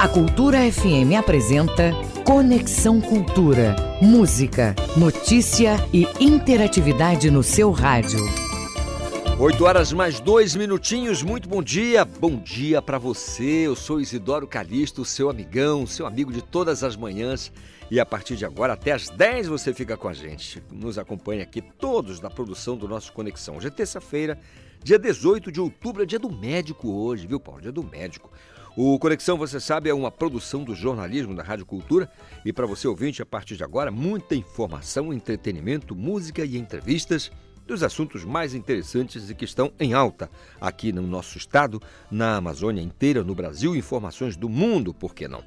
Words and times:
A 0.00 0.08
Cultura 0.08 0.60
FM 0.72 1.12
apresenta 1.18 1.92
Conexão 2.24 3.02
Cultura. 3.02 3.76
Música, 4.00 4.74
notícia 4.96 5.76
e 5.92 6.06
interatividade 6.18 7.30
no 7.30 7.42
seu 7.42 7.70
rádio. 7.70 8.18
8 9.38 9.62
horas 9.62 9.92
mais 9.92 10.18
dois 10.18 10.56
minutinhos. 10.56 11.22
Muito 11.22 11.50
bom 11.50 11.62
dia. 11.62 12.02
Bom 12.02 12.36
dia 12.38 12.80
para 12.80 12.96
você. 12.96 13.66
Eu 13.66 13.76
sou 13.76 14.00
Isidoro 14.00 14.46
Calixto, 14.46 15.04
seu 15.04 15.28
amigão, 15.28 15.86
seu 15.86 16.06
amigo 16.06 16.32
de 16.32 16.40
todas 16.40 16.82
as 16.82 16.96
manhãs. 16.96 17.52
E 17.90 18.00
a 18.00 18.06
partir 18.06 18.36
de 18.36 18.46
agora, 18.46 18.72
até 18.72 18.92
às 18.92 19.10
10 19.10 19.48
você 19.48 19.74
fica 19.74 19.98
com 19.98 20.08
a 20.08 20.14
gente. 20.14 20.62
Nos 20.72 20.96
acompanha 20.96 21.42
aqui 21.42 21.60
todos 21.60 22.18
da 22.18 22.30
produção 22.30 22.74
do 22.74 22.88
nosso 22.88 23.12
Conexão. 23.12 23.58
Hoje 23.58 23.66
é 23.66 23.70
terça-feira, 23.70 24.40
dia 24.82 24.98
18 24.98 25.52
de 25.52 25.60
outubro, 25.60 26.02
é 26.02 26.06
dia 26.06 26.18
do 26.18 26.32
médico 26.32 26.90
hoje, 26.90 27.26
viu, 27.26 27.38
Paulo? 27.38 27.60
Dia 27.60 27.72
do 27.72 27.82
médico. 27.82 28.30
O 28.76 28.96
Conexão, 29.00 29.36
você 29.36 29.58
sabe, 29.58 29.90
é 29.90 29.94
uma 29.94 30.12
produção 30.12 30.62
do 30.62 30.76
jornalismo 30.76 31.34
da 31.34 31.42
Rádio 31.42 31.66
Cultura 31.66 32.10
e 32.44 32.52
para 32.52 32.66
você 32.66 32.86
ouvinte, 32.86 33.20
a 33.20 33.26
partir 33.26 33.56
de 33.56 33.64
agora, 33.64 33.90
muita 33.90 34.36
informação, 34.36 35.12
entretenimento, 35.12 35.96
música 35.96 36.44
e 36.44 36.56
entrevistas 36.56 37.32
dos 37.66 37.82
assuntos 37.82 38.24
mais 38.24 38.54
interessantes 38.54 39.28
e 39.28 39.34
que 39.34 39.44
estão 39.44 39.72
em 39.78 39.92
alta 39.92 40.30
aqui 40.60 40.92
no 40.92 41.02
nosso 41.02 41.36
estado, 41.36 41.82
na 42.10 42.36
Amazônia 42.36 42.80
inteira, 42.80 43.24
no 43.24 43.34
Brasil, 43.34 43.74
informações 43.74 44.36
do 44.36 44.48
mundo, 44.48 44.94
por 44.94 45.14
que 45.16 45.26
não? 45.26 45.42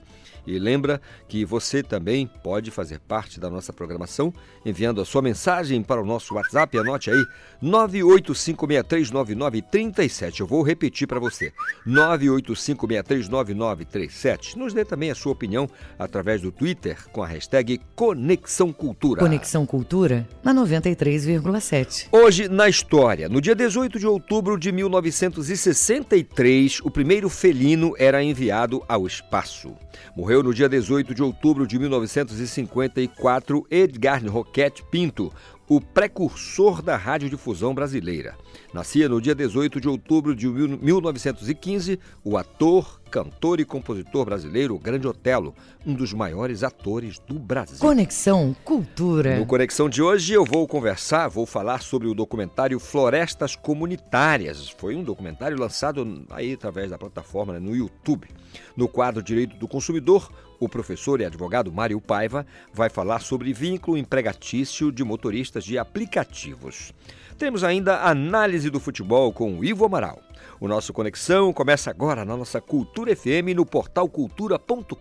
E 0.46 0.60
lembra 0.60 1.00
que 1.28 1.46
você 1.46 1.82
também 1.82 2.30
pode 2.44 2.70
fazer 2.72 3.00
parte 3.00 3.40
da 3.40 3.50
nossa 3.50 3.72
programação 3.72 4.34
enviando 4.66 5.00
a 5.02 5.06
sua 5.06 5.22
mensagem 5.22 5.82
para 5.82 6.02
o 6.02 6.06
nosso 6.06 6.36
WhatsApp. 6.36 6.78
Anote 6.78 7.10
aí, 7.10 7.26
985639937. 7.64 10.42
Eu 10.42 10.48
vou 10.48 10.64
repetir 10.64 11.08
para 11.08 11.20
você, 11.20 11.54
985639937. 11.88 14.56
Nos 14.56 14.74
dê 14.74 14.84
também 14.84 15.12
a 15.12 15.16
sua 15.16 15.32
opinião 15.32 15.70
através 15.98 16.42
do 16.42 16.52
Twitter 16.52 16.98
com 17.12 17.24
a 17.24 17.28
hashtag 17.28 17.80
Conexão 17.96 18.74
Cultura. 18.74 19.22
Conexão 19.22 19.66
Cultura 19.66 20.28
na 20.44 20.54
93,7. 20.54 22.10
Hoje 22.12 22.50
na 22.50 22.68
história, 22.68 23.30
no 23.30 23.40
dia 23.40 23.56
18 23.56 24.00
de 24.00 24.08
outubro 24.08 24.58
de 24.58 24.72
1963, 24.72 26.82
o 26.84 26.90
primeiro 26.92 27.30
felino 27.30 27.94
era 27.98 28.24
enviado 28.24 28.84
ao 28.88 29.06
espaço. 29.06 29.76
Morreu 30.16 30.33
no 30.42 30.54
dia 30.54 30.70
18 30.70 31.14
de 31.14 31.22
outubro 31.22 31.68
de 31.68 31.78
1954 31.78 33.68
Edgar 33.70 34.26
Roquette 34.26 34.82
Pinto, 34.90 35.32
o 35.68 35.82
precursor 35.82 36.82
da 36.82 36.96
radiodifusão 36.96 37.74
brasileira. 37.74 38.36
Nascia 38.74 39.10
no 39.10 39.22
dia 39.22 39.36
18 39.36 39.80
de 39.80 39.88
outubro 39.88 40.36
de 40.36 40.48
1915 40.48 42.00
o 42.24 42.38
ator, 42.38 43.02
cantor 43.12 43.60
e 43.60 43.66
compositor 43.66 44.26
brasileiro 44.26 44.80
Grande 44.80 45.08
Otelo, 45.08 45.54
um 45.86 45.94
dos 45.94 46.14
maiores 46.14 46.64
atores 46.64 47.20
do 47.20 47.38
Brasil. 47.38 47.80
Conexão 47.80 48.56
Cultura. 48.64 49.38
No 49.38 49.46
Conexão 49.46 49.90
de 49.90 50.02
hoje 50.02 50.34
eu 50.34 50.46
vou 50.46 50.68
conversar, 50.68 51.28
vou 51.28 51.46
falar 51.46 51.82
sobre 51.82 52.08
o 52.08 52.16
documentário 52.16 52.80
Florestas 52.80 53.56
Comunitárias. 53.56 54.70
Foi 54.70 54.96
um 54.96 55.04
documentário 55.04 55.60
lançado 55.60 56.26
aí 56.30 56.54
através 56.54 56.90
da 56.90 56.98
plataforma 56.98 57.54
né, 57.54 57.60
no 57.60 57.76
YouTube. 57.76 58.28
No 58.76 58.88
quadro 58.88 59.22
Direito 59.22 59.56
do 59.58 59.68
Consumidor, 59.68 60.32
o 60.60 60.70
professor 60.70 61.20
e 61.20 61.26
advogado 61.26 61.72
Mário 61.72 62.00
Paiva 62.00 62.46
vai 62.74 62.90
falar 62.90 63.20
sobre 63.20 63.54
vínculo 63.54 63.98
empregatício 63.98 64.92
de 64.92 65.04
motoristas 65.04 65.64
de 65.64 65.78
aplicativos. 65.78 66.94
Temos 67.38 67.64
ainda 67.64 68.02
análise 68.02 68.70
do 68.70 68.80
futebol 68.80 69.34
com 69.34 69.60
o 69.60 69.66
Ivo 69.66 69.86
Amaral. 69.86 70.20
O 70.60 70.68
nosso 70.68 70.94
Conexão 70.94 71.52
começa 71.52 71.90
agora 71.90 72.24
na 72.24 72.38
nossa 72.38 72.62
Cultura 72.62 73.16
FM 73.16 73.56
no 73.56 73.66
portal 73.66 74.08
cultura.com.br. 74.08 74.96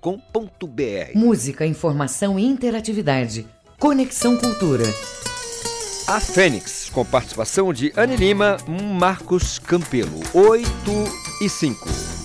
Música, 1.14 1.66
informação 1.66 2.38
e 2.38 2.44
interatividade. 2.44 3.46
Conexão 3.78 4.36
Cultura. 4.36 4.84
A 6.08 6.20
Fênix, 6.20 6.90
com 6.90 7.04
participação 7.04 7.72
de 7.72 7.92
Anne 7.96 8.16
Lima, 8.16 8.56
Marcos 8.98 9.58
Campelo. 9.58 10.20
8 10.34 10.66
e 11.40 11.48
5. 11.48 12.21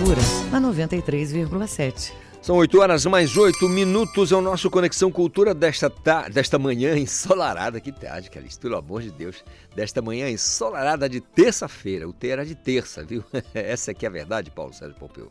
Cultura 0.00 0.22
na 0.50 0.58
93,7. 0.58 2.12
São 2.40 2.56
8 2.56 2.80
horas 2.80 3.04
mais 3.04 3.36
8 3.36 3.68
minutos, 3.68 4.32
é 4.32 4.34
o 4.34 4.40
nosso 4.40 4.70
Conexão 4.70 5.12
Cultura 5.12 5.52
desta, 5.52 5.90
ta... 5.90 6.26
desta 6.26 6.58
manhã 6.58 6.96
ensolarada. 6.96 7.78
Que 7.78 7.92
tarde, 7.92 8.30
Calixto, 8.30 8.62
pelo 8.62 8.78
amor 8.78 9.02
de 9.02 9.10
Deus. 9.10 9.44
Desta 9.76 10.00
manhã 10.00 10.30
ensolarada 10.30 11.06
de 11.06 11.20
terça-feira. 11.20 12.08
O 12.08 12.14
T 12.14 12.28
era 12.28 12.46
de 12.46 12.54
terça, 12.54 13.04
viu? 13.04 13.22
Essa 13.52 13.90
aqui 13.90 14.06
é 14.06 14.08
a 14.08 14.12
verdade, 14.12 14.50
Paulo 14.50 14.72
Sérgio 14.72 14.96
Pompeu. 14.96 15.30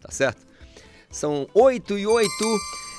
Tá 0.00 0.12
certo? 0.12 0.46
São 1.10 1.48
8 1.52 1.98
e 1.98 2.06
8. 2.06 2.30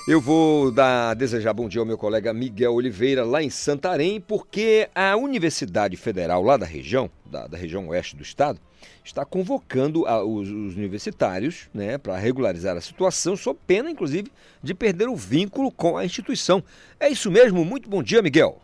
Eu 0.08 0.22
vou 0.22 0.72
dar, 0.72 1.16
desejar 1.16 1.52
bom 1.52 1.68
dia 1.68 1.82
ao 1.82 1.86
meu 1.86 1.98
colega 1.98 2.32
Miguel 2.32 2.76
Oliveira, 2.76 3.26
lá 3.26 3.42
em 3.42 3.50
Santarém, 3.50 4.22
porque 4.22 4.88
a 4.94 5.18
Universidade 5.18 5.98
Federal, 5.98 6.44
lá 6.44 6.58
da 6.58 6.66
região, 6.66 7.10
da, 7.26 7.48
da 7.48 7.58
região 7.58 7.88
oeste 7.88 8.16
do 8.16 8.22
estado, 8.22 8.60
está 9.04 9.26
convocando 9.26 10.06
a, 10.06 10.24
os, 10.24 10.48
os, 10.48 10.76
universitários 10.78 11.72
né, 11.74 11.98
para 11.98 12.16
regularizar 12.18 12.78
a 12.78 12.82
situação, 12.82 13.36
sob 13.36 13.60
pena, 13.66 13.90
inclusive, 13.90 14.32
de 14.62 14.76
perder 14.76 15.10
o 15.10 15.16
vínculo 15.16 15.72
com 15.72 15.98
a 15.98 16.06
instituição. 16.06 16.64
É 17.00 17.10
isso 17.10 17.32
mesmo? 17.32 17.66
Muito 17.66 17.90
bom 17.90 18.04
dia, 18.04 18.22
Miguel. 18.22 18.60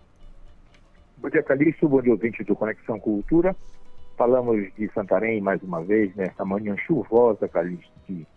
Bom 1.17 1.27
dia, 1.27 1.41
Calixto. 1.41 1.89
Bom 1.89 2.03
dia, 2.03 2.11
ouvinte 2.11 2.43
do 2.43 2.55
Conexão 2.55 2.99
Cultura. 2.99 3.55
Falamos 4.15 4.71
de 4.77 4.87
Santarém 4.93 5.41
mais 5.41 5.59
uma 5.63 5.83
vez, 5.83 6.15
nesta 6.15 6.45
manhã 6.45 6.77
chuvosa, 6.85 7.47
Calixto, 7.47 7.91
de 8.07 8.27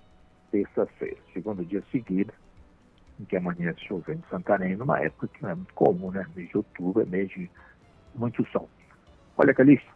terça-feira, 0.51 1.19
segundo 1.35 1.63
dia 1.67 1.83
seguido 1.93 2.33
em 3.25 3.27
que 3.27 3.37
amanhece 3.37 3.81
chovendo 3.87 4.21
em 4.21 4.31
Santarém, 4.31 4.77
numa 4.77 5.01
época 5.01 5.29
que 5.29 5.43
não 5.43 5.51
é 5.51 5.55
muito 5.55 5.75
comum, 5.75 6.11
né? 6.11 6.27
Mês 6.37 6.49
de 6.51 6.59
outubro 6.59 7.03
é 7.03 7.07
mês 7.07 7.29
de 7.31 7.51
muito 8.15 8.47
sol. 8.51 8.69
Olha, 9.37 9.55
Calixto, 9.55 9.91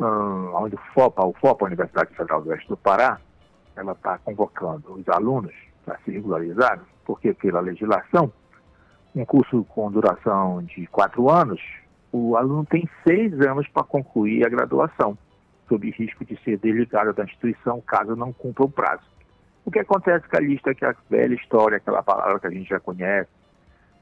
hum, 0.00 0.50
onde 0.54 0.74
o 0.74 0.80
FOPA, 0.92 1.24
o 1.24 1.32
FOPA, 1.34 1.64
a 1.64 1.68
Universidade 1.68 2.14
Federal 2.14 2.42
do 2.42 2.50
Oeste 2.50 2.68
do 2.68 2.76
Pará, 2.76 3.20
ela 3.76 3.92
está 3.92 4.18
convocando 4.18 4.92
os 4.92 5.08
alunos 5.08 5.54
para 5.84 5.98
se 6.04 6.10
regularizarem, 6.10 6.84
porque 7.04 7.32
pela 7.32 7.60
legislação, 7.60 8.32
um 9.14 9.24
curso 9.24 9.64
com 9.64 9.90
duração 9.90 10.62
de 10.62 10.86
quatro 10.88 11.30
anos, 11.30 11.60
o 12.12 12.36
aluno 12.36 12.66
tem 12.66 12.88
seis 13.06 13.32
anos 13.40 13.66
para 13.68 13.84
concluir 13.84 14.44
a 14.44 14.48
graduação, 14.48 15.16
sob 15.68 15.90
risco 15.90 16.24
de 16.24 16.36
ser 16.42 16.58
desligado 16.58 17.12
da 17.12 17.24
instituição 17.24 17.80
caso 17.80 18.14
não 18.14 18.32
cumpra 18.32 18.64
o 18.64 18.70
prazo. 18.70 19.13
O 19.64 19.70
que 19.70 19.78
acontece 19.78 20.28
com 20.28 20.36
a 20.36 20.40
lista 20.40 20.70
é 20.70 20.74
que 20.74 20.84
a 20.84 20.94
velha 21.08 21.34
história, 21.34 21.78
aquela 21.78 22.02
palavra 22.02 22.38
que 22.38 22.46
a 22.46 22.50
gente 22.50 22.68
já 22.68 22.78
conhece, 22.78 23.30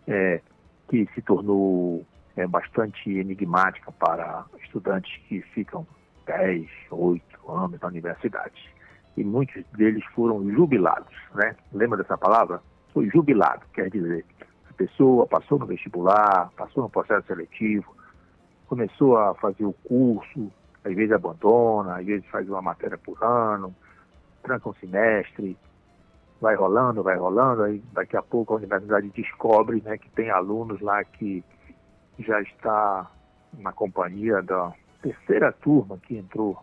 é, 0.08 0.40
que 0.88 1.08
se 1.14 1.22
tornou 1.22 2.04
é, 2.36 2.46
bastante 2.46 3.10
enigmática 3.10 3.92
para 3.92 4.44
estudantes 4.62 5.16
que 5.28 5.40
ficam 5.40 5.86
10, 6.26 6.68
8 6.90 7.50
anos 7.50 7.80
na 7.80 7.88
universidade. 7.88 8.72
E 9.16 9.22
muitos 9.22 9.64
deles 9.76 10.04
foram 10.14 10.50
jubilados, 10.50 11.14
né? 11.34 11.54
Lembra 11.72 11.98
dessa 11.98 12.16
palavra? 12.16 12.60
Foi 12.92 13.08
jubilado, 13.10 13.62
quer 13.72 13.88
dizer, 13.90 14.24
a 14.68 14.72
pessoa 14.72 15.26
passou 15.26 15.58
no 15.58 15.66
vestibular, 15.66 16.50
passou 16.56 16.82
no 16.82 16.90
processo 16.90 17.26
seletivo, 17.26 17.94
começou 18.66 19.16
a 19.16 19.34
fazer 19.34 19.64
o 19.64 19.72
curso, 19.72 20.50
às 20.84 20.94
vezes 20.94 21.12
abandona, 21.12 21.98
às 21.98 22.06
vezes 22.06 22.26
faz 22.26 22.48
uma 22.48 22.62
matéria 22.62 22.98
por 22.98 23.22
ano, 23.22 23.74
tranca 24.42 24.68
um 24.68 24.74
semestre, 24.74 25.56
vai 26.40 26.54
rolando, 26.56 27.02
vai 27.02 27.16
rolando, 27.16 27.62
aí 27.62 27.82
daqui 27.92 28.16
a 28.16 28.22
pouco 28.22 28.52
a 28.52 28.56
universidade 28.56 29.08
descobre 29.10 29.80
né, 29.84 29.96
que 29.96 30.10
tem 30.10 30.30
alunos 30.30 30.80
lá 30.80 31.04
que 31.04 31.44
já 32.18 32.40
está 32.42 33.10
na 33.54 33.72
companhia 33.72 34.42
da 34.42 34.72
terceira 35.00 35.52
turma 35.52 35.98
que 35.98 36.16
entrou 36.16 36.58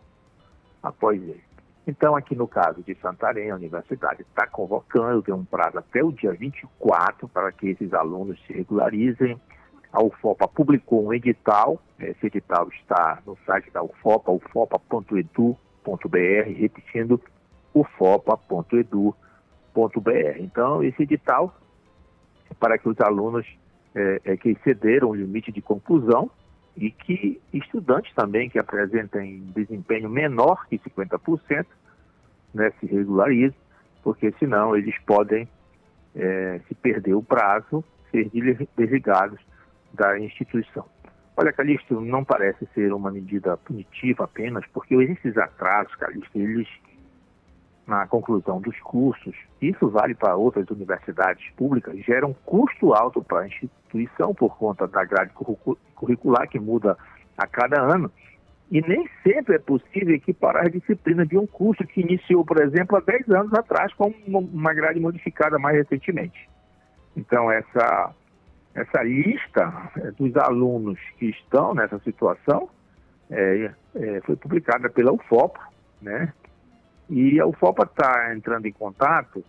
após 0.82 1.20
ele. 1.20 1.42
Então, 1.86 2.14
aqui 2.14 2.36
no 2.36 2.46
caso 2.46 2.82
de 2.82 2.94
Santarém, 2.96 3.50
a 3.50 3.56
universidade 3.56 4.22
está 4.22 4.46
convocando, 4.46 5.22
tem 5.22 5.34
um 5.34 5.44
prazo 5.44 5.78
até 5.78 6.04
o 6.04 6.12
dia 6.12 6.32
24 6.32 7.26
para 7.28 7.50
que 7.52 7.70
esses 7.70 7.92
alunos 7.94 8.38
se 8.46 8.52
regularizem. 8.52 9.40
A 9.92 10.02
UFOPA 10.02 10.46
publicou 10.46 11.06
um 11.06 11.12
edital, 11.12 11.82
esse 11.98 12.26
edital 12.26 12.68
está 12.68 13.20
no 13.26 13.36
site 13.44 13.70
da 13.72 13.82
UFOPA, 13.82 14.30
ufopa.edu.br, 14.30 15.58
repetindo, 16.56 17.20
ufopa.edu.br. 17.74 19.14
Então, 20.38 20.82
esse 20.82 21.02
edital 21.02 21.54
é 22.50 22.54
para 22.54 22.78
que 22.78 22.88
os 22.88 23.00
alunos 23.00 23.46
é, 23.94 24.20
é, 24.24 24.36
que 24.36 24.50
excederam 24.50 25.10
o 25.10 25.14
limite 25.14 25.50
de 25.52 25.60
conclusão 25.60 26.30
e 26.76 26.90
que 26.90 27.40
estudantes 27.52 28.14
também 28.14 28.48
que 28.48 28.58
apresentem 28.58 29.40
desempenho 29.54 30.08
menor 30.08 30.66
que 30.66 30.78
50% 30.78 31.66
né, 32.54 32.72
se 32.80 32.86
regularizem, 32.86 33.58
porque 34.02 34.32
senão 34.38 34.76
eles 34.76 34.96
podem, 35.06 35.48
é, 36.14 36.60
se 36.68 36.74
perder 36.74 37.14
o 37.14 37.22
prazo, 37.22 37.84
ser 38.10 38.30
desligados 38.76 39.38
da 39.92 40.18
instituição. 40.18 40.86
Olha, 41.36 41.52
Calixto, 41.52 42.00
não 42.00 42.24
parece 42.24 42.66
ser 42.74 42.92
uma 42.92 43.10
medida 43.10 43.56
punitiva 43.56 44.24
apenas, 44.24 44.64
porque 44.72 44.94
esses 44.94 45.36
atrasos, 45.36 45.94
Calixto, 45.96 46.38
eles 46.38 46.68
na 47.90 48.06
conclusão 48.06 48.60
dos 48.60 48.78
cursos, 48.80 49.34
isso 49.60 49.88
vale 49.90 50.14
para 50.14 50.36
outras 50.36 50.70
universidades 50.70 51.44
públicas, 51.56 51.98
gera 52.04 52.24
um 52.26 52.32
custo 52.32 52.94
alto 52.94 53.22
para 53.22 53.40
a 53.40 53.46
instituição 53.48 54.32
por 54.32 54.56
conta 54.56 54.86
da 54.86 55.04
grade 55.04 55.32
curricular 55.96 56.48
que 56.48 56.60
muda 56.60 56.96
a 57.36 57.46
cada 57.48 57.82
ano. 57.82 58.10
E 58.70 58.80
nem 58.80 59.08
sempre 59.24 59.56
é 59.56 59.58
possível 59.58 60.14
equiparar 60.14 60.66
as 60.66 60.72
disciplinas 60.72 61.26
de 61.28 61.36
um 61.36 61.46
curso 61.46 61.84
que 61.84 62.00
iniciou, 62.00 62.44
por 62.44 62.62
exemplo, 62.62 62.96
há 62.96 63.00
10 63.00 63.28
anos 63.30 63.52
atrás, 63.52 63.92
com 63.94 64.14
uma 64.28 64.72
grade 64.72 65.00
modificada 65.00 65.58
mais 65.58 65.76
recentemente. 65.76 66.48
Então, 67.16 67.50
essa, 67.50 68.14
essa 68.72 69.02
lista 69.02 69.90
é, 69.96 70.12
dos 70.12 70.36
alunos 70.36 71.00
que 71.18 71.26
estão 71.30 71.74
nessa 71.74 71.98
situação 71.98 72.70
é, 73.28 73.72
é, 73.96 74.20
foi 74.20 74.36
publicada 74.36 74.88
pela 74.88 75.12
UFOPA, 75.12 75.60
né? 76.00 76.32
E 77.10 77.40
a 77.40 77.46
UFOPA 77.46 77.82
está 77.82 78.32
entrando 78.32 78.66
em 78.66 78.72
contato 78.72 79.44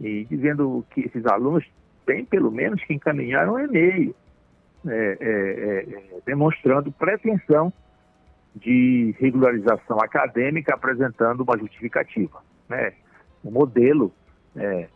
e 0.00 0.24
dizendo 0.24 0.84
que 0.90 1.02
esses 1.02 1.24
alunos 1.24 1.64
têm 2.04 2.24
pelo 2.24 2.50
menos 2.50 2.82
que 2.82 2.92
encaminhar 2.92 3.48
um 3.48 3.60
e-mail 3.60 4.12
é, 4.86 4.90
é, 4.90 5.18
é, 5.20 5.84
é, 6.16 6.20
demonstrando 6.26 6.90
pretensão 6.90 7.72
de 8.56 9.14
regularização 9.20 10.00
acadêmica 10.00 10.74
apresentando 10.74 11.42
uma 11.42 11.56
justificativa. 11.56 12.42
Né? 12.68 12.92
O 13.44 13.52
modelo, 13.52 14.12
é, 14.56 14.88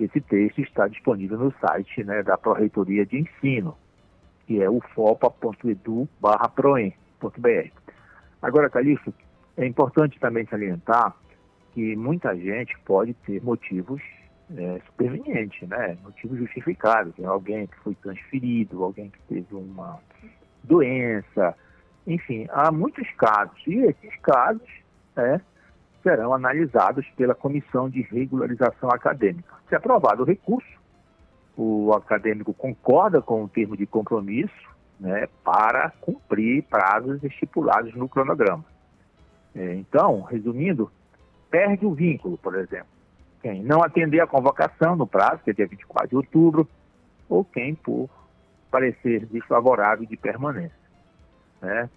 esse 0.00 0.22
texto 0.22 0.62
está 0.62 0.88
disponível 0.88 1.38
no 1.38 1.52
site 1.60 2.02
né, 2.02 2.22
da 2.22 2.38
Pró-Reitoria 2.38 3.04
de 3.04 3.18
Ensino, 3.18 3.76
que 4.46 4.62
é 4.62 4.70
ufopa.edu.proem.br. 4.70 7.70
Agora, 8.40 8.70
Calixto, 8.70 9.12
é 9.56 9.66
importante 9.66 10.18
também 10.18 10.46
salientar 10.46 11.14
que 11.76 11.94
muita 11.94 12.34
gente 12.34 12.74
pode 12.86 13.12
ter 13.12 13.44
motivos 13.44 14.00
é, 14.56 14.80
supervenientes, 14.86 15.68
né? 15.68 15.98
motivos 16.02 16.38
justificados. 16.38 17.14
Tem 17.14 17.26
alguém 17.26 17.66
que 17.66 17.76
foi 17.80 17.94
transferido, 17.96 18.82
alguém 18.82 19.10
que 19.10 19.20
teve 19.28 19.54
uma 19.54 20.00
doença, 20.64 21.54
enfim, 22.06 22.48
há 22.50 22.72
muitos 22.72 23.06
casos. 23.18 23.54
E 23.66 23.74
esses 23.74 24.16
casos 24.22 24.66
é, 25.18 25.38
serão 26.02 26.32
analisados 26.32 27.06
pela 27.14 27.34
Comissão 27.34 27.90
de 27.90 28.00
Regularização 28.00 28.88
Acadêmica. 28.88 29.54
Se 29.68 29.74
aprovado 29.74 30.22
o 30.22 30.26
recurso, 30.26 30.80
o 31.58 31.92
acadêmico 31.92 32.54
concorda 32.54 33.20
com 33.20 33.44
o 33.44 33.48
termo 33.50 33.76
de 33.76 33.84
compromisso 33.84 34.74
né, 34.98 35.28
para 35.44 35.90
cumprir 36.00 36.62
prazos 36.62 37.22
estipulados 37.22 37.94
no 37.94 38.08
cronograma. 38.08 38.64
É, 39.54 39.74
então, 39.74 40.22
resumindo, 40.22 40.90
perde 41.50 41.86
o 41.86 41.94
vínculo, 41.94 42.38
por 42.38 42.54
exemplo. 42.54 42.88
Quem 43.42 43.62
não 43.62 43.82
atender 43.82 44.20
a 44.20 44.26
convocação 44.26 44.96
no 44.96 45.06
prazo, 45.06 45.42
que 45.44 45.50
é 45.50 45.54
dia 45.54 45.66
24 45.66 46.08
de 46.08 46.16
outubro, 46.16 46.68
ou 47.28 47.44
quem 47.44 47.74
por 47.74 48.08
parecer 48.70 49.26
desfavorável 49.26 50.06
de 50.06 50.16
permanência. 50.16 50.76
Né? 51.60 51.88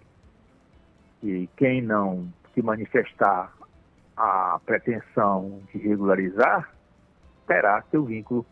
E 1.22 1.48
quem 1.56 1.82
não 1.82 2.32
se 2.54 2.62
manifestar 2.62 3.52
a 4.16 4.60
pretensão 4.64 5.62
de 5.72 5.78
regularizar, 5.78 6.70
terá 7.46 7.82
seu 7.90 8.04
vínculo 8.04 8.44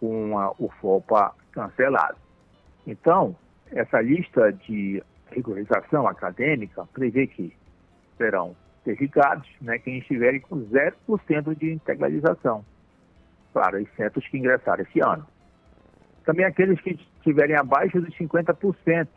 com 0.00 0.38
a, 0.38 0.52
o 0.58 0.68
FOPA 0.80 1.34
cancelado. 1.52 2.16
Então, 2.86 3.36
essa 3.70 4.00
lista 4.00 4.52
de 4.52 5.02
regularização 5.30 6.06
acadêmica 6.06 6.86
prevê 6.92 7.26
que 7.26 7.56
serão 8.16 8.56
certificados, 8.84 9.48
né, 9.60 9.78
quem 9.78 9.98
estiverem 9.98 10.40
com 10.40 10.60
0% 10.66 11.56
de 11.56 11.72
integralização. 11.72 12.64
Exceto 13.80 14.18
os 14.18 14.28
que 14.28 14.36
ingressaram 14.36 14.82
esse 14.82 15.00
ano. 15.00 15.26
Também 16.24 16.44
aqueles 16.44 16.80
que 16.80 16.98
estiverem 17.18 17.56
abaixo 17.56 18.00
dos 18.00 18.14
50% 18.16 19.08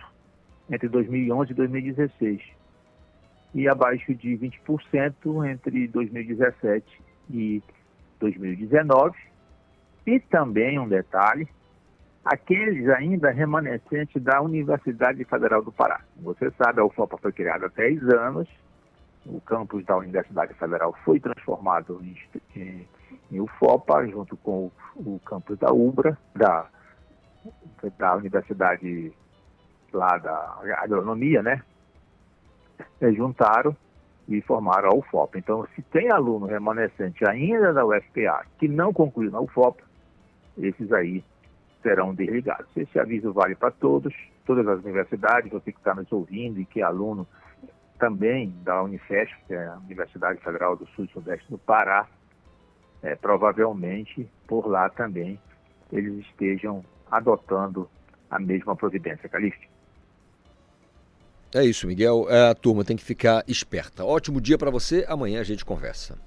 entre 0.70 0.88
2011 0.88 1.52
e 1.52 1.56
2016. 1.56 2.42
e 3.54 3.68
abaixo 3.68 4.14
de 4.14 4.38
20% 4.38 5.50
entre 5.50 5.88
2017 5.88 7.02
e 7.30 7.64
2019. 8.20 9.18
E 10.06 10.20
também 10.20 10.78
um 10.78 10.88
detalhe, 10.88 11.48
aqueles 12.24 12.88
ainda 12.90 13.32
remanescentes 13.32 14.22
da 14.22 14.42
Universidade 14.42 15.24
Federal 15.26 15.64
do 15.64 15.72
Pará. 15.72 16.02
Você 16.18 16.52
sabe, 16.52 16.80
a 16.80 16.86
UFOPA 16.86 17.18
foi 17.18 17.32
criada 17.32 17.66
há 17.66 17.70
10 17.70 18.04
anos, 18.10 18.48
o 19.28 19.42
campus 19.42 19.84
da 19.86 19.98
Universidade 19.98 20.54
Federal 20.54 20.94
foi 21.04 21.20
transformado 21.20 22.02
em, 22.02 22.16
em, 22.56 22.88
em 23.32 23.40
UFOPA, 23.40 24.08
junto 24.08 24.38
com 24.38 24.72
o, 24.96 25.16
o 25.16 25.20
campus 25.26 25.58
da 25.58 25.72
UBRA, 25.72 26.18
da, 26.36 26.68
da 27.98 28.16
Universidade 28.16 29.14
lá 29.92 30.18
da 30.18 30.60
Agronomia, 30.78 31.42
né? 31.42 31.62
É, 33.02 33.12
juntaram 33.12 33.76
e 34.28 34.42
formaram 34.42 34.90
a 34.90 34.96
UFOPA. 34.96 35.38
Então, 35.40 35.68
se 35.76 35.82
tem 35.82 36.12
aluno 36.12 36.46
remanescente 36.46 37.28
ainda 37.28 37.74
da 37.74 37.86
UFPA 37.86 38.46
que 38.60 38.68
não 38.68 38.94
concluiu 38.94 39.32
na 39.32 39.40
UFOPA, 39.40 39.84
esses 40.58 40.92
aí 40.92 41.24
serão 41.82 42.14
desligados. 42.14 42.68
Esse 42.76 43.00
aviso 43.00 43.32
vale 43.32 43.56
para 43.56 43.72
todos, 43.72 44.14
todas 44.46 44.68
as 44.68 44.80
universidades, 44.84 45.52
você 45.52 45.72
que 45.72 45.78
está 45.78 45.96
nos 45.96 46.12
ouvindo 46.12 46.60
e 46.60 46.66
que 46.66 46.82
é 46.82 46.84
aluno 46.84 47.28
também 47.98 48.54
da 48.64 48.82
Unifesp, 48.84 49.36
que 49.48 49.54
é 49.54 49.68
a 49.68 49.78
Universidade 49.78 50.40
Federal 50.42 50.76
do 50.76 50.88
Sul 50.90 51.06
e 51.06 51.12
Sudeste 51.12 51.50
do 51.50 51.58
Pará, 51.58 52.08
é, 53.02 53.16
provavelmente 53.16 54.30
por 54.48 54.68
lá 54.68 54.90
também 54.90 55.40
eles 55.92 56.26
estejam 56.26 56.84
adotando 57.10 57.90
a 58.30 58.40
mesma 58.40 58.76
providência. 58.76 59.30
Calixto. 59.30 59.68
É 61.54 61.64
isso, 61.64 61.88
Miguel. 61.88 62.28
É, 62.30 62.50
a 62.50 62.56
turma 62.56 62.84
tem 62.84 62.98
que 62.98 63.04
ficar 63.04 63.44
esperta. 63.48 64.04
Ótimo 64.04 64.42
dia 64.42 64.58
para 64.58 64.70
você. 64.70 65.06
Amanhã 65.08 65.40
a 65.40 65.44
gente 65.44 65.64
conversa. 65.64 66.18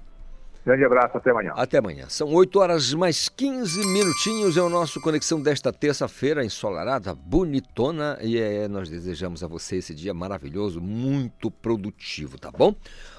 Grande 0.63 0.85
abraço, 0.85 1.17
até 1.17 1.31
amanhã. 1.31 1.53
Até 1.55 1.77
amanhã. 1.79 2.05
São 2.07 2.31
8 2.31 2.59
horas 2.59 2.93
mais 2.93 3.27
15 3.27 3.83
minutinhos. 3.87 4.57
É 4.57 4.61
o 4.61 4.69
nosso 4.69 5.01
Conexão 5.01 5.41
desta 5.41 5.73
terça-feira, 5.73 6.45
ensolarada, 6.45 7.15
bonitona. 7.15 8.19
E 8.21 8.37
é, 8.37 8.67
nós 8.67 8.87
desejamos 8.87 9.43
a 9.43 9.47
você 9.47 9.77
esse 9.77 9.95
dia 9.95 10.13
maravilhoso, 10.13 10.79
muito 10.79 11.49
produtivo, 11.49 12.37
tá 12.37 12.51
bom? 12.51 12.75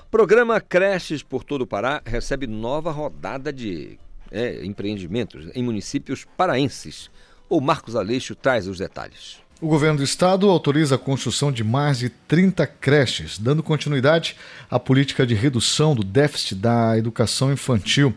Programa 0.08 0.60
Creches 0.60 1.22
por 1.22 1.42
todo 1.42 1.62
o 1.62 1.66
Pará 1.66 2.00
recebe 2.04 2.46
nova 2.46 2.92
rodada 2.92 3.52
de 3.52 3.98
é, 4.30 4.64
empreendimentos 4.64 5.50
em 5.52 5.64
municípios 5.64 6.24
paraenses. 6.36 7.10
O 7.48 7.60
Marcos 7.60 7.96
Aleixo 7.96 8.36
traz 8.36 8.68
os 8.68 8.78
detalhes. 8.78 9.41
O 9.62 9.68
governo 9.68 9.98
do 9.98 10.02
estado 10.02 10.50
autoriza 10.50 10.96
a 10.96 10.98
construção 10.98 11.52
de 11.52 11.62
mais 11.62 12.00
de 12.00 12.08
30 12.08 12.66
creches, 12.66 13.38
dando 13.38 13.62
continuidade 13.62 14.34
à 14.68 14.76
política 14.76 15.24
de 15.24 15.34
redução 15.34 15.94
do 15.94 16.02
déficit 16.02 16.56
da 16.56 16.98
educação 16.98 17.52
infantil. 17.52 18.12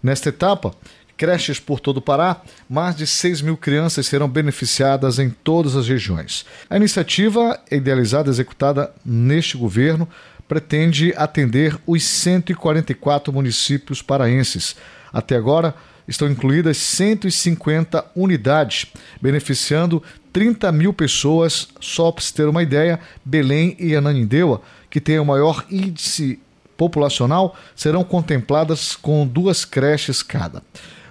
Nesta 0.00 0.28
etapa, 0.28 0.72
creches 1.16 1.58
por 1.58 1.80
todo 1.80 1.96
o 1.96 2.00
Pará, 2.00 2.40
mais 2.70 2.94
de 2.94 3.08
6 3.08 3.42
mil 3.42 3.56
crianças 3.56 4.06
serão 4.06 4.28
beneficiadas 4.28 5.18
em 5.18 5.30
todas 5.30 5.74
as 5.74 5.88
regiões. 5.88 6.46
A 6.70 6.76
iniciativa, 6.76 7.60
idealizada 7.72 8.28
e 8.28 8.30
executada 8.30 8.94
neste 9.04 9.56
governo, 9.56 10.08
pretende 10.46 11.12
atender 11.16 11.76
os 11.88 12.04
144 12.04 13.32
municípios 13.32 14.00
paraenses. 14.00 14.76
Até 15.12 15.34
agora, 15.34 15.74
estão 16.06 16.30
incluídas 16.30 16.76
150 16.76 18.04
unidades, 18.14 18.86
beneficiando 19.20 20.00
30 20.34 20.70
mil 20.72 20.92
pessoas. 20.92 21.68
Só 21.80 22.12
para 22.12 22.22
se 22.22 22.34
ter 22.34 22.46
uma 22.46 22.62
ideia, 22.62 23.00
Belém 23.24 23.74
e 23.78 23.94
Ananindeua, 23.94 24.60
que 24.90 25.00
têm 25.00 25.18
o 25.18 25.24
maior 25.24 25.64
índice 25.70 26.38
populacional, 26.76 27.56
serão 27.74 28.02
contempladas 28.02 28.96
com 28.96 29.26
duas 29.26 29.64
creches 29.64 30.22
cada. 30.22 30.60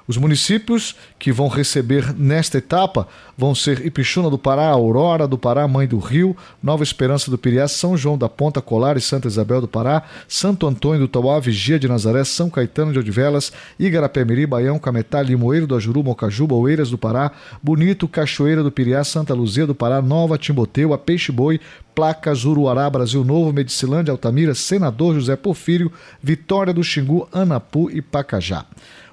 Os 0.05 0.17
municípios 0.17 0.95
que 1.17 1.31
vão 1.31 1.47
receber 1.47 2.13
nesta 2.13 2.57
etapa 2.57 3.07
vão 3.37 3.55
ser 3.55 3.85
Ipixuna 3.85 4.29
do 4.29 4.37
Pará, 4.37 4.67
Aurora 4.67 5.25
do 5.25 5.37
Pará, 5.37 5.65
Mãe 5.65 5.87
do 5.87 5.97
Rio, 5.97 6.35
Nova 6.61 6.83
Esperança 6.83 7.31
do 7.31 7.37
Piriá, 7.37 7.69
São 7.69 7.95
João 7.95 8.17
da 8.17 8.27
Ponta, 8.27 8.61
Colar 8.61 8.97
e 8.97 9.01
Santa 9.01 9.29
Isabel 9.29 9.61
do 9.61 9.67
Pará, 9.67 10.03
Santo 10.27 10.67
Antônio 10.67 10.99
do 10.99 11.07
Tauá, 11.07 11.39
Vigia 11.39 11.79
de 11.79 11.87
Nazaré, 11.87 12.25
São 12.25 12.49
Caetano 12.49 12.91
de 12.91 12.99
Odivelas, 12.99 13.53
Igarapé-Miri, 13.79 14.45
Baião, 14.45 14.77
Cametá, 14.77 15.21
Limoeiro 15.21 15.65
do 15.65 15.75
Ajuru, 15.75 16.03
Mocajuba, 16.03 16.53
Oeiras 16.53 16.89
do 16.89 16.97
Pará, 16.97 17.31
Bonito, 17.61 18.05
Cachoeira 18.05 18.61
do 18.61 18.71
Piriá, 18.71 19.05
Santa 19.05 19.33
Luzia 19.33 19.65
do 19.65 19.73
Pará, 19.73 20.01
Nova 20.01 20.37
Timboteu, 20.37 20.93
a 20.93 20.97
Peixe 20.97 21.31
Boi, 21.31 21.61
Placas, 21.95 22.43
Uruará, 22.43 22.89
Brasil 22.89 23.23
Novo, 23.23 23.53
Medicilândia, 23.53 24.11
Altamira, 24.11 24.53
Senador 24.53 25.15
José 25.15 25.37
Porfírio, 25.37 25.91
Vitória 26.21 26.73
do 26.73 26.83
Xingu, 26.83 27.27
Anapu 27.31 27.89
e 27.89 28.01
Pacajá. 28.01 28.65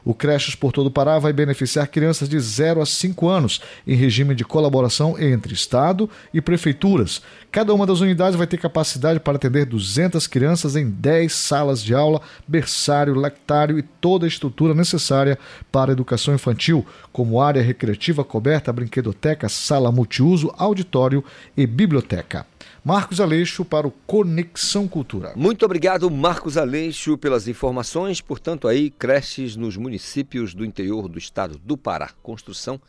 O 0.04 0.14
Creches 0.14 0.54
por 0.54 0.72
todo 0.72 0.86
o 0.86 0.90
Pará 0.90 1.18
vai 1.18 1.32
beneficiar 1.32 1.88
crianças 1.88 2.28
de 2.28 2.38
0 2.38 2.80
a 2.80 2.86
5 2.86 3.28
anos, 3.28 3.60
em 3.86 3.94
regime 3.94 4.34
de 4.34 4.44
colaboração 4.44 5.18
entre 5.18 5.52
Estado 5.52 6.08
e 6.32 6.40
prefeituras. 6.40 7.22
Cada 7.50 7.74
uma 7.74 7.86
das 7.86 8.00
unidades 8.00 8.36
vai 8.36 8.46
ter 8.46 8.58
capacidade 8.58 9.20
para 9.20 9.36
atender 9.36 9.66
200 9.66 10.26
crianças 10.26 10.76
em 10.76 10.88
10 10.88 11.32
salas 11.32 11.82
de 11.82 11.94
aula, 11.94 12.20
berçário, 12.46 13.14
lactário 13.14 13.78
e 13.78 13.82
toda 13.82 14.24
a 14.24 14.28
estrutura 14.28 14.74
necessária 14.74 15.38
para 15.70 15.90
a 15.90 15.94
educação 15.94 16.34
infantil, 16.34 16.86
como 17.12 17.40
área 17.40 17.62
recreativa 17.62 18.24
coberta, 18.24 18.72
brinquedoteca, 18.72 19.48
sala 19.48 19.92
multiuso, 19.92 20.52
auditório 20.56 21.24
e 21.56 21.66
biblioteca. 21.66 22.49
Marcos 22.82 23.20
Aleixo 23.20 23.62
para 23.62 23.86
o 23.86 23.90
Conexão 23.90 24.88
Cultura. 24.88 25.34
Muito 25.36 25.66
obrigado, 25.66 26.10
Marcos 26.10 26.56
Aleixo, 26.56 27.18
pelas 27.18 27.46
informações. 27.46 28.22
Portanto, 28.22 28.66
aí, 28.66 28.90
creches 28.90 29.54
nos 29.54 29.76
municípios 29.76 30.54
do 30.54 30.64
interior 30.64 31.06
do 31.06 31.18
estado 31.18 31.60
do 31.62 31.76
Pará. 31.76 32.10
Construção 32.22 32.80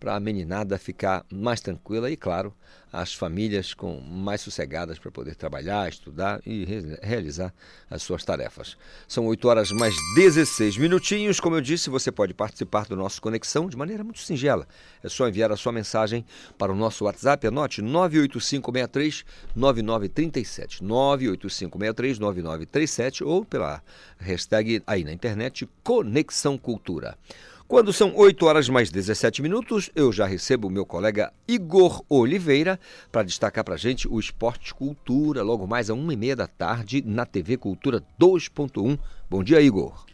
para 0.00 0.16
a 0.16 0.20
meninada 0.20 0.78
ficar 0.78 1.24
mais 1.30 1.60
tranquila 1.60 2.10
e, 2.10 2.16
claro, 2.16 2.54
as 2.92 3.14
famílias 3.14 3.72
com 3.72 4.00
mais 4.00 4.40
sossegadas 4.40 4.98
para 4.98 5.10
poder 5.10 5.36
trabalhar, 5.36 5.88
estudar 5.88 6.40
e 6.44 6.64
re 6.64 6.98
realizar 7.02 7.54
as 7.88 8.02
suas 8.02 8.24
tarefas. 8.24 8.76
São 9.06 9.26
8 9.26 9.46
horas 9.46 9.70
mais 9.70 9.94
16 10.16 10.76
minutinhos. 10.76 11.38
Como 11.38 11.54
eu 11.54 11.60
disse, 11.60 11.90
você 11.90 12.10
pode 12.10 12.34
participar 12.34 12.86
do 12.86 12.96
nosso 12.96 13.20
Conexão 13.20 13.68
de 13.68 13.76
maneira 13.76 14.02
muito 14.02 14.20
singela. 14.20 14.66
É 15.04 15.08
só 15.08 15.28
enviar 15.28 15.52
a 15.52 15.56
sua 15.56 15.70
mensagem 15.70 16.24
para 16.58 16.72
o 16.72 16.76
nosso 16.76 17.04
WhatsApp. 17.04 17.46
Anote 17.46 17.82
98563 17.82 19.24
9937. 19.54 20.82
98563 20.82 22.18
9937 22.18 23.22
ou 23.22 23.44
pela 23.44 23.82
hashtag 24.18 24.82
aí 24.86 25.04
na 25.04 25.12
internet 25.12 25.68
Conexão 25.84 26.58
Cultura. 26.58 27.16
Quando 27.70 27.92
são 27.92 28.12
8 28.16 28.46
horas 28.46 28.68
mais 28.68 28.90
17 28.90 29.40
minutos, 29.40 29.90
eu 29.94 30.12
já 30.12 30.26
recebo 30.26 30.66
o 30.66 30.70
meu 30.72 30.84
colega 30.84 31.32
Igor 31.46 32.02
Oliveira 32.08 32.80
para 33.12 33.22
destacar 33.22 33.62
para 33.62 33.76
gente 33.76 34.08
o 34.08 34.18
Esporte 34.18 34.74
Cultura, 34.74 35.40
logo 35.44 35.68
mais 35.68 35.88
a 35.88 35.94
uma 35.94 36.12
e 36.12 36.16
meia 36.16 36.34
da 36.34 36.48
tarde 36.48 37.00
na 37.06 37.24
TV 37.24 37.56
Cultura 37.56 38.02
2.1. 38.20 38.98
Bom 39.30 39.44
dia, 39.44 39.60
Igor. 39.60 40.04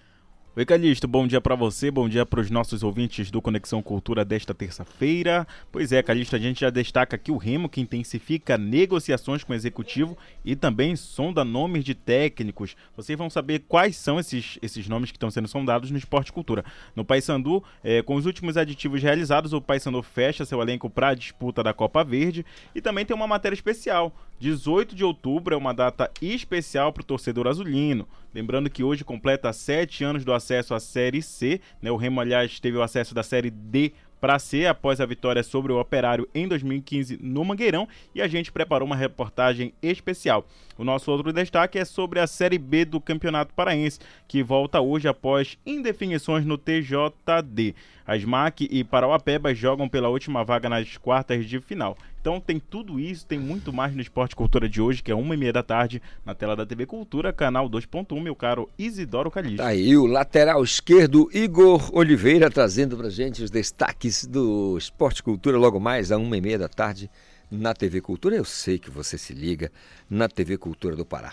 Oi, 0.58 0.64
Calixto, 0.64 1.06
bom 1.06 1.26
dia 1.26 1.38
para 1.38 1.54
você, 1.54 1.90
bom 1.90 2.08
dia 2.08 2.24
para 2.24 2.40
os 2.40 2.50
nossos 2.50 2.82
ouvintes 2.82 3.30
do 3.30 3.42
Conexão 3.42 3.82
Cultura 3.82 4.24
desta 4.24 4.54
terça-feira. 4.54 5.46
Pois 5.70 5.92
é, 5.92 6.02
Calixto, 6.02 6.34
a 6.34 6.38
gente 6.38 6.62
já 6.62 6.70
destaca 6.70 7.14
aqui 7.14 7.30
o 7.30 7.36
Remo, 7.36 7.68
que 7.68 7.78
intensifica 7.78 8.56
negociações 8.56 9.44
com 9.44 9.52
o 9.52 9.54
executivo 9.54 10.16
e 10.42 10.56
também 10.56 10.96
sonda 10.96 11.44
nomes 11.44 11.84
de 11.84 11.94
técnicos. 11.94 12.74
Vocês 12.96 13.18
vão 13.18 13.28
saber 13.28 13.64
quais 13.68 13.96
são 13.96 14.18
esses, 14.18 14.58
esses 14.62 14.88
nomes 14.88 15.10
que 15.10 15.18
estão 15.18 15.30
sendo 15.30 15.46
sondados 15.46 15.90
no 15.90 15.98
Esporte 15.98 16.32
Cultura. 16.32 16.64
No 16.94 17.04
Paysandu, 17.04 17.62
é, 17.84 18.00
com 18.00 18.14
os 18.14 18.24
últimos 18.24 18.56
aditivos 18.56 19.02
realizados, 19.02 19.52
o 19.52 19.60
Paysandu 19.60 20.02
fecha 20.02 20.46
seu 20.46 20.62
elenco 20.62 20.88
para 20.88 21.08
a 21.08 21.14
disputa 21.14 21.62
da 21.62 21.74
Copa 21.74 22.02
Verde 22.02 22.46
e 22.74 22.80
também 22.80 23.04
tem 23.04 23.14
uma 23.14 23.26
matéria 23.26 23.54
especial. 23.54 24.10
18 24.38 24.94
de 24.94 25.04
outubro 25.04 25.54
é 25.54 25.56
uma 25.58 25.74
data 25.74 26.10
especial 26.20 26.94
para 26.94 27.02
o 27.02 27.06
torcedor 27.06 27.46
azulino. 27.46 28.08
Lembrando 28.36 28.68
que 28.68 28.84
hoje 28.84 29.02
completa 29.02 29.50
sete 29.50 30.04
anos 30.04 30.22
do 30.22 30.30
acesso 30.30 30.74
à 30.74 30.78
Série 30.78 31.22
C. 31.22 31.58
Né? 31.80 31.90
O 31.90 31.96
Remo, 31.96 32.20
aliás, 32.20 32.60
teve 32.60 32.76
o 32.76 32.82
acesso 32.82 33.14
da 33.14 33.22
Série 33.22 33.48
D 33.48 33.94
para 34.20 34.38
C 34.38 34.66
após 34.66 35.00
a 35.00 35.06
vitória 35.06 35.42
sobre 35.42 35.72
o 35.72 35.80
Operário 35.80 36.28
em 36.34 36.46
2015 36.46 37.18
no 37.22 37.42
Mangueirão 37.42 37.88
e 38.14 38.20
a 38.20 38.28
gente 38.28 38.52
preparou 38.52 38.86
uma 38.86 38.94
reportagem 38.94 39.72
especial. 39.82 40.46
O 40.76 40.84
nosso 40.84 41.10
outro 41.10 41.32
destaque 41.32 41.78
é 41.78 41.84
sobre 41.86 42.20
a 42.20 42.26
Série 42.26 42.58
B 42.58 42.84
do 42.84 43.00
Campeonato 43.00 43.54
Paraense, 43.54 44.00
que 44.28 44.42
volta 44.42 44.82
hoje 44.82 45.08
após 45.08 45.56
indefinições 45.64 46.44
no 46.44 46.58
TJD. 46.58 47.74
As 48.06 48.22
MAC 48.22 48.68
e 48.70 48.84
Parauapeba 48.84 49.54
jogam 49.54 49.88
pela 49.88 50.10
última 50.10 50.44
vaga 50.44 50.68
nas 50.68 50.98
quartas 50.98 51.46
de 51.46 51.58
final. 51.58 51.96
Então 52.26 52.40
tem 52.40 52.58
tudo 52.58 52.98
isso, 52.98 53.24
tem 53.24 53.38
muito 53.38 53.72
mais 53.72 53.94
no 53.94 54.00
Esporte 54.00 54.34
Cultura 54.34 54.68
de 54.68 54.82
hoje, 54.82 55.00
que 55.00 55.12
é 55.12 55.14
uma 55.14 55.32
e 55.34 55.36
meia 55.38 55.52
da 55.52 55.62
tarde, 55.62 56.02
na 56.24 56.34
tela 56.34 56.56
da 56.56 56.66
TV 56.66 56.84
Cultura, 56.84 57.32
canal 57.32 57.70
2.1, 57.70 58.20
meu 58.20 58.34
caro 58.34 58.68
Isidoro 58.76 59.30
Calixto. 59.30 59.58
Tá 59.58 59.68
aí 59.68 59.96
o 59.96 60.06
lateral 60.06 60.64
esquerdo 60.64 61.30
Igor 61.32 61.88
Oliveira 61.96 62.50
trazendo 62.50 62.96
pra 62.96 63.08
gente 63.10 63.44
os 63.44 63.48
destaques 63.48 64.26
do 64.26 64.76
Esporte 64.76 65.22
Cultura 65.22 65.56
logo 65.56 65.78
mais 65.78 66.10
a 66.10 66.18
uma 66.18 66.36
e 66.36 66.40
meia 66.40 66.58
da 66.58 66.68
tarde 66.68 67.08
na 67.50 67.74
TV 67.74 68.00
Cultura. 68.00 68.36
Eu 68.36 68.44
sei 68.44 68.78
que 68.78 68.90
você 68.90 69.16
se 69.16 69.32
liga 69.32 69.70
na 70.08 70.28
TV 70.28 70.56
Cultura 70.56 70.96
do 70.96 71.04
Pará. 71.04 71.32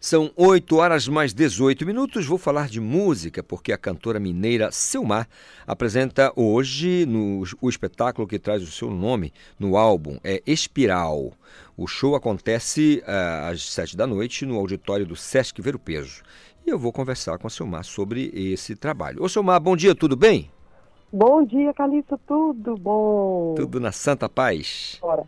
São 0.00 0.30
8 0.36 0.76
horas 0.76 1.08
mais 1.08 1.32
18 1.32 1.86
minutos. 1.86 2.26
Vou 2.26 2.38
falar 2.38 2.68
de 2.68 2.80
música 2.80 3.42
porque 3.42 3.72
a 3.72 3.78
cantora 3.78 4.20
mineira 4.20 4.70
Silmar 4.70 5.28
apresenta 5.66 6.32
hoje 6.36 7.06
no, 7.06 7.42
o 7.60 7.68
espetáculo 7.68 8.28
que 8.28 8.38
traz 8.38 8.62
o 8.62 8.70
seu 8.70 8.90
nome 8.90 9.32
no 9.58 9.76
álbum, 9.76 10.18
é 10.22 10.42
Espiral. 10.46 11.32
O 11.76 11.86
show 11.86 12.14
acontece 12.14 13.02
uh, 13.06 13.50
às 13.50 13.62
7 13.70 13.96
da 13.96 14.06
noite 14.06 14.46
no 14.46 14.58
auditório 14.58 15.06
do 15.06 15.16
Sesc 15.16 15.60
Ver 15.60 15.74
o 15.74 15.78
Peso. 15.78 16.22
E 16.66 16.70
eu 16.70 16.78
vou 16.78 16.92
conversar 16.92 17.38
com 17.38 17.46
a 17.46 17.50
Silmar 17.50 17.84
sobre 17.84 18.30
esse 18.34 18.74
trabalho. 18.74 19.22
Ô 19.22 19.28
Silmar, 19.28 19.60
bom 19.60 19.76
dia, 19.76 19.94
tudo 19.94 20.16
bem? 20.16 20.50
Bom 21.12 21.44
dia, 21.44 21.72
Calixto, 21.72 22.18
tudo 22.26 22.76
bom? 22.76 23.54
Tudo 23.54 23.78
na 23.78 23.92
santa 23.92 24.28
paz? 24.28 24.98
Bora. 25.00 25.24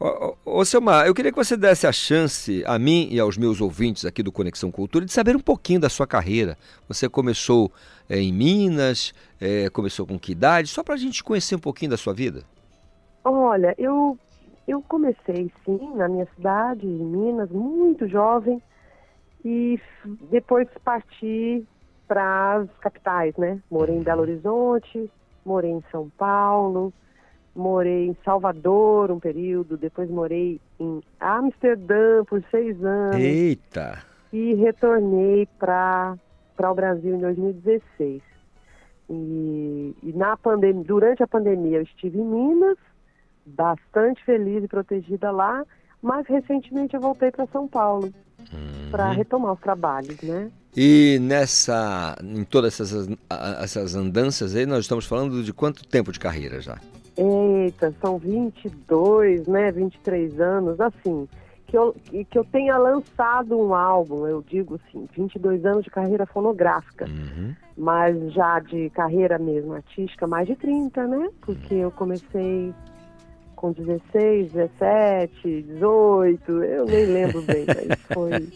Ô, 0.00 0.36
ô, 0.44 0.62
eu 1.04 1.12
queria 1.12 1.32
que 1.32 1.36
você 1.36 1.56
desse 1.56 1.84
a 1.84 1.90
chance 1.90 2.62
a 2.66 2.78
mim 2.78 3.08
e 3.10 3.18
aos 3.18 3.36
meus 3.36 3.60
ouvintes 3.60 4.04
aqui 4.04 4.22
do 4.22 4.30
Conexão 4.30 4.70
Cultura 4.70 5.04
de 5.04 5.12
saber 5.12 5.34
um 5.34 5.40
pouquinho 5.40 5.80
da 5.80 5.88
sua 5.88 6.06
carreira. 6.06 6.56
Você 6.86 7.08
começou 7.08 7.72
é, 8.08 8.16
em 8.20 8.32
Minas, 8.32 9.12
é, 9.40 9.68
começou 9.70 10.06
com 10.06 10.16
que 10.16 10.30
idade? 10.30 10.68
Só 10.68 10.84
para 10.84 10.94
a 10.94 10.96
gente 10.96 11.24
conhecer 11.24 11.56
um 11.56 11.60
pouquinho 11.60 11.90
da 11.90 11.96
sua 11.96 12.14
vida. 12.14 12.44
Olha, 13.24 13.74
eu, 13.76 14.16
eu 14.68 14.80
comecei 14.82 15.50
sim 15.64 15.90
na 15.96 16.06
minha 16.06 16.28
cidade, 16.36 16.86
em 16.86 17.04
Minas, 17.04 17.50
muito 17.50 18.06
jovem, 18.06 18.62
e 19.44 19.80
depois 20.30 20.68
parti 20.84 21.66
para 22.06 22.54
as 22.58 22.68
capitais, 22.80 23.36
né? 23.36 23.58
Morei 23.68 23.96
em 23.96 24.02
Belo 24.02 24.22
Horizonte, 24.22 25.10
morei 25.44 25.72
em 25.72 25.82
São 25.90 26.08
Paulo, 26.16 26.92
morei 27.58 28.06
em 28.06 28.16
Salvador 28.24 29.10
um 29.10 29.18
período, 29.18 29.76
depois 29.76 30.08
morei 30.08 30.60
em 30.78 31.02
Amsterdã 31.20 32.24
por 32.24 32.42
seis 32.50 32.82
anos. 32.82 33.16
Eita! 33.16 33.98
E 34.32 34.54
retornei 34.54 35.48
para 35.58 36.16
o 36.58 36.74
Brasil 36.74 37.16
em 37.16 37.18
2016. 37.18 38.22
E, 39.10 39.96
e 40.02 40.12
na 40.14 40.36
pandemia, 40.36 40.84
durante 40.84 41.22
a 41.22 41.26
pandemia 41.26 41.78
eu 41.78 41.82
estive 41.82 42.18
em 42.18 42.24
Minas, 42.24 42.78
bastante 43.44 44.22
feliz 44.24 44.62
e 44.62 44.68
protegida 44.68 45.30
lá, 45.30 45.64
mas 46.00 46.26
recentemente 46.26 46.94
eu 46.94 47.00
voltei 47.00 47.30
para 47.30 47.46
São 47.46 47.66
Paulo 47.66 48.12
uhum. 48.52 48.90
para 48.90 49.10
retomar 49.10 49.54
os 49.54 49.60
trabalhos, 49.60 50.20
né? 50.22 50.50
E 50.76 51.18
nessa, 51.22 52.16
em 52.22 52.44
todas 52.44 52.78
essas, 52.78 53.08
essas 53.60 53.94
andanças 53.96 54.54
aí, 54.54 54.66
nós 54.66 54.80
estamos 54.80 55.06
falando 55.06 55.42
de 55.42 55.52
quanto 55.52 55.84
tempo 55.84 56.12
de 56.12 56.20
carreira 56.20 56.60
já? 56.60 56.78
Eita, 57.18 57.92
são 58.00 58.16
22, 58.16 59.46
né, 59.46 59.72
23 59.72 60.40
anos, 60.40 60.80
assim, 60.80 61.28
que 61.66 61.76
eu, 61.76 61.94
que 62.30 62.38
eu 62.38 62.44
tenha 62.44 62.78
lançado 62.78 63.58
um 63.58 63.74
álbum, 63.74 64.26
eu 64.26 64.40
digo 64.40 64.76
assim, 64.76 65.08
22 65.16 65.66
anos 65.66 65.84
de 65.84 65.90
carreira 65.90 66.24
fonográfica, 66.26 67.06
uhum. 67.06 67.54
mas 67.76 68.32
já 68.32 68.60
de 68.60 68.88
carreira 68.90 69.38
mesmo 69.38 69.74
artística, 69.74 70.26
mais 70.26 70.46
de 70.46 70.54
30, 70.54 71.06
né, 71.08 71.28
porque 71.40 71.74
eu 71.74 71.90
comecei 71.90 72.72
com 73.56 73.72
16, 73.72 74.52
17, 74.52 75.62
18, 75.62 76.62
eu 76.62 76.84
nem 76.84 77.06
lembro 77.06 77.42
bem, 77.42 77.66
mas 77.66 78.00
foi... 78.14 78.48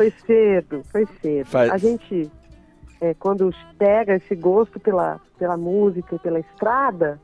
Foi 0.00 0.10
cedo, 0.26 0.82
foi 0.90 1.06
cedo. 1.20 1.44
Faz... 1.44 1.70
A 1.70 1.76
gente, 1.76 2.30
é, 3.02 3.12
quando 3.12 3.54
pega 3.76 4.14
esse 4.14 4.34
gosto 4.34 4.80
pela, 4.80 5.20
pela 5.38 5.58
música 5.58 6.14
e 6.14 6.18
pela 6.18 6.40
estrada, 6.40 7.20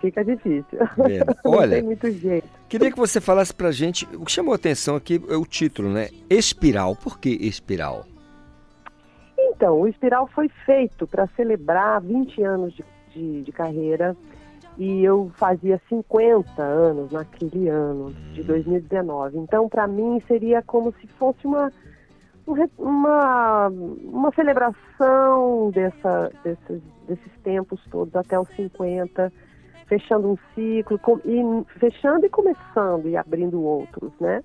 fica 0.00 0.24
difícil. 0.24 0.78
É. 0.80 1.20
Olha, 1.48 1.76
tem 1.76 1.82
muito 1.82 2.10
jeito. 2.10 2.48
Queria 2.68 2.90
que 2.90 2.98
você 2.98 3.20
falasse 3.20 3.52
pra 3.52 3.70
gente, 3.70 4.06
o 4.14 4.24
que 4.24 4.32
chamou 4.32 4.52
a 4.52 4.56
atenção 4.56 4.96
aqui 4.96 5.22
é 5.28 5.36
o 5.36 5.44
título, 5.44 5.90
né? 5.90 6.08
Espiral. 6.28 6.96
Por 6.96 7.18
que 7.18 7.30
Espiral? 7.30 8.06
Então, 9.38 9.80
o 9.80 9.88
Espiral 9.88 10.26
foi 10.28 10.48
feito 10.64 11.06
para 11.06 11.26
celebrar 11.36 12.00
20 12.00 12.42
anos 12.42 12.74
de, 12.74 12.84
de, 13.12 13.42
de, 13.42 13.52
carreira 13.52 14.16
e 14.78 15.04
eu 15.04 15.30
fazia 15.36 15.80
50 15.88 16.62
anos 16.62 17.12
naquele 17.12 17.68
ano, 17.68 18.14
de 18.32 18.42
2019. 18.42 19.36
Hum. 19.36 19.42
Então, 19.42 19.68
para 19.68 19.86
mim, 19.86 20.22
seria 20.26 20.62
como 20.62 20.94
se 21.00 21.06
fosse 21.18 21.46
uma 21.46 21.70
uma, 22.78 23.68
uma 23.68 24.32
celebração 24.32 25.70
dessa, 25.70 26.32
desses, 26.42 26.82
desses 27.06 27.32
tempos 27.42 27.80
todos 27.90 28.14
até 28.16 28.38
os 28.38 28.48
50, 28.56 29.32
fechando 29.90 30.30
um 30.30 30.38
ciclo, 30.54 30.96
com, 31.00 31.18
e 31.24 31.42
fechando 31.80 32.24
e 32.24 32.30
começando 32.30 33.08
e 33.08 33.16
abrindo 33.16 33.60
outros, 33.60 34.12
né? 34.20 34.40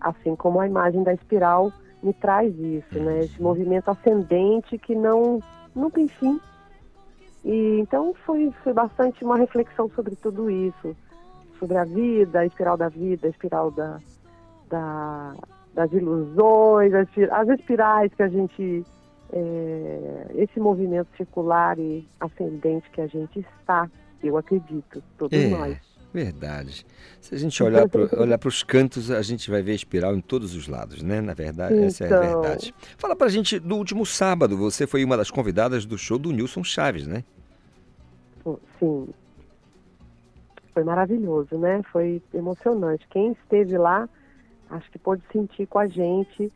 Assim 0.00 0.36
como 0.36 0.60
a 0.60 0.66
imagem 0.66 1.02
da 1.02 1.12
espiral 1.12 1.72
me 2.00 2.14
traz 2.14 2.56
isso, 2.56 2.98
né? 3.00 3.18
Esse 3.24 3.42
movimento 3.42 3.90
ascendente 3.90 4.78
que 4.78 4.94
não, 4.94 5.40
não 5.74 5.90
tem 5.90 6.06
fim. 6.06 6.40
E 7.44 7.80
então 7.80 8.14
foi, 8.24 8.52
foi 8.62 8.72
bastante 8.72 9.24
uma 9.24 9.36
reflexão 9.36 9.90
sobre 9.90 10.14
tudo 10.14 10.48
isso, 10.48 10.96
sobre 11.58 11.76
a 11.76 11.84
vida, 11.84 12.38
a 12.38 12.46
espiral 12.46 12.76
da 12.76 12.88
vida, 12.88 13.26
a 13.26 13.30
espiral 13.30 13.72
da, 13.72 13.98
da 14.68 15.34
das 15.74 15.92
ilusões, 15.92 16.92
as, 16.94 17.08
as 17.32 17.48
espirais 17.48 18.14
que 18.14 18.22
a 18.22 18.28
gente. 18.28 18.84
É, 19.32 20.26
esse 20.34 20.58
movimento 20.58 21.06
circular 21.16 21.78
e 21.78 22.04
ascendente 22.18 22.90
que 22.90 23.00
a 23.00 23.06
gente 23.06 23.38
está, 23.38 23.88
eu 24.22 24.36
acredito, 24.36 25.02
todos 25.16 25.38
é. 25.38 25.48
nós. 25.48 25.78
Verdade. 26.12 26.84
Se 27.20 27.34
a 27.34 27.38
gente 27.38 27.62
olhar 27.62 27.88
para 27.88 28.48
os 28.48 28.62
cantos, 28.64 29.10
a 29.10 29.22
gente 29.22 29.48
vai 29.48 29.62
ver 29.62 29.74
espiral 29.74 30.14
em 30.16 30.20
todos 30.20 30.56
os 30.56 30.66
lados, 30.66 31.02
né? 31.02 31.20
Na 31.20 31.34
verdade, 31.34 31.74
então... 31.74 31.86
essa 31.86 32.04
é 32.04 32.06
a 32.06 32.26
então. 32.26 32.42
verdade. 32.42 32.74
Fala 32.98 33.14
para 33.14 33.28
a 33.28 33.30
gente 33.30 33.60
do 33.60 33.76
último 33.76 34.04
sábado. 34.04 34.56
Você 34.56 34.86
foi 34.86 35.04
uma 35.04 35.16
das 35.16 35.30
convidadas 35.30 35.86
do 35.86 35.96
show 35.96 36.18
do 36.18 36.32
Nilson 36.32 36.64
Chaves, 36.64 37.06
né? 37.06 37.22
Sim. 38.80 39.08
Foi 40.74 40.82
maravilhoso, 40.82 41.56
né? 41.58 41.80
Foi 41.92 42.20
emocionante. 42.34 43.06
Quem 43.08 43.32
esteve 43.32 43.78
lá 43.78 44.08
acho 44.68 44.90
que 44.90 44.98
pôde 44.98 45.22
sentir 45.32 45.66
com 45.66 45.78
a 45.78 45.86
gente 45.86 46.50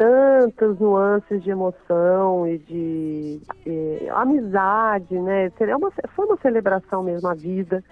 tantas 0.00 0.78
nuances 0.78 1.42
de 1.42 1.50
emoção 1.50 2.48
e 2.48 2.56
de 2.56 3.42
eh, 3.66 4.08
amizade, 4.12 5.14
né? 5.20 5.50
Seria 5.58 5.76
uma, 5.76 5.92
foi 6.16 6.24
uma 6.24 6.38
celebração 6.38 7.02
mesmo 7.02 7.28
a 7.28 7.34
vida 7.34 7.84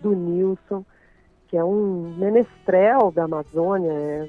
do 0.00 0.12
Nilson, 0.12 0.84
que 1.48 1.56
é 1.56 1.64
um 1.64 2.14
menestrel 2.16 3.10
da 3.10 3.24
Amazônia. 3.24 3.90
É, 3.90 4.28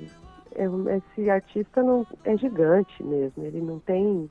é, 0.55 0.97
esse 0.97 1.29
artista 1.29 1.83
não 1.83 2.03
é 2.23 2.35
gigante 2.35 3.03
mesmo, 3.03 3.43
ele 3.45 3.61
não 3.61 3.77
tem 3.77 4.27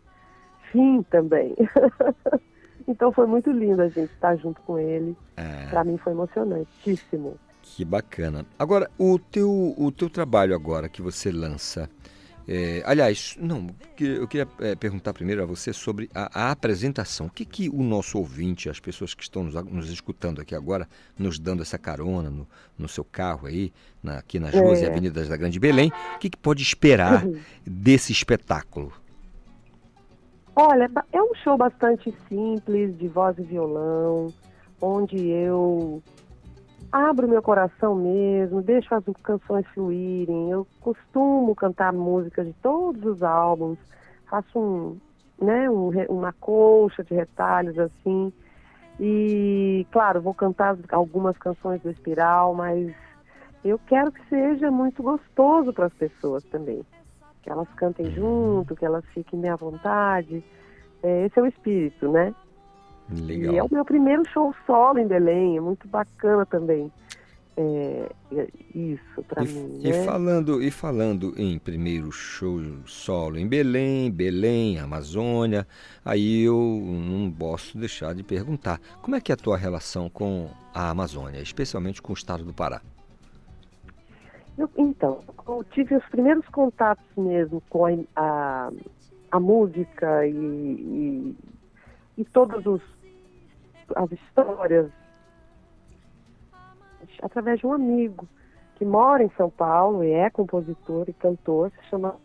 fim 0.73 1.05
também. 1.05 1.55
então 2.89 3.13
foi 3.13 3.29
muito 3.29 3.53
lindo 3.53 3.81
a 3.81 3.89
gente 3.89 4.13
estar 4.13 4.35
junto 4.35 4.61
com 4.63 4.77
ele. 4.77 5.17
É. 5.37 5.69
Para 5.71 5.85
mim 5.85 5.99
foi 5.99 6.15
emocionantíssimo. 6.15 7.37
Que 7.63 7.85
bacana. 7.85 8.45
Agora, 8.59 8.91
o 8.99 9.21
teu, 9.21 9.73
o 9.79 9.93
teu 9.93 10.11
trabalho 10.11 10.53
agora 10.53 10.89
que 10.89 11.01
você 11.01 11.31
lança, 11.31 11.89
é, 12.47 12.83
aliás, 12.85 13.37
não, 13.39 13.69
eu 14.01 14.27
queria 14.27 14.49
é, 14.61 14.75
perguntar 14.75 15.13
primeiro 15.13 15.43
a 15.43 15.47
você 15.47 15.73
sobre 15.73 16.11
a, 16.15 16.47
a, 16.47 16.51
apresentação. 16.51 17.27
O 17.27 17.31
que, 17.31 17.45
que 17.45 17.69
o 17.69 17.83
nosso 17.83 18.19
ouvinte, 18.19 18.69
as 18.69 18.81
pessoas 18.81 19.15
que 19.15 19.23
estão 19.23 19.45
nos, 19.45 19.55
nos 19.65 19.91
escutando 19.91 20.41
aqui 20.41 20.55
agora, 20.55 20.89
nos 21.17 21.39
dando 21.39 21.63
essa 21.63 21.79
carona 21.79 22.31
no, 22.31 22.47
no 22.77 22.89
seu 22.89 23.05
carro 23.05 23.47
aí, 23.47 23.73
na, 24.03 24.19
aqui 24.19 24.41
nas 24.41 24.53
ruas 24.55 24.81
é. 24.81 24.85
e 24.85 24.87
avenidas 24.87 25.29
da 25.29 25.37
Grande 25.37 25.61
Belém, 25.61 25.93
o 26.17 26.19
que, 26.19 26.31
que 26.31 26.37
pode 26.39 26.63
esperar 26.63 27.25
uhum. 27.25 27.39
desse 27.65 28.13
espetáculo? 28.13 28.93
Olha, 30.55 30.91
é 31.13 31.23
um 31.23 31.35
show 31.43 31.57
bastante 31.57 32.13
simples, 32.29 32.99
de 32.99 33.09
voz 33.09 33.39
e 33.39 33.43
violão, 33.43 34.33
onde 34.81 35.17
eu 35.17 36.03
abro 36.93 37.27
meu 37.27 37.43
coração 37.43 37.95
mesmo, 37.95 38.61
deixo 38.61 38.95
as 38.95 39.03
canções 39.23 39.67
fluírem. 39.69 40.51
Eu 40.51 40.67
costumo 40.81 41.55
cantar 41.55 41.93
músicas 41.93 42.47
de 42.47 42.53
todos 42.55 43.03
os 43.05 43.23
álbuns, 43.23 43.79
faço 44.29 44.59
um, 44.59 45.01
né, 45.41 45.71
um, 45.71 45.91
uma 46.11 46.33
colcha 46.35 47.03
de 47.03 47.15
retalhos 47.15 47.79
assim. 47.79 48.31
E, 49.01 49.87
claro, 49.91 50.21
vou 50.21 50.35
cantar 50.35 50.77
algumas 50.91 51.37
canções 51.39 51.81
do 51.81 51.91
Espiral, 51.91 52.55
mas 52.55 52.95
eu 53.65 53.79
quero 53.87 54.13
que 54.13 54.29
seja 54.29 54.71
muito 54.71 55.03
gostoso 55.03 55.73
para 55.73 55.87
as 55.87 55.95
pessoas 55.95 56.45
também. 56.45 56.85
Que 57.43 57.51
elas 57.51 57.69
cantem 57.75 58.11
junto, 58.13 58.77
que 58.77 58.85
elas 58.85 59.05
fiquem 59.07 59.41
bem 59.41 59.51
à 59.51 59.57
vontade. 59.57 60.45
É, 61.03 61.25
esse 61.25 61.39
é 61.39 61.43
o 61.43 61.47
espírito, 61.47 62.13
né? 62.13 62.35
Legal. 63.13 63.55
E 63.55 63.59
é 63.59 63.63
o 63.63 63.69
meu 63.71 63.85
primeiro 63.85 64.25
show 64.27 64.55
solo 64.67 64.99
em 64.99 65.07
Belém, 65.07 65.57
é 65.57 65.61
muito 65.61 65.87
bacana 65.89 66.47
também. 66.47 66.91
é, 67.57 68.11
é 68.33 68.49
isso 68.75 69.23
para 69.29 69.43
mim. 69.43 69.81
E, 69.83 69.91
né? 69.91 70.05
falando, 70.05 70.63
e 70.63 70.71
falando 70.71 71.35
em 71.37 71.59
primeiro 71.59 72.11
show 72.11 72.61
solo 72.87 73.39
em 73.39 73.47
Belém, 73.47 74.11
Belém, 74.11 74.79
Amazônia, 74.79 75.67
aí 76.05 76.43
eu 76.43 76.57
não 76.57 77.31
posso 77.31 77.77
deixar 77.77 78.15
de 78.15 78.23
perguntar, 78.23 78.81
como 79.03 79.17
é 79.17 79.21
que 79.21 79.31
é 79.31 79.35
a 79.35 79.37
tua 79.37 79.57
relação 79.57 80.09
com 80.09 80.49
a 80.75 80.91
Amazônia, 80.91 81.41
especialmente 81.41 82.01
com 82.01 82.13
o 82.13 82.17
estado 82.17 82.45
do 82.45 82.55
Pará? 82.55 82.81
Eu, 84.57 84.71
então, 84.77 85.21
eu 85.49 85.65
tive 85.73 85.97
os 85.97 86.05
primeiros 86.07 86.47
contatos 86.49 87.05
mesmo 87.17 87.63
com 87.69 87.87
a, 87.87 87.91
a, 88.17 88.71
a 89.31 89.41
música 89.41 90.27
e, 90.27 90.31
e, 90.31 91.37
e 92.19 92.25
todas 92.25 92.65
os, 92.67 92.83
as 93.95 94.13
histórias 94.13 94.91
através 97.23 97.61
de 97.61 97.67
um 97.67 97.73
amigo 97.73 98.29
que 98.77 98.85
mora 98.85 99.23
em 99.23 99.31
São 99.37 99.49
Paulo 99.49 100.03
e 100.03 100.11
é 100.11 100.29
compositor 100.29 101.05
e 101.09 101.13
cantor, 101.13 101.71
se 101.71 101.89
chama. 101.89 102.17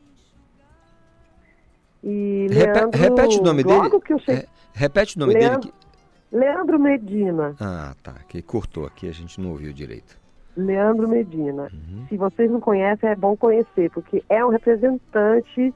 E 2.04 2.48
Leandro, 2.50 3.00
repete 3.00 3.40
o 3.40 3.44
nome 3.44 3.64
dele. 3.64 3.90
Cheguei, 4.20 4.48
repete 4.74 5.18
o 5.18 5.20
nome 5.20 5.34
Leandro, 5.34 5.60
dele. 5.62 5.74
Que... 6.32 6.36
Leandro 6.36 6.80
Medina. 6.80 7.56
Ah, 7.60 7.96
tá. 8.02 8.14
Que 8.28 8.42
cortou 8.42 8.86
aqui, 8.86 9.08
a 9.08 9.12
gente 9.12 9.40
não 9.40 9.52
ouviu 9.52 9.72
direito. 9.72 10.18
Leandro 10.56 11.08
Medina. 11.08 11.70
Uhum. 11.72 12.06
Se 12.10 12.18
vocês 12.18 12.50
não 12.50 12.60
conhecem, 12.60 13.10
é 13.10 13.16
bom 13.16 13.38
conhecer, 13.38 13.92
porque 13.92 14.24
é 14.28 14.44
um 14.44 14.50
representante 14.50 15.74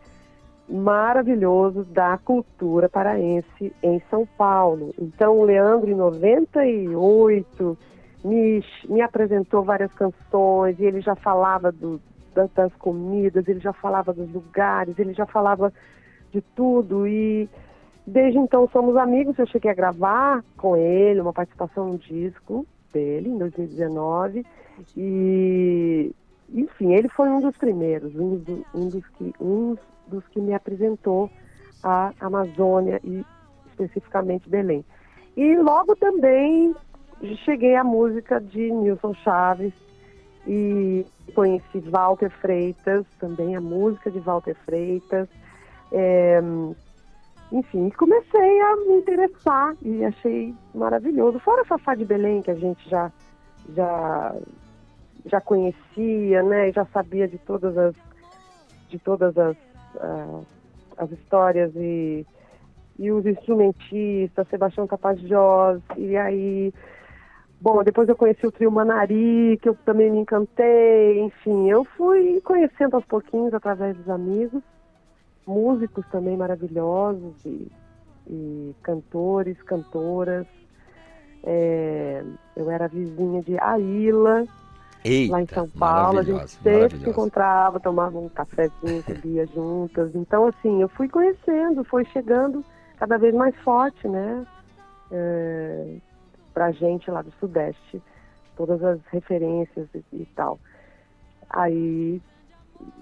maravilhoso 0.69 1.83
da 1.83 2.17
cultura 2.17 2.87
paraense 2.87 3.73
em 3.83 4.01
São 4.09 4.25
Paulo. 4.25 4.93
Então, 4.99 5.37
o 5.37 5.43
Leandro, 5.43 5.89
em 5.89 5.95
98, 5.95 7.77
me, 8.23 8.63
me 8.87 9.01
apresentou 9.01 9.63
várias 9.63 9.91
canções 9.93 10.79
e 10.79 10.85
ele 10.85 11.01
já 11.01 11.15
falava 11.15 11.71
do, 11.71 11.99
das 12.55 12.73
comidas, 12.75 13.47
ele 13.47 13.59
já 13.59 13.73
falava 13.73 14.13
dos 14.13 14.31
lugares, 14.31 14.97
ele 14.97 15.13
já 15.13 15.25
falava 15.25 15.73
de 16.31 16.41
tudo 16.55 17.07
e 17.07 17.49
desde 18.05 18.39
então 18.39 18.67
somos 18.71 18.95
amigos. 18.95 19.37
Eu 19.37 19.47
cheguei 19.47 19.71
a 19.71 19.75
gravar 19.75 20.43
com 20.57 20.75
ele 20.75 21.21
uma 21.21 21.33
participação 21.33 21.89
no 21.89 21.97
disco 21.97 22.65
dele 22.93 23.29
em 23.29 23.37
2019 23.37 24.45
e 24.95 26.13
enfim 26.53 26.93
ele 26.93 27.07
foi 27.09 27.29
um 27.29 27.39
dos 27.39 27.55
primeiros, 27.57 28.13
um, 28.15 28.41
um 28.75 28.87
dos 28.87 29.07
que 29.09 29.33
um 29.39 29.75
dos 30.11 30.27
que 30.27 30.39
me 30.39 30.53
apresentou 30.53 31.29
a 31.83 32.11
Amazônia 32.19 32.99
e 33.03 33.25
especificamente 33.67 34.49
Belém. 34.49 34.85
E 35.35 35.57
logo 35.57 35.95
também 35.95 36.75
cheguei 37.45 37.75
à 37.75 37.83
música 37.83 38.39
de 38.39 38.71
Nilson 38.71 39.13
Chaves 39.15 39.73
e 40.45 41.05
conheci 41.33 41.79
Walter 41.79 42.29
Freitas, 42.29 43.05
também 43.19 43.55
a 43.55 43.61
música 43.61 44.11
de 44.11 44.19
Walter 44.19 44.55
Freitas. 44.65 45.29
É, 45.91 46.41
enfim, 47.51 47.89
comecei 47.91 48.61
a 48.61 48.75
me 48.77 48.97
interessar 48.97 49.75
e 49.81 50.03
achei 50.05 50.55
maravilhoso. 50.73 51.39
Fora 51.39 51.65
Fafá 51.65 51.95
de 51.95 52.05
Belém, 52.05 52.41
que 52.41 52.51
a 52.51 52.55
gente 52.55 52.89
já, 52.89 53.11
já, 53.75 54.35
já 55.25 55.41
conhecia, 55.41 56.43
né? 56.43 56.71
Já 56.71 56.85
sabia 56.85 57.27
de 57.27 57.37
todas 57.39 57.77
as, 57.77 57.95
de 58.89 58.97
todas 58.99 59.37
as, 59.37 59.57
uh, 59.95 60.45
as 60.97 61.11
histórias 61.11 61.71
e, 61.75 62.25
e 62.99 63.11
os 63.11 63.25
instrumentistas, 63.25 64.47
Sebastião 64.49 64.87
Tapajós, 64.87 65.81
e 65.97 66.15
aí 66.17 66.73
Bom, 67.61 67.83
depois 67.83 68.09
eu 68.09 68.15
conheci 68.15 68.43
o 68.47 68.51
trio 68.51 68.71
Manari, 68.71 69.59
que 69.61 69.69
eu 69.69 69.75
também 69.85 70.09
me 70.09 70.17
encantei. 70.17 71.19
Enfim, 71.19 71.69
eu 71.69 71.85
fui 71.85 72.41
conhecendo 72.41 72.95
aos 72.95 73.05
pouquinhos 73.05 73.53
através 73.53 73.95
dos 73.95 74.09
amigos, 74.09 74.63
músicos 75.45 76.03
também 76.07 76.35
maravilhosos 76.35 77.35
e, 77.45 77.71
e 78.27 78.75
cantores, 78.81 79.61
cantoras. 79.61 80.47
É, 81.43 82.23
eu 82.55 82.71
era 82.71 82.87
vizinha 82.87 83.43
de 83.43 83.55
Aila, 83.59 84.43
Eita, 85.03 85.31
lá 85.31 85.41
em 85.41 85.47
São 85.47 85.69
Paulo. 85.69 86.19
A 86.19 86.23
gente 86.23 86.49
sempre 86.51 86.97
se 86.97 87.09
encontrava, 87.09 87.79
tomava 87.79 88.17
um 88.17 88.29
cafezinho, 88.29 89.03
bebia 89.07 89.45
juntas. 89.47 90.13
Então, 90.15 90.47
assim, 90.47 90.81
eu 90.81 90.89
fui 90.89 91.07
conhecendo, 91.07 91.83
foi 91.83 92.05
chegando 92.05 92.63
cada 92.97 93.17
vez 93.17 93.33
mais 93.33 93.55
forte, 93.57 94.07
né? 94.07 94.45
É, 95.11 95.95
para 96.53 96.67
a 96.67 96.71
gente 96.71 97.09
lá 97.09 97.21
do 97.21 97.31
Sudeste, 97.39 98.01
todas 98.55 98.83
as 98.83 98.99
referências 99.11 99.87
e, 99.93 100.03
e, 100.13 100.27
tal. 100.35 100.59
Aí, 101.49 102.21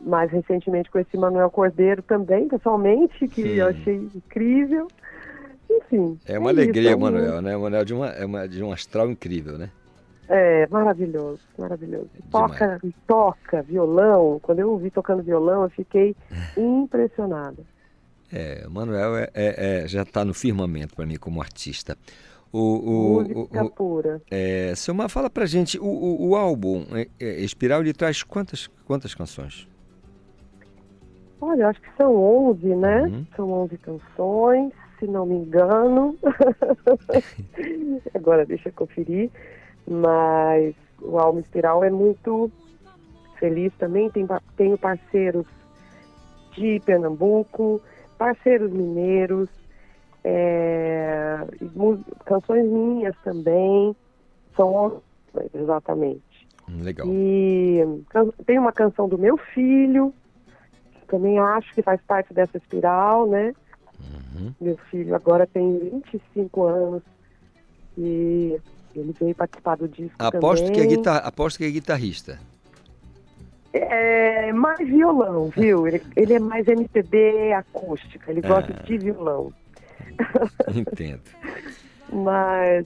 mais 0.04 0.32
recentemente 0.32 0.90
conheci 0.90 1.18
Manuel 1.18 1.50
Cordeiro 1.50 2.02
também, 2.02 2.48
pessoalmente, 2.48 3.28
que 3.28 3.44
Sim. 3.44 3.50
eu 3.50 3.68
achei 3.68 3.96
incrível. 4.16 4.88
Enfim. 5.70 6.18
É 6.26 6.40
uma 6.40 6.50
é 6.50 6.54
alegria, 6.54 6.92
isso, 6.92 7.00
Manuel, 7.00 7.42
né? 7.42 7.56
Manuel 7.56 7.86
de, 7.86 7.94
é 7.94 8.26
uma, 8.26 8.48
de 8.48 8.64
um 8.64 8.72
astral 8.72 9.10
incrível, 9.10 9.58
né? 9.58 9.70
É, 10.30 10.68
maravilhoso, 10.68 11.42
maravilhoso. 11.58 12.08
Toca, 12.30 12.80
toca 13.08 13.64
violão. 13.64 14.40
Quando 14.44 14.60
eu 14.60 14.70
ouvi 14.70 14.92
tocando 14.92 15.24
violão, 15.24 15.64
eu 15.64 15.70
fiquei 15.72 16.16
impressionada. 16.56 17.64
É, 18.32 18.68
Manuel 18.70 19.18
é, 19.18 19.30
é, 19.34 19.82
é 19.84 19.88
já 19.88 20.04
está 20.04 20.24
no 20.24 20.36
firmamento 20.36 20.96
para 20.96 21.08
mim 21.08 21.18
como 21.18 21.42
artista. 21.42 21.98
O, 22.54 22.60
o, 22.60 23.24
Música 23.24 23.64
o, 23.64 23.70
pura. 23.72 24.22
É, 24.30 24.74
Silmar, 24.76 25.10
fala 25.10 25.32
pra 25.32 25.48
gente, 25.48 25.80
o, 25.80 25.86
o, 25.86 26.30
o 26.30 26.36
álbum 26.36 26.86
é, 26.92 27.08
é, 27.20 27.42
Espiral, 27.42 27.82
ele 27.82 27.94
traz 27.94 28.22
quantas, 28.22 28.68
quantas 28.86 29.16
canções? 29.16 29.68
Olha, 31.42 31.70
acho 31.70 31.82
que 31.82 31.90
são 31.98 32.16
11, 32.16 32.76
né? 32.76 33.02
Uhum. 33.04 33.26
São 33.36 33.52
11 33.52 33.78
canções, 33.78 34.74
se 35.00 35.08
não 35.08 35.26
me 35.26 35.36
engano. 35.36 36.16
Agora 38.14 38.46
deixa 38.46 38.70
eu 38.70 38.74
conferir. 38.74 39.32
Mas 39.90 40.76
o 41.02 41.18
álbum 41.18 41.40
Espiral 41.40 41.84
é 41.84 41.90
muito 41.90 42.52
feliz 43.40 43.74
também. 43.78 44.10
Tem, 44.12 44.28
tenho 44.56 44.78
parceiros 44.78 45.48
de 46.56 46.80
Pernambuco, 46.86 47.82
parceiros 48.18 48.72
mineiros, 48.72 49.50
é, 50.24 51.40
canções 52.26 52.66
minhas 52.70 53.16
também, 53.24 53.96
são 54.56 55.02
exatamente. 55.54 56.48
Legal. 56.68 57.08
E 57.08 57.80
tem 58.46 58.60
uma 58.60 58.72
canção 58.72 59.10
do 59.10 59.18
meu 59.18 59.38
filho, 59.38 60.14
que 60.94 61.08
também 61.08 61.40
acho 61.40 61.74
que 61.74 61.82
faz 61.82 62.00
parte 62.02 62.34
dessa 62.34 62.58
espiral, 62.58 63.28
né? 63.28 63.54
Uhum. 64.00 64.54
Meu 64.62 64.78
filho 64.90 65.16
agora 65.16 65.48
tem 65.48 65.80
25 65.80 66.64
anos 66.64 67.04
e 67.98 68.60
ele 68.96 69.14
veio 69.20 69.36
participar 69.36 69.78
do 69.78 69.88
disco 69.88 70.16
aposto 70.18 70.66
também. 70.66 70.88
Que 70.88 70.94
é 70.94 70.98
guitar... 70.98 71.18
Aposto 71.26 71.58
que 71.58 71.66
é 71.66 71.70
guitarrista. 71.70 72.40
É 73.72 74.52
mais 74.52 74.80
violão, 74.80 75.50
viu? 75.56 75.88
Ele, 75.88 76.02
ele 76.16 76.34
é 76.34 76.40
mais 76.40 76.68
MPB 76.68 77.54
acústica, 77.54 78.32
ele 78.32 78.42
gosta 78.42 78.76
ah. 78.78 78.84
de 78.84 78.98
violão. 78.98 79.54
Entendo. 80.74 81.22
Mas, 82.12 82.86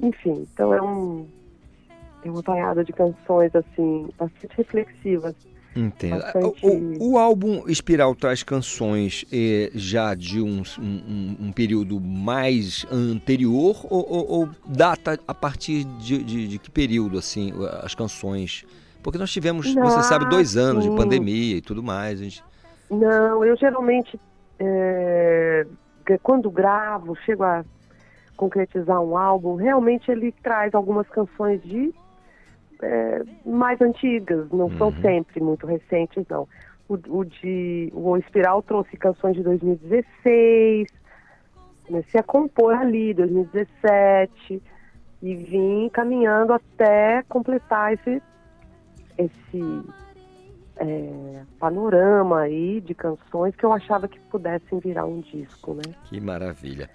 enfim, 0.00 0.46
então 0.52 0.74
é 0.74 0.82
um 0.82 1.26
é 2.24 2.30
uma 2.30 2.42
banhada 2.42 2.84
de 2.84 2.92
canções 2.92 3.54
assim 3.54 4.08
bastante 4.18 4.56
reflexivas. 4.56 5.34
Entendo. 5.78 6.20
Bastante... 6.20 6.66
O, 6.66 7.12
o, 7.12 7.18
álbum 7.18 7.62
Espiral 7.68 8.14
traz 8.14 8.42
canções 8.42 9.24
eh, 9.32 9.70
já 9.74 10.12
de 10.14 10.40
um, 10.40 10.62
um, 10.78 11.36
um, 11.40 11.52
período 11.52 12.00
mais 12.00 12.84
anterior 12.90 13.86
ou, 13.88 14.04
ou, 14.10 14.30
ou 14.30 14.48
data 14.66 15.20
a 15.26 15.34
partir 15.34 15.84
de, 15.84 16.22
de, 16.24 16.48
de, 16.48 16.58
que 16.58 16.68
período 16.68 17.16
assim 17.16 17.52
as 17.82 17.94
canções? 17.94 18.64
Porque 19.02 19.18
nós 19.18 19.30
tivemos, 19.30 19.72
Não, 19.72 19.84
você 19.84 20.02
sabe, 20.02 20.28
dois 20.28 20.56
anos 20.56 20.82
sim. 20.82 20.90
de 20.90 20.96
pandemia 20.96 21.56
e 21.56 21.60
tudo 21.60 21.80
mais. 21.80 22.18
Gente... 22.18 22.42
Não, 22.90 23.44
eu 23.44 23.56
geralmente 23.56 24.18
é, 24.58 25.64
quando 26.22 26.50
gravo, 26.50 27.14
chego 27.24 27.44
a 27.44 27.64
concretizar 28.36 29.00
um 29.00 29.16
álbum, 29.16 29.54
realmente 29.54 30.10
ele 30.10 30.32
traz 30.42 30.74
algumas 30.74 31.08
canções 31.08 31.62
de 31.62 31.94
é, 32.82 33.22
mais 33.44 33.80
antigas, 33.80 34.50
não 34.50 34.66
uhum. 34.66 34.78
são 34.78 34.92
sempre 35.00 35.40
muito 35.40 35.66
recentes, 35.66 36.24
não. 36.28 36.48
O, 36.88 36.94
o, 36.94 37.24
de 37.24 37.90
o 37.92 38.16
Espiral 38.16 38.62
trouxe 38.62 38.96
canções 38.96 39.36
de 39.36 39.42
2016, 39.42 40.88
comecei 41.86 42.20
a 42.20 42.22
compor 42.22 42.74
ali, 42.74 43.12
2017, 43.12 44.62
e 45.22 45.34
vim 45.34 45.88
caminhando 45.90 46.52
até 46.52 47.22
completar 47.28 47.92
esse, 47.92 48.22
esse 49.18 49.84
é, 50.76 51.42
panorama 51.58 52.40
aí 52.40 52.80
de 52.80 52.94
canções 52.94 53.54
que 53.56 53.64
eu 53.64 53.72
achava 53.72 54.06
que 54.08 54.18
pudessem 54.20 54.78
virar 54.78 55.04
um 55.04 55.20
disco, 55.20 55.74
né? 55.74 55.82
Que 56.04 56.20
maravilha. 56.20 56.88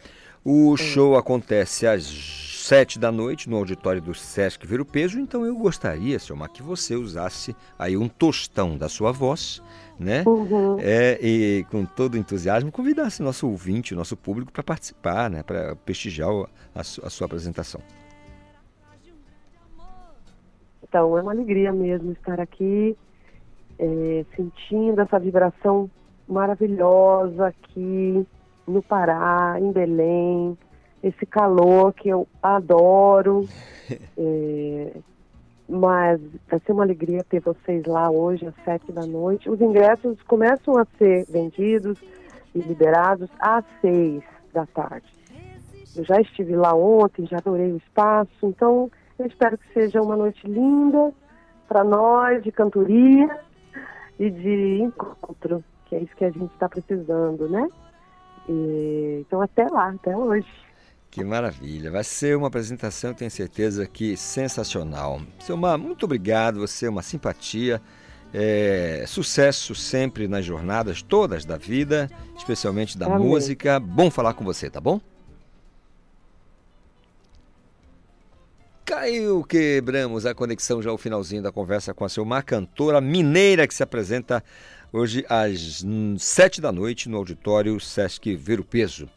O 0.46 0.76
show 0.76 1.16
acontece 1.16 1.88
às 1.88 2.04
sete 2.04 3.00
da 3.00 3.14
noite 3.14 3.50
no 3.50 3.56
auditório 3.56 4.02
do 4.02 4.14
Sesc 4.14 4.68
Viro 4.68 4.84
Peso, 4.86 5.18
então 5.18 5.46
eu 5.46 5.56
gostaria, 5.56 6.20
Silmar, 6.20 6.50
que 6.50 6.62
você 6.62 6.96
usasse 6.96 7.56
aí 7.80 7.96
um 7.96 8.10
tostão 8.10 8.78
da 8.78 8.90
sua 8.90 9.14
voz, 9.14 9.64
né? 9.98 10.22
Uhum. 10.28 10.78
É, 10.82 11.18
e 11.22 11.66
com 11.72 11.86
todo 11.86 12.18
entusiasmo 12.18 12.74
convidasse 12.74 13.24
nosso 13.24 13.50
ouvinte, 13.50 13.96
nosso 13.96 14.18
público 14.18 14.52
para 14.52 14.64
participar, 14.64 15.30
né? 15.30 15.44
Para 15.44 15.78
prestigiar 15.78 16.30
a, 16.30 16.80
a 16.82 16.84
sua 16.84 17.26
apresentação. 17.26 17.80
Então, 20.84 21.18
é 21.18 21.22
uma 21.22 21.32
alegria 21.32 21.72
mesmo 21.72 22.12
estar 22.12 22.42
aqui, 22.42 22.98
é, 23.80 24.26
sentindo 24.36 25.00
essa 25.00 25.18
vibração 25.20 25.90
maravilhosa 26.28 27.48
aqui 27.48 28.28
no 28.68 28.82
Pará, 28.82 29.58
em 29.60 29.72
Belém, 29.72 30.58
esse 31.02 31.26
calor 31.26 31.94
que 31.94 32.10
eu 32.10 32.28
adoro. 32.42 33.48
É, 34.18 34.94
mas 35.68 36.22
vai 36.50 36.60
ser 36.66 36.72
uma 36.72 36.84
alegria 36.84 37.24
ter 37.24 37.42
vocês 37.42 37.86
lá 37.86 38.10
hoje 38.10 38.46
às 38.46 38.56
sete 38.64 38.92
da 38.92 39.06
noite. 39.06 39.50
Os 39.50 39.60
ingressos 39.60 40.22
começam 40.24 40.78
a 40.78 40.86
ser 40.98 41.26
vendidos 41.26 42.00
e 42.56 42.60
liberados 42.60 43.30
às 43.40 43.66
seis 43.82 44.24
da 44.54 44.66
tarde. 44.66 45.08
Eu 45.96 46.04
já 46.04 46.20
estive 46.22 46.56
lá 46.56 46.74
ontem, 46.74 47.26
já 47.26 47.38
adorei 47.38 47.72
o 47.72 47.78
espaço, 47.78 48.32
então 48.44 48.90
eu 49.20 49.26
espero 49.26 49.58
que 49.58 49.74
seja 49.74 50.02
uma 50.02 50.16
noite 50.16 50.46
linda 50.48 51.14
para 51.68 51.84
nós, 51.84 52.44
de 52.44 52.52
cantoria 52.52 53.30
e 54.20 54.30
de 54.30 54.82
encontro, 54.82 55.64
que 55.86 55.96
é 55.96 56.00
isso 56.00 56.16
que 56.16 56.26
a 56.26 56.32
gente 56.32 56.54
está 56.54 56.68
precisando, 56.68 57.48
né? 57.50 57.68
E, 58.48 59.24
então 59.26 59.42
até 59.42 59.66
lá, 59.68 59.90
até 59.90 60.16
hoje. 60.16 60.48
Que 61.10 61.24
maravilha. 61.24 61.92
Vai 61.92 62.04
ser 62.04 62.36
uma 62.36 62.48
apresentação, 62.48 63.14
tenho 63.14 63.30
certeza 63.30 63.86
que 63.86 64.18
sensacional. 64.18 65.22
Selma, 65.40 65.78
muito 65.78 66.06
obrigado. 66.06 66.60
Você 66.60 66.88
é 66.88 66.90
uma 66.90 67.04
simpatia. 67.04 67.82
É, 68.34 69.06
sucesso 69.08 69.76
sempre 69.76 70.28
nas 70.28 70.44
jornadas 70.44 71.04
todas 71.04 71.46
da 71.46 71.56
vida, 71.56 72.10
especialmente 72.36 72.98
da 72.98 73.06
Amém. 73.06 73.28
música. 73.28 73.80
Bom 73.80 74.10
falar 74.10 74.34
com 74.34 74.44
você, 74.44 74.72
tá 74.72 74.82
bom? 74.82 75.00
Caiu, 78.84 79.44
quebramos 79.44 80.26
a 80.26 80.34
conexão 80.34 80.82
já 80.82 80.90
ao 80.90 80.98
finalzinho 80.98 81.44
da 81.44 81.52
conversa 81.52 81.94
com 81.94 82.06
a 82.06 82.10
Selma, 82.10 82.42
cantora 82.42 83.00
mineira 83.00 83.68
que 83.68 83.74
se 83.74 83.84
apresenta 83.84 84.44
hoje 84.94 85.26
às 85.28 85.84
sete 86.20 86.62
da 86.62 86.72
noite 86.72 87.10
no 87.10 87.18
auditório 87.18 87.80
Sesc 87.80 88.36
Ver 88.36 88.60
o 88.60 88.64
Peso. 88.64 89.10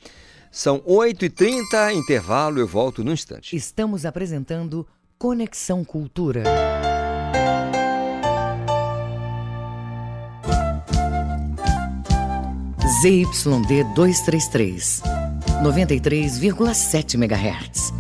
São 0.51 0.81
8h30, 0.81 1.93
intervalo, 1.95 2.59
eu 2.59 2.67
volto 2.67 3.05
num 3.05 3.13
instante. 3.13 3.55
Estamos 3.55 4.07
apresentando 4.07 4.87
Conexão 5.19 5.85
Cultura. 5.85 6.45
ZYD 13.03 13.85
233, 13.95 15.03
93,7 15.63 17.15
MHz. 17.15 17.93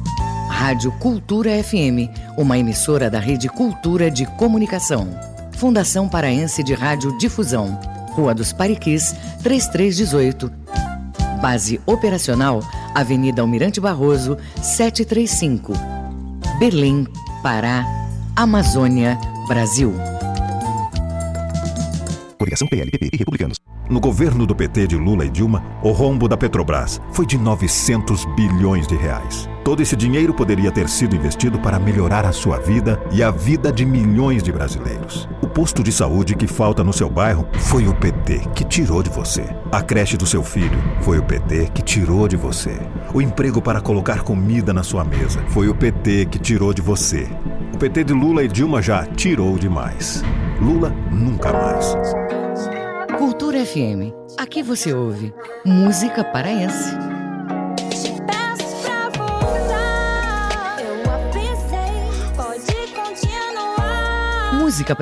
Rádio 0.48 0.90
Cultura 0.98 1.62
FM, 1.62 2.08
uma 2.38 2.56
emissora 2.56 3.10
da 3.10 3.18
Rede 3.18 3.46
Cultura 3.46 4.10
de 4.10 4.24
Comunicação. 4.38 5.35
Fundação 5.56 6.06
Paraense 6.06 6.62
de 6.62 6.74
Rádio 6.74 7.16
Difusão, 7.16 7.80
Rua 8.12 8.34
dos 8.34 8.52
Pariquis, 8.52 9.14
3318. 9.42 10.52
Base 11.40 11.80
operacional, 11.86 12.60
Avenida 12.94 13.40
Almirante 13.40 13.80
Barroso, 13.80 14.36
735. 14.62 15.72
Belém, 16.58 17.06
Pará, 17.42 17.86
Amazônia, 18.36 19.18
Brasil. 19.48 19.94
Coligação 22.38 22.68
PLPP 22.68 23.10
e 23.14 23.16
Republicanos. 23.16 23.58
No 23.88 23.98
governo 23.98 24.46
do 24.46 24.54
PT 24.54 24.88
de 24.88 24.96
Lula 24.96 25.24
e 25.24 25.30
Dilma, 25.30 25.64
o 25.82 25.90
rombo 25.90 26.28
da 26.28 26.36
Petrobras 26.36 27.00
foi 27.12 27.24
de 27.24 27.38
900 27.38 28.26
bilhões 28.34 28.86
de 28.86 28.94
reais. 28.94 29.48
Todo 29.66 29.82
esse 29.82 29.96
dinheiro 29.96 30.32
poderia 30.32 30.70
ter 30.70 30.88
sido 30.88 31.16
investido 31.16 31.58
para 31.58 31.80
melhorar 31.80 32.24
a 32.24 32.30
sua 32.30 32.56
vida 32.56 33.02
e 33.10 33.20
a 33.20 33.32
vida 33.32 33.72
de 33.72 33.84
milhões 33.84 34.40
de 34.40 34.52
brasileiros. 34.52 35.28
O 35.42 35.48
posto 35.48 35.82
de 35.82 35.90
saúde 35.90 36.36
que 36.36 36.46
falta 36.46 36.84
no 36.84 36.92
seu 36.92 37.10
bairro 37.10 37.48
foi 37.54 37.88
o 37.88 37.92
PT 37.92 38.42
que 38.54 38.62
tirou 38.62 39.02
de 39.02 39.10
você. 39.10 39.44
A 39.72 39.82
creche 39.82 40.16
do 40.16 40.24
seu 40.24 40.40
filho 40.44 40.78
foi 41.00 41.18
o 41.18 41.24
PT 41.24 41.72
que 41.74 41.82
tirou 41.82 42.28
de 42.28 42.36
você. 42.36 42.78
O 43.12 43.20
emprego 43.20 43.60
para 43.60 43.80
colocar 43.80 44.22
comida 44.22 44.72
na 44.72 44.84
sua 44.84 45.04
mesa 45.04 45.42
foi 45.48 45.68
o 45.68 45.74
PT 45.74 46.26
que 46.26 46.38
tirou 46.38 46.72
de 46.72 46.80
você. 46.80 47.28
O 47.74 47.76
PT 47.76 48.04
de 48.04 48.12
Lula 48.12 48.44
e 48.44 48.48
Dilma 48.48 48.80
já 48.80 49.04
tirou 49.04 49.58
demais. 49.58 50.22
Lula 50.60 50.94
nunca 51.10 51.52
mais. 51.52 51.92
Cultura 53.18 53.66
FM. 53.66 54.14
Aqui 54.38 54.62
você 54.62 54.92
ouve 54.92 55.34
música 55.64 56.22
paraense. 56.22 57.15
Que 64.84 64.92
eu 64.92 64.96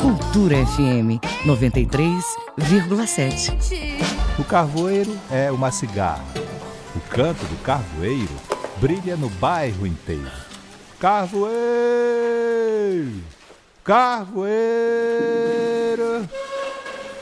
Cultura 0.00 0.56
FM 0.66 1.18
93,7. 1.46 3.56
O 4.38 4.44
carvoeiro 4.44 5.18
é 5.30 5.50
uma 5.50 5.70
cigarra. 5.70 6.26
O 6.94 7.00
canto 7.08 7.42
do 7.46 7.56
carvoeiro 7.62 8.36
brilha 8.80 9.16
no 9.16 9.30
bairro 9.30 9.86
inteiro. 9.86 10.30
Carvoeiro! 11.00 11.48
Carvoeiro! 13.82 14.38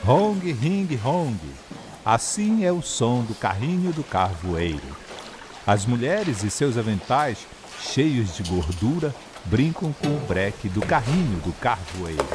Hong, 0.07 0.39
ring, 0.53 0.87
hong. 1.03 1.37
Assim 2.05 2.63
é 2.63 2.71
o 2.71 2.81
som 2.81 3.25
do 3.25 3.35
carrinho 3.35 3.91
do 3.91 4.05
carvoeiro. 4.05 4.79
As 5.65 5.85
mulheres 5.85 6.45
e 6.45 6.49
seus 6.49 6.77
aventais, 6.77 7.45
cheios 7.81 8.33
de 8.33 8.43
gordura, 8.43 9.13
brincam 9.43 9.91
com 9.91 10.07
o 10.07 10.19
breque 10.21 10.69
do 10.69 10.79
carrinho 10.79 11.41
do 11.41 11.51
carvoeiro. 11.59 12.25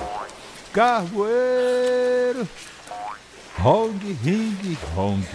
Carvoeiro! 0.71 2.47
Hong, 3.65 4.13
ring, 4.23 4.77
hong. 4.95 5.27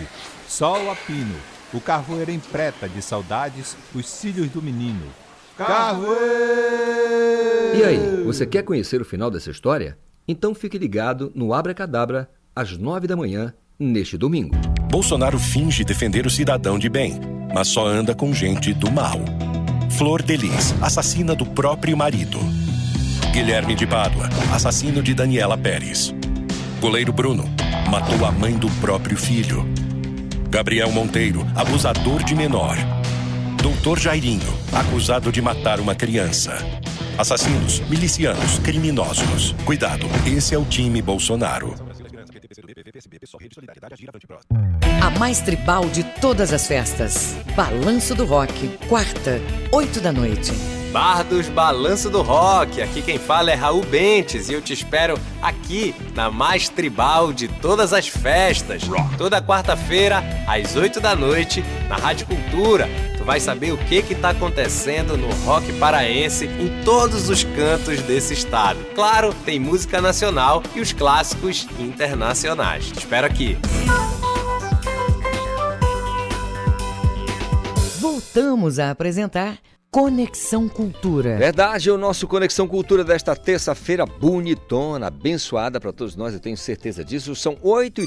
Sol 0.48 0.92
a 0.92 0.96
pino. 0.96 1.40
O 1.74 1.82
carvoeiro 1.82 2.30
empreta 2.30 2.88
de 2.88 3.02
saudades 3.02 3.76
os 3.96 4.08
cílios 4.08 4.50
do 4.50 4.62
menino. 4.62 5.08
Carvoeiro! 5.58 6.18
E 7.74 7.84
aí, 7.84 8.24
você 8.24 8.46
quer 8.46 8.62
conhecer 8.62 9.02
o 9.02 9.06
final 9.06 9.32
dessa 9.32 9.50
história? 9.50 9.98
Então 10.28 10.54
fique 10.54 10.78
ligado 10.78 11.32
no 11.34 11.54
Abra 11.54 11.74
Cadabra 11.74 12.30
às 12.54 12.78
nove 12.78 13.08
da 13.08 13.16
manhã 13.16 13.54
neste 13.80 14.18
domingo. 14.18 14.56
Bolsonaro 14.92 15.40
finge 15.40 15.86
defender 15.86 16.26
o 16.26 16.30
cidadão 16.30 16.78
de 16.78 16.90
bem, 16.90 17.20
mas 17.54 17.70
só 17.70 17.88
anda 17.88 18.14
com 18.14 18.34
gente 18.34 18.74
do 18.74 18.92
mal. 18.92 19.20
Flor 19.92 20.22
Delis, 20.22 20.76
assassina 20.82 21.34
do 21.34 21.46
próprio 21.46 21.96
marido. 21.96 22.40
Guilherme 23.32 23.74
de 23.74 23.88
Pádua, 23.88 24.28
assassino 24.54 25.02
de 25.02 25.14
Daniela 25.14 25.58
Pérez. 25.58 26.14
Goleiro 26.82 27.14
Bruno, 27.14 27.46
matou 27.90 28.26
a 28.26 28.32
mãe 28.32 28.58
do 28.58 28.70
próprio 28.82 29.16
filho. 29.16 29.66
Gabriel 30.50 30.92
Monteiro, 30.92 31.46
abusador 31.56 32.24
de 32.24 32.36
menor. 32.36 32.76
Doutor 33.62 33.98
Jairinho, 33.98 34.48
acusado 34.74 35.32
de 35.32 35.42
matar 35.42 35.80
uma 35.80 35.96
criança. 35.96 36.58
Assassinos, 37.18 37.80
milicianos, 37.90 38.60
criminosos. 38.60 39.56
Cuidado, 39.66 40.06
esse 40.24 40.54
é 40.54 40.58
o 40.58 40.64
time 40.64 41.02
Bolsonaro. 41.02 41.74
A 45.02 45.10
mais 45.18 45.40
tribal 45.40 45.86
de 45.86 46.04
todas 46.04 46.54
as 46.54 46.68
festas. 46.68 47.36
Balanço 47.56 48.14
do 48.14 48.24
Rock. 48.24 48.68
Quarta, 48.88 49.42
8 49.72 50.00
da 50.00 50.12
noite. 50.12 50.52
Bar 50.92 51.24
dos 51.24 51.50
Balanço 51.50 52.08
do 52.08 52.22
Rock. 52.22 52.84
Aqui 52.84 53.02
quem 53.02 53.18
fala 53.18 53.50
é 53.50 53.56
Raul 53.56 53.84
Bentes 53.84 54.48
e 54.48 54.54
eu 54.54 54.62
te 54.62 54.74
espero 54.74 55.20
aqui 55.42 55.96
na 56.14 56.30
mais 56.30 56.70
tribal 56.70 57.34
de 57.34 57.48
todas 57.48 57.94
as 57.94 58.08
festas. 58.08 58.84
Toda 59.18 59.42
quarta-feira, 59.42 60.24
às 60.48 60.76
8 60.76 61.02
da 61.02 61.16
noite, 61.16 61.64
na 61.90 61.96
Rádio 61.96 62.28
Cultura. 62.28 62.88
Vai 63.28 63.42
saber 63.42 63.74
o 63.74 63.78
que 63.78 64.02
que 64.02 64.16
tá 64.16 64.30
acontecendo 64.30 65.18
no 65.18 65.28
rock 65.44 65.74
paraense 65.74 66.46
em 66.46 66.82
todos 66.86 67.30
os 67.30 67.44
cantos 67.44 68.02
desse 68.04 68.34
estado. 68.34 68.80
Claro, 68.96 69.36
tem 69.44 69.60
música 69.60 70.00
nacional 70.00 70.64
e 70.74 70.80
os 70.80 70.94
clássicos 70.94 71.68
internacionais. 71.78 72.90
Te 72.90 73.00
espero 73.00 73.28
aqui. 73.28 73.58
Voltamos 78.00 78.80
a 78.80 78.92
apresentar 78.92 79.58
Conexão 79.92 80.70
Cultura. 80.70 81.36
Verdade, 81.36 81.92
o 81.92 81.98
nosso 81.98 82.30
Conexão 82.30 82.66
Cultura 82.66 83.04
desta 83.04 83.36
terça-feira 83.36 84.06
bonitona, 84.06 85.08
abençoada 85.08 85.82
para 85.82 85.92
todos 85.92 86.16
nós, 86.16 86.34
eu 86.34 86.40
tenho 86.40 86.56
certeza 86.56 87.04
disso. 87.04 87.36
São 87.36 87.58
8h33. 87.58 88.06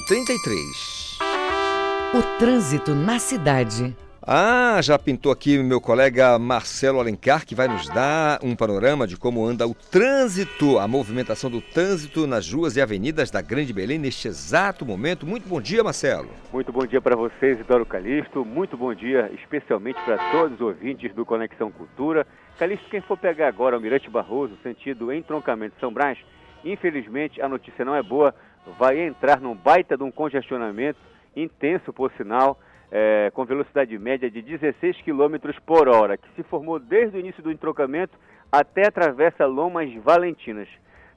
O 2.14 2.38
trânsito 2.38 2.94
na 2.94 3.18
cidade. 3.18 3.94
Ah, 4.32 4.80
já 4.80 4.96
pintou 4.96 5.32
aqui 5.32 5.58
meu 5.58 5.80
colega 5.80 6.38
Marcelo 6.38 7.00
Alencar, 7.00 7.44
que 7.44 7.52
vai 7.52 7.66
nos 7.66 7.88
dar 7.88 8.38
um 8.44 8.54
panorama 8.54 9.04
de 9.04 9.16
como 9.16 9.44
anda 9.44 9.66
o 9.66 9.74
trânsito, 9.74 10.78
a 10.78 10.86
movimentação 10.86 11.50
do 11.50 11.60
trânsito 11.60 12.28
nas 12.28 12.48
ruas 12.52 12.76
e 12.76 12.80
avenidas 12.80 13.28
da 13.28 13.42
Grande 13.42 13.72
Belém 13.72 13.98
neste 13.98 14.28
exato 14.28 14.86
momento. 14.86 15.26
Muito 15.26 15.48
bom 15.48 15.60
dia, 15.60 15.82
Marcelo. 15.82 16.30
Muito 16.52 16.72
bom 16.72 16.86
dia 16.86 17.00
para 17.00 17.16
vocês, 17.16 17.58
Idoro 17.58 17.84
Calixto. 17.84 18.44
Muito 18.44 18.76
bom 18.76 18.94
dia, 18.94 19.28
especialmente 19.34 20.00
para 20.04 20.30
todos 20.30 20.60
os 20.60 20.60
ouvintes 20.60 21.12
do 21.12 21.26
Conexão 21.26 21.72
Cultura. 21.72 22.24
Calixto, 22.56 22.88
quem 22.88 23.00
for 23.00 23.18
pegar 23.18 23.48
agora 23.48 23.76
o 23.76 23.80
Mirante 23.80 24.08
Barroso, 24.08 24.56
sentido 24.62 25.12
entroncamento 25.12 25.74
São 25.80 25.92
Brás, 25.92 26.16
infelizmente 26.64 27.42
a 27.42 27.48
notícia 27.48 27.84
não 27.84 27.96
é 27.96 28.02
boa. 28.04 28.32
Vai 28.78 29.00
entrar 29.00 29.40
num 29.40 29.56
baita 29.56 29.96
de 29.96 30.04
um 30.04 30.10
congestionamento 30.12 31.00
intenso, 31.34 31.92
por 31.92 32.12
sinal, 32.16 32.60
é, 32.90 33.30
com 33.32 33.44
velocidade 33.44 33.96
média 33.98 34.30
de 34.30 34.42
16 34.42 35.00
km 35.02 35.36
por 35.64 35.88
hora, 35.88 36.16
que 36.16 36.28
se 36.34 36.42
formou 36.42 36.78
desde 36.78 37.16
o 37.16 37.20
início 37.20 37.42
do 37.42 37.52
entroncamento 37.52 38.18
até 38.50 38.86
a 38.88 38.90
travessa 38.90 39.46
Lomas 39.46 39.92
Valentinas. 40.02 40.68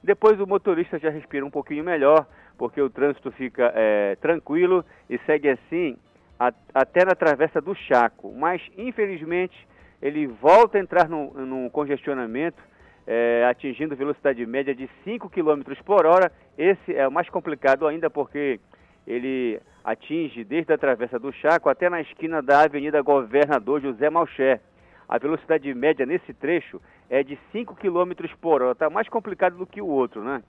Depois 0.02 0.38
o 0.40 0.46
motorista 0.46 0.98
já 0.98 1.10
respira 1.10 1.44
um 1.44 1.50
pouquinho 1.50 1.82
melhor, 1.82 2.26
porque 2.56 2.80
o 2.80 2.90
trânsito 2.90 3.32
fica 3.32 3.72
é, 3.74 4.16
tranquilo 4.20 4.84
e 5.10 5.18
segue 5.26 5.48
assim 5.48 5.96
a- 6.38 6.52
até 6.74 7.04
na 7.04 7.14
travessa 7.14 7.60
do 7.60 7.74
Chaco. 7.74 8.32
Mas, 8.36 8.60
infelizmente, 8.76 9.56
ele 10.00 10.26
volta 10.26 10.78
a 10.78 10.80
entrar 10.80 11.08
num, 11.08 11.32
num 11.32 11.68
congestionamento, 11.70 12.62
é, 13.06 13.44
atingindo 13.50 13.96
velocidade 13.96 14.44
média 14.46 14.74
de 14.74 14.88
5 15.02 15.28
km 15.30 15.62
por 15.84 16.06
hora. 16.06 16.30
Esse 16.56 16.94
é 16.94 17.08
o 17.08 17.12
mais 17.12 17.28
complicado 17.28 17.86
ainda 17.86 18.08
porque 18.08 18.60
ele 19.06 19.60
atinge 19.84 20.42
desde 20.44 20.72
a 20.72 20.78
travessa 20.78 21.18
do 21.18 21.30
Chaco 21.30 21.68
até 21.68 21.90
na 21.90 22.00
esquina 22.00 22.40
da 22.40 22.62
Avenida 22.62 23.02
Governador 23.02 23.82
José 23.82 24.08
Malcher. 24.08 24.60
A 25.06 25.18
velocidade 25.18 25.72
média 25.74 26.06
nesse 26.06 26.32
trecho 26.32 26.80
é 27.10 27.22
de 27.22 27.38
5 27.52 27.76
km 27.76 28.12
por 28.40 28.62
hora. 28.62 28.72
Está 28.72 28.88
mais 28.88 29.08
complicado 29.08 29.56
do 29.56 29.66
que 29.66 29.82
o 29.82 29.86
outro, 29.86 30.24
né? 30.24 30.42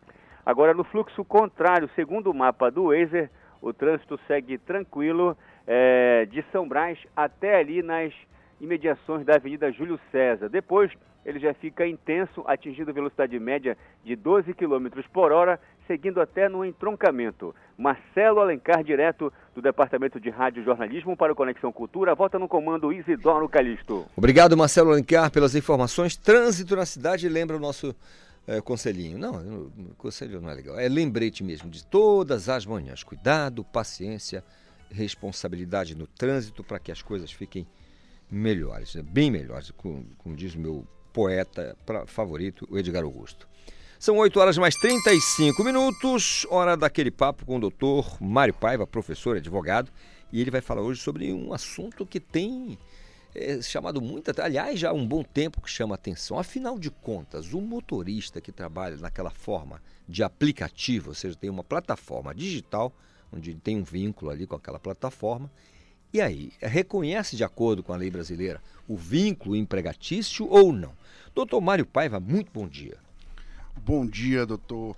Agora, 0.46 0.74
no 0.74 0.86
fluxo 0.86 1.26
contrário, 1.26 1.90
segundo 1.96 2.32
o 2.32 2.34
mapa 2.34 2.72
do 2.72 2.86
Wazer, 2.86 3.30
o 3.62 3.74
trânsito 3.74 4.18
segue 4.28 4.58
tranquilo 4.58 5.36
é, 5.68 6.26
de 6.28 6.42
São 6.52 6.68
Brás 6.68 6.98
até 7.16 7.60
ali 7.60 7.82
nas 7.82 8.14
imediações 8.62 9.26
da 9.26 9.36
Avenida 9.36 9.72
Júlio 9.72 10.00
César. 10.12 10.48
Depois, 10.48 10.92
ele 11.26 11.40
já 11.40 11.54
fica 11.56 11.88
intenso, 11.88 12.44
atingindo 12.46 12.94
velocidade 12.94 13.38
média 13.40 13.76
de 14.04 14.16
12 14.16 14.54
km 14.54 14.88
por 15.12 15.32
hora, 15.32 15.60
seguindo 15.88 16.22
até 16.22 16.48
no 16.48 16.64
entroncamento. 16.64 17.54
Marcelo 17.78 18.40
Alencar, 18.40 18.84
direto 18.84 19.34
do 19.54 19.62
Departamento 19.62 20.20
de 20.20 20.30
Rádio 20.30 20.62
e 20.62 20.66
Jornalismo 20.66 21.18
para 21.18 21.34
o 21.34 21.36
Conexão 21.36 21.72
Cultura, 21.72 22.14
volta 22.14 22.38
no 22.38 22.48
comando 22.48 22.94
Isidoro 22.94 23.50
Calixto. 23.50 24.06
Obrigado, 24.16 24.56
Marcelo 24.56 24.92
Alencar, 24.92 25.32
pelas 25.32 25.56
informações. 25.56 26.16
Trânsito 26.16 26.76
na 26.76 26.86
cidade 26.86 27.28
lembra 27.28 27.58
o 27.58 27.60
nosso 27.60 27.96
eh, 28.48 28.62
conselhinho. 28.62 29.18
Não, 29.18 29.72
conselho 29.98 30.40
não 30.40 30.50
é 30.50 30.54
legal. 30.54 30.80
É 30.80 30.88
lembrete 30.88 31.44
mesmo 31.44 31.70
de 31.70 31.84
todas 31.84 32.50
as 32.50 32.66
manhãs. 32.66 33.04
Cuidado, 33.04 33.64
paciência, 33.64 34.44
responsabilidade 34.92 35.96
no 35.96 36.06
trânsito 36.06 36.64
para 36.64 36.78
que 36.78 36.92
as 36.92 37.02
coisas 37.02 37.32
fiquem 37.32 37.66
melhores, 38.30 38.96
né? 38.96 39.04
bem 39.04 39.30
melhores, 39.30 39.72
como, 39.72 40.06
como 40.18 40.36
diz 40.36 40.56
o 40.56 40.60
meu 40.60 40.88
poeta 41.16 41.78
favorito, 42.08 42.68
o 42.70 42.78
Edgar 42.78 43.06
Augusto. 43.06 43.48
São 43.98 44.18
8 44.18 44.38
horas 44.38 44.58
mais 44.58 44.76
35 44.76 45.64
minutos, 45.64 46.46
hora 46.50 46.76
daquele 46.76 47.10
papo 47.10 47.46
com 47.46 47.56
o 47.56 47.60
doutor 47.60 48.22
Mário 48.22 48.54
Paiva, 48.54 48.86
professor 48.86 49.38
advogado, 49.38 49.90
e 50.30 50.42
ele 50.42 50.52
vai 50.52 50.60
falar 50.60 50.82
hoje 50.82 51.02
sobre 51.02 51.32
um 51.32 51.54
assunto 51.54 52.06
que 52.06 52.20
tem 52.20 52.78
é, 53.34 53.62
chamado 53.62 54.02
muita, 54.02 54.34
aliás, 54.44 54.78
já 54.78 54.90
há 54.90 54.94
um 54.94 55.08
bom 55.08 55.24
tempo 55.24 55.62
que 55.62 55.70
chama 55.70 55.96
atenção. 55.96 56.38
Afinal 56.38 56.78
de 56.78 56.92
contas, 56.92 57.54
o 57.54 57.62
motorista 57.62 58.42
que 58.42 58.52
trabalha 58.52 58.98
naquela 58.98 59.30
forma 59.30 59.82
de 60.10 60.22
aplicativo, 60.22 61.12
ou 61.12 61.16
seja, 61.16 61.38
tem 61.38 61.50
uma 61.50 61.64
plataforma 61.64 62.36
digital, 62.36 62.94
onde 63.32 63.56
tem 63.56 63.78
um 63.78 63.84
vínculo 63.84 64.32
ali 64.32 64.46
com 64.46 64.58
aquela 64.58 64.80
plataforma, 64.80 65.50
e 66.16 66.22
aí, 66.22 66.52
reconhece 66.62 67.36
de 67.36 67.44
acordo 67.44 67.84
com 67.84 67.92
a 67.92 67.98
lei 67.98 68.10
brasileira 68.10 68.62
o 68.88 68.96
vínculo 68.96 69.56
empregatício 69.56 70.48
ou 70.50 70.72
não? 70.72 70.94
Doutor 71.34 71.60
Mário 71.60 71.86
Paiva, 71.86 72.20
muito 72.20 72.50
bom 72.54 72.68
dia. 72.68 72.98
Bom 73.76 74.06
dia, 74.06 74.46
doutor 74.46 74.96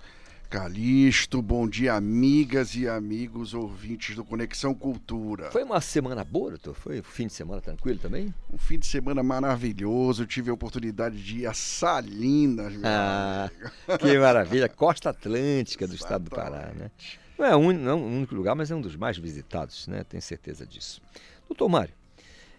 Calixto. 0.48 1.42
Bom 1.42 1.68
dia, 1.68 1.94
amigas 1.94 2.74
e 2.76 2.88
amigos 2.88 3.52
ouvintes 3.52 4.14
do 4.14 4.24
Conexão 4.24 4.72
Cultura. 4.72 5.50
Foi 5.50 5.64
uma 5.64 5.80
semana 5.80 6.22
boa, 6.24 6.50
doutor? 6.50 6.74
Foi 6.74 7.00
um 7.00 7.02
fim 7.02 7.26
de 7.26 7.32
semana 7.32 7.60
tranquilo 7.60 7.98
também? 7.98 8.32
Um 8.52 8.56
fim 8.56 8.78
de 8.78 8.86
semana 8.86 9.22
maravilhoso. 9.22 10.22
Eu 10.22 10.26
tive 10.26 10.50
a 10.50 10.54
oportunidade 10.54 11.20
de 11.22 11.38
ir 11.40 11.46
a 11.46 11.52
Salinas, 11.52 12.72
meu 12.72 12.82
Ah, 12.84 13.50
amigo. 13.88 13.98
que 13.98 14.18
maravilha. 14.18 14.68
Costa 14.72 15.10
Atlântica 15.10 15.86
do 15.86 15.94
estado 15.96 16.24
do 16.24 16.30
Pará, 16.30 16.70
né? 16.76 16.90
Não 17.38 17.46
é, 17.46 17.56
um, 17.56 17.72
não 17.72 18.02
o 18.02 18.06
único 18.06 18.34
lugar, 18.34 18.56
mas 18.56 18.70
é 18.70 18.74
um 18.74 18.80
dos 18.80 18.96
mais 18.96 19.16
visitados, 19.16 19.86
né? 19.86 20.02
Tenho 20.02 20.20
certeza 20.20 20.66
disso. 20.66 21.00
Doutor 21.48 21.68
Mário, 21.68 21.94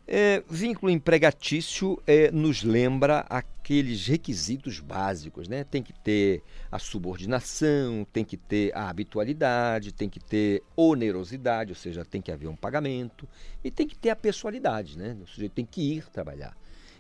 é, 0.08 0.42
vínculo 0.50 0.90
empregatício 0.90 2.02
é, 2.08 2.32
nos 2.32 2.64
lembra 2.64 3.20
aqueles 3.30 4.08
requisitos 4.08 4.80
básicos, 4.80 5.50
né? 5.50 5.66
Tem 5.66 5.84
que 5.84 5.92
ter 5.92 6.42
a 6.72 6.80
subordinação, 6.80 8.08
tem 8.12 8.24
que 8.24 8.38
ter 8.38 8.76
a 8.76 8.90
habitualidade, 8.90 9.92
tem 9.92 10.10
que 10.10 10.20
ter 10.20 10.64
onerosidade, 10.76 11.72
ou 11.72 11.76
seja, 11.76 12.06
tem 12.06 12.22
que 12.22 12.32
haver 12.32 12.48
um 12.48 12.56
pagamento 12.56 13.28
e 13.64 13.70
tem 13.70 13.86
que 13.86 13.98
ter 13.98 14.12
a 14.12 14.16
pessoalidade, 14.16 14.98
né? 14.98 15.16
O 15.22 15.28
sujeito 15.28 15.52
tem 15.52 15.66
que 15.66 15.98
ir 15.98 16.10
trabalhar. 16.10 16.56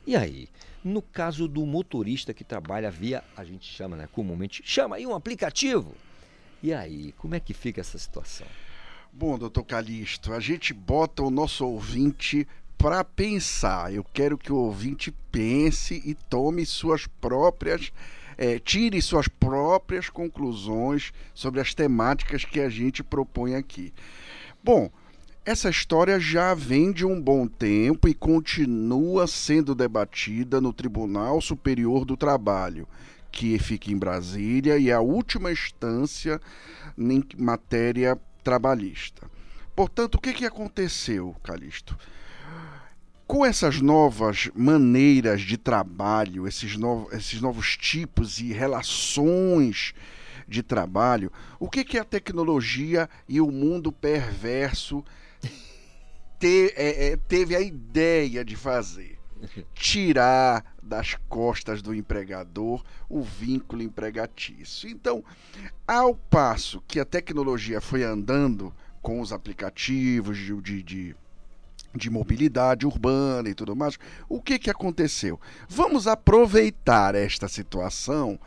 E 0.05 0.15
aí, 0.15 0.49
no 0.83 1.01
caso 1.01 1.47
do 1.47 1.65
motorista 1.65 2.33
que 2.33 2.43
trabalha 2.43 2.91
via, 2.91 3.23
a 3.37 3.43
gente 3.43 3.65
chama, 3.65 3.95
né, 3.95 4.07
comumente, 4.11 4.61
chama 4.65 4.97
aí 4.97 5.07
um 5.07 5.15
aplicativo. 5.15 5.95
E 6.61 6.73
aí, 6.73 7.13
como 7.17 7.35
é 7.35 7.39
que 7.39 7.53
fica 7.53 7.81
essa 7.81 7.97
situação? 7.97 8.47
Bom, 9.11 9.37
doutor 9.37 9.63
Calixto, 9.63 10.33
a 10.33 10.39
gente 10.39 10.73
bota 10.73 11.23
o 11.23 11.31
nosso 11.31 11.65
ouvinte 11.65 12.47
para 12.77 13.03
pensar. 13.03 13.93
Eu 13.93 14.03
quero 14.03 14.37
que 14.37 14.51
o 14.51 14.57
ouvinte 14.57 15.13
pense 15.31 16.01
e 16.05 16.13
tome 16.13 16.65
suas 16.65 17.07
próprias, 17.07 17.91
eh, 18.37 18.59
tire 18.59 19.01
suas 19.01 19.27
próprias 19.27 20.09
conclusões 20.09 21.11
sobre 21.33 21.59
as 21.59 21.73
temáticas 21.73 22.45
que 22.45 22.59
a 22.59 22.69
gente 22.69 23.03
propõe 23.03 23.55
aqui. 23.55 23.93
Bom, 24.63 24.89
essa 25.45 25.69
história 25.69 26.19
já 26.19 26.53
vem 26.53 26.91
de 26.91 27.05
um 27.05 27.19
bom 27.19 27.47
tempo 27.47 28.07
e 28.07 28.13
continua 28.13 29.25
sendo 29.25 29.73
debatida 29.73 30.61
no 30.61 30.71
Tribunal 30.71 31.41
Superior 31.41 32.05
do 32.05 32.15
Trabalho, 32.15 32.87
que 33.31 33.59
fica 33.59 33.91
em 33.91 33.97
Brasília 33.97 34.77
e 34.77 34.89
é 34.89 34.93
a 34.93 35.01
última 35.01 35.51
instância 35.51 36.39
em 36.97 37.23
matéria 37.37 38.19
trabalhista. 38.43 39.29
Portanto, 39.75 40.15
o 40.15 40.21
que, 40.21 40.33
que 40.33 40.45
aconteceu, 40.45 41.35
Calixto? 41.43 41.97
Com 43.27 43.45
essas 43.45 43.79
novas 43.79 44.49
maneiras 44.55 45.41
de 45.41 45.55
trabalho, 45.55 46.47
esses, 46.47 46.75
novos, 46.75 47.13
esses 47.13 47.39
novos 47.39 47.77
tipos 47.77 48.39
e 48.39 48.51
relações 48.51 49.93
de 50.47 50.63
trabalho, 50.63 51.31
o 51.59 51.69
que, 51.69 51.83
que 51.83 51.99
a 51.99 52.03
tecnologia 52.03 53.07
e 53.27 53.39
o 53.39 53.51
mundo 53.51 53.91
perverso 53.91 55.05
te- 56.39 56.73
é, 56.75 57.09
é, 57.09 57.17
teve 57.17 57.55
a 57.55 57.61
ideia 57.61 58.43
de 58.43 58.55
fazer? 58.55 59.18
Tirar 59.73 60.65
das 60.81 61.15
costas 61.27 61.81
do 61.81 61.93
empregador 61.93 62.83
o 63.07 63.21
vínculo 63.21 63.81
empregatício. 63.81 64.89
Então, 64.89 65.23
ao 65.87 66.15
passo 66.15 66.83
que 66.87 66.99
a 66.99 67.05
tecnologia 67.05 67.79
foi 67.79 68.03
andando 68.03 68.73
com 69.01 69.21
os 69.21 69.31
aplicativos 69.31 70.37
de, 70.37 70.61
de, 70.61 70.83
de, 70.83 71.15
de 71.95 72.09
mobilidade 72.09 72.85
urbana 72.85 73.49
e 73.49 73.53
tudo 73.53 73.75
mais, 73.75 73.97
o 74.27 74.41
que, 74.41 74.59
que 74.59 74.69
aconteceu? 74.69 75.39
Vamos 75.67 76.07
aproveitar 76.07 77.15
esta 77.15 77.47
situação 77.47 78.39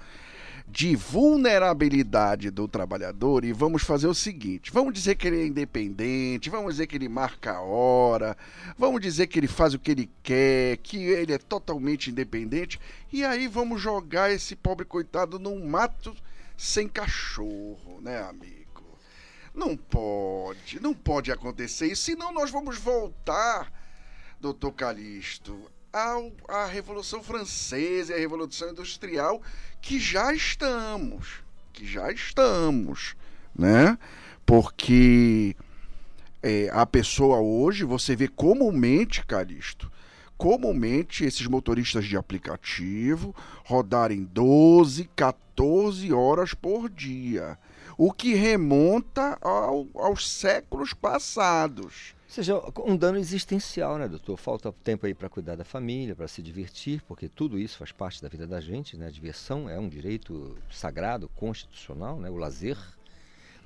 de 0.66 0.94
vulnerabilidade 0.94 2.50
do 2.50 2.68
trabalhador 2.68 3.44
e 3.44 3.52
vamos 3.52 3.82
fazer 3.82 4.06
o 4.06 4.14
seguinte: 4.14 4.70
vamos 4.70 4.92
dizer 4.92 5.16
que 5.16 5.26
ele 5.26 5.42
é 5.42 5.46
independente, 5.46 6.50
vamos 6.50 6.74
dizer 6.74 6.86
que 6.86 6.96
ele 6.96 7.08
marca 7.08 7.52
a 7.52 7.60
hora, 7.60 8.36
vamos 8.78 9.00
dizer 9.00 9.26
que 9.26 9.38
ele 9.38 9.48
faz 9.48 9.74
o 9.74 9.78
que 9.78 9.90
ele 9.90 10.10
quer, 10.22 10.76
que 10.78 10.96
ele 10.96 11.32
é 11.32 11.38
totalmente 11.38 12.10
independente, 12.10 12.80
e 13.12 13.24
aí 13.24 13.46
vamos 13.48 13.80
jogar 13.80 14.32
esse 14.32 14.54
pobre 14.54 14.86
coitado 14.86 15.38
num 15.38 15.66
mato 15.66 16.14
sem 16.56 16.88
cachorro, 16.88 18.00
né, 18.00 18.22
amigo? 18.22 18.62
Não 19.54 19.76
pode, 19.76 20.80
não 20.80 20.94
pode 20.94 21.30
acontecer 21.30 21.88
isso, 21.88 22.04
senão 22.04 22.32
nós 22.32 22.50
vamos 22.50 22.78
voltar, 22.78 23.70
doutor 24.40 24.72
Calixto, 24.72 25.70
ao, 25.92 26.32
à 26.48 26.66
Revolução 26.66 27.22
Francesa 27.22 28.12
e 28.12 28.16
à 28.16 28.18
Revolução 28.18 28.70
Industrial, 28.70 29.40
que 29.80 29.98
já 30.00 30.32
estamos, 30.32 31.40
que 31.72 31.86
já 31.86 32.10
estamos, 32.10 33.14
né? 33.54 33.98
Porque 34.46 35.54
é, 36.42 36.68
a 36.72 36.84
pessoa 36.86 37.38
hoje, 37.40 37.84
você 37.84 38.16
vê 38.16 38.28
comumente, 38.28 39.24
Calixto, 39.26 39.90
comumente 40.36 41.24
esses 41.24 41.46
motoristas 41.46 42.04
de 42.04 42.16
aplicativo 42.16 43.34
rodarem 43.64 44.24
12, 44.24 45.08
14 45.14 46.12
horas 46.12 46.54
por 46.54 46.88
dia, 46.88 47.58
o 47.96 48.12
que 48.12 48.34
remonta 48.34 49.38
ao- 49.40 49.86
aos 49.94 50.28
séculos 50.28 50.92
passados. 50.92 52.14
Ou 52.32 52.34
seja, 52.34 52.62
um 52.86 52.96
dano 52.96 53.18
existencial, 53.18 53.98
né, 53.98 54.08
doutor? 54.08 54.38
Falta 54.38 54.72
tempo 54.82 55.04
aí 55.04 55.12
para 55.12 55.28
cuidar 55.28 55.54
da 55.54 55.64
família, 55.64 56.16
para 56.16 56.26
se 56.26 56.40
divertir, 56.40 57.02
porque 57.02 57.28
tudo 57.28 57.58
isso 57.58 57.76
faz 57.76 57.92
parte 57.92 58.22
da 58.22 58.28
vida 58.30 58.46
da 58.46 58.58
gente, 58.58 58.96
né? 58.96 59.08
A 59.08 59.10
diversão 59.10 59.68
é 59.68 59.78
um 59.78 59.86
direito 59.86 60.56
sagrado, 60.70 61.28
constitucional, 61.28 62.18
né? 62.18 62.30
O 62.30 62.36
lazer. 62.38 62.78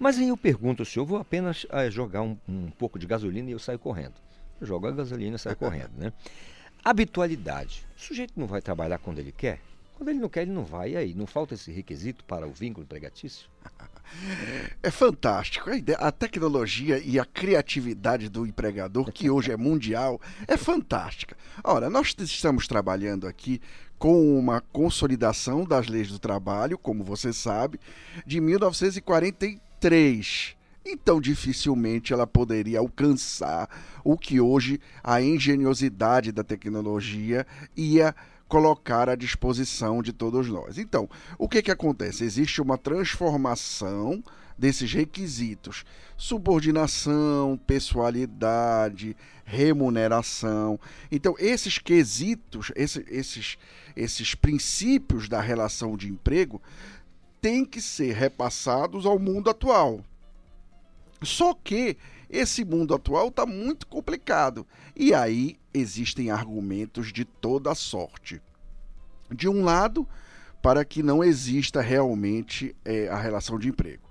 Mas 0.00 0.18
aí 0.18 0.30
eu 0.30 0.36
pergunto 0.36 0.82
ao 0.82 0.84
senhor, 0.84 1.06
vou 1.06 1.20
apenas 1.20 1.64
eh, 1.70 1.88
jogar 1.92 2.22
um, 2.22 2.36
um 2.48 2.68
pouco 2.72 2.98
de 2.98 3.06
gasolina 3.06 3.48
e 3.48 3.52
eu 3.52 3.58
saio 3.60 3.78
correndo. 3.78 4.14
Eu 4.60 4.66
jogo 4.66 4.88
a 4.88 4.90
gasolina 4.90 5.36
e 5.36 5.38
saio 5.38 5.54
correndo, 5.54 5.92
né? 5.96 6.12
Habitualidade. 6.84 7.86
O 7.96 8.00
sujeito 8.00 8.32
não 8.34 8.48
vai 8.48 8.60
trabalhar 8.60 8.98
quando 8.98 9.20
ele 9.20 9.30
quer? 9.30 9.60
Quando 9.94 10.08
ele 10.08 10.18
não 10.18 10.28
quer, 10.28 10.42
ele 10.42 10.50
não 10.50 10.64
vai. 10.64 10.90
E 10.90 10.96
aí, 10.96 11.14
não 11.14 11.28
falta 11.28 11.54
esse 11.54 11.70
requisito 11.70 12.24
para 12.24 12.48
o 12.48 12.50
vínculo 12.50 12.82
empregatício? 12.82 13.48
É 14.82 14.90
fantástico. 14.90 15.70
A, 15.70 15.76
ideia- 15.76 15.98
a 15.98 16.10
tecnologia 16.10 16.98
e 17.04 17.18
a 17.18 17.24
criatividade 17.24 18.28
do 18.28 18.46
empregador, 18.46 19.12
que 19.12 19.28
hoje 19.30 19.52
é 19.52 19.56
mundial, 19.56 20.20
é 20.46 20.56
fantástica. 20.56 21.36
Ora, 21.62 21.90
nós 21.90 22.14
estamos 22.18 22.66
trabalhando 22.66 23.26
aqui 23.26 23.60
com 23.98 24.38
uma 24.38 24.60
consolidação 24.60 25.64
das 25.64 25.86
leis 25.88 26.08
do 26.08 26.18
trabalho, 26.18 26.76
como 26.76 27.02
você 27.02 27.32
sabe, 27.32 27.80
de 28.26 28.40
1943. 28.40 30.54
Então, 30.84 31.20
dificilmente 31.20 32.12
ela 32.12 32.26
poderia 32.26 32.78
alcançar 32.78 33.68
o 34.04 34.16
que 34.16 34.40
hoje 34.40 34.80
a 35.02 35.20
engenhosidade 35.20 36.30
da 36.30 36.44
tecnologia 36.44 37.44
ia 37.76 38.14
colocar 38.48 39.08
à 39.08 39.14
disposição 39.14 40.02
de 40.02 40.12
todos 40.12 40.48
nós. 40.48 40.78
Então, 40.78 41.08
o 41.38 41.48
que 41.48 41.62
que 41.62 41.70
acontece? 41.70 42.24
Existe 42.24 42.60
uma 42.62 42.78
transformação 42.78 44.22
desses 44.56 44.92
requisitos: 44.92 45.84
subordinação, 46.16 47.58
pessoalidade, 47.66 49.16
remuneração. 49.44 50.78
Então, 51.10 51.34
esses 51.38 51.78
quesitos, 51.78 52.72
esse- 52.74 53.04
esses, 53.08 53.58
esses 53.94 54.34
princípios 54.34 55.28
da 55.28 55.40
relação 55.40 55.96
de 55.96 56.08
emprego 56.08 56.60
têm 57.40 57.64
que 57.64 57.80
ser 57.80 58.12
repassados 58.14 59.06
ao 59.06 59.18
mundo 59.18 59.50
atual. 59.50 60.00
Só 61.22 61.54
que 61.54 61.96
esse 62.28 62.64
mundo 62.64 62.94
atual 62.94 63.28
está 63.28 63.46
muito 63.46 63.86
complicado. 63.86 64.66
E 64.94 65.14
aí 65.14 65.56
existem 65.72 66.30
argumentos 66.30 67.12
de 67.12 67.24
toda 67.24 67.74
sorte. 67.74 68.40
De 69.30 69.48
um 69.48 69.64
lado, 69.64 70.06
para 70.62 70.84
que 70.84 71.02
não 71.02 71.22
exista 71.22 71.80
realmente 71.80 72.74
eh, 72.84 73.08
a 73.08 73.16
relação 73.16 73.58
de 73.58 73.68
emprego. 73.68 74.08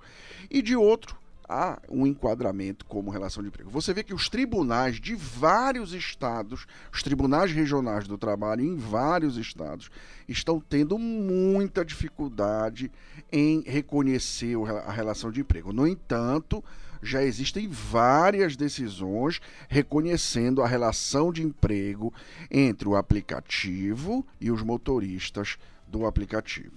E 0.50 0.62
de 0.62 0.76
outro, 0.76 1.16
há 1.48 1.80
um 1.88 2.06
enquadramento 2.06 2.84
como 2.86 3.10
relação 3.10 3.42
de 3.42 3.48
emprego. 3.48 3.70
Você 3.70 3.92
vê 3.92 4.02
que 4.02 4.14
os 4.14 4.28
tribunais 4.28 5.00
de 5.00 5.14
vários 5.14 5.92
estados, 5.92 6.66
os 6.92 7.02
tribunais 7.02 7.52
regionais 7.52 8.06
do 8.06 8.18
trabalho 8.18 8.64
em 8.64 8.76
vários 8.76 9.36
estados, 9.36 9.90
estão 10.28 10.60
tendo 10.60 10.98
muita 10.98 11.84
dificuldade 11.84 12.90
em 13.30 13.62
reconhecer 13.62 14.56
a 14.86 14.92
relação 14.92 15.30
de 15.30 15.40
emprego. 15.40 15.72
No 15.72 15.86
entanto, 15.86 16.62
já 17.02 17.22
existem 17.22 17.68
várias 17.68 18.56
decisões 18.56 19.40
reconhecendo 19.68 20.62
a 20.62 20.66
relação 20.66 21.32
de 21.32 21.42
emprego 21.42 22.12
entre 22.50 22.88
o 22.88 22.96
aplicativo 22.96 24.26
e 24.40 24.50
os 24.50 24.62
motoristas 24.62 25.56
do 25.86 26.06
aplicativo. 26.06 26.72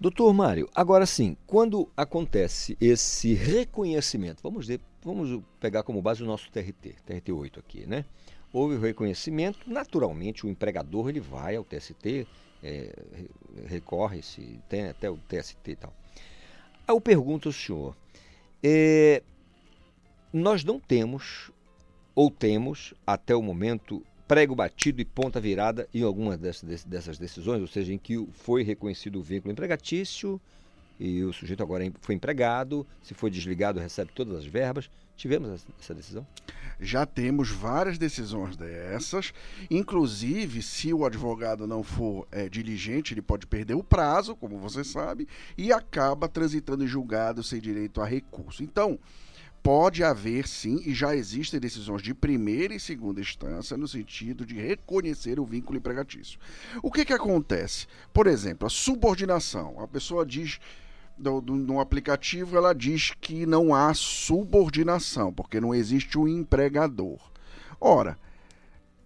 Doutor 0.00 0.32
Mário, 0.32 0.68
agora 0.74 1.06
sim, 1.06 1.36
quando 1.46 1.88
acontece 1.96 2.76
esse 2.80 3.34
reconhecimento, 3.34 4.42
vamos, 4.42 4.66
dizer, 4.66 4.80
vamos 5.04 5.40
pegar 5.60 5.84
como 5.84 6.02
base 6.02 6.22
o 6.22 6.26
nosso 6.26 6.50
TRT, 6.50 6.96
TRT8 7.08 7.58
aqui, 7.58 7.86
né? 7.86 8.04
Houve 8.52 8.74
o 8.74 8.80
reconhecimento, 8.80 9.60
naturalmente 9.66 10.44
o 10.44 10.48
empregador 10.48 11.08
ele 11.08 11.20
vai 11.20 11.54
ao 11.54 11.64
TST, 11.64 12.26
é, 12.62 12.92
re- 13.14 13.30
recorre, 13.66 14.22
se 14.22 14.58
tem 14.68 14.88
até 14.88 15.08
o 15.08 15.16
TST 15.16 15.70
e 15.70 15.76
tal. 15.76 15.92
Eu 16.86 17.00
pergunto 17.00 17.48
ao 17.48 17.52
senhor, 17.52 17.96
é, 18.62 19.22
nós 20.32 20.64
não 20.64 20.80
temos, 20.80 21.50
ou 22.14 22.30
temos, 22.30 22.94
até 23.06 23.34
o 23.34 23.42
momento, 23.42 24.02
prego 24.26 24.54
batido 24.54 25.00
e 25.00 25.04
ponta 25.04 25.40
virada 25.40 25.88
em 25.92 26.02
alguma 26.02 26.36
dessas, 26.36 27.18
decisões, 27.18 27.60
ou 27.60 27.66
seja, 27.66 27.92
em 27.92 27.98
que 27.98 28.26
foi 28.32 28.62
reconhecido 28.62 29.18
o 29.18 29.22
vínculo 29.22 29.52
empregatício 29.52 30.40
e 30.98 31.22
o 31.24 31.32
sujeito 31.32 31.62
agora 31.62 31.90
foi 32.00 32.14
empregado, 32.14 32.86
se 33.02 33.12
foi 33.14 33.30
desligado 33.30 33.80
recebe 33.80 34.12
todas 34.14 34.38
as 34.38 34.46
verbas. 34.46 34.88
Tivemos 35.16 35.50
essa- 35.80 35.94
decisão? 35.94 36.26
Já 36.80 37.04
temos 37.04 37.50
várias 37.50 37.98
decisões 37.98 38.56
dessas, 38.56 39.32
inclusive 39.70 40.62
se 40.62 40.92
o 40.92 41.04
advogado 41.04 41.66
não 41.66 41.82
for 41.82 42.26
eh, 42.32 42.48
diligente, 42.48 43.12
ele 43.14 43.22
pode 43.22 43.46
perder 43.46 43.74
o 43.74 43.84
prazo, 43.84 44.34
como 44.34 44.58
você 44.58 44.82
sabe, 44.82 45.28
e 45.56 45.72
acaba 45.72 46.28
transitando 46.28 46.82
em 46.84 46.88
julgado 46.88 47.42
sem 47.42 47.60
direito 47.60 48.00
a 48.00 48.06
recurso. 48.06 48.62
Então, 48.62 48.98
pode 49.62 50.02
haver 50.02 50.48
sim, 50.48 50.82
e 50.84 50.92
já 50.92 51.14
existem 51.14 51.60
decisões 51.60 52.02
de 52.02 52.12
primeira 52.12 52.74
e 52.74 52.80
segunda 52.80 53.20
instância 53.20 53.76
no 53.76 53.86
sentido 53.86 54.44
de 54.44 54.54
reconhecer 54.56 55.38
o 55.38 55.46
vínculo 55.46 55.78
empregatício. 55.78 56.38
O 56.82 56.90
que, 56.90 57.04
que 57.04 57.12
acontece? 57.12 57.86
Por 58.12 58.26
exemplo, 58.26 58.66
a 58.66 58.70
subordinação. 58.70 59.80
A 59.80 59.86
pessoa 59.86 60.26
diz 60.26 60.58
do, 61.16 61.40
do, 61.40 61.54
no 61.54 61.78
aplicativo, 61.78 62.56
ela 62.56 62.74
diz 62.74 63.12
que 63.20 63.46
não 63.46 63.74
há 63.74 63.94
subordinação, 63.94 65.32
porque 65.32 65.60
não 65.60 65.74
existe 65.74 66.18
um 66.18 66.26
empregador. 66.26 67.20
Ora, 67.80 68.18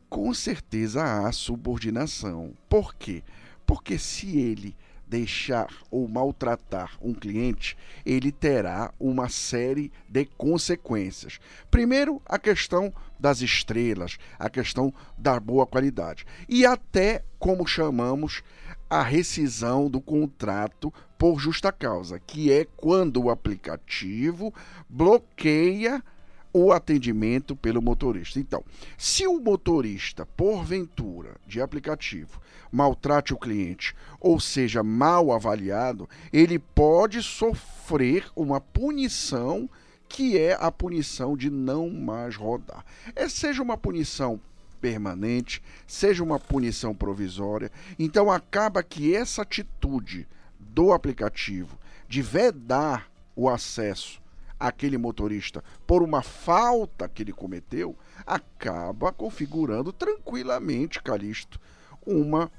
com 0.08 0.32
certeza 0.32 1.02
há 1.02 1.30
subordinação. 1.32 2.54
Por 2.68 2.94
quê? 2.94 3.22
Porque 3.66 3.98
se 3.98 4.38
ele 4.38 4.74
deixar 5.06 5.68
ou 5.90 6.08
maltratar 6.08 6.96
um 7.00 7.14
cliente, 7.14 7.76
ele 8.04 8.32
terá 8.32 8.92
uma 8.98 9.28
série 9.28 9.92
de 10.08 10.24
consequências. 10.24 11.38
Primeiro, 11.70 12.20
a 12.26 12.38
questão 12.38 12.92
das 13.18 13.40
estrelas, 13.40 14.18
a 14.38 14.50
questão 14.50 14.92
da 15.16 15.38
boa 15.40 15.66
qualidade 15.66 16.26
e 16.48 16.66
até 16.66 17.24
como 17.38 17.66
chamamos 17.66 18.42
a 18.88 19.02
rescisão 19.02 19.90
do 19.90 20.00
contrato 20.00 20.92
por 21.18 21.38
justa 21.38 21.72
causa, 21.72 22.20
que 22.20 22.52
é 22.52 22.66
quando 22.76 23.22
o 23.22 23.30
aplicativo 23.30 24.52
bloqueia 24.88 26.02
o 26.58 26.72
atendimento 26.72 27.54
pelo 27.54 27.82
motorista. 27.82 28.40
Então, 28.40 28.64
se 28.96 29.26
o 29.26 29.38
motorista, 29.38 30.24
porventura, 30.24 31.36
de 31.46 31.60
aplicativo, 31.60 32.40
maltrate 32.72 33.34
o 33.34 33.38
cliente 33.38 33.94
ou 34.18 34.40
seja 34.40 34.82
mal 34.82 35.32
avaliado, 35.32 36.08
ele 36.32 36.58
pode 36.58 37.22
sofrer 37.22 38.26
uma 38.34 38.58
punição 38.58 39.68
que 40.08 40.38
é 40.38 40.56
a 40.58 40.72
punição 40.72 41.36
de 41.36 41.50
não 41.50 41.90
mais 41.90 42.36
rodar. 42.36 42.86
É, 43.14 43.28
seja 43.28 43.62
uma 43.62 43.76
punição 43.76 44.40
permanente, 44.80 45.62
seja 45.86 46.24
uma 46.24 46.40
punição 46.40 46.94
provisória. 46.94 47.70
Então 47.98 48.30
acaba 48.30 48.82
que 48.82 49.14
essa 49.14 49.42
atitude 49.42 50.26
do 50.58 50.94
aplicativo 50.94 51.78
de 52.08 52.22
vedar 52.22 53.10
o 53.34 53.46
acesso 53.46 54.24
àquele 54.58 54.96
motorista 54.98 55.62
por 55.86 56.02
uma 56.02 56.22
falta 56.22 57.08
que 57.08 57.22
ele 57.22 57.32
cometeu, 57.32 57.96
acaba 58.26 59.12
configurando 59.12 59.92
tranquilamente, 59.92 61.02
Calixto, 61.02 61.60
uma 62.06 62.50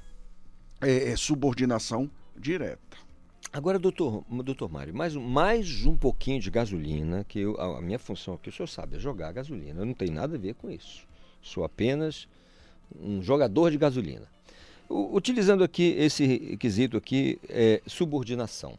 é, 0.80 1.10
é, 1.10 1.16
subordinação 1.16 2.10
direta. 2.36 2.96
Agora, 3.52 3.78
doutor, 3.78 4.24
doutor 4.44 4.70
Mário, 4.70 4.94
mais, 4.94 5.14
mais 5.16 5.86
um 5.86 5.96
pouquinho 5.96 6.40
de 6.40 6.50
gasolina, 6.50 7.24
que 7.24 7.40
eu- 7.40 7.58
a, 7.60 7.80
minha 7.80 7.98
função 7.98 8.34
aqui, 8.34 8.50
o 8.50 8.52
senhor 8.52 8.66
sabe, 8.66 8.96
é 8.96 9.00
jogar 9.00 9.32
gasolina. 9.32 9.80
Eu 9.80 9.86
não 9.86 9.94
tenho 9.94 10.12
nada 10.12 10.36
a 10.36 10.38
ver 10.38 10.54
com 10.54 10.70
isso. 10.70 11.06
Sou 11.40 11.64
apenas 11.64 12.28
um 12.94 13.22
jogador 13.22 13.70
de 13.70 13.78
gasolina. 13.78 14.26
Utilizando 14.90 15.64
aqui 15.64 15.94
esse 15.98 16.26
requisito 16.26 16.96
aqui, 16.96 17.38
é 17.48 17.82
subordinação. 17.86 18.78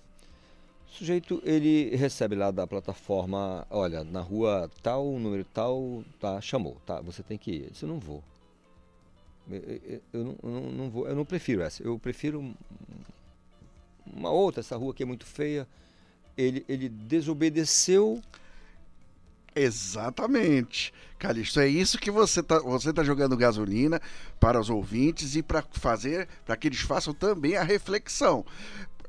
O 0.91 0.97
sujeito, 0.99 1.41
ele 1.45 1.95
recebe 1.95 2.35
lá 2.35 2.51
da 2.51 2.65
plataforma, 2.67 3.65
olha, 3.69 4.03
na 4.03 4.21
rua 4.21 4.69
tal, 4.83 5.05
número 5.19 5.45
tal, 5.53 6.03
tá, 6.19 6.41
chamou, 6.41 6.75
tá, 6.85 6.99
você 6.99 7.23
tem 7.23 7.37
que 7.37 7.51
ir. 7.51 7.63
Eu 7.65 7.69
disse, 7.69 7.85
não 7.85 7.99
vou. 7.99 8.23
Eu, 9.49 10.01
eu- 10.13 10.23
não, 10.23 10.35
eu 10.43 10.49
não- 10.49 10.71
não 10.71 10.89
vou, 10.89 11.07
eu 11.07 11.15
não 11.15 11.25
prefiro 11.25 11.61
essa. 11.61 11.81
Eu 11.83 11.97
prefiro 11.97 12.39
um- 12.41 12.53
uma 14.05 14.29
outra, 14.31 14.59
essa 14.61 14.75
rua 14.75 14.91
aqui 14.91 15.03
é 15.03 15.05
muito 15.05 15.25
feia. 15.25 15.67
Ele, 16.37 16.65
ele 16.67 16.89
desobedeceu. 16.89 18.21
Exatamente. 19.55 20.93
Calixto, 21.17 21.59
é 21.59 21.67
isso 21.67 21.97
que 21.99 22.11
você 22.11 22.41
tá, 22.41 22.59
você 22.59 22.93
tá 22.93 23.03
jogando 23.03 23.35
gasolina 23.35 24.01
para 24.39 24.59
os 24.59 24.69
ouvintes 24.69 25.35
e 25.35 25.43
para 25.43 25.61
fazer, 25.73 26.27
para 26.45 26.55
que 26.55 26.67
eles 26.67 26.79
façam 26.79 27.13
também 27.13 27.55
a 27.57 27.63
reflexão. 27.63 28.45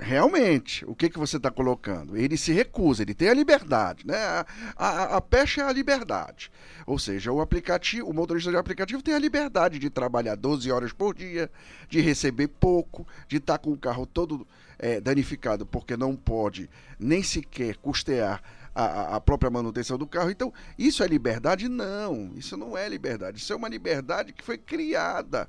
Realmente, 0.03 0.83
o 0.87 0.95
que, 0.95 1.11
que 1.11 1.19
você 1.19 1.37
está 1.37 1.51
colocando? 1.51 2.17
Ele 2.17 2.35
se 2.39 2.53
recusa, 2.53 3.03
ele 3.03 3.13
tem 3.13 3.29
a 3.29 3.35
liberdade, 3.35 4.07
né? 4.07 4.17
A, 4.17 4.47
a, 4.77 5.17
a 5.17 5.21
pecha 5.21 5.61
é 5.61 5.65
a 5.65 5.73
liberdade. 5.73 6.51
Ou 6.87 6.99
seja, 6.99 7.31
o 7.31 7.39
aplicativo, 7.41 8.09
o 8.09 8.15
motorista 8.15 8.51
de 8.51 8.57
aplicativo 8.57 9.03
tem 9.03 9.13
a 9.13 9.19
liberdade 9.19 9.79
de 9.79 9.91
trabalhar 9.91 10.37
12 10.37 10.73
horas 10.73 10.91
por 10.93 11.15
dia, 11.15 11.51
de 11.87 12.01
receber 12.01 12.49
pouco, 12.49 13.07
de 13.29 13.37
estar 13.37 13.59
com 13.59 13.73
o 13.73 13.79
carro 13.79 14.07
todo 14.07 14.47
eh, 14.79 15.03
danificado 15.03 15.67
porque 15.67 15.95
não 15.99 16.17
pode 16.17 16.71
nem 16.99 17.23
sequer 17.23 17.77
custear 17.77 18.43
a- 18.75 19.17
a 19.17 19.21
própria 19.21 19.51
manutenção 19.51 19.99
do 19.99 20.07
carro. 20.07 20.31
Então, 20.31 20.51
isso 20.79 21.03
é 21.05 21.07
liberdade? 21.07 21.69
Não, 21.69 22.33
isso 22.37 22.57
não 22.57 22.75
é 22.75 22.89
liberdade. 22.89 23.37
Isso 23.39 23.53
é 23.53 23.57
uma 23.57 23.69
liberdade 23.69 24.33
que 24.33 24.43
foi 24.43 24.57
criada 24.57 25.47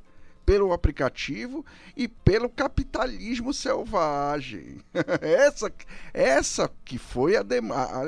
pelo 0.51 0.73
aplicativo 0.73 1.65
e 1.95 2.09
pelo 2.09 2.49
capitalismo 2.49 3.53
selvagem. 3.53 4.79
essa, 5.21 5.71
essa 6.13 6.69
que 6.83 6.97
foi 6.97 7.37
a, 7.37 7.39
a. 7.39 8.03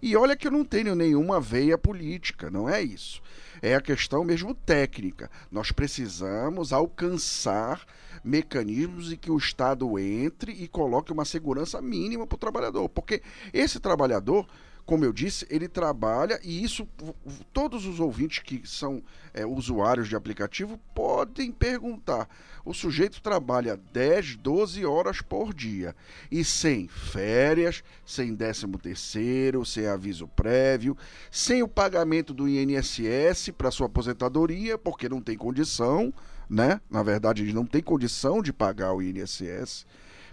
E 0.00 0.14
olha 0.14 0.36
que 0.36 0.46
eu 0.46 0.52
não 0.52 0.64
tenho 0.64 0.94
nenhuma 0.94 1.40
veia 1.40 1.76
política, 1.76 2.52
não 2.52 2.68
é 2.68 2.80
isso. 2.80 3.20
É 3.60 3.74
a 3.74 3.80
questão 3.80 4.22
mesmo 4.22 4.54
técnica. 4.54 5.28
Nós 5.50 5.72
precisamos 5.72 6.72
alcançar 6.72 7.84
mecanismos 8.22 9.10
em 9.10 9.16
que 9.16 9.32
o 9.32 9.36
Estado 9.36 9.98
entre 9.98 10.52
e 10.52 10.68
coloque 10.68 11.10
uma 11.10 11.24
segurança 11.24 11.82
mínima 11.82 12.28
para 12.28 12.36
o 12.36 12.38
trabalhador. 12.38 12.88
Porque 12.88 13.22
esse 13.52 13.80
trabalhador, 13.80 14.46
como 14.88 15.04
eu 15.04 15.12
disse, 15.12 15.46
ele 15.50 15.68
trabalha 15.68 16.40
e 16.42 16.64
isso 16.64 16.88
todos 17.52 17.84
os 17.84 18.00
ouvintes 18.00 18.38
que 18.38 18.62
são 18.64 19.02
é, 19.34 19.44
usuários 19.44 20.08
de 20.08 20.16
aplicativo 20.16 20.80
podem 20.94 21.52
perguntar. 21.52 22.26
O 22.64 22.72
sujeito 22.72 23.20
trabalha 23.20 23.78
10, 23.92 24.36
12 24.36 24.86
horas 24.86 25.20
por 25.20 25.52
dia 25.52 25.94
e 26.32 26.42
sem 26.42 26.88
férias, 26.88 27.84
sem 28.06 28.34
décimo 28.34 28.78
terceiro, 28.78 29.62
sem 29.62 29.86
aviso 29.86 30.26
prévio, 30.26 30.96
sem 31.30 31.62
o 31.62 31.68
pagamento 31.68 32.32
do 32.32 32.48
INSS 32.48 33.50
para 33.58 33.70
sua 33.70 33.88
aposentadoria, 33.88 34.78
porque 34.78 35.06
não 35.06 35.20
tem 35.20 35.36
condição, 35.36 36.14
né? 36.48 36.80
Na 36.88 37.02
verdade, 37.02 37.42
ele 37.42 37.52
não 37.52 37.66
tem 37.66 37.82
condição 37.82 38.40
de 38.40 38.54
pagar 38.54 38.94
o 38.94 39.02
INSS 39.02 39.84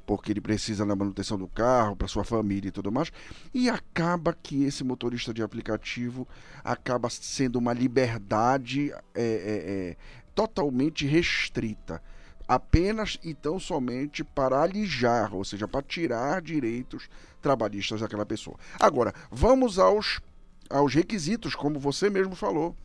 porque 0.06 0.32
ele 0.32 0.42
precisa 0.42 0.86
da 0.86 0.96
manutenção 0.96 1.38
do 1.38 1.48
carro, 1.48 1.96
para 1.96 2.08
sua 2.08 2.24
família 2.24 2.70
e 2.70 2.72
tudo 2.72 2.92
mais. 2.92 3.12
E 3.54 3.70
acaba 3.70 4.34
que 4.34 4.64
esse 4.64 4.84
motorista 4.84 5.34
de 5.34 5.42
aplicativo 5.42 6.28
acaba 6.64 7.10
sendo 7.10 7.58
uma 7.58 7.74
liberdade 7.74 8.92
é, 8.92 8.98
é, 9.16 9.24
é, 9.24 9.98
totalmente 10.34 11.06
restrita. 11.06 12.02
Apenas 12.48 13.18
e 13.24 13.34
tão 13.34 13.60
somente 13.60 14.24
para 14.24 14.62
alijar, 14.62 15.34
ou 15.34 15.44
seja, 15.44 15.68
para 15.68 15.82
tirar 15.82 16.42
direitos 16.42 17.10
trabalhistas 17.42 18.02
daquela 18.02 18.26
pessoa. 18.26 18.58
Agora, 18.80 19.14
vamos 19.32 19.80
aos, 19.80 20.22
aos 20.70 20.94
requisitos, 20.94 21.56
como 21.56 21.80
você 21.80 22.08
mesmo 22.08 22.36
falou, 22.36 22.76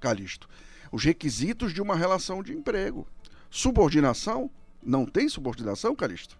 Calixto. 0.00 0.48
Os 0.90 1.04
requisitos 1.04 1.72
de 1.72 1.80
uma 1.80 1.94
relação 1.94 2.42
de 2.42 2.52
emprego. 2.52 3.06
Subordinação? 3.48 4.50
Não 4.82 5.04
tem 5.06 5.28
subordinação, 5.28 5.94
Calixto? 5.94 6.38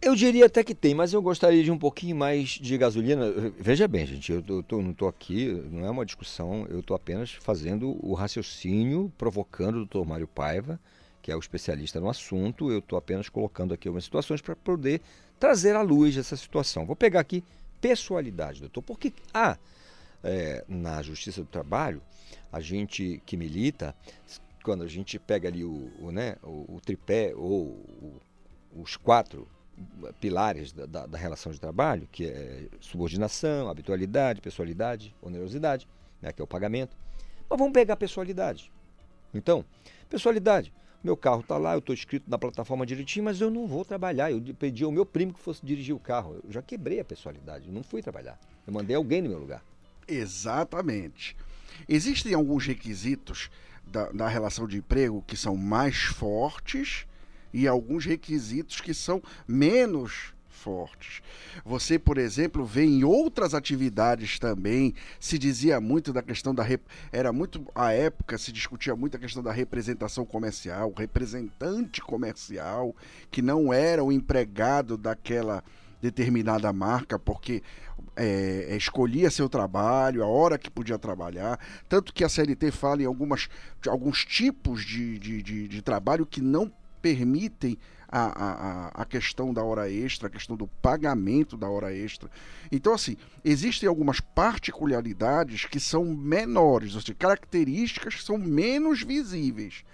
Eu 0.00 0.14
diria 0.14 0.46
até 0.46 0.62
que 0.62 0.74
tem, 0.74 0.94
mas 0.94 1.12
eu 1.12 1.22
gostaria 1.22 1.64
de 1.64 1.70
um 1.70 1.78
pouquinho 1.78 2.14
mais 2.14 2.50
de 2.50 2.76
gasolina. 2.78 3.30
Veja 3.58 3.88
bem, 3.88 4.06
gente, 4.06 4.30
eu, 4.30 4.42
tô- 4.42 4.62
tô- 4.62 4.82
não 4.82 4.90
estou 4.90 5.08
aqui, 5.08 5.48
não 5.70 5.86
é 5.86 5.90
uma 5.90 6.04
discussão, 6.04 6.66
eu 6.68 6.80
estou 6.80 6.94
apenas 6.94 7.32
fazendo 7.32 7.96
o 8.06 8.14
raciocínio, 8.14 9.10
provocando 9.18 9.76
o 9.76 9.78
doutor 9.78 10.06
Mário 10.06 10.28
Paiva, 10.28 10.78
que 11.22 11.32
é 11.32 11.36
o 11.36 11.40
especialista 11.40 11.98
no 11.98 12.08
assunto, 12.08 12.70
eu 12.70 12.78
estou 12.78 12.96
apenas 12.98 13.28
colocando 13.28 13.74
aqui 13.74 13.88
algumas 13.88 14.04
situações 14.04 14.40
para 14.40 14.54
poder 14.54 15.00
trazer 15.40 15.74
à 15.74 15.82
luz 15.82 16.16
essa 16.16 16.36
situação. 16.36 16.86
Vou 16.86 16.94
pegar 16.94 17.20
aqui 17.20 17.42
pessoalidade, 17.80 18.60
doutor, 18.60 18.82
porque 18.82 19.12
há 19.34 19.56
é, 20.22 20.64
na 20.68 21.02
Justiça 21.02 21.40
do 21.40 21.48
Trabalho, 21.48 22.00
a 22.52 22.60
gente 22.60 23.20
que 23.26 23.36
milita, 23.36 23.94
quando 24.66 24.82
a 24.82 24.88
gente 24.88 25.16
pega 25.16 25.48
ali 25.48 25.62
o, 25.64 25.92
o, 26.00 26.10
né, 26.10 26.34
o, 26.42 26.74
o 26.76 26.80
tripé 26.84 27.32
ou 27.36 27.66
o- 27.68 28.20
os 28.74 28.96
quatro 28.96 29.46
pilares 30.20 30.72
da, 30.72 30.86
da- 30.86 31.06
da 31.06 31.16
relação 31.16 31.52
de 31.52 31.60
trabalho, 31.60 32.08
que 32.10 32.26
é 32.26 32.66
subordinação, 32.80 33.68
habitualidade, 33.68 34.40
pessoalidade, 34.40 35.14
onerosidade, 35.22 35.86
né, 36.20 36.32
que 36.32 36.42
é 36.42 36.44
o 36.44 36.48
pagamento. 36.48 36.96
Mas 37.48 37.56
vamos 37.60 37.72
pegar 37.72 37.94
a 37.94 37.96
pessoalidade. 37.96 38.72
Então, 39.32 39.64
pessoalidade. 40.10 40.72
Meu 41.04 41.16
carro 41.16 41.42
está 41.42 41.56
lá, 41.56 41.74
eu 41.74 41.78
estou 41.78 41.94
inscrito 41.94 42.28
na 42.28 42.36
plataforma 42.36 42.84
direitinho, 42.84 43.24
mas 43.26 43.40
eu 43.40 43.48
não 43.50 43.68
vou 43.68 43.84
trabalhar. 43.84 44.32
Eu 44.32 44.42
pedi 44.58 44.82
ao 44.82 44.90
meu 44.90 45.06
primo 45.06 45.32
que 45.32 45.38
fosse 45.40 45.64
dirigir 45.64 45.94
o 45.94 46.00
carro. 46.00 46.40
Eu 46.44 46.50
já 46.52 46.60
quebrei 46.60 46.98
a 46.98 47.04
pessoalidade, 47.04 47.68
eu 47.68 47.72
não 47.72 47.84
fui 47.84 48.02
trabalhar. 48.02 48.36
Eu 48.66 48.72
mandei 48.72 48.96
alguém 48.96 49.22
no 49.22 49.28
meu 49.28 49.38
lugar. 49.38 49.62
Exatamente. 50.08 51.36
Existem 51.88 52.34
alguns 52.34 52.66
requisitos 52.66 53.48
da, 53.86 54.10
da 54.10 54.28
relação 54.28 54.66
de 54.66 54.78
emprego 54.78 55.24
que 55.26 55.36
são 55.36 55.56
mais 55.56 56.02
fortes 56.02 57.06
e 57.52 57.66
alguns 57.66 58.04
requisitos 58.04 58.80
que 58.80 58.92
são 58.92 59.22
menos 59.46 60.34
fortes. 60.66 61.22
Você, 61.64 61.98
por 61.98 62.18
exemplo, 62.18 62.64
vê 62.64 62.84
em 62.84 63.04
outras 63.04 63.54
atividades 63.54 64.38
também, 64.38 64.94
se 65.20 65.38
dizia 65.38 65.80
muito 65.80 66.12
da 66.12 66.22
questão 66.22 66.52
da. 66.52 66.66
Era 67.12 67.32
muito. 67.32 67.64
A 67.74 67.92
época 67.92 68.36
se 68.36 68.50
discutia 68.50 68.96
muito 68.96 69.16
a 69.16 69.20
questão 69.20 69.42
da 69.42 69.52
representação 69.52 70.26
comercial, 70.26 70.92
representante 70.96 72.00
comercial, 72.00 72.96
que 73.30 73.40
não 73.40 73.72
era 73.72 74.02
o 74.02 74.10
empregado 74.10 74.96
daquela 74.96 75.62
determinada 76.00 76.72
marca, 76.72 77.18
porque 77.18 77.62
é, 78.16 78.76
escolhia 78.76 79.30
seu 79.30 79.48
trabalho, 79.48 80.22
a 80.22 80.26
hora 80.26 80.58
que 80.58 80.70
podia 80.70 80.98
trabalhar. 80.98 81.58
Tanto 81.88 82.12
que 82.12 82.24
a 82.24 82.28
CLT 82.28 82.70
fala 82.70 83.02
em 83.02 83.06
algumas, 83.06 83.48
alguns 83.86 84.24
tipos 84.24 84.84
de, 84.84 85.18
de, 85.18 85.42
de, 85.42 85.68
de 85.68 85.82
trabalho 85.82 86.26
que 86.26 86.40
não 86.40 86.72
permitem 87.02 87.78
a, 88.08 88.20
a, 88.20 88.52
a- 88.52 89.02
a 89.02 89.04
questão 89.04 89.52
da 89.52 89.62
hora 89.62 89.90
extra, 89.90 90.28
a 90.28 90.30
questão 90.30 90.56
do 90.56 90.66
pagamento 90.66 91.56
da 91.56 91.68
hora 91.68 91.94
extra. 91.94 92.30
Então, 92.72 92.92
assim, 92.94 93.16
existem 93.44 93.88
algumas 93.88 94.20
particularidades 94.20 95.64
que 95.66 95.78
são 95.78 96.04
menores, 96.04 96.94
ou 96.94 97.00
seja, 97.00 97.14
características 97.14 98.14
que 98.16 98.22
são 98.24 98.38
menos 98.38 99.02
visíveis. 99.02 99.84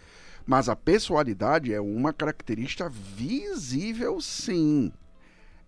Mas 0.47 0.69
a 0.69 0.77
pessoalidade 0.77 1.73
é 1.73 1.81
uma 1.81 2.13
característica 2.13 2.89
visível, 2.89 4.21
sim. 4.21 4.93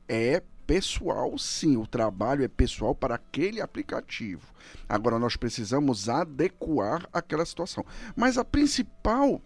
É 0.08 0.42
pessoal, 0.66 1.36
sim. 1.38 1.76
O 1.76 1.86
trabalho 1.86 2.44
é 2.44 2.48
pessoal 2.48 2.94
para 2.94 3.14
aquele 3.14 3.60
aplicativo. 3.60 4.52
Agora, 4.88 5.18
nós 5.18 5.36
precisamos 5.36 6.08
adequar 6.08 7.08
aquela 7.12 7.44
situação. 7.44 7.84
Mas 8.16 8.38
a 8.38 8.44
principal 8.44 9.40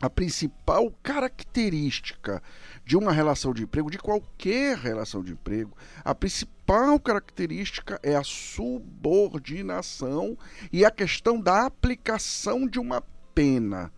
a 0.00 0.08
principal 0.08 0.90
característica 1.02 2.42
de 2.86 2.96
uma 2.96 3.12
relação 3.12 3.52
de 3.52 3.64
emprego, 3.64 3.90
de 3.90 3.98
qualquer 3.98 4.78
relação 4.78 5.22
de 5.22 5.32
emprego, 5.32 5.76
a 6.02 6.14
principal 6.14 6.98
característica 6.98 8.00
é 8.02 8.16
a 8.16 8.24
subordinação 8.24 10.38
e 10.72 10.86
a 10.86 10.90
questão 10.90 11.38
da 11.38 11.66
aplicação 11.66 12.66
de 12.66 12.78
uma 12.78 13.02
pena. 13.34 13.92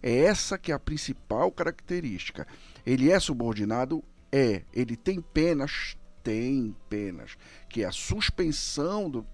É 0.00 0.20
essa 0.20 0.56
que 0.56 0.70
é 0.70 0.74
a 0.76 0.78
principal 0.78 1.50
característica. 1.50 2.46
Ele 2.86 3.10
é 3.10 3.18
subordinado? 3.18 4.04
É. 4.30 4.62
Ele 4.72 4.96
tem 4.96 5.20
penas? 5.20 5.96
Tem 6.22 6.74
penas. 6.88 7.36
Que 7.68 7.82
é 7.82 7.86
a 7.86 7.92
suspensão 7.92 9.08
do, 9.08 9.26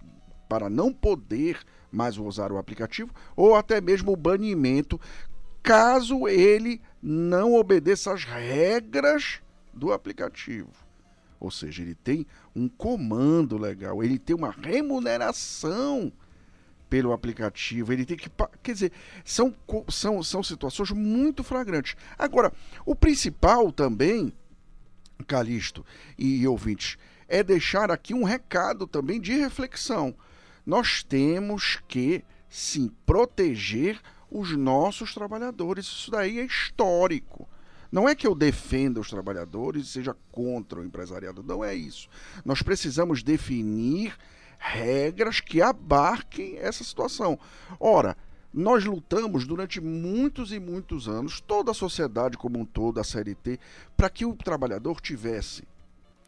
para 0.48 0.68
não 0.68 0.92
poder 0.92 1.58
mais 1.90 2.18
usar 2.18 2.50
o 2.50 2.58
aplicativo 2.58 3.12
ou 3.36 3.54
até 3.54 3.80
mesmo 3.80 4.12
o 4.12 4.16
banimento 4.16 5.00
caso 5.62 6.28
ele 6.28 6.80
não 7.00 7.54
obedeça 7.54 8.12
às 8.12 8.24
regras 8.24 9.40
do 9.72 9.92
aplicativo. 9.92 10.70
Ou 11.40 11.50
seja, 11.50 11.82
ele 11.82 11.94
tem 11.94 12.26
um 12.54 12.68
comando 12.68 13.56
legal, 13.56 14.02
ele 14.02 14.18
tem 14.18 14.34
uma 14.34 14.50
remuneração 14.50 16.12
pelo 16.88 17.12
aplicativo, 17.12 17.92
ele 17.92 18.04
tem 18.04 18.16
que. 18.16 18.30
Quer 18.62 18.72
dizer, 18.72 18.92
são, 19.24 19.54
são, 19.88 20.22
são 20.22 20.42
situações 20.42 20.90
muito 20.92 21.42
flagrantes. 21.42 21.96
Agora, 22.16 22.52
o 22.86 22.94
principal 22.94 23.72
também, 23.72 24.32
Calixto 25.24 25.84
e 26.18 26.46
ouvintes, 26.46 26.96
é 27.26 27.42
deixar 27.42 27.90
aqui 27.90 28.14
um 28.14 28.24
recado 28.24 28.86
também 28.86 29.20
de 29.20 29.32
reflexão. 29.34 30.14
Nós 30.64 31.02
temos 31.02 31.82
que, 31.88 32.24
sim, 32.48 32.90
proteger 33.04 34.00
os 34.30 34.56
nossos 34.56 35.14
trabalhadores. 35.14 35.86
Isso 35.86 36.10
daí 36.10 36.38
é 36.38 36.44
histórico. 36.44 37.48
Não 37.90 38.08
é 38.08 38.14
que 38.14 38.26
eu 38.26 38.34
defenda 38.34 39.00
os 39.00 39.08
trabalhadores 39.08 39.86
e 39.86 39.90
seja 39.90 40.16
contra 40.32 40.80
o 40.80 40.84
empresariado, 40.84 41.44
não 41.44 41.64
é 41.64 41.74
isso. 41.74 42.08
Nós 42.44 42.60
precisamos 42.60 43.22
definir 43.22 44.16
regras 44.58 45.38
que 45.40 45.62
abarquem 45.62 46.58
essa 46.58 46.82
situação. 46.82 47.38
Ora, 47.78 48.16
nós 48.54 48.84
lutamos 48.84 49.44
durante 49.44 49.80
muitos 49.80 50.52
e 50.52 50.60
muitos 50.60 51.08
anos, 51.08 51.40
toda 51.40 51.72
a 51.72 51.74
sociedade 51.74 52.38
como 52.38 52.60
um 52.60 52.64
todo, 52.64 53.00
a 53.00 53.04
CLT, 53.04 53.58
para 53.96 54.08
que 54.08 54.24
o 54.24 54.36
trabalhador 54.36 55.00
tivesse 55.00 55.64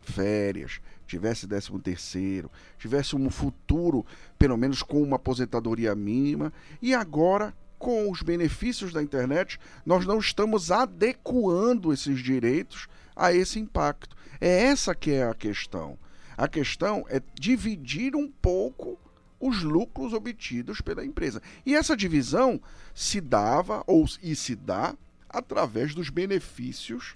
férias, 0.02 0.80
tivesse 1.06 1.46
décimo 1.46 1.78
terceiro, 1.78 2.50
tivesse 2.78 3.14
um 3.14 3.30
futuro, 3.30 4.04
pelo 4.36 4.56
menos 4.56 4.82
com 4.82 5.00
uma 5.00 5.16
aposentadoria 5.16 5.94
mínima, 5.94 6.52
e 6.82 6.92
agora 6.92 7.54
com 7.78 8.10
os 8.10 8.22
benefícios 8.22 8.92
da 8.92 9.02
internet, 9.02 9.60
nós 9.84 10.04
não 10.04 10.18
estamos 10.18 10.72
adequando 10.72 11.92
esses 11.92 12.20
direitos 12.20 12.88
a 13.14 13.32
esse 13.32 13.60
impacto. 13.60 14.16
É 14.40 14.64
essa 14.64 14.94
que 14.94 15.12
é 15.12 15.24
a 15.24 15.34
questão. 15.34 15.98
A 16.36 16.48
questão 16.48 17.04
é 17.08 17.22
dividir 17.34 18.16
um 18.16 18.28
pouco 18.28 18.98
os 19.40 19.62
lucros 19.62 20.12
obtidos 20.12 20.80
pela 20.80 21.04
empresa. 21.04 21.42
E 21.64 21.74
essa 21.74 21.96
divisão 21.96 22.60
se 22.94 23.20
dava 23.20 23.82
ou 23.86 24.06
e 24.22 24.34
se 24.34 24.54
dá 24.56 24.94
através 25.28 25.94
dos 25.94 26.08
benefícios 26.08 27.14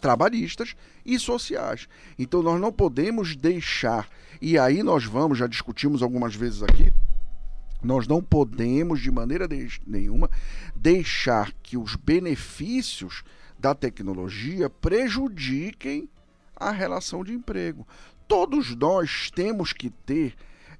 trabalhistas 0.00 0.74
e 1.04 1.18
sociais. 1.18 1.88
Então 2.18 2.42
nós 2.42 2.60
não 2.60 2.72
podemos 2.72 3.34
deixar, 3.34 4.08
e 4.40 4.58
aí 4.58 4.82
nós 4.82 5.04
vamos, 5.04 5.38
já 5.38 5.46
discutimos 5.46 6.02
algumas 6.02 6.34
vezes 6.34 6.62
aqui, 6.62 6.92
nós 7.82 8.06
não 8.06 8.22
podemos 8.22 9.00
de 9.00 9.10
maneira 9.10 9.46
de- 9.46 9.80
nenhuma 9.86 10.30
deixar 10.74 11.52
que 11.62 11.76
os 11.76 11.94
benefícios 11.94 13.22
da 13.58 13.74
tecnologia 13.74 14.68
prejudiquem 14.68 16.08
a 16.54 16.70
relação 16.70 17.24
de 17.24 17.32
emprego. 17.32 17.86
Todos 18.28 18.74
nós 18.74 19.30
temos 19.30 19.72
que 19.72 19.90
ter 19.90 20.34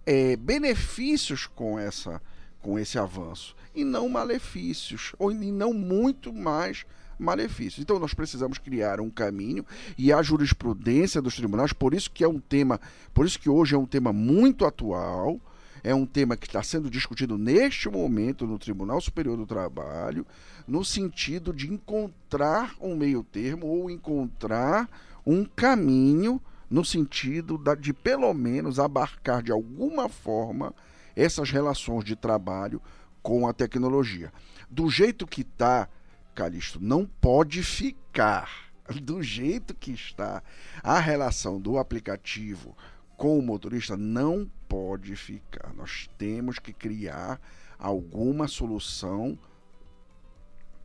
eh, 0.07 0.37
benefícios 0.37 1.47
com 1.47 1.79
essa 1.79 2.23
com 2.61 2.79
esse 2.79 2.99
avanço 2.99 3.55
e 3.75 3.85
não 3.85 4.09
malefícios 4.09 5.13
ou 5.19 5.31
e 5.31 5.53
não 5.53 5.73
muito 5.73 6.33
mais 6.33 6.85
malefícios. 7.19 7.79
Então 7.81 7.99
nós 7.99 8.15
precisamos 8.15 8.59
criar 8.59 9.01
um 9.01 9.11
caminho 9.11 9.65
e 9.97 10.13
a 10.13 10.23
jurisprudência 10.23 11.23
dos 11.23 11.37
tribunais, 11.37 11.73
por 11.73 11.95
isso 11.95 12.11
que 12.11 12.25
é 12.25 12.29
um 12.29 12.41
tema, 12.41 12.81
por 13.15 13.27
isso 13.27 13.39
que 13.39 13.49
hoje 13.49 13.75
é 13.75 13.79
um 13.79 13.87
tema 13.87 14.13
muito 14.13 14.65
atual, 14.65 15.41
é 15.83 15.95
um 15.95 16.05
tema 16.05 16.37
que 16.37 16.47
está 16.47 16.63
sendo 16.63 16.91
discutido 16.91 17.39
neste 17.39 17.89
momento 17.89 18.47
no 18.47 18.59
Tribunal 18.59 19.01
Superior 19.01 19.37
do 19.37 19.47
Trabalho, 19.47 20.27
no 20.67 20.85
sentido 20.85 21.53
de 21.53 21.73
encontrar 21.73 22.75
um 22.81 22.97
meio 22.97 23.23
termo 23.23 23.67
ou 23.67 23.89
encontrar 23.89 24.89
um 25.25 25.45
caminho 25.45 26.41
no 26.69 26.85
sentido 26.85 27.61
de 27.81 27.93
pelo 27.93 28.33
menos 28.35 28.79
abarcar 28.79 29.43
de 29.43 29.53
alguma 29.53 30.09
forma 30.09 30.75
essas 31.15 31.51
relações 31.51 32.05
de 32.05 32.15
trabalho 32.15 32.83
com 33.23 33.49
a 33.49 33.53
tecnologia. 33.53 34.33
Do 34.71 34.91
jeito 34.91 35.27
que 35.27 35.41
está, 35.41 35.89
Calixto, 36.35 36.79
não 36.81 37.07
pode 37.07 37.63
ficar. 37.63 38.67
Do 39.03 39.23
jeito 39.23 39.75
que 39.75 39.91
está, 39.91 40.43
a 40.83 41.01
relação 41.01 41.61
do 41.61 41.77
aplicativo 41.77 42.77
com 43.17 43.37
o 43.37 43.43
motorista 43.43 43.97
não 43.97 44.49
pode 44.69 45.17
ficar. 45.17 45.75
Nós 45.75 46.09
temos 46.17 46.61
que 46.61 46.73
criar 46.73 47.41
alguma 47.79 48.47
solução 48.47 49.37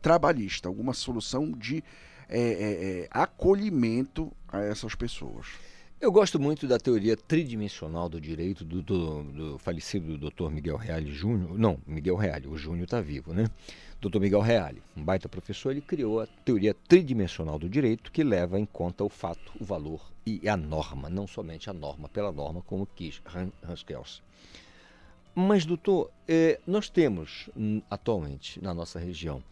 trabalhista, 0.00 0.68
alguma 0.68 0.92
solução 0.92 1.52
de 1.52 1.84
é, 2.32 2.40
é, 2.40 3.00
é, 3.02 3.08
acolhimento 3.10 4.32
a 4.48 4.60
essas 4.60 4.94
pessoas. 4.94 5.46
Eu 6.00 6.10
gosto 6.10 6.40
muito 6.40 6.66
da 6.66 6.78
teoria 6.78 7.16
tridimensional 7.16 8.08
do 8.08 8.20
direito 8.20 8.64
do, 8.64 8.82
do- 8.82 9.22
do 9.22 9.58
falecido 9.58 10.18
Dr. 10.18 10.50
Miguel 10.50 10.76
Reale 10.76 11.12
Júnior. 11.12 11.56
Não, 11.56 11.78
Miguel 11.86 12.16
Reale, 12.16 12.48
o 12.48 12.56
Júnior 12.58 12.84
está 12.84 13.00
vivo, 13.00 13.32
né? 13.32 13.48
Dr. 14.00 14.18
Miguel 14.18 14.40
Reale, 14.40 14.82
um 14.96 15.04
baita 15.04 15.28
professor, 15.28 15.70
ele 15.70 15.80
criou 15.80 16.20
a 16.20 16.26
teoria 16.26 16.74
tridimensional 16.74 17.56
do 17.56 17.68
direito 17.68 18.10
que 18.10 18.24
leva 18.24 18.58
em 18.58 18.64
conta 18.66 19.04
o 19.04 19.08
fato, 19.08 19.52
o 19.60 19.64
valor 19.64 20.10
e 20.26 20.48
a 20.48 20.56
norma, 20.56 21.08
não 21.08 21.26
somente 21.28 21.70
a 21.70 21.72
norma 21.72 22.08
pela 22.08 22.32
norma, 22.32 22.62
como 22.62 22.84
quis 22.84 23.20
Han- 23.32 23.52
Hans 23.62 23.84
Kelsen. 23.84 24.22
Mas, 25.34 25.64
doutor, 25.64 26.10
eh, 26.26 26.60
nós 26.66 26.88
temos 26.90 27.48
hum, 27.56 27.80
atualmente 27.88 28.60
na 28.62 28.74
nossa 28.74 28.98
região, 28.98 29.42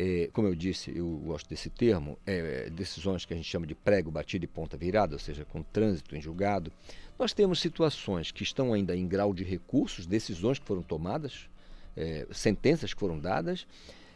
eh, 0.00 0.30
como 0.32 0.46
eu 0.46 0.54
disse, 0.54 0.96
eu 0.96 1.08
gosto 1.26 1.48
desse 1.50 1.68
termo, 1.68 2.16
eh, 2.24 2.70
decisões 2.70 3.24
que 3.24 3.34
a 3.34 3.36
gente 3.36 3.48
chama 3.48 3.66
de 3.66 3.74
prego, 3.74 4.12
batido 4.12 4.44
e 4.44 4.48
ponta 4.48 4.76
virada, 4.76 5.16
ou 5.16 5.18
seja, 5.18 5.44
com 5.44 5.60
trânsito 5.60 6.14
em 6.14 6.20
julgado. 6.22 6.70
Nós 7.18 7.32
temos 7.32 7.58
situações 7.60 8.30
que 8.30 8.44
estão 8.44 8.72
ainda 8.72 8.96
em 8.96 9.08
grau 9.08 9.34
de 9.34 9.42
recursos, 9.42 10.06
decisões 10.06 10.60
que 10.60 10.64
foram 10.64 10.82
tomadas, 10.82 11.50
eh, 11.96 12.28
sentenças 12.30 12.94
que 12.94 13.00
foram 13.00 13.18
dadas 13.18 13.66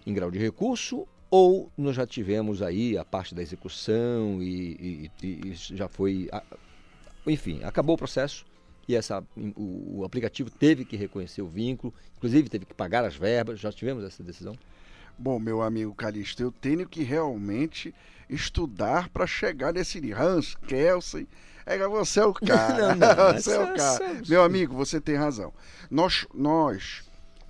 em 0.06 0.14
grau 0.14 0.30
de 0.30 0.38
recurso, 0.38 1.04
ou 1.28 1.68
nós 1.76 1.96
já 1.96 2.06
tivemos 2.06 2.62
aí 2.62 2.96
a 2.96 3.04
parte 3.04 3.34
da 3.34 3.42
execução 3.42 4.40
e, 4.40 5.10
e- 5.20 5.26
e- 5.48 5.54
já 5.54 5.88
foi. 5.88 6.28
enfim, 7.26 7.60
acabou 7.64 7.94
o 7.96 7.98
processo 7.98 8.44
e 8.88 8.94
essa, 8.94 9.24
o, 9.56 10.00
o 10.00 10.04
aplicativo 10.04 10.50
teve 10.50 10.84
que 10.84 10.96
reconhecer 10.96 11.42
o 11.42 11.46
vínculo, 11.48 11.92
inclusive 12.16 12.48
teve 12.48 12.66
que 12.66 12.74
pagar 12.74 13.04
as 13.04 13.16
verbas. 13.16 13.58
Já 13.58 13.72
tivemos 13.72 14.04
essa 14.04 14.22
decisão? 14.22 14.54
Bom, 15.18 15.38
meu 15.38 15.62
amigo 15.62 15.94
Calixto, 15.94 16.42
eu 16.42 16.50
tenho 16.50 16.88
que 16.88 17.02
realmente 17.02 17.94
estudar 18.28 19.08
para 19.10 19.26
chegar 19.26 19.72
nesse. 19.72 20.12
Hans 20.12 20.54
Kelsen, 20.66 21.26
é, 21.64 21.78
você 21.86 22.20
é 22.20 22.24
o 22.26 22.32
cara. 22.34 22.94
Não, 22.94 23.06
não, 23.16 23.32
você 23.34 23.52
é 23.54 23.58
o 23.58 23.62
essa- 23.74 23.98
cara. 24.00 24.12
essa- 24.18 24.30
Meu 24.30 24.42
amigo, 24.42 24.74
você 24.74 25.00
tem 25.00 25.14
razão. 25.16 25.52
Nós, 25.90 26.26
nós 26.34 27.02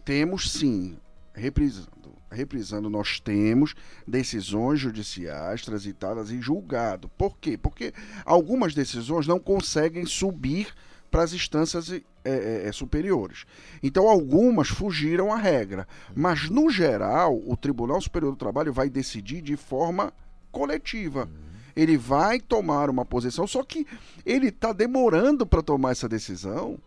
temos 0.05 0.51
sim, 0.53 0.99
reprisando, 1.35 2.13
reprisando, 2.31 2.91
nós 2.91 3.21
temos 3.21 3.75
decisões 4.07 4.81
judiciais 4.81 5.63
transitadas 5.63 6.31
em 6.31 6.43
julgado. 6.43 7.09
Por 7.11 7.39
quê? 7.39 7.57
Porque 7.57 7.95
algumas 8.25 8.75
decisões 8.75 9.27
não 9.27 9.39
conseguem 9.39 10.05
subir 10.05 10.75
para 11.11 11.23
as 11.23 11.33
instâncias 11.33 11.91
eh, 12.25 12.31
eh, 12.31 12.69
eh, 12.69 12.73
superiores. 12.73 13.45
Então, 13.83 14.09
algumas 14.09 14.69
fugiram 14.69 15.33
à 15.33 15.37
regra. 15.37 15.89
Mas, 16.15 16.49
no 16.49 16.71
geral, 16.71 17.41
o 17.45 17.57
Tribunal 17.57 18.01
Superior 18.01 18.31
do 18.31 18.39
Trabalho 18.39 18.73
vai 18.73 18.89
decidir 18.89 19.43
de 19.43 19.57
forma 19.57 20.13
coletiva. 20.53 21.29
Ele 21.75 21.97
vai 21.97 22.39
tomar 22.39 22.89
uma 22.91 23.05
posição, 23.05 23.45
só 23.47 23.65
que 23.65 23.87
ele 24.25 24.49
está 24.49 24.73
demorando 24.73 25.45
para 25.45 25.63
tomar 25.63 25.91
essa 25.91 26.09
decisão, 26.09 26.79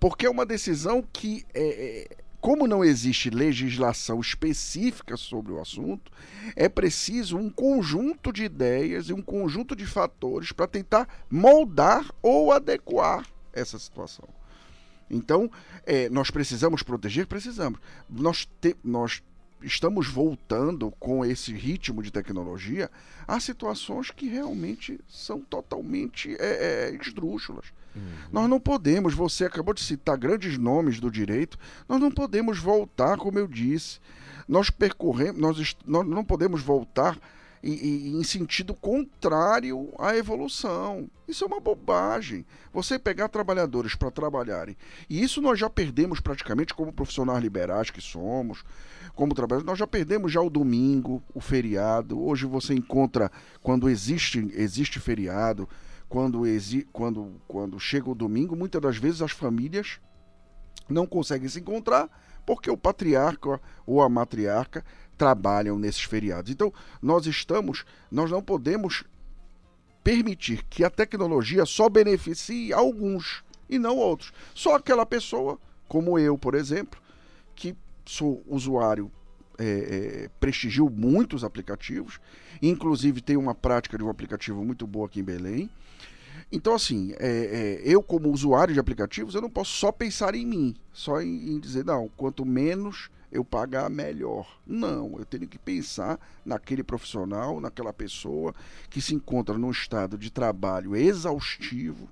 porque 0.00 0.24
é 0.24 0.30
uma 0.30 0.46
decisão 0.46 1.04
que, 1.12 1.44
é, 1.52 2.08
é, 2.08 2.16
como 2.40 2.66
não 2.66 2.82
existe 2.82 3.28
legislação 3.28 4.20
específica 4.20 5.18
sobre 5.18 5.52
o 5.52 5.60
assunto, 5.60 6.10
é 6.56 6.68
preciso 6.68 7.36
um 7.36 7.50
conjunto 7.50 8.32
de 8.32 8.44
ideias 8.44 9.10
e 9.10 9.12
um 9.12 9.20
conjunto 9.20 9.76
de 9.76 9.84
fatores 9.84 10.50
para 10.50 10.66
tentar 10.66 11.06
moldar 11.28 12.10
ou 12.22 12.52
adequar 12.52 13.26
essa 13.52 13.78
situação. 13.78 14.28
Então, 15.12 15.50
é, 15.84 16.08
nós 16.08 16.30
precisamos 16.30 16.82
proteger? 16.82 17.26
Precisamos. 17.26 17.78
Nós, 18.08 18.48
te- 18.60 18.76
nós 18.82 19.22
estamos 19.62 20.08
voltando 20.08 20.90
com 20.98 21.24
esse 21.24 21.52
ritmo 21.52 22.02
de 22.02 22.10
tecnologia 22.10 22.90
a 23.28 23.38
situações 23.38 24.10
que 24.10 24.26
realmente 24.26 24.98
são 25.06 25.40
totalmente 25.40 26.34
é, 26.40 26.90
é, 26.90 26.98
esdrúxulas. 27.00 27.66
Nós 28.32 28.48
não 28.48 28.58
podemos, 28.58 29.12
você 29.12 29.44
acabou 29.44 29.74
de 29.74 29.82
citar 29.82 30.16
grandes 30.16 30.56
nomes 30.56 30.98
do 30.98 31.10
direito, 31.10 31.58
nós 31.86 32.00
não 32.00 32.10
podemos 32.10 32.58
voltar, 32.58 33.18
como 33.18 33.38
eu 33.38 33.46
disse. 33.46 34.00
Nós 34.48 34.70
percorremos, 34.70 35.38
nós, 35.38 35.76
nós 35.86 36.06
não 36.06 36.24
podemos 36.24 36.62
voltar 36.62 37.18
em- 37.62 38.18
em 38.18 38.24
sentido 38.24 38.74
contrário 38.74 39.92
à 39.98 40.16
evolução. 40.16 41.08
Isso 41.28 41.44
é 41.44 41.46
uma 41.46 41.60
bobagem. 41.60 42.44
Você 42.72 42.98
pegar 42.98 43.28
trabalhadores 43.28 43.94
para 43.94 44.10
trabalharem, 44.10 44.76
e 45.08 45.22
isso 45.22 45.40
nós 45.40 45.58
já 45.58 45.70
perdemos 45.70 46.20
praticamente 46.20 46.74
como 46.74 46.92
profissionais 46.92 47.42
liberais 47.42 47.90
que 47.90 48.00
somos, 48.00 48.64
como 49.14 49.34
trabalhadores, 49.34 49.66
nós 49.66 49.78
já 49.78 49.86
perdemos 49.86 50.32
já 50.32 50.40
o 50.40 50.50
domingo, 50.50 51.22
o 51.34 51.40
feriado. 51.40 52.20
Hoje 52.20 52.46
você 52.46 52.74
encontra, 52.74 53.30
quando 53.62 53.88
existe, 53.88 54.50
existe 54.54 54.98
feriado, 54.98 55.68
quando, 56.08 56.46
exi, 56.46 56.86
quando, 56.92 57.40
quando 57.46 57.78
chega 57.78 58.10
o 58.10 58.14
domingo, 58.14 58.56
muitas 58.56 58.80
das 58.82 58.96
vezes 58.96 59.22
as 59.22 59.32
famílias 59.32 60.00
não 60.88 61.06
conseguem 61.06 61.48
se 61.48 61.60
encontrar 61.60 62.10
porque 62.44 62.68
o 62.68 62.76
patriarca 62.76 63.60
ou 63.86 64.02
a 64.02 64.08
matriarca 64.08 64.84
trabalham 65.16 65.78
nesses 65.78 66.02
feriados. 66.02 66.50
Então, 66.50 66.72
nós 67.00 67.26
estamos, 67.26 67.84
nós 68.10 68.30
não 68.30 68.42
podemos 68.42 69.04
permitir 70.02 70.64
que 70.68 70.84
a 70.84 70.90
tecnologia 70.90 71.64
só 71.64 71.88
beneficie 71.88 72.72
alguns 72.72 73.44
e 73.68 73.78
não 73.78 73.96
outros. 73.96 74.32
Só 74.54 74.74
aquela 74.74 75.06
pessoa, 75.06 75.58
como 75.88 76.18
eu, 76.18 76.36
por 76.36 76.54
exemplo, 76.54 77.00
que 77.54 77.76
sou 78.04 78.42
usuário, 78.46 79.10
é, 79.58 80.24
é, 80.24 80.30
prestigio 80.40 80.90
muitos 80.90 81.44
aplicativos, 81.44 82.18
inclusive 82.60 83.20
tenho 83.20 83.40
uma 83.40 83.54
prática 83.54 83.96
de 83.96 84.02
um 84.02 84.10
aplicativo 84.10 84.64
muito 84.64 84.86
boa 84.86 85.06
aqui 85.06 85.20
em 85.20 85.24
Belém. 85.24 85.70
Então, 86.50 86.74
assim, 86.74 87.14
é, 87.18 87.28
é, 87.28 87.82
eu 87.84 88.02
como 88.02 88.30
usuário 88.30 88.74
de 88.74 88.80
aplicativos, 88.80 89.34
eu 89.34 89.40
não 89.40 89.50
posso 89.50 89.72
só 89.72 89.92
pensar 89.92 90.34
em 90.34 90.44
mim, 90.44 90.74
só 90.92 91.20
em, 91.20 91.54
em 91.54 91.60
dizer, 91.60 91.84
não, 91.84 92.10
quanto 92.16 92.44
menos 92.44 93.10
eu 93.32 93.42
pagar, 93.44 93.88
melhor. 93.88 94.46
Não, 94.66 95.18
eu 95.18 95.24
tenho 95.24 95.48
que 95.48 95.58
pensar 95.58 96.20
naquele 96.44 96.82
profissional, 96.82 97.60
naquela 97.60 97.92
pessoa 97.92 98.54
que 98.90 99.00
se 99.00 99.14
encontra 99.14 99.56
num 99.56 99.70
estado 99.70 100.18
de 100.18 100.30
trabalho 100.30 100.94
exaustivo, 100.94 102.08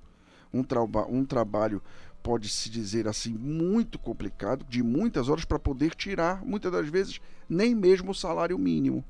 um, 0.51 0.63
traba 0.63 1.05
um 1.05 1.23
trabalho, 1.23 1.81
pode-se 2.23 2.69
dizer 2.69 3.07
assim, 3.07 3.33
muito 3.33 3.99
complicado, 3.99 4.65
de 4.67 4.81
muitas 4.81 5.29
horas 5.29 5.45
para 5.45 5.59
poder 5.59 5.93
tirar, 5.93 6.43
muitas 6.43 6.71
das 6.71 6.89
vezes, 6.89 7.21
nem 7.47 7.75
mesmo 7.75 8.11
o 8.11 8.15
salário 8.15 8.57
mínimo. 8.57 9.05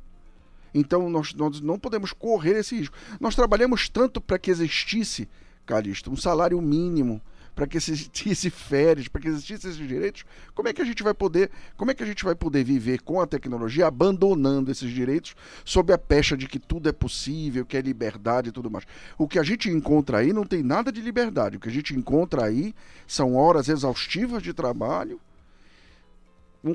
Então 0.73 1.09
nós, 1.09 1.33
nós 1.33 1.61
não 1.61 1.79
podemos 1.79 2.11
correr 2.11 2.57
esse 2.59 2.75
risco. 2.77 2.95
Nós 3.19 3.35
trabalhamos 3.35 3.87
tanto 3.89 4.19
para 4.19 4.39
que 4.39 4.51
existisse, 4.51 5.27
Calixto, 5.65 6.11
um 6.11 6.17
salário 6.17 6.61
mínimo, 6.61 7.21
para 7.55 7.67
que 7.67 7.77
existisse 7.77 8.49
férias, 8.51 9.07
para 9.07 9.21
que 9.21 9.27
existissem 9.27 9.71
esses 9.71 9.87
direitos. 9.87 10.23
Como 10.53 10.67
é 10.67 10.73
que 10.73 10.81
a 10.81 10.85
gente 10.85 11.03
vai 11.03 11.13
poder, 11.13 11.51
como 11.77 11.91
é 11.91 11.93
que 11.93 12.03
a 12.03 12.05
gente 12.05 12.23
vai 12.23 12.35
poder 12.35 12.63
viver 12.63 13.01
com 13.01 13.21
a 13.21 13.27
tecnologia 13.27 13.87
abandonando 13.87 14.71
esses 14.71 14.89
direitos 14.91 15.35
sob 15.65 15.93
a 15.93 15.97
pecha 15.97 16.35
de 16.37 16.47
que 16.47 16.59
tudo 16.59 16.89
é 16.89 16.91
possível, 16.91 17.65
que 17.65 17.77
é 17.77 17.81
liberdade 17.81 18.49
e 18.49 18.51
tudo 18.51 18.69
mais? 18.69 18.85
O 19.17 19.27
que 19.27 19.39
a 19.39 19.43
gente 19.43 19.69
encontra 19.69 20.19
aí 20.19 20.33
não 20.33 20.45
tem 20.45 20.63
nada 20.63 20.91
de 20.91 21.01
liberdade. 21.01 21.57
O 21.57 21.59
que 21.59 21.69
a 21.69 21.71
gente 21.71 21.95
encontra 21.95 22.45
aí 22.45 22.73
são 23.07 23.35
horas 23.35 23.69
exaustivas 23.69 24.41
de 24.41 24.53
trabalho 24.53 25.19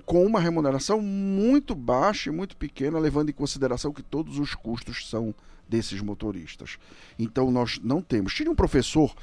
com 0.04 0.26
uma 0.26 0.40
remuneração 0.40 1.00
muito 1.00 1.74
baixa 1.74 2.28
e 2.28 2.32
muito 2.32 2.56
pequena, 2.56 2.98
levando 2.98 3.30
em 3.30 3.32
consideração 3.32 3.92
que 3.92 4.02
todos 4.02 4.38
os 4.38 4.54
custos 4.54 5.08
são 5.08 5.34
desses 5.68 6.00
motoristas. 6.00 6.78
Então 7.18 7.50
nós 7.50 7.78
não 7.82 8.02
temos. 8.02 8.34
Tinha 8.34 8.50
um 8.50 8.54
professor 8.54 9.14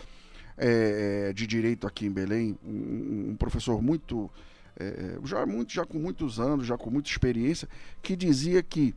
eh, 0.58 1.32
de 1.34 1.48
direito 1.48 1.88
aqui 1.88 2.06
em 2.06 2.12
Belém, 2.12 2.58
um, 2.64 3.32
um 3.32 3.36
professor 3.36 3.82
muito, 3.82 4.30
eh, 4.78 5.18
já 5.24 5.46
muito, 5.46 5.74
já 5.74 5.86
com 5.86 5.98
muitos 6.00 6.40
anos, 6.40 6.66
já 6.66 6.78
com 6.78 6.90
muita 6.90 7.10
experiência, 7.10 7.68
que 8.02 8.16
dizia 8.16 8.62
que 8.62 8.94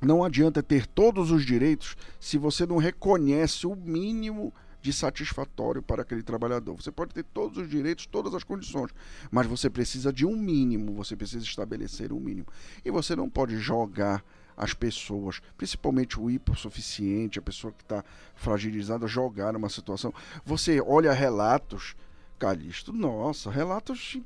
não 0.00 0.24
adianta 0.24 0.62
ter 0.62 0.86
todos 0.86 1.30
os 1.30 1.44
direitos 1.44 1.96
se 2.20 2.36
você 2.36 2.66
não 2.66 2.76
reconhece 2.76 3.66
o 3.66 3.74
mínimo 3.74 4.52
de 4.84 4.92
satisfatório 4.92 5.82
para 5.82 6.02
aquele 6.02 6.22
trabalhador. 6.22 6.74
Você 6.74 6.92
pode 6.92 7.14
ter 7.14 7.24
todos 7.24 7.56
os 7.56 7.70
direitos, 7.70 8.04
todas 8.04 8.34
as 8.34 8.44
condições, 8.44 8.90
mas 9.30 9.46
você 9.46 9.70
precisa 9.70 10.12
de 10.12 10.26
um 10.26 10.36
mínimo, 10.36 10.92
você 10.92 11.16
precisa 11.16 11.42
estabelecer 11.42 12.12
um 12.12 12.20
mínimo. 12.20 12.46
E 12.84 12.90
você 12.90 13.16
não 13.16 13.30
pode 13.30 13.56
jogar 13.56 14.22
as 14.56 14.72
pessoas, 14.74 15.40
principalmente 15.56 16.18
o 16.20 16.30
hipossuficiente, 16.30 17.38
a 17.38 17.42
pessoa 17.42 17.72
que 17.72 17.82
está 17.82 18.04
fragilizada, 18.34 19.06
jogar 19.06 19.52
numa 19.52 19.68
situação. 19.68 20.12
Você 20.44 20.80
olha 20.80 21.12
relatos, 21.12 21.96
Calixto, 22.38 22.92
nossa, 22.92 23.50
relatos 23.50 24.18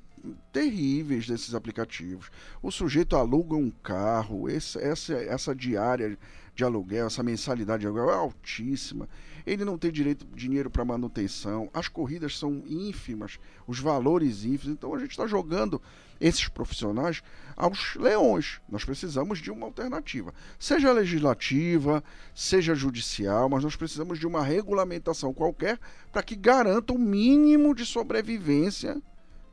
terríveis 0.52 1.26
desses 1.26 1.54
aplicativos. 1.54 2.30
O 2.62 2.70
sujeito 2.70 3.16
aluga 3.16 3.54
um 3.54 3.70
carro, 3.70 4.48
esse- 4.48 4.78
essa, 4.78 5.14
essa 5.14 5.54
diária 5.54 6.18
de 6.58 6.64
aluguel, 6.64 7.06
essa 7.06 7.22
mensalidade 7.22 7.82
de 7.82 7.86
aluguel 7.86 8.10
é 8.10 8.14
altíssima. 8.14 9.08
Ele 9.46 9.64
não 9.64 9.78
tem 9.78 9.92
direito 9.92 10.26
dinheiro 10.34 10.68
para 10.68 10.84
manutenção. 10.84 11.70
As 11.72 11.86
corridas 11.86 12.36
são 12.36 12.64
ínfimas, 12.66 13.38
os 13.64 13.78
valores 13.78 14.44
ínfimos. 14.44 14.74
Então 14.74 14.92
a 14.92 14.98
gente 14.98 15.12
está 15.12 15.24
jogando 15.24 15.80
esses 16.20 16.48
profissionais 16.48 17.22
aos 17.56 17.94
leões. 17.94 18.60
Nós 18.68 18.84
precisamos 18.84 19.38
de 19.38 19.52
uma 19.52 19.66
alternativa, 19.66 20.34
seja 20.58 20.90
legislativa, 20.90 22.02
seja 22.34 22.74
judicial, 22.74 23.48
mas 23.48 23.62
nós 23.62 23.76
precisamos 23.76 24.18
de 24.18 24.26
uma 24.26 24.42
regulamentação 24.42 25.32
qualquer 25.32 25.78
para 26.10 26.24
que 26.24 26.34
garanta 26.34 26.92
o 26.92 26.98
mínimo 26.98 27.72
de 27.72 27.86
sobrevivência 27.86 29.00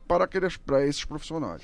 para, 0.08 0.24
aqueles, 0.24 0.56
para 0.56 0.84
esses 0.84 1.04
profissionais. 1.04 1.62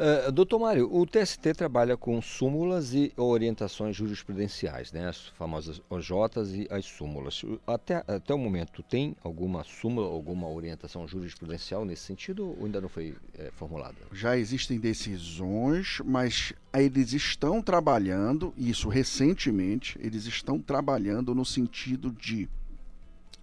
Uh, 0.00 0.32
doutor 0.32 0.58
Mário, 0.58 0.88
o 0.90 1.04
TST 1.04 1.52
trabalha 1.52 1.94
com 1.94 2.22
súmulas 2.22 2.94
e 2.94 3.12
orientações 3.18 3.94
jurisprudenciais, 3.94 4.90
né? 4.92 5.06
as 5.06 5.26
famosas 5.36 5.82
OJs 5.90 6.54
e 6.54 6.66
as 6.70 6.86
súmulas. 6.86 7.42
Até, 7.66 7.96
até 8.08 8.32
o 8.32 8.38
momento, 8.38 8.82
tem 8.82 9.14
alguma 9.22 9.62
súmula, 9.62 10.06
alguma 10.06 10.48
orientação 10.48 11.06
jurisprudencial 11.06 11.84
nesse 11.84 12.04
sentido 12.04 12.48
ou 12.58 12.64
ainda 12.64 12.80
não 12.80 12.88
foi 12.88 13.14
eh, 13.38 13.50
formulada? 13.56 13.96
Já 14.10 14.38
existem 14.38 14.80
decisões, 14.80 16.00
mas 16.02 16.54
eles 16.72 17.12
estão 17.12 17.60
trabalhando, 17.60 18.54
isso 18.56 18.88
recentemente, 18.88 19.98
eles 20.00 20.24
estão 20.24 20.58
trabalhando 20.58 21.34
no 21.34 21.44
sentido 21.44 22.10
de 22.10 22.48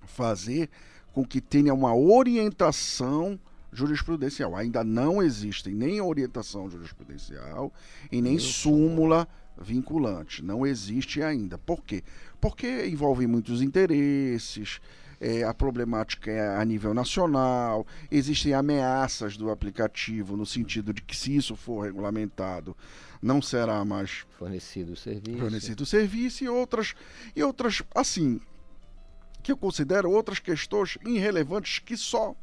fazer 0.08 0.72
com 1.14 1.24
que 1.24 1.40
tenha 1.40 1.72
uma 1.72 1.96
orientação 1.96 3.40
jurisprudencial. 3.72 4.56
Ainda 4.56 4.84
não 4.84 5.22
existem 5.22 5.74
nem 5.74 6.02
orientação 6.02 6.70
jurisprudencial 6.70 7.72
e 8.12 8.22
nem 8.22 8.40
súmula 8.40 9.28
vinculante. 9.60 10.44
Não 10.44 10.66
existe 10.66 11.22
ainda. 11.22 11.58
Por 11.58 11.84
quê? 11.84 12.04
Porque 12.40 12.88
envolve 12.88 13.26
muitos 13.28 13.62
interesses, 13.62 14.80
é, 15.20 15.44
a 15.44 15.54
problemática 15.54 16.32
é 16.32 16.58
a 16.58 16.64
nível 16.64 16.94
nacional, 16.94 17.86
existem 18.12 18.54
ameaças 18.54 19.36
do 19.36 19.50
aplicativo 19.50 20.38
no 20.38 20.46
sentido 20.46 20.94
de 20.94 21.02
que 21.02 21.16
se 21.16 21.36
isso 21.36 21.56
for 21.56 21.86
regulamentado, 21.86 22.76
não 23.22 23.42
será 23.42 23.84
mais 23.84 24.26
Fornecido 24.38 24.94
o 24.94 24.96
serviço. 24.96 25.40
fornecido 25.40 25.82
o 25.82 25.86
serviço 25.86 26.44
e 26.44 26.50
outras 26.50 26.94
e 27.36 27.42
outras 27.42 27.82
assim 27.96 28.40
que 29.42 29.52
eu 29.52 29.58
considero 29.58 30.12
outras 30.12 30.40
questões 30.40 31.00
irrelevantes 31.04 31.80
que 31.80 31.98
só 31.98 32.36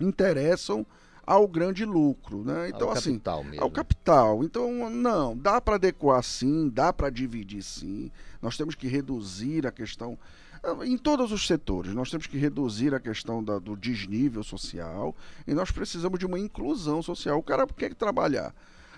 interessam 0.00 0.84
ao 1.26 1.48
grande 1.48 1.84
lucro, 1.84 2.44
né? 2.44 2.68
Então 2.68 2.88
Ao 2.88 2.92
assim, 2.94 3.12
capital 3.14 3.42
mesmo. 3.44 3.62
ao 3.62 3.70
capital. 3.70 4.44
Então 4.44 4.88
não, 4.90 5.36
dá 5.36 5.60
para 5.60 5.74
adequar 5.74 6.22
sim, 6.22 6.68
dá 6.68 6.92
para 6.92 7.10
dividir 7.10 7.62
sim. 7.62 8.10
Nós 8.40 8.56
temos 8.56 8.74
que 8.76 8.86
reduzir 8.86 9.66
a 9.66 9.72
questão 9.72 10.16
ah, 10.62 10.86
em 10.86 10.96
todos 10.96 11.32
os 11.32 11.44
setores. 11.46 11.92
Nós 11.94 12.10
temos 12.10 12.26
que 12.28 12.38
reduzir 12.38 12.94
a 12.94 13.00
questão 13.00 13.42
da- 13.42 13.58
do 13.58 13.76
desnível 13.76 14.44
social 14.44 15.16
e 15.46 15.52
nós 15.52 15.70
precisamos 15.72 16.18
de 16.18 16.26
uma 16.26 16.38
inclusão 16.38 17.02
social. 17.02 17.38
O 17.38 17.42
cara 17.42 17.66
quer 17.66 17.92
trabalhar. 17.94 18.54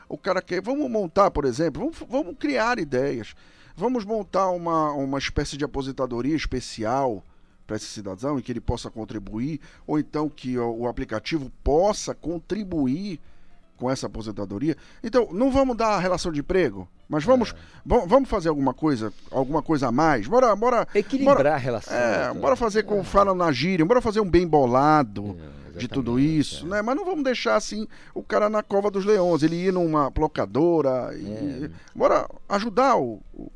O 0.07 0.18
cara 0.18 0.42
quer. 0.42 0.61
Vamos 0.61 0.90
montar, 0.90 1.30
por 1.30 1.44
exemplo, 1.46 1.80
vamos, 1.80 1.99
vamos 2.11 2.36
criar 2.38 2.78
ideias. 2.78 3.34
Vamos 3.74 4.05
montar 4.05 4.51
uma, 4.51 4.90
uma 4.92 5.18
espécie 5.18 5.57
de 5.57 5.64
aposentadoria 5.64 6.34
especial 6.34 7.24
para 7.68 7.76
esse 7.76 7.84
cidadão 7.84 8.38
em 8.38 8.42
que 8.42 8.50
ele 8.50 8.62
possa 8.62 8.90
contribuir, 8.90 9.60
ou 9.86 9.98
então 9.98 10.26
que 10.30 10.58
o, 10.58 10.88
aplicativo 10.88 11.52
possa 11.62 12.14
contribuir 12.14 13.20
com 13.76 13.90
essa 13.90 14.06
aposentadoria. 14.06 14.74
Então, 15.04 15.28
não 15.30 15.52
vamos 15.52 15.76
dar 15.76 15.90
a 15.90 15.98
relação 16.00 16.32
de 16.32 16.40
emprego, 16.40 16.88
mas 17.06 17.22
vamos, 17.24 17.54
va- 17.84 18.06
vamos 18.06 18.28
fazer 18.28 18.48
alguma 18.48 18.72
coisa, 18.72 19.12
alguma 19.30 19.62
coisa 19.62 19.88
a 19.88 19.92
mais. 19.92 20.26
Bora, 20.26 20.56
bora 20.56 20.88
Equilibrar 20.94 21.36
bora- 21.36 21.54
a 21.54 21.58
relação. 21.58 21.94
É, 21.94 22.32
né? 22.32 22.40
bora 22.40 22.56
fazer 22.56 22.84
como 22.84 23.04
falam 23.04 23.34
na 23.34 23.52
gíria, 23.52 23.84
bora 23.84 24.00
fazer 24.00 24.20
um 24.20 24.28
bem 24.28 24.46
bolado 24.48 25.36
É, 25.74 25.78
de 25.78 25.86
tudo 25.88 26.18
isso, 26.18 26.66
né? 26.66 26.80
Mas 26.82 26.96
não 26.96 27.04
vamos 27.04 27.22
deixar 27.22 27.54
assim 27.56 27.86
o 28.14 28.22
cara 28.22 28.48
na 28.48 28.62
cova 28.62 28.90
dos 28.90 29.04
leões, 29.04 29.42
ele 29.42 29.56
ir 29.66 29.72
numa 29.74 30.10
locadora 30.16 31.14
e 31.14 31.66
É. 31.66 31.70
bora 31.94 32.26
ajudar 32.48 32.96
o, 32.96 33.20
o- 33.34 33.52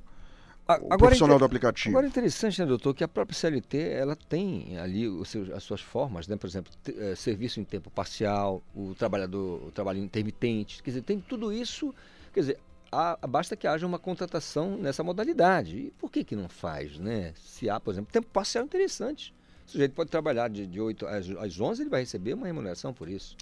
A- 0.74 0.94
o 0.94 0.98
profissional 0.98 1.38
do 1.38 1.44
aplicativo. 1.44 1.90
Agora 1.90 2.06
é 2.06 2.08
interessante, 2.08 2.60
né, 2.60 2.66
doutor, 2.66 2.94
que 2.94 3.04
a 3.04 3.08
própria 3.08 3.34
CLT 3.36 3.78
ela 3.78 4.16
tem 4.16 4.78
ali 4.78 5.06
seus- 5.26 5.50
as 5.50 5.62
suas 5.62 5.80
formas, 5.80 6.26
né? 6.28 6.36
Por 6.36 6.46
exemplo, 6.46 6.72
eh, 6.88 7.14
serviço 7.14 7.60
em 7.60 7.64
tempo 7.64 7.90
parcial, 7.90 8.62
o 8.74 8.94
trabalhador, 8.94 9.62
o 9.66 9.70
trabalho 9.72 9.98
intermitente, 9.98 10.82
quer 10.82 10.90
dizer, 10.90 11.02
tem 11.02 11.20
tudo 11.20 11.52
isso, 11.52 11.94
quer 12.32 12.40
dizer, 12.40 12.58
há- 12.90 13.18
basta 13.26 13.56
que 13.56 13.66
haja 13.66 13.86
uma 13.86 13.98
contratação 13.98 14.76
nessa 14.76 15.02
modalidade. 15.02 15.76
E 15.76 15.90
por 15.98 16.10
que 16.10 16.24
que 16.24 16.36
não 16.36 16.48
faz, 16.48 16.98
né? 16.98 17.32
Se 17.36 17.68
há, 17.70 17.78
por 17.80 17.92
exemplo, 17.92 18.12
tempo 18.12 18.26
parcial 18.32 18.62
é 18.62 18.66
interessante. 18.66 19.34
O 19.66 19.70
sujeito 19.72 19.92
pode 19.94 20.10
trabalhar 20.10 20.48
de, 20.48 20.66
de 20.66 20.80
8 20.80 21.06
às, 21.06 21.30
às 21.30 21.58
11, 21.60 21.82
ele 21.82 21.88
vai 21.90 22.00
receber 22.00 22.34
uma 22.34 22.46
remuneração 22.46 22.92
por 22.92 23.08
isso. 23.08 23.36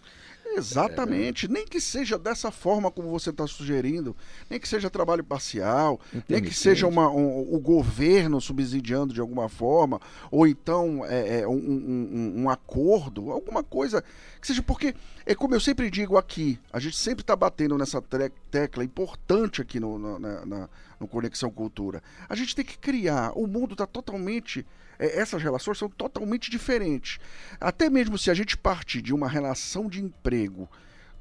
Exatamente, 0.57 1.49
nem 1.49 1.65
que 1.67 1.81
seja 1.81 2.19
dessa 2.19 2.51
forma 2.51 2.91
como 2.91 3.09
você 3.11 3.31
está 3.31 3.47
sugerindo, 3.47 4.17
nem 4.49 4.59
que 4.59 4.69
seja 4.69 4.91
trabalho 4.91 5.23
parcial, 5.25 6.01
nem 6.29 6.43
que 6.43 6.55
seja 6.55 6.87
uma, 6.87 7.09
um- 7.11 7.55
o 7.55 7.59
governo 7.61 8.41
subsidiando 8.41 9.15
de 9.15 9.21
alguma 9.21 9.49
forma, 9.49 10.01
ou 10.31 10.47
então 10.47 11.05
é, 11.07 11.41
é, 11.41 11.49
um, 11.49 11.53
um- 11.55 12.33
um- 12.43 12.51
acordo, 12.51 13.31
alguma 13.31 13.63
coisa 13.63 14.03
que 14.41 14.47
seja, 14.47 14.63
porque 14.63 14.95
é 15.27 15.35
como 15.35 15.55
eu 15.55 15.61
sempre 15.61 15.91
digo 15.91 16.17
aqui, 16.17 16.59
a 16.73 16.79
gente 16.81 16.97
sempre 16.97 17.23
está 17.23 17.37
batendo 17.37 17.77
nessa 17.79 18.03
tecla 18.51 18.83
importante 18.85 19.61
aqui 19.63 19.79
no, 19.79 19.99
no- 19.99 20.19
na- 20.19 20.47
na- 20.47 20.69
no 20.99 21.09
Conexão 21.09 21.51
Cultura. 21.51 22.03
A 22.29 22.35
gente 22.35 22.55
tem 22.55 22.65
que 22.65 22.77
criar, 22.77 23.33
o 23.35 23.47
mundo 23.47 23.73
está 23.73 23.87
totalmente, 23.87 24.67
é, 24.99 25.19
essas 25.19 25.43
relações 25.43 25.79
são 25.79 25.89
totalmente 25.89 26.51
diferentes. 26.51 27.19
Até 27.59 27.89
mesmo 27.89 28.19
se 28.19 28.31
a 28.31 28.35
gente 28.35 28.57
partir 28.57 29.01
de 29.01 29.15
uma 29.15 29.27
relação 29.29 29.89
de 29.89 29.99
emprego 30.03 30.40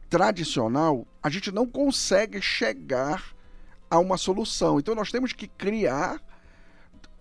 tradicional, 0.09 1.07
a 1.21 1.29
gente 1.29 1.51
não 1.51 1.67
consegue 1.67 2.41
chegar 2.41 3.35
a 3.89 3.99
uma 3.99 4.17
solução. 4.17 4.79
Então 4.79 4.95
nós 4.95 5.11
temos 5.11 5.33
que 5.33 5.47
criar 5.47 6.21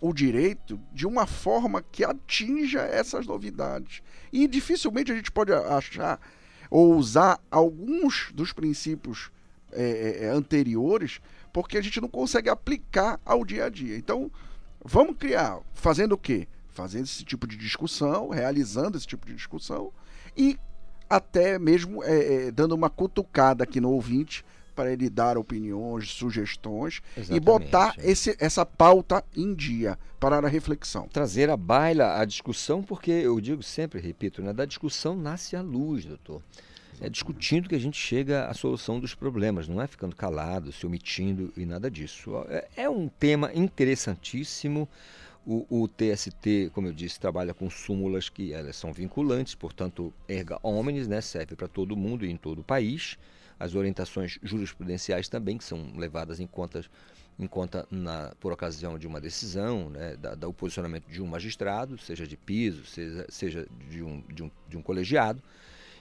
o 0.01 0.13
direito 0.13 0.81
de 0.93 1.07
uma 1.07 1.27
forma 1.27 1.83
que 1.83 2.05
atinja 2.05 2.81
essas 2.81 3.27
novidades. 3.27 4.03
E 4.33 4.47
dificilmente 4.47 5.13
a 5.13 5.15
gente 5.15 5.31
pode 5.31 5.53
achar 5.53 6.21
ou 6.71 6.95
usar 6.97 7.41
alguns 7.51 8.31
dos 8.33 8.53
princípios 8.53 9.31
é, 9.73 10.25
é, 10.25 10.29
anteriores, 10.29 11.21
porque 11.53 11.79
a 11.79 11.83
gente 11.83 12.01
não 12.01 12.09
consegue 12.09 12.49
aplicar 12.49 13.19
ao 13.25 13.45
dia 13.45 13.65
a 13.65 13.69
dia. 13.69 13.97
Então, 13.97 14.31
vamos 14.85 15.17
criar, 15.17 15.61
fazendo 15.75 16.13
o 16.13 16.19
quê? 16.19 16.47
Fazendo 16.69 17.05
esse 17.05 17.25
tipo 17.25 17.47
de 17.47 17.57
discussão, 17.57 18.29
realizando 18.29 18.97
esse 18.97 19.07
tipo 19.07 19.27
de 19.27 19.35
discussão 19.35 19.93
e 20.37 20.59
até 21.09 21.59
mesmo 21.59 22.03
é, 22.05 22.47
é, 22.47 22.51
dando 22.51 22.75
uma 22.75 22.91
cutucada 22.91 23.65
aqui 23.65 23.81
no 23.81 23.91
ouvinte 23.91 24.45
para 24.75 24.93
ele 24.93 25.11
dar 25.11 25.37
opiniões, 25.37 26.13
sugestões 26.13 27.03
e 27.17 27.21
Exatamente, 27.21 27.45
botar 27.45 27.95
é. 27.99 28.11
esse, 28.11 28.37
essa 28.39 28.65
pauta 28.65 29.25
em 29.37 29.53
dia 29.53 29.99
para 30.21 30.37
a 30.39 30.49
reflexão. 30.49 31.09
Trazer 31.09 31.51
à 31.51 31.57
baila 31.57 32.21
a 32.21 32.25
discussão, 32.25 32.81
porque 32.81 33.11
eu 33.11 33.41
digo 33.41 33.61
sempre, 33.61 34.01
repito, 34.01 34.41
né, 34.41 34.53
da 34.53 34.65
discussão 34.65 35.17
nasce 35.17 35.57
a 35.57 35.63
luz, 35.63 36.05
doutor. 36.05 36.41
É 37.01 37.09
discutindo 37.09 37.69
que 37.69 37.75
a 37.75 37.79
gente 37.79 37.97
chega 37.97 38.47
à 38.47 38.55
solução 38.55 38.99
dos 38.99 39.15
problemas, 39.15 39.69
não 39.69 39.81
é 39.81 39.87
ficando 39.87 40.17
calado, 40.17 40.73
se 40.73 40.85
omitindo 40.85 41.53
e 41.57 41.65
nada 41.65 41.91
disso. 41.91 42.45
É, 42.49 42.69
é 42.77 42.91
um 42.91 43.09
tema 43.09 43.51
interessantíssimo. 43.55 44.89
O, 45.51 45.65
o 45.71 45.89
TST, 45.89 46.71
como 46.75 46.89
eu 46.89 46.93
disse, 46.93 47.19
trabalha 47.19 47.55
com 47.55 47.71
súmulas 47.71 48.29
que 48.29 48.53
elas 48.53 48.77
são 48.77 48.93
vinculantes, 48.93 49.55
portanto, 49.55 50.13
erga 50.29 50.59
omnes, 50.63 51.09
né, 51.09 51.23
serve 51.23 51.57
para 51.57 51.67
todo 51.67 51.97
mundo 51.97 52.27
e 52.27 52.31
em 52.31 52.37
todo 52.37 52.59
o 52.59 52.63
país. 52.63 53.17
As 53.59 53.75
orientações 53.75 54.39
jurisprudenciais 54.43 55.27
também, 55.27 55.57
que 55.57 55.65
são 55.65 55.91
levadas 55.97 56.39
em 56.39 56.47
conta, 56.47 56.85
em 57.39 57.47
conta 57.47 57.89
na, 57.91 58.35
por 58.39 58.53
ocasião 58.53 58.99
de 58.99 59.07
uma 59.07 59.23
decisão, 59.23 59.89
né, 59.89 60.17
da, 60.19 60.35
do 60.35 60.53
posicionamento 60.53 61.07
de 61.07 61.23
um 61.23 61.27
magistrado, 61.27 61.97
seja 61.97 62.27
de 62.27 62.37
piso, 62.37 62.85
seja, 62.85 63.25
seja 63.31 63.67
de, 63.89 64.03
um, 64.03 64.21
de, 64.29 64.43
um, 64.43 64.51
de 64.69 64.77
um 64.77 64.83
colegiado. 64.83 65.43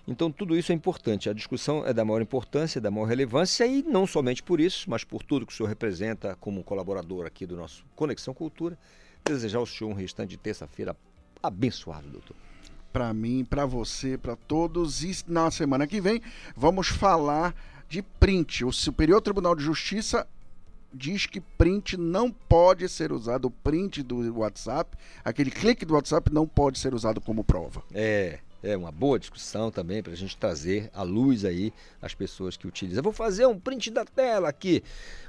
Então, 0.05 0.29
tudo 0.29 0.57
isso 0.57 0.73
é 0.73 0.75
importante. 0.75 1.29
A 1.29 1.33
discussão 1.33 1.85
é 1.85 1.93
da 1.93 2.03
maior 2.03 2.21
importância, 2.21 2.81
da 2.81 2.91
maior 2.91 3.05
relevância, 3.05 3.65
e 3.65 3.81
não 3.81 4.05
somente 4.05 4.43
por 4.43 4.59
isso, 4.59 4.89
mas 4.89 5.05
por 5.05 5.23
tudo 5.23 5.45
que 5.45 5.53
o 5.53 5.55
senhor 5.55 5.69
representa 5.69 6.35
como 6.35 6.65
colaborador 6.65 7.25
aqui 7.25 7.45
do 7.45 7.55
nosso 7.55 7.85
Conexão 7.95 8.33
Cultura. 8.33 8.77
Desejar 9.27 9.59
ao 9.59 9.65
senhor 9.65 9.91
um 9.91 9.93
restante 9.93 10.29
de 10.29 10.37
terça-feira 10.37 10.95
abençoado, 11.41 12.09
doutor. 12.09 12.35
Para 12.91 13.13
mim, 13.13 13.45
para 13.45 13.65
você, 13.65 14.17
para 14.17 14.35
todos. 14.35 15.03
E 15.03 15.23
na 15.27 15.51
semana 15.51 15.85
que 15.85 16.01
vem 16.01 16.21
vamos 16.55 16.87
falar 16.87 17.53
de 17.89 18.01
print. 18.01 18.65
O 18.65 18.71
Superior 18.71 19.21
Tribunal 19.21 19.55
de 19.55 19.63
Justiça 19.63 20.27
diz 20.93 21.25
que 21.25 21.39
print 21.39 21.97
não 21.97 22.31
pode 22.31 22.87
ser 22.89 23.11
usado, 23.11 23.45
o 23.45 23.51
print 23.51 24.01
do 24.01 24.39
WhatsApp, 24.39 24.97
aquele 25.23 25.51
clique 25.51 25.85
do 25.85 25.93
WhatsApp 25.93 26.33
não 26.33 26.47
pode 26.47 26.79
ser 26.79 26.93
usado 26.93 27.21
como 27.21 27.43
prova. 27.43 27.83
É, 27.93 28.39
é 28.63 28.75
uma 28.75 28.91
boa 28.91 29.19
discussão 29.19 29.71
também 29.71 30.01
para 30.01 30.13
a 30.13 30.15
gente 30.15 30.35
trazer 30.37 30.89
à 30.93 31.03
luz 31.03 31.45
aí 31.45 31.73
as 32.01 32.13
pessoas 32.13 32.57
que 32.57 32.67
utilizam. 32.67 33.03
Vou 33.03 33.13
fazer 33.13 33.45
um 33.45 33.59
print 33.59 33.91
da 33.91 34.03
tela 34.03 34.49
aqui. 34.49 34.83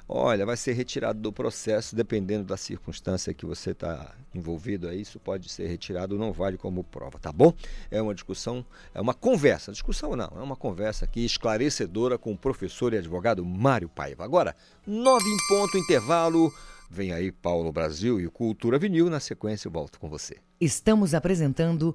Olha, 0.08 0.46
vai 0.46 0.56
ser 0.56 0.72
retirado 0.72 1.20
do 1.20 1.30
processo, 1.30 1.94
dependendo 1.94 2.44
da 2.44 2.56
circunstância 2.56 3.34
que 3.34 3.44
você 3.44 3.72
está 3.72 4.14
envolvido 4.34 4.88
aí, 4.88 5.02
isso 5.02 5.20
pode 5.20 5.50
ser 5.50 5.66
retirado, 5.66 6.18
não 6.18 6.32
vale 6.32 6.56
como 6.56 6.82
prova, 6.82 7.18
tá 7.18 7.30
bom? 7.30 7.52
É 7.90 8.00
uma 8.00 8.14
discussão, 8.14 8.64
é 8.94 9.00
uma 9.00 9.12
conversa, 9.12 9.70
discussão 9.70 10.16
não, 10.16 10.32
é 10.34 10.42
uma 10.42 10.56
conversa 10.56 11.04
aqui 11.04 11.24
esclarecedora 11.24 12.16
com 12.16 12.32
o 12.32 12.38
professor 12.38 12.94
e 12.94 12.98
advogado 12.98 13.44
Mário 13.44 13.88
Paiva. 13.88 14.24
Agora, 14.24 14.56
nove 14.86 15.28
em 15.28 15.36
ponto, 15.48 15.76
intervalo. 15.76 16.50
Vem 16.90 17.12
aí 17.12 17.30
Paulo 17.30 17.70
Brasil 17.70 18.18
e 18.18 18.28
Cultura 18.28 18.78
Vinil. 18.78 19.10
Na 19.10 19.20
sequência, 19.20 19.68
eu 19.68 19.72
volto 19.72 20.00
com 20.00 20.08
você. 20.08 20.38
Estamos 20.58 21.12
apresentando 21.12 21.94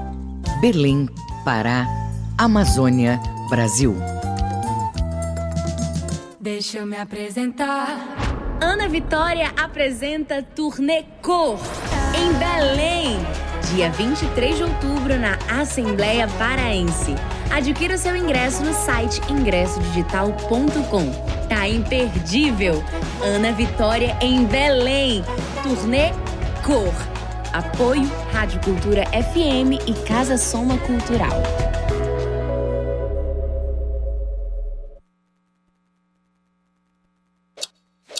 Berlim, 0.61 1.09
Pará, 1.43 1.87
Amazônia, 2.37 3.19
Brasil. 3.49 3.95
Deixa 6.39 6.77
eu 6.77 6.85
me 6.85 6.97
apresentar. 6.97 7.97
Ana 8.61 8.87
Vitória 8.87 9.51
apresenta 9.57 10.43
Turnê 10.43 11.03
Cor 11.23 11.57
em 12.15 12.31
Belém, 12.33 13.17
dia 13.73 13.89
23 13.89 14.57
de 14.57 14.63
outubro 14.63 15.17
na 15.17 15.35
Assembleia 15.59 16.27
Paraense. 16.37 17.15
Adquira 17.51 17.97
seu 17.97 18.15
ingresso 18.15 18.63
no 18.63 18.71
site 18.71 19.19
ingressodigital.com. 19.31 21.47
Tá 21.49 21.67
imperdível. 21.67 22.83
Ana 23.23 23.51
Vitória 23.51 24.15
em 24.21 24.45
Belém. 24.45 25.23
Turnê 25.63 26.11
Cor. 26.63 27.10
Apoio 27.53 28.09
Rádio 28.31 28.61
Cultura 28.61 29.03
FM 29.07 29.75
e 29.85 29.93
Casa 30.07 30.37
Soma 30.37 30.77
Cultural. 30.77 31.43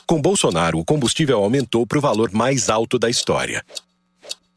Com 0.05 0.21
Bolsonaro, 0.21 0.79
o 0.79 0.84
combustível 0.84 1.38
aumentou 1.41 1.88
para 1.88 1.97
o 1.97 2.01
valor 2.01 2.29
mais 2.34 2.69
alto 2.69 2.99
da 2.99 3.09
história. 3.09 3.63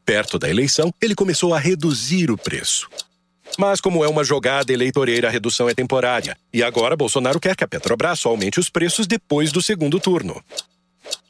Perto 0.05 0.41
da 0.41 0.51
eleição, 0.51 0.93
ele 1.01 1.15
começou 1.15 1.55
a 1.55 1.59
reduzir 1.61 2.29
o 2.33 2.37
preço. 2.37 2.89
Mas, 3.57 3.81
como 3.81 4.05
é 4.05 4.09
uma 4.09 4.25
jogada 4.25 4.73
eleitoreira, 4.73 5.29
a 5.29 5.31
redução 5.31 5.69
é 5.69 5.75
temporária. 5.75 6.37
E 6.53 6.65
agora 6.65 6.97
Bolsonaro 6.97 7.39
quer 7.39 7.55
que 7.55 7.63
a 7.63 7.69
Petrobras 7.69 8.27
aumente 8.27 8.59
os 8.59 8.69
preços 8.69 9.07
depois 9.07 9.53
do 9.53 9.63
segundo 9.63 10.01
turno. 10.01 10.43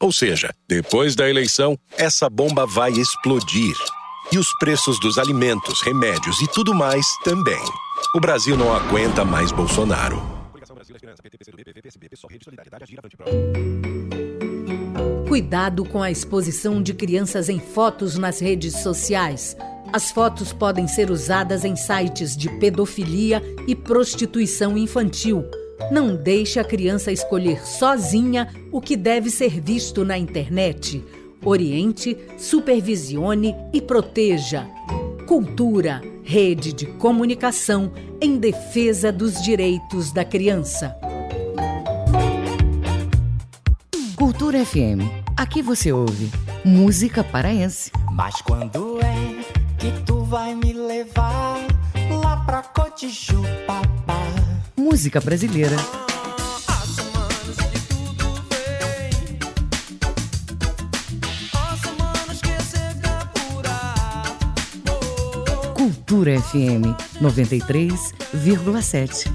Ou 0.01 0.13
seja, 0.13 0.55
depois 0.69 1.15
da 1.15 1.29
eleição, 1.29 1.79
essa 1.97 2.29
bomba 2.29 2.67
vai 2.67 2.93
explodir. 2.93 3.75
E 4.33 4.39
os 4.39 4.49
preços 4.59 4.99
dos 5.01 5.19
alimentos, 5.19 5.83
remédios 5.83 6.41
e 6.41 6.49
tudo 6.49 6.75
mais 6.75 7.07
também. 7.23 7.63
O 8.15 8.21
Brasil 8.21 8.57
não 8.57 8.75
aguenta 8.75 9.25
mais 9.25 9.53
Bolsonaro. 9.53 10.23
Cuidado 15.29 15.85
com 15.85 16.03
a 16.03 16.11
exposição 16.11 16.83
de 16.83 16.95
crianças 16.95 17.49
em 17.49 17.59
fotos 17.59 18.17
nas 18.17 18.39
redes 18.41 18.83
sociais. 18.83 19.57
As 19.93 20.11
fotos 20.11 20.53
podem 20.53 20.87
ser 20.87 21.11
usadas 21.11 21.65
em 21.65 21.77
sites 21.77 22.37
de 22.37 22.49
pedofilia 22.59 23.43
e 23.67 23.75
prostituição 23.75 24.77
infantil. 24.77 25.45
Não 25.91 26.17
deixe 26.17 26.59
a 26.59 26.65
criança 26.65 27.13
escolher 27.13 27.67
sozinha 27.67 28.49
o 28.73 28.81
que 28.81 28.97
deve 28.97 29.31
ser 29.31 29.61
visto 29.61 30.05
na 30.05 30.17
internet. 30.17 31.05
Oriente, 31.45 32.17
supervisione 32.39 33.55
e 33.73 33.81
proteja. 33.81 34.67
Cultura, 35.27 36.01
rede 36.23 36.73
de 36.73 36.87
comunicação 36.87 37.93
em 38.21 38.39
defesa 38.39 39.13
dos 39.13 39.43
direitos 39.43 40.13
da 40.13 40.25
criança. 40.25 40.97
Cultura 44.17 44.65
FM. 44.65 45.25
Aqui 45.37 45.61
você 45.61 45.93
ouve 45.93 46.31
música 46.65 47.23
paraense. 47.23 47.91
Mas 48.13 48.41
quando 48.41 48.99
é 49.01 49.45
que 49.79 49.93
tu 50.05 50.25
vai 50.25 50.55
me 50.55 50.73
levar 50.73 51.59
lá 52.23 52.39
pra 52.39 52.63
Cotijuba? 52.63 53.94
Música 54.85 55.19
brasileira. 55.19 55.75
Cultura 65.73 66.39
FM 66.39 66.93
93,7. 67.19 69.33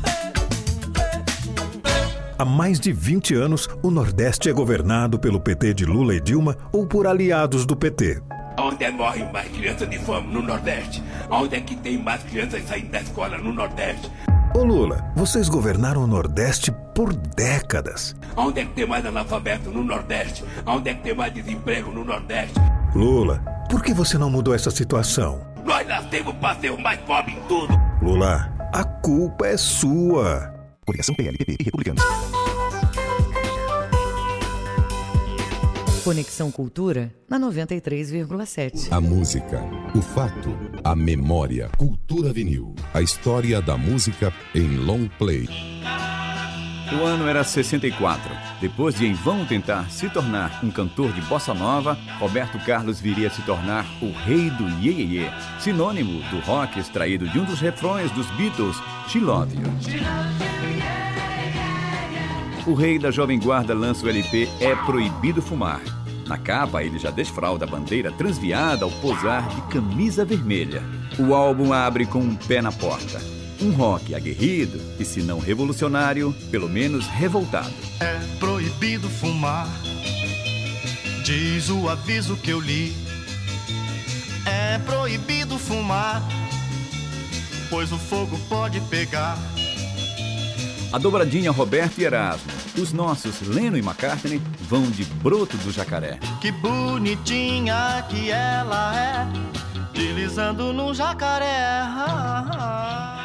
Há 2.38 2.46
mais 2.46 2.80
de 2.80 2.94
20 2.94 3.34
anos, 3.34 3.68
o 3.82 3.90
Nordeste 3.90 4.50
é 4.50 4.54
governado 4.54 5.18
pelo 5.18 5.40
PT 5.40 5.74
de 5.74 5.84
Lula 5.84 6.14
e 6.14 6.22
Dilma 6.22 6.56
ou 6.72 6.86
por 6.86 7.08
aliados 7.08 7.66
do 7.66 7.76
PT. 7.76 8.22
Onde 8.60 8.84
é 8.84 8.92
morrem 8.92 9.32
mais 9.32 9.50
crianças 9.50 9.90
de 9.90 9.98
fome 9.98 10.32
no 10.32 10.44
Nordeste? 10.44 11.02
Onde 11.28 11.56
é 11.56 11.60
que 11.60 11.76
tem 11.76 11.98
mais 11.98 12.22
crianças 12.22 12.62
saindo 12.68 12.92
da 12.92 13.02
escola 13.02 13.40
no 13.40 13.52
Nordeste? 13.52 14.12
Ô 14.60 14.64
Lula, 14.66 15.10
vocês 15.16 15.48
governaram 15.48 16.04
o 16.04 16.08
Nordeste 16.08 16.70
por 16.94 17.14
décadas. 17.14 18.14
Onde 18.36 18.60
é 18.60 18.66
que 18.66 18.74
tem 18.74 18.86
mais 18.86 19.06
analfabeto 19.06 19.72
no 19.72 19.82
Nordeste? 19.82 20.44
Onde 20.66 20.90
é 20.90 20.94
que 20.94 21.02
tem 21.02 21.16
mais 21.16 21.34
desemprego 21.34 21.90
no 21.94 22.04
Nordeste? 22.04 22.60
Lula, 22.94 23.38
por 23.70 23.82
que 23.82 23.94
você 23.94 24.18
não 24.18 24.30
mudou 24.30 24.54
essa 24.54 24.70
situação? 24.70 25.40
Nós 25.64 25.88
nascemos 25.88 26.36
para 26.36 26.60
ser 26.60 26.72
o 26.72 26.78
mais 26.78 27.00
pobre 27.00 27.32
em 27.32 27.42
tudo. 27.48 27.74
Lula, 28.02 28.54
a 28.74 28.84
culpa 28.84 29.48
é 29.48 29.56
sua. 29.56 30.54
Coligação 30.86 31.16
PLPP 31.16 31.56
e 31.58 31.64
Republicanos. 31.64 32.04
Conexão 36.10 36.50
Cultura 36.50 37.14
na 37.30 37.40
93,7. 37.40 38.88
A 38.90 39.00
música, 39.00 39.62
o 39.94 40.02
fato, 40.02 40.58
a 40.84 40.96
memória. 40.96 41.70
Cultura 41.78 42.34
vinil. 42.34 42.74
A 42.92 43.00
história 43.00 43.62
da 43.62 43.78
música 43.78 44.34
em 44.56 44.78
long 44.78 45.08
play. 45.20 45.48
O 47.00 47.06
ano 47.06 47.28
era 47.28 47.44
64. 47.44 48.36
Depois 48.60 48.96
de 48.96 49.06
em 49.06 49.14
vão 49.14 49.46
tentar 49.46 49.92
se 49.92 50.10
tornar 50.10 50.60
um 50.64 50.72
cantor 50.72 51.14
de 51.14 51.22
bossa 51.22 51.54
nova, 51.54 51.96
Roberto 52.18 52.58
Carlos 52.66 53.00
viria 53.00 53.28
a 53.28 53.32
se 53.32 53.44
tornar 53.44 53.86
o 54.02 54.12
rei 54.12 54.50
do 54.50 54.68
iê, 54.84 54.92
iê, 54.92 55.04
iê, 55.04 55.30
sinônimo 55.60 56.24
do 56.32 56.40
rock 56.40 56.80
extraído 56.80 57.30
de 57.30 57.38
um 57.38 57.46
dos 57.46 57.60
refrões 57.60 58.10
dos 58.14 58.26
Beatles, 58.32 58.78
She 59.10 59.20
Love 59.20 59.56
You. 59.56 60.40
O 62.66 62.74
rei 62.74 62.98
da 62.98 63.12
Jovem 63.12 63.40
Guarda 63.40 63.76
lança 63.76 64.06
o 64.06 64.10
LP 64.10 64.50
É 64.60 64.76
Proibido 64.76 65.42
Fumar. 65.42 65.99
Na 66.30 66.38
capa, 66.38 66.84
ele 66.84 67.00
já 67.00 67.10
desfralda 67.10 67.66
a 67.66 67.68
bandeira 67.68 68.12
transviada 68.12 68.86
ao 68.86 68.92
posar 68.92 69.50
de 69.50 69.62
camisa 69.64 70.24
vermelha. 70.24 70.84
O 71.18 71.34
álbum 71.34 71.74
abre 71.74 72.06
com 72.06 72.20
um 72.20 72.36
pé 72.36 72.62
na 72.62 72.72
porta. 72.72 73.20
Um 73.60 73.72
rock 73.72 74.14
aguerrido 74.14 74.80
e, 75.00 75.04
se 75.04 75.24
não 75.24 75.40
revolucionário, 75.40 76.32
pelo 76.52 76.70
menos 76.70 77.08
revoltado. 77.08 77.74
É 78.00 78.20
proibido 78.38 79.10
fumar, 79.10 79.68
diz 81.26 81.68
o 81.68 81.90
aviso 81.90 82.38
que 82.38 82.52
eu 82.52 82.60
li. 82.60 82.96
É 84.46 84.78
proibido 84.78 85.58
fumar, 85.58 86.22
pois 87.72 87.92
o 87.92 87.98
fogo 87.98 88.40
pode 88.48 88.80
pegar. 88.82 89.36
A 90.94 91.00
dobradinha 91.00 91.50
Roberto 91.50 92.00
e 92.00 92.06
Erasmo. 92.06 92.59
Os 92.82 92.94
nossos 92.94 93.42
Leno 93.42 93.78
e 93.78 93.82
McCartney 93.82 94.42
vão 94.62 94.84
de 94.84 95.04
broto 95.04 95.58
do 95.58 95.70
jacaré. 95.70 96.18
Que 96.40 96.50
bonitinha 96.50 98.06
que 98.08 98.32
ela 98.32 98.96
é, 98.96 99.28
deslizando 99.92 100.72
no 100.72 100.94
jacaré. 100.94 101.84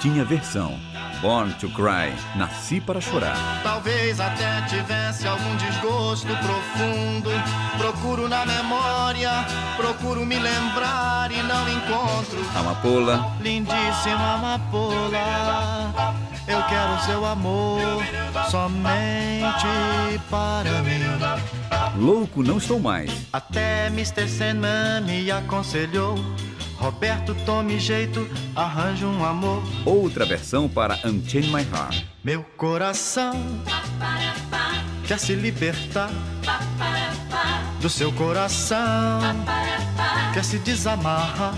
Tinha 0.01 0.25
versão. 0.25 0.77
Born 1.23 1.55
to 1.55 1.69
Cry. 1.71 2.13
Nasci 2.37 2.81
para 2.81 3.01
chorar. 3.01 3.37
Talvez 3.63 4.19
até 4.19 4.61
tivesse 4.63 5.27
algum 5.27 5.57
desgosto 5.57 6.27
profundo. 6.27 7.31
Procuro 7.79 8.29
na 8.29 8.45
memória, 8.45 9.31
procuro 9.77 10.27
me 10.27 10.39
lembrar 10.39 11.31
e 11.31 11.41
não 11.45 11.69
encontro. 11.69 12.45
Amapola. 12.59 13.33
Lindíssima 13.41 14.35
amapola, 14.35 15.95
eu 16.47 16.63
quero 16.65 17.01
seu 17.05 17.25
amor 17.25 18.03
somente 18.51 20.21
para 20.31 20.83
mim. 20.83 21.01
Louco 21.97 22.43
não 22.43 22.59
estou 22.59 22.79
mais. 22.79 23.11
Até 23.33 23.87
Mr. 23.87 24.29
Sandman 24.29 25.03
me 25.07 25.31
aconselhou. 25.31 26.17
Roberto, 26.77 27.35
tome 27.47 27.79
jeito, 27.79 28.29
arranje 28.55 29.05
um 29.05 29.25
amor. 29.25 29.63
Outra 29.87 30.27
versão 30.27 30.69
para 30.69 30.99
Unchain 31.05 31.51
My 31.51 31.63
Heart. 31.73 32.05
Meu 32.23 32.43
coração 32.57 33.33
quer 35.07 35.19
se 35.19 35.35
libertar 35.35 36.11
do 37.81 37.89
seu 37.89 38.13
coração, 38.13 39.21
quer 40.33 40.45
se 40.45 40.59
desamarrar. 40.59 41.55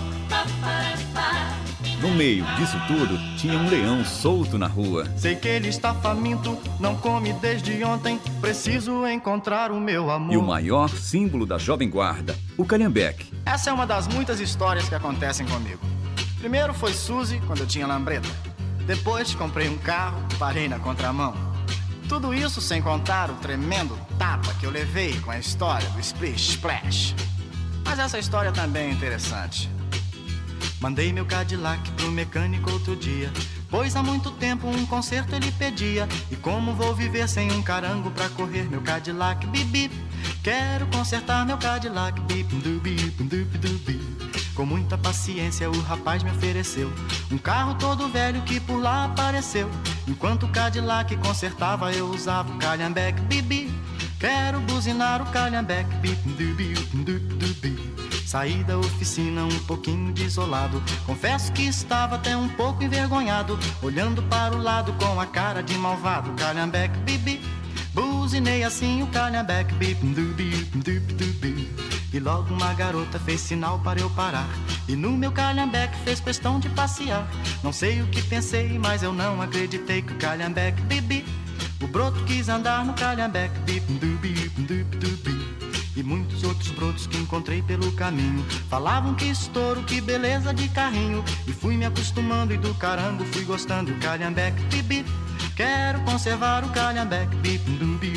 No 2.01 2.11
meio 2.11 2.45
disso 2.57 2.77
tudo, 2.87 3.19
tinha 3.39 3.59
um 3.59 3.71
leão 3.71 4.05
solto 4.05 4.59
na 4.59 4.67
rua. 4.67 5.07
Sei 5.17 5.35
que 5.35 5.49
ele 5.49 5.69
está 5.69 5.95
faminto, 5.95 6.59
não 6.79 6.95
come 6.95 7.33
desde 7.33 7.83
ontem. 7.83 8.21
Preciso 8.39 9.07
encontrar 9.07 9.73
o 9.73 9.81
meu 9.81 10.11
amor. 10.11 10.33
E 10.33 10.37
o 10.37 10.43
maior 10.43 10.91
símbolo 10.91 11.47
da 11.47 11.57
Jovem 11.57 11.89
Guarda, 11.89 12.37
o 12.57 12.67
Calhambeque. 12.67 13.33
Essa 13.47 13.71
é 13.71 13.73
uma 13.73 13.87
das 13.87 14.07
muitas 14.09 14.41
histórias 14.41 14.87
que 14.87 14.95
acontecem 14.95 15.47
comigo. 15.47 15.81
Primeiro 16.39 16.75
foi 16.75 16.93
Suzy, 16.93 17.41
quando 17.47 17.61
eu 17.61 17.67
tinha 17.67 17.87
lambreta. 17.87 18.29
Depois 18.87 19.35
comprei 19.35 19.69
um 19.69 19.79
carro, 19.79 20.23
parei 20.39 20.69
na 20.69 20.79
contramão. 20.79 21.35
Tudo 22.11 22.35
isso 22.35 22.61
sem 22.61 22.83
contar 22.83 23.31
o 23.31 23.35
tremendo 23.37 23.99
tapa 24.19 24.53
que 24.61 24.67
eu 24.67 24.71
levei 24.71 25.19
com 25.21 25.31
a 25.31 25.39
história 25.39 25.89
do 25.91 25.99
Splish 25.99 26.51
Splash. 26.51 27.15
Mas 27.85 27.99
essa 27.99 28.19
história 28.19 28.53
também 28.53 28.91
é 28.91 28.93
interessante. 28.93 29.76
Mandei 30.81 31.13
meu 31.13 31.25
Cadillac 31.25 31.91
pro 31.93 32.11
mecânico 32.11 32.71
outro 32.71 32.95
dia. 32.95 33.33
Pois 33.71 33.97
há 33.97 34.03
muito 34.03 34.31
tempo 34.33 34.69
um 34.69 34.87
conserto 34.87 35.35
ele 35.35 35.51
pedia. 35.53 36.07
E 36.31 36.37
como 36.37 36.75
vou 36.75 36.95
viver 36.95 37.29
sem 37.29 37.51
um 37.51 37.63
carango 37.63 38.11
pra 38.11 38.29
correr 38.29 38.69
meu 38.69 38.83
Cadillac? 38.83 39.47
Bibi, 39.47 39.91
quero 40.43 40.87
consertar 40.89 41.47
meu 41.47 41.57
Cadillac. 41.59 42.21
Bip. 42.23 42.47
Com 44.55 44.65
muita 44.65 44.97
paciência 44.97 45.71
o 45.71 45.81
rapaz 45.83 46.23
me 46.23 46.31
ofereceu 46.31 46.91
um 47.31 47.37
carro 47.37 47.75
todo 47.75 48.09
velho 48.09 48.41
que 48.43 48.59
por 48.61 48.81
lá 48.81 49.05
apareceu. 49.05 49.69
Enquanto 50.07 50.47
o 50.47 50.49
Cadillac 50.49 51.15
consertava, 51.19 51.93
eu 51.93 52.07
usava 52.09 52.53
o 52.53 52.59
calhambeque. 52.59 53.21
Bibi, 53.23 53.71
quero 54.19 54.61
buzinar 54.61 55.21
o 55.21 55.27
calhambeque. 55.27 55.95
Bip, 55.97 56.17
dubi, 56.29 56.75
dubi. 56.95 58.16
Saí 58.27 58.65
da 58.65 58.77
oficina 58.77 59.45
um 59.45 59.59
pouquinho 59.61 60.13
desolado. 60.13 60.83
Confesso 61.07 61.53
que 61.53 61.63
estava 61.63 62.17
até 62.17 62.37
um 62.37 62.49
pouco 62.49 62.83
envergonhado. 62.83 63.57
Olhando 63.81 64.21
para 64.25 64.53
o 64.53 64.61
lado 64.61 64.93
com 64.95 65.21
a 65.21 65.27
cara 65.27 65.63
de 65.63 65.75
malvado. 65.79 66.33
Calhambeque, 66.33 66.99
bibi. 66.99 67.41
Buzinei 67.95 68.65
assim 68.65 69.01
o 69.03 69.07
calhambeque, 69.07 69.73
bip, 69.77 70.05
dubi, 70.05 70.51
dubi, 70.75 71.15
dubi. 71.15 71.71
E 72.13 72.19
logo 72.19 72.53
uma 72.53 72.75
garota 72.75 73.19
fez 73.21 73.41
sinal 73.41 73.79
para 73.79 74.01
eu 74.01 74.11
parar. 74.11 74.49
E 74.89 74.97
no 74.97 75.13
meu 75.13 75.31
calhambeque 75.31 75.97
fez 76.05 76.19
questão 76.19 76.59
de 76.59 76.69
passear. 76.71 77.31
Não 77.63 77.73
sei 77.73 78.03
o 78.03 78.09
que 78.09 78.21
pensei, 78.23 78.77
mas 78.77 79.05
eu 79.05 79.13
não 79.13 79.41
acreditei 79.41 80.03
que 80.03 80.13
o 80.13 80.17
calhambeque, 80.17 80.83
bibi. 80.83 81.25
O 81.81 81.87
broto 81.87 82.23
quis 82.25 82.49
andar 82.49 82.85
no 82.85 82.93
calhambeque, 82.93 83.57
bip, 83.61 83.87
dubi, 83.93 84.35
dubi, 84.59 84.85
dubi 84.99 85.36
e 85.97 86.03
muitos 86.03 86.43
outros 86.45 86.71
brotos 86.71 87.07
que 87.07 87.17
encontrei 87.17 87.63
pelo 87.63 87.91
caminho. 87.93 88.45
Falavam 88.69 89.15
que 89.15 89.27
estouro, 89.27 89.83
que 89.83 90.01
beleza 90.01 90.53
de 90.53 90.69
carrinho. 90.69 91.25
E 91.47 91.53
fui 91.53 91.77
me 91.77 91.87
acostumando 91.87 92.53
e 92.53 92.59
do 92.59 92.75
carango 92.75 93.25
fui 93.27 93.45
gostando. 93.45 93.95
Calhambeque, 93.97 94.63
bibi, 94.65 95.05
quero 95.57 96.01
conservar 96.03 96.65
o 96.65 96.69
calhambeque, 96.71 97.35
bip, 97.37 97.71
dubi. 97.71 98.17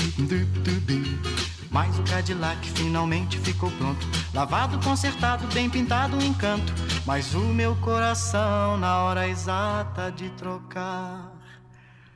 Mas 1.72 1.98
o 2.00 2.04
Cadillac 2.04 2.68
finalmente 2.72 3.38
ficou 3.40 3.72
pronto. 3.72 4.06
Lavado, 4.34 4.80
consertado, 4.84 5.48
bem 5.54 5.70
pintado, 5.70 6.18
um 6.18 6.22
encanto. 6.22 6.74
Mas 7.06 7.36
o 7.36 7.40
meu 7.40 7.76
coração, 7.78 8.78
na 8.78 9.04
hora 9.04 9.28
exata 9.28 10.12
de 10.12 10.30
trocar. 10.32 11.32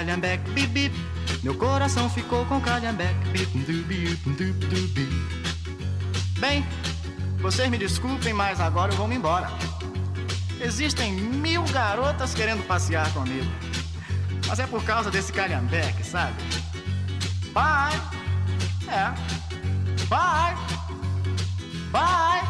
calhambeque, 0.00 0.50
bip, 0.52 0.66
bip. 0.68 0.94
Meu 1.42 1.54
coração 1.54 2.08
ficou 2.08 2.44
com 2.46 2.60
calhambeque, 2.60 3.28
bip, 3.30 3.58
dubi, 3.58 4.16
dubi, 4.24 4.52
dubi. 4.66 5.08
Bem, 6.38 6.64
vocês 7.40 7.68
me 7.68 7.76
desculpem, 7.76 8.32
mas 8.32 8.60
agora 8.60 8.92
eu 8.92 8.96
vou 8.96 9.06
me 9.06 9.16
embora. 9.16 9.50
Existem 10.60 11.12
mil 11.12 11.62
garotas 11.64 12.34
querendo 12.34 12.66
passear 12.66 13.12
comigo. 13.12 13.50
Mas 14.46 14.58
é 14.58 14.66
por 14.66 14.82
causa 14.84 15.10
desse 15.10 15.32
calhambeque, 15.32 16.02
sabe? 16.02 16.34
Bye! 17.52 18.00
É. 18.88 19.12
Bye! 20.08 20.56
Bye! 21.90 22.48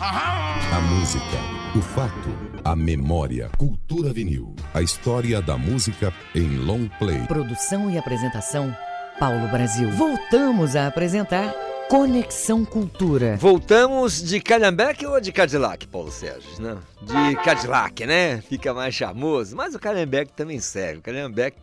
Aham. 0.00 0.76
A 0.76 0.80
música, 0.80 1.38
o 1.74 1.80
fato, 1.80 2.43
a 2.64 2.74
memória. 2.74 3.50
Cultura 3.58 4.10
vinil. 4.10 4.56
A 4.72 4.80
história 4.80 5.42
da 5.42 5.58
música 5.58 6.12
em 6.34 6.56
long 6.56 6.88
play. 6.98 7.20
Produção 7.26 7.90
e 7.90 7.98
apresentação, 7.98 8.74
Paulo 9.18 9.46
Brasil. 9.48 9.90
Voltamos 9.90 10.74
a 10.74 10.86
apresentar 10.86 11.54
Conexão 11.90 12.64
Cultura. 12.64 13.36
Voltamos 13.36 14.22
de 14.22 14.40
Calhambeque 14.40 15.04
ou 15.04 15.20
de 15.20 15.30
Cadillac, 15.30 15.86
Paulo 15.88 16.10
Sérgio? 16.10 16.48
Não, 16.58 16.80
de 17.02 17.36
Cadillac, 17.36 18.06
né? 18.06 18.40
Fica 18.40 18.72
mais 18.72 18.94
charmoso. 18.94 19.54
Mas 19.54 19.74
o 19.74 19.78
Calhambeque 19.78 20.32
também 20.32 20.58
serve. 20.58 21.00
O 21.00 21.02
Calhambeque, 21.02 21.58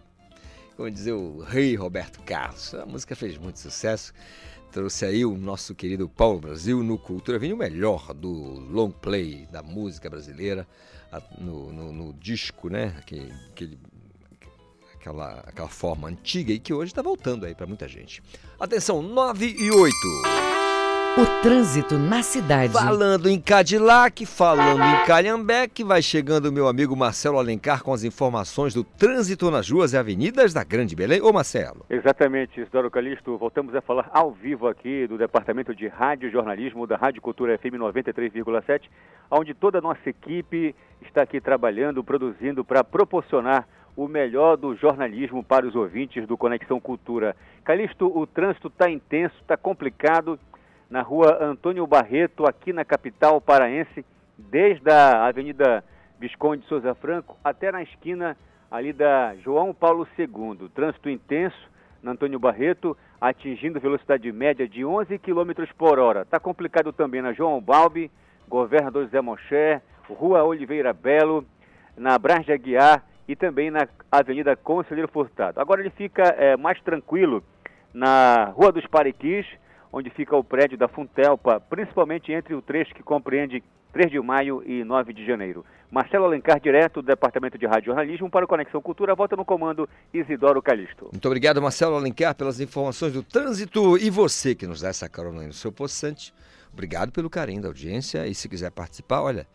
como 0.78 0.91
dizer 0.91 1.14
o 1.14 1.39
rei 1.41 1.76
Roberto 1.76 2.22
Carlos. 2.22 2.76
A 2.76 2.86
música 2.86 3.16
fez 3.16 3.39
muito 3.39 3.58
sucesso. 3.58 4.14
trouxe 4.72 5.04
aí 5.06 5.26
o 5.26 5.36
nosso 5.36 5.74
querido 5.74 6.08
Paulo 6.08 6.39
Brasil 6.39 6.84
no 6.84 6.99
Cultura 6.99 7.39
Vinil, 7.39 7.56
o 7.56 7.60
melhor 7.60 8.14
do 8.14 8.30
long 8.30 8.91
play 8.91 9.47
da 9.52 9.64
música 9.64 10.08
brasileira, 10.10 10.68
no, 11.38 11.72
no- 11.74 11.91
no 11.93 12.14
disco, 12.14 12.70
né? 12.70 12.95
Aquele, 12.99 13.34
aquela, 14.95 15.39
aquela 15.47 15.68
forma 15.70 16.07
antiga 16.07 16.53
e 16.53 16.59
que 16.59 16.74
hoje 16.74 16.91
está 16.91 17.01
voltando 17.01 17.45
aí 17.45 17.55
para 17.55 17.66
muita 17.68 17.88
gente. 17.88 18.22
Atenção, 18.59 19.01
9 19.01 19.45
e 19.57 19.72
8. 19.72 19.95
O 21.18 21.26
trânsito 21.41 21.97
na 21.97 22.24
cidade. 22.24 22.72
Falando 22.72 23.28
em 23.28 23.38
Cadillac, 23.38 24.26
falando 24.26 24.82
em 24.82 25.05
Calhambeque, 25.05 25.84
vai 25.84 26.01
chegando 26.01 26.45
o 26.45 26.53
meu 26.53 26.70
amigo 26.70 26.95
Marcelo 26.95 27.38
Alencar 27.38 27.84
com 27.84 27.91
as 27.91 28.05
informações 28.05 28.74
do 28.74 28.82
trânsito 28.82 29.51
nas 29.51 29.70
ruas 29.70 29.91
e 29.91 29.97
avenidas 29.97 30.53
da 30.53 30.64
Grande 30.64 30.95
Belém. 30.95 31.22
Ô 31.22 31.34
Marcelo. 31.34 31.86
Exatamente, 31.89 32.62
Isidoro 32.62 32.89
Calixto. 32.89 33.38
Voltamos 33.38 33.76
a 33.76 33.82
falar 33.82 34.09
ao 34.14 34.32
vivo 34.32 34.70
aqui 34.70 35.05
do 35.05 35.18
Departamento 35.18 35.76
de 35.76 35.86
Rádio 35.89 36.30
e 36.30 36.32
Jornalismo 36.32 36.88
da 36.88 36.95
Rádio 36.95 37.22
Cultura 37.22 37.57
FM 37.57 37.76
93,7, 37.78 38.84
onde 39.30 39.53
toda 39.53 39.80
a 39.80 39.82
nossa 39.82 40.09
equipe 40.09 40.74
está 41.01 41.24
aqui 41.24 41.41
trabalhando, 41.41 42.01
produzindo 42.01 42.64
para 42.64 42.86
proporcionar 42.86 43.68
o 43.97 44.07
melhor 44.07 44.55
do 44.55 44.74
jornalismo 44.78 45.43
para 45.43 45.68
os 45.68 45.76
ouvintes 45.76 46.26
do 46.26 46.38
Conexão 46.38 46.80
Cultura. 46.80 47.36
Calixto, 47.66 48.05
o 48.18 48.26
trânsito 48.26 48.70
está 48.70 48.89
intenso, 48.89 49.36
está 49.41 49.57
complicado 49.57 50.39
na 50.92 51.02
rua 51.02 51.42
Antônio 51.42 51.88
Barreto, 51.88 52.46
aqui 52.46 52.74
na 52.74 52.84
capital 52.84 53.39
paraense, 53.39 54.06
desde 54.38 54.92
a 54.92 55.26
Avenida 55.26 55.82
Visconde 56.20 56.64
de 56.64 56.68
Souza 56.68 56.94
Franco 56.94 57.38
até 57.42 57.72
na 57.72 57.82
esquina 57.82 58.36
ali 58.70 58.92
da 58.92 59.34
João 59.38 59.74
Paulo 59.74 60.06
II. 60.20 60.70
Trânsito 60.76 61.10
intenso 61.10 61.58
na 62.04 62.12
Antônio 62.12 62.38
Barreto, 62.38 62.98
atingindo 63.22 63.80
velocidade 63.80 64.30
média 64.34 64.68
de 64.68 64.84
11 64.84 65.18
km 65.20 65.66
por 65.78 65.98
hora. 65.98 66.24
Está 66.24 66.42
complicado 66.42 66.92
também 66.92 67.22
na 67.22 67.32
João 67.32 67.62
Balbi, 67.62 68.12
Governador 68.50 69.08
Zé 69.08 69.22
Moché, 69.22 69.82
Rua 70.10 70.44
Oliveira 70.44 70.92
Belo, 70.92 71.46
na 71.96 72.18
Brás 72.20 72.46
de 72.46 72.52
Aguiar 72.52 73.02
e 73.30 73.36
também 73.36 73.72
na 73.72 73.88
Avenida 74.12 74.58
Conselheiro 74.58 75.08
Furtado. 75.08 75.62
Agora 75.62 75.80
ele 75.80 75.92
fica 75.92 76.24
eh, 76.38 76.58
mais 76.58 76.82
tranquilo 76.82 77.42
na 77.94 78.52
Rua 78.54 78.74
dos 78.74 78.86
Pariquis, 78.88 79.46
onde 79.92 80.10
fica 80.10 80.36
o 80.36 80.44
prédio 80.44 80.78
da 80.78 80.88
Funtelpa, 80.88 81.60
principalmente 81.60 82.32
entre 82.32 82.54
o 82.54 82.62
trecho 82.62 82.94
que 82.94 83.04
compreende 83.04 83.64
3 83.92 84.12
de 84.12 84.20
maio 84.20 84.64
e 84.66 84.84
9 84.84 85.14
de 85.14 85.26
janeiro. 85.26 85.66
Marcelo 85.89 86.24
Alencar, 86.24 86.60
direto 86.60 87.02
do 87.02 87.08
Departamento 87.08 87.58
de 87.58 87.66
Rádio 87.66 87.88
Jornalismo, 87.88 88.30
para 88.30 88.46
o 88.46 88.48
Conexão 88.48 88.82
Cultura, 88.82 89.14
volta 89.14 89.36
no 89.36 89.44
comando 89.44 89.89
Isidoro 90.14 90.62
Calixto. 90.62 91.10
Muito 91.12 91.26
obrigado, 91.26 91.62
Marcelo 91.62 91.96
Alencar, 91.96 92.34
pelas 92.34 92.62
informações 92.62 93.12
do 93.12 93.22
trânsito. 93.22 93.98
E 93.98 94.10
você 94.10 94.56
que 94.56 94.66
nos 94.66 94.80
dá 94.80 94.88
essa 94.88 95.10
carona 95.10 95.42
aí 95.42 95.48
no 95.48 95.54
seu 95.54 95.72
poçante, 95.72 96.34
obrigado 96.72 97.12
pelo 97.12 97.30
carinho 97.30 97.62
da 97.62 97.68
audiência. 97.68 98.26
E 98.26 98.34
se 98.34 98.48
quiser 98.48 98.72
participar, 98.72 99.22
olha, 99.22 99.46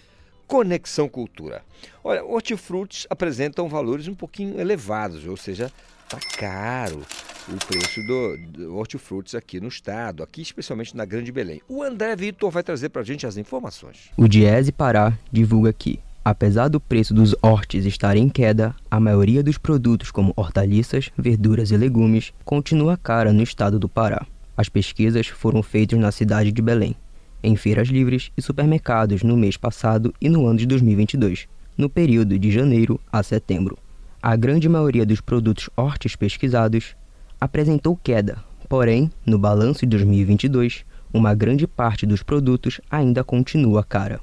Conexão 0.46 1.08
Cultura. 1.08 1.64
Olha, 2.02 2.24
hortifrutis 2.24 3.06
apresentam 3.08 3.68
valores 3.68 4.08
um 4.08 4.14
pouquinho 4.14 4.60
elevados, 4.60 5.24
ou 5.26 5.36
seja, 5.36 5.72
tá 6.08 6.18
caro 6.36 7.02
o 7.48 7.56
preço 7.66 8.02
do, 8.02 8.36
do 8.48 8.76
hortifrutis 8.76 9.34
aqui 9.34 9.60
no 9.60 9.68
estado, 9.68 10.22
aqui 10.22 10.42
especialmente 10.42 10.96
na 10.96 11.04
Grande 11.04 11.32
Belém. 11.32 11.60
O 11.68 11.82
André 11.82 12.14
Vitor 12.16 12.50
vai 12.50 12.62
trazer 12.62 12.88
para 12.88 13.02
a 13.02 13.04
gente 13.04 13.26
as 13.26 13.36
informações. 13.36 14.10
O 14.16 14.28
Diese 14.28 14.72
Pará 14.72 15.12
divulga 15.30 15.72
que, 15.72 16.00
apesar 16.24 16.68
do 16.68 16.80
preço 16.80 17.14
dos 17.14 17.34
hortes 17.42 17.86
estar 17.86 18.16
em 18.16 18.28
queda, 18.28 18.74
a 18.90 19.00
maioria 19.00 19.42
dos 19.42 19.58
produtos 19.58 20.10
como 20.10 20.32
hortaliças, 20.36 21.10
verduras 21.16 21.70
e 21.70 21.76
legumes 21.76 22.32
continua 22.44 22.96
cara 22.96 23.32
no 23.32 23.42
estado 23.42 23.78
do 23.78 23.88
Pará. 23.88 24.26
As 24.56 24.68
pesquisas 24.68 25.26
foram 25.26 25.62
feitas 25.62 25.98
na 25.98 26.12
cidade 26.12 26.52
de 26.52 26.60
Belém, 26.60 26.94
em 27.42 27.56
feiras 27.56 27.88
livres 27.88 28.30
e 28.36 28.42
supermercados 28.42 29.22
no 29.22 29.36
mês 29.36 29.56
passado 29.56 30.14
e 30.20 30.28
no 30.28 30.46
ano 30.46 30.58
de 30.58 30.66
2022, 30.66 31.48
no 31.76 31.88
período 31.88 32.38
de 32.38 32.50
janeiro 32.50 33.00
a 33.10 33.22
setembro. 33.22 33.78
A 34.22 34.36
grande 34.36 34.68
maioria 34.68 35.06
dos 35.06 35.20
produtos 35.20 35.70
hortes 35.74 36.14
pesquisados 36.14 36.94
apresentou 37.40 37.96
queda, 37.96 38.36
porém, 38.68 39.10
no 39.24 39.38
balanço 39.38 39.80
de 39.80 39.86
2022, 39.86 40.84
uma 41.12 41.34
grande 41.34 41.66
parte 41.66 42.04
dos 42.04 42.22
produtos 42.22 42.80
ainda 42.90 43.24
continua 43.24 43.82
cara. 43.82 44.20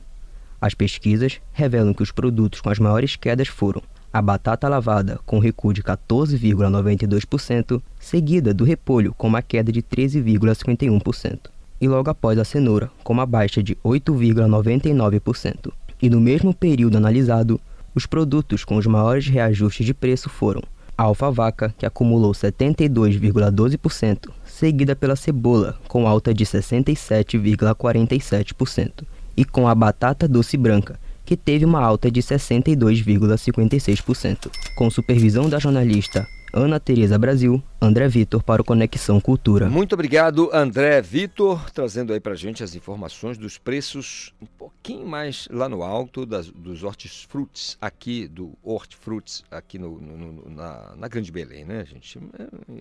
As 0.59 0.73
pesquisas 0.73 1.39
revelam 1.53 1.93
que 1.93 2.03
os 2.03 2.11
produtos 2.11 2.61
com 2.61 2.69
as 2.69 2.79
maiores 2.79 3.15
quedas 3.15 3.47
foram 3.47 3.81
a 4.11 4.21
batata 4.21 4.67
lavada 4.67 5.19
com 5.25 5.37
recuo 5.37 5.73
de 5.73 5.83
14,92%, 5.83 7.81
seguida 7.99 8.53
do 8.53 8.63
repolho 8.63 9.13
com 9.15 9.27
uma 9.27 9.41
queda 9.41 9.71
de 9.71 9.83
13,51%, 9.83 11.39
e 11.79 11.87
logo 11.87 12.09
após 12.09 12.39
a 12.39 12.43
cenoura 12.43 12.89
com 13.03 13.13
uma 13.13 13.25
baixa 13.25 13.61
de 13.61 13.75
8,99%. 13.85 15.71
E 16.01 16.09
no 16.09 16.19
mesmo 16.19 16.53
período 16.53 16.97
analisado, 16.97 17.61
os 17.93 18.05
produtos 18.05 18.65
com 18.65 18.77
os 18.77 18.87
maiores 18.87 19.27
reajustes 19.27 19.85
de 19.85 19.93
preço 19.93 20.29
foram 20.29 20.63
a 20.97 21.03
alfavaca, 21.03 21.75
que 21.77 21.85
acumulou 21.85 22.31
72,12%, 22.31 24.31
seguida 24.43 24.95
pela 24.95 25.15
cebola, 25.15 25.77
com 25.87 26.07
alta 26.07 26.33
de 26.33 26.43
67,47%, 26.43 29.03
e 29.37 29.45
com 29.45 29.65
a 29.67 29.75
batata 29.75 30.27
doce 30.27 30.57
branca, 30.57 30.99
que 31.23 31.37
teve 31.37 31.63
uma 31.63 31.79
alta 31.81 32.09
de 32.11 32.21
62,56%. 32.21 34.49
Com 34.75 34.89
supervisão 34.89 35.47
da 35.49 35.59
jornalista 35.59 36.27
Ana 36.53 36.79
Tereza 36.79 37.17
Brasil, 37.19 37.61
André 37.81 38.07
Vitor 38.07 38.41
para 38.41 38.61
o 38.61 38.65
Conexão 38.65 39.19
Cultura. 39.19 39.69
Muito 39.69 39.91
obrigado, 39.93 40.49
André 40.53 41.01
Vitor, 41.01 41.69
trazendo 41.71 42.13
aí 42.13 42.21
pra 42.21 42.35
gente 42.35 42.63
as 42.63 42.73
informações 42.73 43.37
dos 43.37 43.57
preços 43.57 44.33
um 44.41 44.45
pouquinho 44.45 45.05
mais 45.05 45.45
lá 45.51 45.67
no 45.67 45.83
alto 45.83 46.25
das, 46.25 46.47
dos 46.47 46.83
hortifrutis 46.83 47.77
aqui, 47.81 48.29
do 48.29 48.53
hortifrutis 48.63 49.43
aqui 49.51 49.77
no, 49.77 49.99
no- 49.99 50.17
no- 50.17 50.49
na, 50.49 50.93
na 50.95 51.07
Grande 51.09 51.31
Belém, 51.33 51.65
né, 51.65 51.85
gente? 51.85 52.17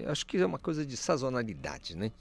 É, 0.06 0.10
acho 0.10 0.24
que 0.24 0.36
é 0.38 0.46
uma 0.46 0.60
coisa 0.60 0.86
de 0.86 0.96
sazonalidade, 0.96 1.96
né? 1.96 2.12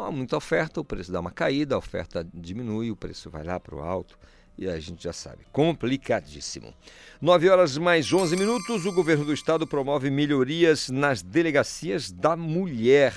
Há 0.00 0.12
muita 0.12 0.36
oferta, 0.36 0.80
o 0.80 0.84
preço 0.84 1.10
dá 1.10 1.18
uma 1.18 1.32
caída, 1.32 1.74
a 1.74 1.78
oferta 1.78 2.24
diminui, 2.32 2.88
o 2.88 2.94
preço 2.94 3.28
vai 3.28 3.42
lá 3.42 3.58
para 3.58 3.74
o 3.74 3.80
alto 3.80 4.16
e 4.56 4.68
a 4.68 4.78
gente 4.78 5.02
já 5.02 5.12
sabe, 5.12 5.38
complicadíssimo. 5.50 6.72
9 7.20 7.48
horas 7.48 7.76
mais 7.76 8.12
11 8.12 8.36
minutos, 8.36 8.86
o 8.86 8.92
governo 8.92 9.24
do 9.24 9.34
estado 9.34 9.66
promove 9.66 10.08
melhorias 10.08 10.88
nas 10.88 11.20
delegacias 11.20 12.12
da 12.12 12.36
mulher, 12.36 13.12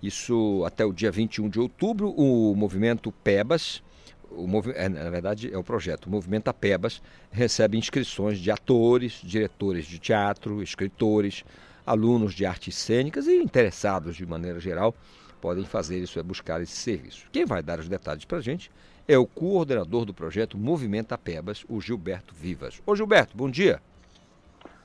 Isso 0.02 0.62
até 0.66 0.84
o 0.84 0.92
dia 0.92 1.10
21 1.10 1.48
de 1.48 1.60
outubro. 1.60 2.10
O 2.16 2.54
movimento 2.54 3.12
PEBAS, 3.12 3.82
o 4.30 4.46
movi 4.46 4.72
é, 4.74 4.88
na 4.88 5.10
verdade 5.10 5.52
é 5.52 5.58
o 5.58 5.64
projeto, 5.64 6.06
o 6.06 6.10
movimento 6.10 6.52
PEBAS, 6.52 7.02
recebe 7.30 7.76
inscrições 7.76 8.38
de 8.38 8.50
atores, 8.50 9.20
diretores 9.22 9.86
de 9.86 9.98
teatro, 9.98 10.62
escritores, 10.62 11.44
alunos 11.84 12.34
de 12.34 12.46
artes 12.46 12.74
cênicas 12.74 13.26
e 13.26 13.36
interessados 13.36 14.16
de 14.16 14.24
maneira 14.24 14.60
geral 14.60 14.94
podem 15.40 15.64
fazer 15.64 15.98
isso, 15.98 16.18
é 16.18 16.22
buscar 16.22 16.60
esse 16.60 16.76
serviço. 16.76 17.26
Quem 17.32 17.44
vai 17.44 17.62
dar 17.62 17.80
os 17.80 17.88
detalhes 17.88 18.24
para 18.24 18.38
a 18.38 18.42
gente 18.42 18.70
é 19.08 19.18
o 19.18 19.26
coordenador 19.26 20.04
do 20.04 20.14
projeto 20.14 20.58
Movimenta 20.58 21.16
Pebas, 21.16 21.64
o 21.68 21.80
Gilberto 21.80 22.34
Vivas. 22.34 22.80
Ô 22.86 22.94
Gilberto, 22.94 23.36
bom 23.36 23.50
dia. 23.50 23.80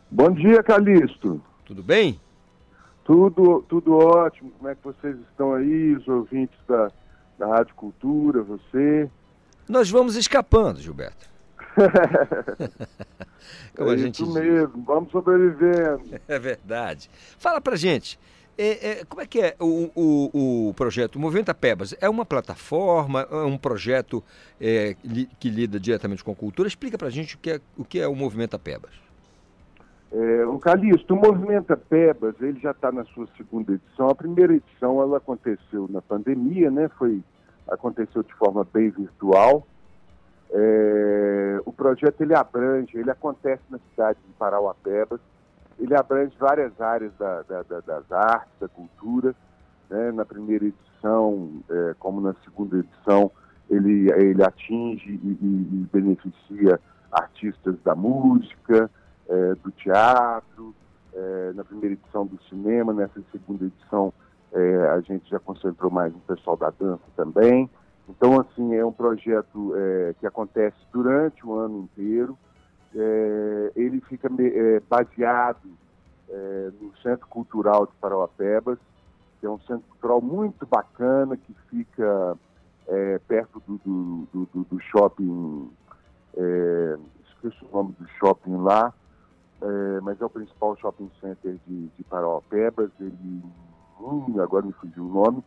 Bom 0.10 0.32
dia, 0.32 0.64
Calixto. 0.64 1.42
Tudo 1.66 1.84
bem? 1.84 2.20
Tudo, 3.06 3.64
tudo 3.70 3.94
ótimo. 3.96 4.52
Como 4.58 4.68
é 4.70 4.76
que 4.76 4.84
vocês 4.84 5.16
estão 5.30 5.54
aí, 5.54 5.96
os 5.96 6.06
ouvintes 6.08 6.58
da, 6.68 6.92
da 7.40 7.48
Rádio 7.48 7.74
Cultura, 7.76 8.42
você? 8.44 9.10
Nós 9.70 9.90
vamos 9.90 10.16
escapando, 10.18 10.82
Gilberto. 10.82 11.30
Como 13.76 13.90
é 13.90 13.94
a 13.94 13.98
gente 13.98 14.16
isso 14.16 14.26
diz. 14.26 14.34
mesmo, 14.34 14.84
vamos 14.84 15.12
sobrevivendo. 15.12 16.02
É 16.28 16.40
verdade. 16.40 17.10
Fala 17.38 17.62
pra 17.62 17.76
gente, 17.76 18.18
é, 18.58 18.90
é, 19.02 19.06
como 19.06 19.22
é 19.22 19.26
que 19.28 19.40
é 19.40 19.56
o, 19.60 19.92
o, 19.96 20.70
o 20.70 20.74
projeto 20.74 21.20
Movimenta 21.20 21.54
Pebas? 21.54 21.94
É 22.02 22.10
uma 22.10 22.26
plataforma, 22.26 23.28
é 23.30 23.36
um 23.44 23.58
projeto 23.58 24.24
é, 24.60 24.96
li- 25.04 25.30
que 25.40 25.50
lida 25.50 25.80
diretamente 25.80 26.24
com 26.24 26.32
a 26.32 26.36
cultura? 26.36 26.68
Explica 26.68 26.98
pra 26.98 27.10
gente 27.10 27.36
o 27.36 27.38
que 27.40 27.52
é 27.52 27.62
o, 27.78 27.84
que 27.86 28.00
é 28.00 28.08
o 28.08 28.16
Movimenta 28.16 28.58
Pebas. 28.58 28.92
É, 30.18 30.46
o 30.46 30.58
Calixto, 30.60 31.14
o 31.14 31.18
Movimenta 31.18 31.76
Pebas, 31.76 32.36
ele 32.40 32.58
já 32.62 32.72
está 32.72 32.90
na 32.90 33.04
sua 33.04 33.28
segunda 33.36 33.74
edição. 33.74 34.08
A 34.08 34.16
primeira 34.16 34.54
edição 34.56 35.02
ela 35.02 35.18
aconteceu 35.18 35.88
na 35.90 36.02
pandemia, 36.02 36.72
né? 36.72 36.88
Foi, 36.98 37.22
aconteceu 37.70 38.24
de 38.24 38.34
forma 38.36 38.66
bem 38.74 38.90
virtual. 38.92 39.68
É, 40.52 41.60
o 41.66 41.74
projeto 41.74 42.22
ele 42.22 42.34
abrange, 42.34 42.98
ele 42.98 43.12
acontece 43.12 43.62
na 43.70 43.78
cidade 43.90 44.18
de 44.26 44.34
Parauapebas, 44.40 45.20
ele 45.78 45.94
abrange 45.94 46.34
várias 46.40 46.80
áreas 46.80 47.12
da- 47.20 47.42
da- 47.42 47.64
da- 47.64 47.80
das 47.82 48.10
artes, 48.12 48.54
da 48.60 48.68
cultura. 48.70 49.36
né? 49.88 50.12
Na 50.14 50.26
primeira 50.26 50.66
edição, 50.66 51.62
é, 51.70 51.94
como 52.00 52.20
na 52.20 52.34
segunda 52.44 52.78
edição, 52.80 53.30
ele, 53.70 54.10
ele 54.14 54.44
atinge 54.44 55.12
e, 55.12 55.28
e- 55.28 55.70
e 55.84 55.88
beneficia 55.94 56.80
artistas 57.12 57.76
da 57.84 57.94
música, 57.94 58.90
é, 59.28 59.56
do 59.56 59.72
teatro, 59.72 60.74
é, 61.14 61.54
na 61.54 61.64
primeira 61.64 61.94
edição 61.94 62.26
do 62.26 62.40
cinema, 62.50 62.94
nessa 62.94 63.22
segunda 63.32 63.66
edição 63.66 64.14
é, 64.52 64.88
a 64.90 65.02
gente 65.02 65.30
já 65.30 65.40
concentrou 65.40 65.92
mais 65.92 66.14
no 66.14 66.20
pessoal 66.20 66.56
da 66.58 66.70
dança 66.70 67.04
também. 67.16 67.70
Então, 68.08 68.40
assim, 68.40 68.76
é 68.76 68.86
um 68.86 68.92
projeto 68.92 69.74
é, 69.76 70.16
que 70.20 70.28
acontece 70.28 70.78
durante 70.94 71.46
o 71.46 71.56
ano 71.56 71.80
inteiro. 71.80 72.38
É, 72.96 73.72
ele 73.76 74.00
fica 74.02 74.30
é, 74.40 74.80
baseado 74.90 75.70
no 76.82 76.92
Centro 77.04 77.28
Cultural 77.28 77.86
de 77.86 77.94
Parauapebas, 78.02 78.80
que 79.40 79.46
é 79.46 79.50
um 79.50 79.60
centro 79.60 79.84
cultural 79.90 80.20
muito 80.20 80.66
bacana, 80.66 81.38
que 81.38 81.54
fica 81.70 82.36
perto 83.28 83.62
do, 83.68 83.78
do, 83.78 84.48
do- 84.52 84.64
do- 84.64 84.80
shopping, 84.82 85.70
esqueço 87.30 87.66
o 87.72 87.76
nome 87.78 87.96
do 88.00 88.08
shopping 88.20 88.58
lá, 88.58 88.92
é, 89.66 90.02
mas 90.02 90.22
é 90.22 90.26
o 90.26 90.30
principal 90.30 90.78
shopping 90.78 91.10
center 91.20 91.58
de, 91.66 91.88
de 91.88 92.04
Parauapebas, 92.04 92.92
ele, 93.00 93.42
hum, 94.00 94.40
agora 94.40 94.66
me 94.66 94.74
fugiu 94.74 95.04
o 95.04 95.14
nome, 95.14 95.44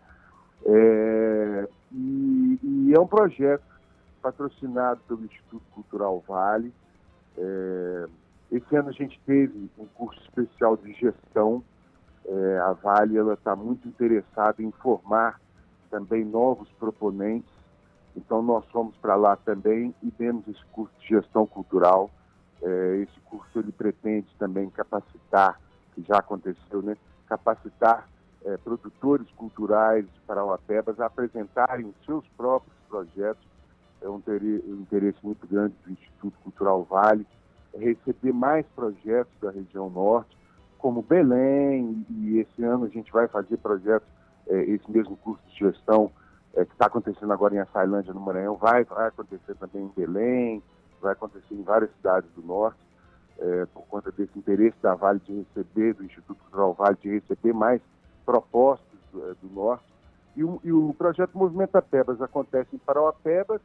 é, 0.64 1.68
e, 1.92 2.58
e 2.62 2.92
é 2.94 3.00
um 3.00 3.06
projeto 3.06 3.62
patrocinado 4.20 5.00
pelo 5.06 5.24
Instituto 5.24 5.62
Cultural 5.72 6.22
Vale. 6.26 6.72
É, 7.36 8.06
esse 8.50 8.76
ano 8.76 8.88
a 8.88 8.92
gente 8.92 9.20
teve 9.24 9.70
um 9.78 9.86
curso 9.86 10.20
especial 10.22 10.76
de 10.76 10.92
gestão. 10.94 11.62
É, 12.26 12.58
a 12.58 12.72
Vale 12.72 13.16
está 13.32 13.54
muito 13.54 13.86
interessada 13.86 14.62
em 14.62 14.70
formar 14.72 15.40
também 15.90 16.24
novos 16.24 16.68
proponentes. 16.72 17.50
Então 18.16 18.42
nós 18.42 18.64
fomos 18.66 18.96
para 18.96 19.14
lá 19.14 19.36
também 19.36 19.94
e 20.02 20.10
demos 20.10 20.46
esse 20.48 20.64
curso 20.72 20.92
de 21.00 21.08
gestão 21.08 21.46
cultural. 21.46 22.10
É, 22.62 22.96
esse 22.96 23.20
curso 23.20 23.58
ele 23.58 23.72
pretende 23.72 24.28
também 24.38 24.68
capacitar, 24.70 25.60
que 25.94 26.02
já 26.02 26.18
aconteceu, 26.18 26.82
né? 26.82 26.96
Capacitar 27.26 28.08
é, 28.44 28.56
produtores 28.56 29.28
culturais 29.32 30.04
de 30.04 30.20
Parauapebas 30.26 30.98
a 31.00 31.06
apresentarem 31.06 31.94
seus 32.04 32.26
próprios 32.36 32.76
projetos. 32.88 33.46
É 34.00 34.08
um 34.08 34.22
um 34.28 34.80
interesse 34.80 35.18
muito 35.22 35.46
grande 35.46 35.74
do 35.84 35.92
Instituto 35.92 36.38
Cultural 36.40 36.84
Vale 36.84 37.26
é 37.74 37.78
receber 37.78 38.32
mais 38.32 38.66
projetos 38.74 39.32
da 39.40 39.50
região 39.50 39.90
norte, 39.90 40.36
como 40.78 41.02
Belém, 41.02 42.04
e 42.10 42.38
esse 42.38 42.62
ano 42.62 42.84
a 42.84 42.88
gente 42.88 43.10
vai 43.12 43.26
fazer 43.28 43.56
projetos, 43.58 44.08
é, 44.48 44.62
esse 44.62 44.90
mesmo 44.90 45.16
curso 45.16 45.42
de 45.48 45.58
gestão 45.58 46.10
é, 46.54 46.64
que 46.64 46.72
está 46.72 46.86
acontecendo 46.86 47.32
agora 47.32 47.54
em 47.54 47.58
Açailândia, 47.58 48.14
no 48.14 48.20
Maranhão, 48.20 48.56
vai, 48.56 48.84
vai 48.84 49.08
acontecer 49.08 49.54
também 49.56 49.84
em 49.84 49.92
Belém, 49.96 50.62
vai 51.00 51.12
acontecer 51.12 51.54
em 51.54 51.62
várias 51.62 51.90
cidades 51.96 52.30
do 52.34 52.42
norte, 52.42 52.78
é, 53.38 53.66
por 53.66 53.86
conta 53.86 54.10
desse 54.10 54.36
interesse 54.38 54.76
da 54.82 54.94
Vale 54.94 55.20
de 55.20 55.32
receber, 55.32 55.94
do 55.94 56.04
Instituto 56.04 56.38
Cultural 56.42 56.74
Vale, 56.74 56.96
de 57.00 57.08
receber 57.08 57.52
mais 57.52 57.80
propostas 58.26 58.98
do, 59.12 59.30
é, 59.30 59.34
do 59.34 59.48
norte. 59.48 59.84
E 60.36 60.44
o, 60.44 60.60
e 60.62 60.72
o 60.72 60.94
projeto 60.94 61.36
Movimenta 61.36 61.80
Pebas 61.80 62.20
acontece 62.20 62.74
em 62.74 62.78
Parauapebas, 62.78 63.60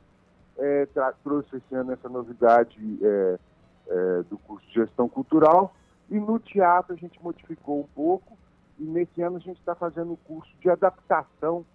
é, 0.58 0.88
trouxe 1.24 1.58
esse 1.58 1.76
ano 1.76 1.92
essa 1.92 2.08
novidade 2.08 2.78
é, 3.02 3.40
é, 3.88 4.24
do 4.30 4.38
curso 4.38 4.66
de 4.68 4.74
gestão 4.74 5.10
cultural, 5.10 5.76
e 6.10 6.20
no 6.20 6.40
teatro 6.40 6.94
a 6.94 6.98
gente 6.98 7.22
modificou 7.24 7.80
um 7.80 7.88
pouco, 7.96 8.38
e 8.80 8.84
nesse 8.84 9.22
ano 9.22 9.38
a 9.38 9.40
gente 9.40 9.60
está 9.60 9.76
fazendo 9.76 10.14
um 10.14 10.16
curso 10.16 10.52
de 10.60 10.70
adaptação 10.70 11.66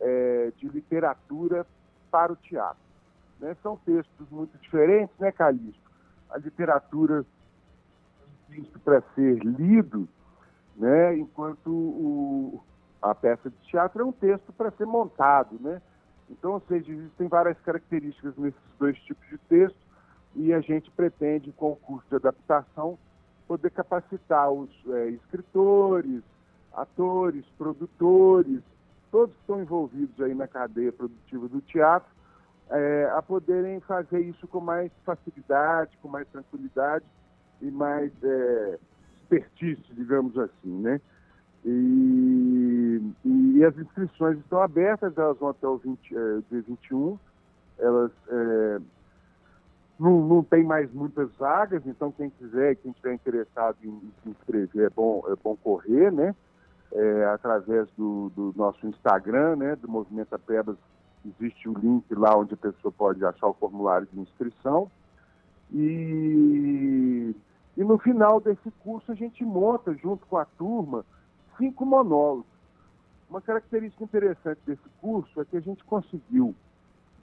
é, 0.00 0.52
de 0.56 0.68
literatura 0.68 1.66
para 2.10 2.32
o 2.32 2.36
teatro. 2.36 2.91
Né? 3.42 3.56
São 3.62 3.76
textos 3.78 4.30
muito 4.30 4.56
diferentes, 4.58 5.14
né, 5.18 5.32
Calixto? 5.32 5.90
A 6.30 6.38
literatura 6.38 7.26
é 8.48 8.54
texto 8.54 8.78
para 8.78 9.02
ser 9.14 9.44
lido, 9.44 10.08
né? 10.76 11.18
enquanto 11.18 11.68
o, 11.68 12.62
a 13.02 13.14
peça 13.14 13.50
de 13.50 13.56
teatro 13.68 14.02
é 14.02 14.04
um 14.04 14.12
texto 14.12 14.52
para 14.52 14.70
ser 14.70 14.86
montado. 14.86 15.58
Né? 15.60 15.82
Então, 16.30 16.52
ou 16.52 16.62
seja, 16.68 16.90
existem 16.90 17.28
várias 17.28 17.58
características 17.60 18.36
nesses 18.36 18.60
dois 18.78 18.98
tipos 19.00 19.28
de 19.28 19.38
texto 19.38 19.76
e 20.34 20.52
a 20.54 20.60
gente 20.60 20.90
pretende, 20.92 21.52
com 21.52 21.72
o 21.72 21.76
curso 21.76 22.08
de 22.08 22.16
adaptação, 22.16 22.98
poder 23.46 23.70
capacitar 23.70 24.50
os 24.50 24.70
eh, 24.88 25.10
escritores, 25.10 26.22
atores, 26.72 27.44
produtores, 27.58 28.62
todos 29.10 29.34
que 29.34 29.40
estão 29.42 29.60
envolvidos 29.60 30.18
aí 30.22 30.34
na 30.34 30.48
cadeia 30.48 30.90
produtiva 30.90 31.48
do 31.48 31.60
teatro, 31.60 32.08
eh, 32.70 33.12
a 33.14 33.22
poderem 33.22 33.80
fazer 33.80 34.20
isso 34.20 34.46
com 34.48 34.60
mais 34.60 34.90
facilidade, 35.04 35.96
com 36.00 36.08
mais 36.08 36.26
tranquilidade 36.28 37.04
e 37.60 37.70
mais 37.70 38.12
eh, 38.22 38.78
expertise, 39.22 39.82
digamos 39.92 40.36
assim, 40.38 40.80
né? 40.80 41.00
E, 41.64 43.00
e 43.24 43.64
as 43.64 43.76
inscrições 43.78 44.38
estão 44.38 44.60
abertas, 44.60 45.16
elas 45.16 45.38
vão 45.38 45.50
até 45.50 45.66
o 45.66 45.76
20, 45.76 46.14
eh, 46.14 46.42
dia 46.50 46.62
21, 46.62 47.18
elas 47.78 48.10
eh, 48.28 48.80
não, 49.98 50.20
não 50.26 50.42
tem 50.42 50.64
mais 50.64 50.92
muitas 50.92 51.30
vagas, 51.36 51.86
então 51.86 52.10
quem 52.10 52.30
quiser, 52.30 52.74
quem 52.76 52.90
estiver 52.90 53.14
interessado 53.14 53.76
em, 53.84 53.90
em 53.90 54.12
se 54.22 54.30
inscrever, 54.30 54.86
é 54.86 54.90
bom, 54.90 55.22
é 55.28 55.36
bom 55.36 55.56
correr, 55.56 56.10
né? 56.10 56.34
É, 56.94 57.24
através 57.26 57.88
do, 57.96 58.30
do 58.30 58.52
nosso 58.54 58.86
Instagram, 58.86 59.56
né? 59.56 59.76
Do 59.76 59.88
Movimento 59.88 60.36
Pebas, 60.40 60.76
existe 61.24 61.68
o 61.68 61.74
link 61.78 62.04
lá 62.14 62.36
onde 62.36 62.54
a 62.54 62.56
pessoa 62.56 62.92
pode 62.92 63.24
achar 63.24 63.46
o 63.46 63.54
formulário 63.54 64.06
de 64.12 64.20
inscrição. 64.20 64.90
E, 65.72 67.34
e 67.76 67.84
no 67.84 67.98
final 67.98 68.40
desse 68.40 68.70
curso 68.82 69.12
a 69.12 69.14
gente 69.14 69.44
monta, 69.44 69.94
junto 69.94 70.26
com 70.26 70.36
a 70.36 70.44
turma, 70.44 71.04
cinco 71.56 71.86
monólogos. 71.86 72.46
Uma 73.30 73.40
característica 73.40 74.04
interessante 74.04 74.60
desse 74.66 74.88
curso 75.00 75.40
é 75.40 75.44
que 75.44 75.56
a 75.56 75.60
gente 75.60 75.82
conseguiu 75.84 76.54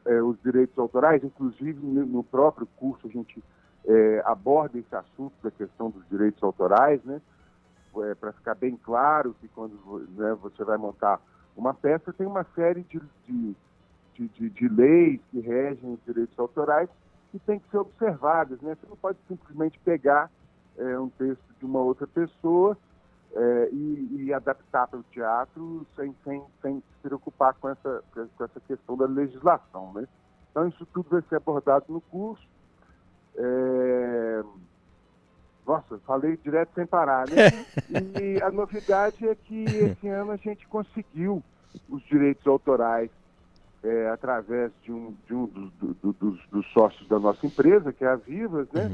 eh, 0.05 0.21
os 0.21 0.41
direitos 0.41 0.77
autorais, 0.79 1.23
inclusive 1.23 1.85
no 1.85 2.23
próprio 2.23 2.67
curso 2.77 3.05
a 3.05 3.09
gente 3.09 3.43
é, 3.85 4.21
aborda 4.25 4.77
esse 4.77 4.95
assunto 4.95 5.33
da 5.41 5.51
questão 5.51 5.89
dos 5.89 6.07
direitos 6.09 6.41
autorais, 6.43 7.03
né? 7.03 7.21
É, 7.97 8.15
Para 8.15 8.31
ficar 8.33 8.55
bem 8.55 8.77
claro 8.77 9.35
que 9.41 9.47
quando 9.49 9.73
né, 10.15 10.35
você 10.41 10.63
vai 10.63 10.77
montar 10.77 11.19
uma 11.57 11.73
peça, 11.73 12.13
tem 12.13 12.27
uma 12.27 12.45
série 12.55 12.83
de, 12.83 13.01
de, 13.27 13.55
de, 14.19 14.27
de- 14.27 14.49
de 14.49 14.67
leis 14.67 15.19
que 15.31 15.39
regem 15.39 15.93
os 15.93 15.99
direitos 16.05 16.37
autorais 16.37 16.89
que 17.31 17.39
têm 17.39 17.59
que 17.59 17.69
ser 17.69 17.77
observadas. 17.77 18.59
Né? 18.61 18.75
Você 18.75 18.87
não 18.89 18.97
pode 18.97 19.17
simplesmente 19.27 19.79
pegar 19.79 20.29
é, 20.77 20.99
um 20.99 21.09
texto 21.09 21.41
de 21.59 21.65
uma 21.65 21.79
outra 21.79 22.05
pessoa 22.05 22.77
é, 23.35 23.69
e, 23.71 24.25
e 24.25 24.33
adaptar 24.33 24.87
para 24.87 24.99
o 24.99 25.03
teatro 25.11 25.85
sem, 25.95 26.13
sem, 26.23 26.43
sem 26.61 26.77
se 26.79 26.83
preocupar 27.01 27.53
com 27.55 27.69
essa, 27.69 28.03
com 28.13 28.43
essa 28.43 28.59
questão 28.67 28.97
da 28.97 29.05
legislação. 29.05 29.93
Né? 29.93 30.07
Então, 30.51 30.67
isso 30.67 30.85
tudo 30.87 31.09
vai 31.09 31.21
ser 31.29 31.35
abordado 31.37 31.85
no 31.89 32.01
curso. 32.01 32.45
É, 33.35 34.43
Nossa, 35.65 35.97
falei 35.99 36.35
direto 36.37 36.71
sem 36.73 36.85
parar, 36.85 37.25
né? 37.29 37.35
E 38.19 38.41
a 38.41 38.51
novidade 38.51 39.27
é 39.27 39.35
que 39.35 39.63
esse 39.63 40.07
ano 40.07 40.31
a 40.31 40.35
gente 40.37 40.67
conseguiu 40.67 41.43
os 41.87 42.01
direitos 42.07 42.45
autorais 42.47 43.11
é, 43.83 44.09
através 44.09 44.71
de 44.81 44.91
um, 44.91 45.15
de 45.25 45.33
um 45.33 45.45
dos, 45.47 45.71
do- 45.73 45.93
do- 45.95 46.13
dos, 46.13 46.47
dos 46.49 46.65
sócios 46.73 47.07
da 47.07 47.19
nossa 47.19 47.45
empresa, 47.45 47.93
que 47.93 48.03
é 48.03 48.07
a 48.09 48.15
Vivas, 48.15 48.69
né? 48.71 48.89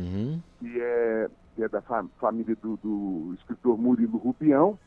Que 0.59 0.81
é, 0.81 1.29
que 1.55 1.63
é 1.63 1.69
da 1.69 1.81
fa- 1.81 2.05
família 2.19 2.55
do, 2.55 2.77
do 2.77 3.33
escritor 3.35 3.77
Murilo 3.77 4.17
Rubião, 4.17 4.79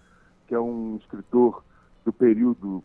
que 0.47 0.55
é 0.55 0.61
um 0.61 0.97
escritor 0.97 1.65
do 2.05 2.13
período 2.13 2.83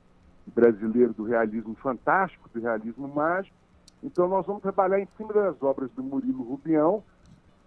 brasileiro 0.47 1.13
do 1.13 1.23
realismo 1.23 1.75
fantástico, 1.75 2.49
do 2.53 2.59
realismo 2.59 3.07
mágico. 3.07 3.55
Então 4.01 4.27
nós 4.27 4.45
vamos 4.45 4.61
trabalhar 4.61 4.99
em 4.99 5.07
cima 5.15 5.31
das 5.33 5.61
obras 5.61 5.89
do 5.91 6.03
Murilo 6.03 6.43
Rubião, 6.43 7.03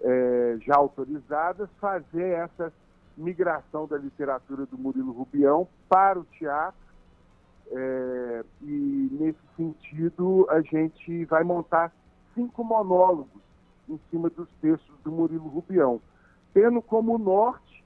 eh, 0.03 0.59
já 0.67 0.77
autorizadas, 0.77 1.71
fazer 1.81 2.29
essa 2.33 2.71
migração 3.17 3.87
da 3.87 3.97
literatura 3.97 4.67
do 4.67 4.77
Murilo 4.77 5.13
Rubião 5.13 5.67
para 5.89 6.19
o 6.21 6.25
teatro. 6.25 6.86
Eh, 7.69 8.45
e 8.63 9.09
nesse 9.13 9.41
sentido 9.57 10.47
a 10.51 10.61
gente 10.61 11.25
vai 11.25 11.43
montar 11.43 11.93
cinco 12.35 12.63
monólogos 12.63 13.43
em 13.89 13.99
cima 14.11 14.31
dos 14.31 14.49
textos 14.61 14.95
do 15.03 15.11
Murilo 15.11 15.49
Rubião, 15.49 16.01
tendo 16.55 16.81
como 16.81 17.19
norte 17.19 17.85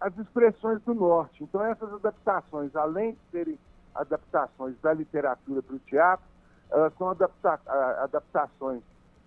as 0.00 0.16
expressões 0.18 0.82
do 0.82 0.94
norte. 0.94 1.44
Então 1.44 1.62
essas 1.62 1.92
adaptações, 1.92 2.74
além 2.74 3.12
de 3.12 3.18
serem 3.30 3.58
adaptações 3.94 4.74
da 4.80 4.92
literatura 4.92 5.62
para 5.62 5.76
o 5.76 5.80
teatro, 5.80 6.26
elas 6.70 6.92
são 6.96 7.10
adapta- 7.10 7.60
adaptações 8.02 8.82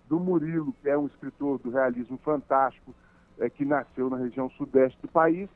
do 0.08 0.18
Murilo, 0.18 0.72
que 0.82 0.88
é 0.88 0.98
um 0.98 1.06
escritor 1.06 1.58
do 1.58 1.70
realismo 1.70 2.18
fantástico, 2.18 2.94
eh, 3.38 3.48
que 3.48 3.64
nasceu 3.64 4.10
na 4.10 4.16
região 4.16 4.50
sudeste 4.50 5.00
do 5.00 5.08
país, 5.08 5.48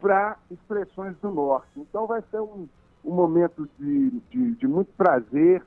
para 0.00 0.36
expressões 0.50 1.16
do 1.18 1.30
norte. 1.30 1.70
Então 1.76 2.06
vai 2.06 2.22
ser 2.30 2.40
um, 2.40 2.68
um 3.04 3.12
momento 3.14 3.68
de, 3.78 4.10
de- 4.30 4.54
de 4.56 4.66
muito 4.66 4.92
prazer 4.92 5.62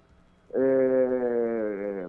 eh, 0.53 2.07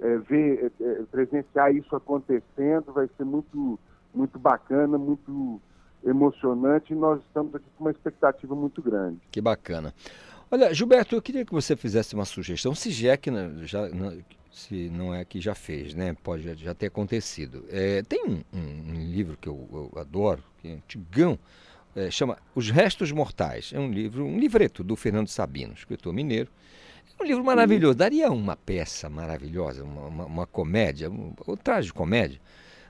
eh, 0.00 0.18
ver, 0.28 0.64
eh, 0.64 0.70
eh, 0.80 1.02
presenciar 1.10 1.74
isso 1.74 1.94
acontecendo, 1.94 2.92
vai 2.92 3.08
ser 3.16 3.24
muito, 3.24 3.78
muito 4.14 4.38
bacana, 4.38 4.96
muito 4.98 5.60
emocionante 6.04 6.92
e 6.92 6.96
nós 6.96 7.20
estamos 7.22 7.54
aqui 7.54 7.66
com 7.76 7.84
uma 7.84 7.90
expectativa 7.90 8.54
muito 8.54 8.82
grande. 8.82 9.18
Que 9.30 9.40
bacana. 9.40 9.94
Olha, 10.50 10.72
Gilberto, 10.74 11.14
eu 11.14 11.22
queria 11.22 11.44
que 11.44 11.52
você 11.52 11.76
fizesse 11.76 12.14
uma 12.14 12.24
sugestão, 12.24 12.74
se 12.74 12.90
já 12.90 13.12
é 13.12 13.16
que 13.16 13.30
já, 13.66 13.88
se 14.50 14.90
não 14.90 15.14
é 15.14 15.24
que 15.24 15.40
já 15.40 15.54
fez, 15.54 15.94
né? 15.94 16.14
Pode 16.22 16.42
já- 16.42 16.54
já 16.54 16.74
ter 16.74 16.86
acontecido. 16.86 17.64
É, 17.70 18.02
tem 18.02 18.22
um, 18.26 18.42
um- 18.52 18.90
um 18.90 19.10
livro 19.10 19.36
que 19.40 19.48
eu, 19.48 19.66
eu 19.72 20.00
adoro, 20.00 20.42
que 20.60 20.68
é 20.68 20.72
antigão, 20.74 21.38
é, 21.94 22.10
chama 22.10 22.38
Os 22.54 22.70
Restos 22.70 23.12
Mortais. 23.12 23.72
É 23.74 23.78
um 23.78 23.90
livro, 23.90 24.24
um 24.24 24.38
livreto 24.38 24.82
do 24.82 24.96
Fernando 24.96 25.28
Sabino, 25.28 25.74
escritor 25.74 26.12
mineiro. 26.12 26.50
É 27.18 27.22
um 27.22 27.26
livro 27.26 27.44
maravilhoso. 27.44 27.94
Daria 27.94 28.30
uma 28.30 28.56
peça 28.56 29.08
maravilhosa, 29.08 29.84
uma, 29.84 30.06
uma, 30.06 30.24
uma 30.24 30.46
comédia, 30.46 31.10
um, 31.10 31.34
traje 31.62 31.88
de 31.88 31.92
comédia 31.92 32.40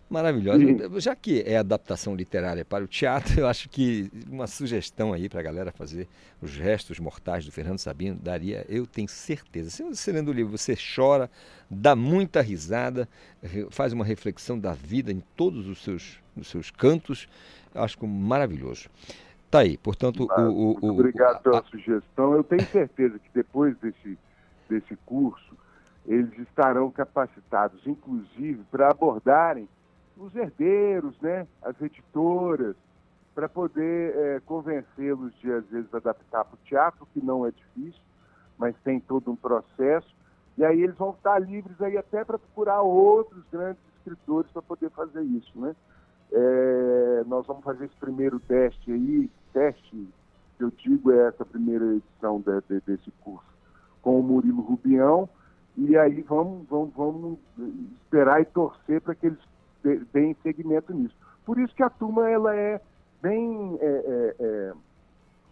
maravilhosa. 0.09 0.59
Sim. 0.59 1.01
Já 1.01 1.17
que 1.17 1.43
é 1.47 1.57
adaptação 1.57 2.15
literária 2.15 2.65
para 2.65 2.85
o 2.85 2.87
teatro, 2.87 3.41
eu 3.41 3.49
acho 3.49 3.69
que 3.69 4.11
uma 4.31 4.47
sugestão 4.47 5.13
aí 5.13 5.29
para 5.29 5.41
a 5.41 5.43
galera 5.43 5.73
fazer 5.73 6.07
Os 6.41 6.57
Restos 6.57 7.01
Mortais 7.01 7.47
do 7.47 7.51
Fernando 7.51 7.79
Sabino 7.79 8.19
daria, 8.23 8.65
eu 8.69 8.87
tenho 8.87 9.09
certeza. 9.09 9.71
Se 9.71 9.83
você 9.83 10.13
lendo 10.13 10.29
o 10.29 10.33
livro, 10.33 10.57
você 10.57 10.77
chora, 10.77 11.31
dá 11.71 11.97
muita 11.97 12.43
risada, 12.43 13.09
faz 13.71 13.93
uma 13.93 14.05
reflexão 14.05 14.59
da 14.59 14.75
vida 14.75 15.11
em 15.11 15.23
todos 15.35 15.67
os 15.67 15.83
seus, 15.83 16.19
os 16.37 16.49
seus 16.49 16.71
cantos. 16.71 17.27
Acho 17.75 18.07
maravilhoso. 18.07 18.89
Tá 19.51 19.61
aí, 19.61 19.77
portanto, 19.77 20.27
o, 20.37 20.41
o, 20.41 20.73
Muito 20.73 20.87
o- 20.87 20.91
obrigado 20.91 21.43
pela 21.43 21.63
sugestão. 21.65 22.35
Eu 22.35 22.45
tenho 22.45 22.67
certeza 22.71 23.19
que 23.19 23.29
depois 23.35 23.77
desse, 23.79 24.19
desse 24.69 24.97
curso, 25.05 25.57
eles 26.07 26.37
estarão 26.39 26.91
capacitados, 26.91 27.87
inclusive, 27.87 28.63
para 28.71 28.91
abordarem 28.91 29.69
os 30.17 30.35
herdeiros, 30.35 31.19
né, 31.21 31.47
as 31.63 31.81
editoras, 31.81 32.77
para 33.35 33.49
poder 33.49 34.15
eh, 34.15 34.41
convencê-los 34.45 35.35
de, 35.41 35.51
às 35.51 35.65
vezes, 35.67 35.93
adaptar 35.95 36.45
para 36.45 36.55
o 36.55 36.59
teatro, 36.67 37.07
que 37.15 37.21
não 37.25 37.47
é 37.47 37.51
difícil, 37.51 38.03
mas 38.59 38.75
tem 38.85 39.01
todo 39.01 39.31
um 39.31 39.37
processo. 39.37 40.15
E 40.59 40.65
aí 40.65 40.83
eles 40.83 40.97
vão 40.97 41.11
estar 41.11 41.39
livres 41.39 41.81
aí 41.81 41.97
até 41.97 42.25
para 42.25 42.39
procurar 42.39 42.83
outros 42.83 43.43
grandes 43.51 43.83
escritores 43.97 44.51
para 44.51 44.61
poder 44.61 44.91
fazer 44.91 45.23
isso, 45.23 45.59
né? 45.59 45.75
É, 46.35 47.25
nós 47.27 47.47
vamos 47.47 47.63
fazer 47.63 47.85
esse 47.85 47.97
primeiro 47.97 48.41
teste 48.41 48.91
aí, 48.91 49.31
teste 49.53 50.09
que 50.57 50.65
eu 50.65 50.71
digo 50.71 51.13
é 51.13 51.29
essa 51.29 51.45
primeira 51.45 51.85
edição 51.85 52.41
de- 52.41 52.61
de- 52.69 52.81
desse 52.87 53.11
curso 53.23 53.45
com 54.01 54.19
o 54.19 54.23
Murilo 54.23 54.63
Rubião, 54.63 55.29
e 55.77 55.97
aí 55.97 56.23
vamos, 56.23 56.67
vamos, 56.69 56.95
vamos 56.95 57.39
esperar 58.03 58.41
e 58.41 58.47
torcer 58.47 59.01
para 59.01 59.15
que 59.15 59.27
eles 59.27 59.39
de- 59.85 60.05
deem 60.13 60.35
seguimento 60.43 60.93
nisso. 60.95 61.15
Por 61.45 61.59
isso 61.59 61.75
que 61.75 61.83
a 61.83 61.91
turma 61.91 62.29
ela 62.29 62.55
é 62.57 62.81
bem 63.21 63.77
é, 63.81 63.87
é, 63.87 64.37
é, 64.41 64.73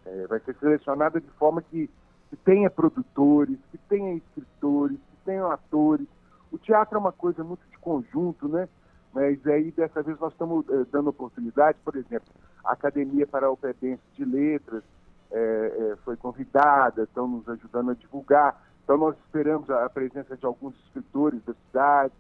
é, 0.07 0.27
vai 0.27 0.41
ser 0.41 0.57
selecionada 0.57 1.21
de 1.21 1.31
forma 1.33 1.61
que, 1.63 1.91
que 2.31 2.37
tenha 2.37 2.71
produtores, 2.71 3.59
que 3.71 3.79
tenha 3.89 4.15
escritores, 4.15 4.97
que 4.99 5.17
tenham 5.25 5.51
atores. 5.51 6.07
O 6.51 6.59
teatro 6.59 6.97
é 6.97 7.01
uma 7.01 7.13
coisa 7.13 7.45
muito 7.45 7.67
de 7.71 7.79
conjunto, 7.79 8.49
né? 8.49 8.69
Mas 9.13 9.45
aí 9.47 9.71
dessa 9.73 10.03
vez 10.03 10.19
nós 10.21 10.33
estamos 10.33 10.65
eh, 10.69 10.87
dando 10.91 11.11
oportunidade, 11.11 11.79
por 11.85 11.97
exemplo, 11.97 12.29
a 12.65 12.73
Academia 12.73 13.27
Paraupeblense 13.27 14.03
de 14.15 14.25
Letras 14.25 14.85
eh, 15.33 15.73
eh, 15.79 15.97
foi 16.05 16.17
convidada, 16.17 17.03
estão 17.03 17.27
nos 17.27 17.49
ajudando 17.49 17.91
a 17.91 17.95
divulgar. 17.95 18.63
Então 18.85 18.97
nós 18.97 19.17
esperamos 19.27 19.69
a, 19.71 19.85
a 19.85 19.91
presença 19.91 20.37
de 20.37 20.47
alguns 20.47 20.75
escritores 20.87 21.43
da 21.45 21.55
cidade, 21.55 22.15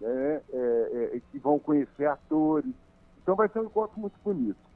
né? 0.00 0.40
que 1.32 1.38
vão 1.38 1.58
conhecer 1.58 2.06
atores. 2.06 2.72
Então 3.22 3.34
vai 3.34 3.48
ser 3.48 3.58
um 3.58 3.64
encontro 3.64 4.00
muito 4.00 4.18
bonito. 4.24 4.68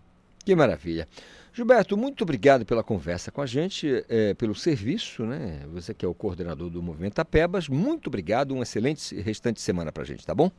Que 0.44 0.56
maravilha. 0.56 1.06
Gilberto, 1.52 1.96
muito 1.96 2.22
obrigado 2.22 2.66
pela 2.66 2.82
conversa 2.82 3.30
com 3.30 3.40
a 3.40 3.46
gente, 3.46 4.04
eh, 4.08 4.34
pelo 4.34 4.54
serviço, 4.54 5.24
né? 5.24 5.64
Você 5.72 5.94
que 5.94 6.04
é 6.04 6.08
o 6.08 6.14
coordenador 6.14 6.68
do 6.68 6.82
Movimento 6.82 7.20
Apebas, 7.20 7.68
muito 7.68 8.08
obrigado, 8.08 8.54
um 8.54 8.62
excelente 8.62 9.14
restante 9.20 9.56
de 9.56 9.62
semana 9.62 9.92
pra 9.92 10.02
gente, 10.02 10.26
tá 10.26 10.34
bom? 10.34 10.50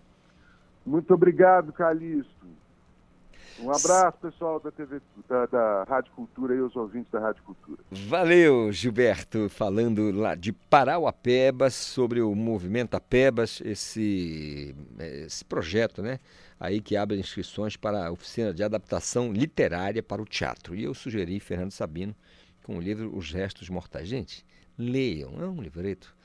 Muito 0.85 1.13
obrigado, 1.13 1.71
Calixto. 1.71 2.43
Um 3.59 3.69
abraço, 3.69 4.17
pessoal 4.17 4.59
da 4.59 4.71
TV, 4.71 4.99
da, 5.29 5.45
da 5.45 5.83
Rádio 5.83 6.11
Cultura 6.13 6.55
e 6.55 6.59
os 6.59 6.75
ouvintes 6.75 7.11
da 7.11 7.19
Rádio 7.19 7.43
Cultura. 7.43 7.79
Valeu, 7.91 8.71
Gilberto, 8.71 9.47
falando 9.47 10.11
lá 10.11 10.35
de 10.35 10.51
Parauapebas, 10.51 11.75
sobre 11.75 12.19
o 12.21 12.33
movimento 12.33 12.95
Apebas, 12.95 13.61
esse, 13.63 14.75
esse 14.99 15.45
projeto, 15.45 16.01
né? 16.01 16.19
Aí 16.59 16.81
que 16.81 16.97
abre 16.97 17.19
inscrições 17.19 17.77
para 17.77 18.07
a 18.07 18.11
oficina 18.11 18.53
de 18.53 18.63
adaptação 18.63 19.31
literária 19.31 20.01
para 20.01 20.21
o 20.21 20.25
teatro. 20.25 20.75
E 20.75 20.83
eu 20.83 20.93
sugeri 20.93 21.39
Fernando 21.39 21.71
Sabino 21.71 22.15
com 22.63 22.77
o 22.77 22.81
livro 22.81 23.15
Os 23.15 23.31
Restos 23.31 23.69
Mortais. 23.69 24.07
Gente, 24.07 24.45
leiam, 24.77 25.41
é 25.41 25.45
um 25.45 25.61
livreto. 25.61 26.15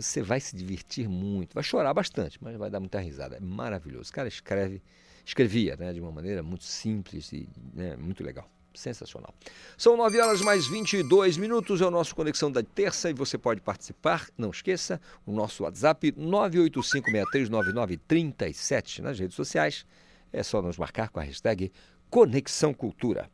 Você 0.00 0.22
vai 0.22 0.40
se 0.40 0.56
divertir 0.56 1.08
muito, 1.08 1.54
vai 1.54 1.62
chorar 1.62 1.94
bastante, 1.94 2.38
mas 2.40 2.56
vai 2.56 2.68
dar 2.70 2.80
muita 2.80 2.98
risada. 3.00 3.36
É 3.36 3.40
maravilhoso. 3.40 4.10
O 4.10 4.12
cara 4.12 4.26
escreve, 4.28 4.82
escrevia 5.24 5.76
né, 5.76 5.92
de 5.92 6.00
uma 6.00 6.10
maneira 6.10 6.42
muito 6.42 6.64
simples 6.64 7.32
e 7.32 7.48
né, 7.74 7.94
muito 7.96 8.24
legal. 8.24 8.50
Sensacional. 8.72 9.34
São 9.76 9.96
9 9.96 10.20
horas 10.20 10.40
mais 10.42 10.68
22 10.68 11.36
minutos, 11.36 11.80
é 11.80 11.86
o 11.86 11.90
nosso 11.90 12.14
Conexão 12.14 12.52
da 12.52 12.62
Terça 12.62 13.10
e 13.10 13.12
você 13.12 13.36
pode 13.36 13.60
participar. 13.60 14.28
Não 14.38 14.50
esqueça, 14.50 15.00
o 15.26 15.32
nosso 15.32 15.64
WhatsApp 15.64 16.12
985639937 16.12 19.00
nas 19.00 19.18
redes 19.18 19.34
sociais. 19.34 19.84
É 20.32 20.44
só 20.44 20.62
nos 20.62 20.78
marcar 20.78 21.08
com 21.08 21.18
a 21.18 21.24
hashtag 21.24 21.72
Conexão 22.08 22.72
Cultura. 22.72 23.28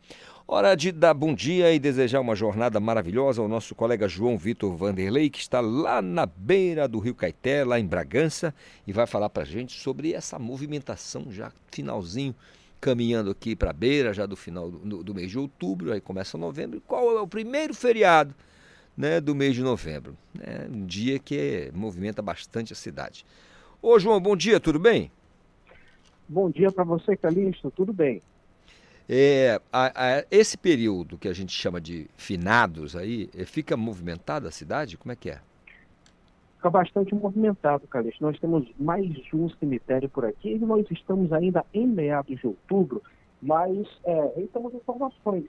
Hora 0.49 0.77
de 0.77 0.93
dar 0.93 1.13
bom 1.13 1.35
dia 1.35 1.75
e 1.75 1.79
desejar 1.79 2.21
uma 2.21 2.37
jornada 2.37 2.79
maravilhosa 2.79 3.43
ao 3.43 3.49
nosso 3.49 3.75
colega 3.75 4.07
João 4.07 4.39
Vitor 4.39 4.77
Vanderlei, 4.77 5.29
que 5.29 5.41
está 5.41 5.61
lá 5.61 6.01
na 6.01 6.25
beira 6.25 6.87
do 6.87 7.01
Rio 7.01 7.17
Caeté, 7.17 7.65
lá 7.65 7.81
em 7.81 7.85
Bragança, 7.85 8.55
e 8.87 8.93
vai 8.93 9.09
falar 9.09 9.29
para 9.29 9.43
a 9.43 9.47
gente 9.47 9.77
sobre 9.81 10.13
essa 10.13 10.39
movimentação 10.39 11.33
já 11.33 11.51
finalzinho, 11.73 12.33
caminhando 12.81 13.33
aqui 13.33 13.57
para 13.57 13.71
a 13.71 13.73
beira, 13.73 14.15
já 14.15 14.25
do 14.25 14.37
final 14.37 14.71
do, 14.71 15.03
do, 15.03 15.13
mês 15.13 15.33
de 15.33 15.37
outubro, 15.37 15.93
aí 15.93 16.01
começa 16.01 16.39
novembro. 16.39 16.81
Qual 16.87 17.17
é 17.17 17.21
o 17.21 17.27
primeiro 17.27 17.75
feriado 17.75 18.33
né, 18.97 19.21
do 19.21 19.35
mês 19.35 19.53
de 19.53 19.63
novembro? 19.65 20.17
É 20.39 20.69
um 20.71 20.87
dia 20.87 21.19
que 21.19 21.73
movimenta 21.75 22.23
bastante 22.23 22.73
a 22.73 22.77
cidade. 22.77 23.27
Ô 23.83 23.99
João, 23.99 24.21
bom 24.21 24.37
dia, 24.37 24.61
tudo 24.61 24.79
bem? 24.79 25.11
Bom 26.29 26.49
dia 26.49 26.71
para 26.71 26.85
você, 26.85 27.17
Calixto, 27.17 27.69
tudo 27.73 27.93
bem? 27.93 28.23
É, 29.09 29.61
a, 29.73 29.87
a, 29.87 30.25
esse 30.31 30.59
período 30.59 31.17
que 31.17 31.29
a 31.29 31.33
gente 31.33 31.53
chama 31.53 31.81
de 31.81 32.09
finados 32.17 32.97
aí, 32.97 33.31
é, 33.37 33.45
fica 33.45 33.77
movimentada 33.77 34.49
a 34.49 34.51
cidade? 34.51 34.97
Como 34.97 35.13
é 35.13 35.17
que 35.17 35.31
é? 35.31 35.41
Fica 36.57 36.71
bastante 36.71 37.15
movimentado, 37.15 37.87
Calixto. 37.87 38.23
Nós 38.23 38.39
temos 38.41 38.69
mais 38.79 39.09
um 39.33 39.49
cemitério 39.51 40.09
por 40.09 40.25
aqui 40.25 40.55
e 40.55 40.59
nós 40.59 40.85
estamos 40.91 41.33
ainda 41.33 41.65
em 41.73 41.87
meados 41.87 42.41
de 42.41 42.47
outubro, 42.47 43.01
mas 43.41 43.87
é, 44.05 44.47
temos 44.53 44.75
informações 44.75 45.45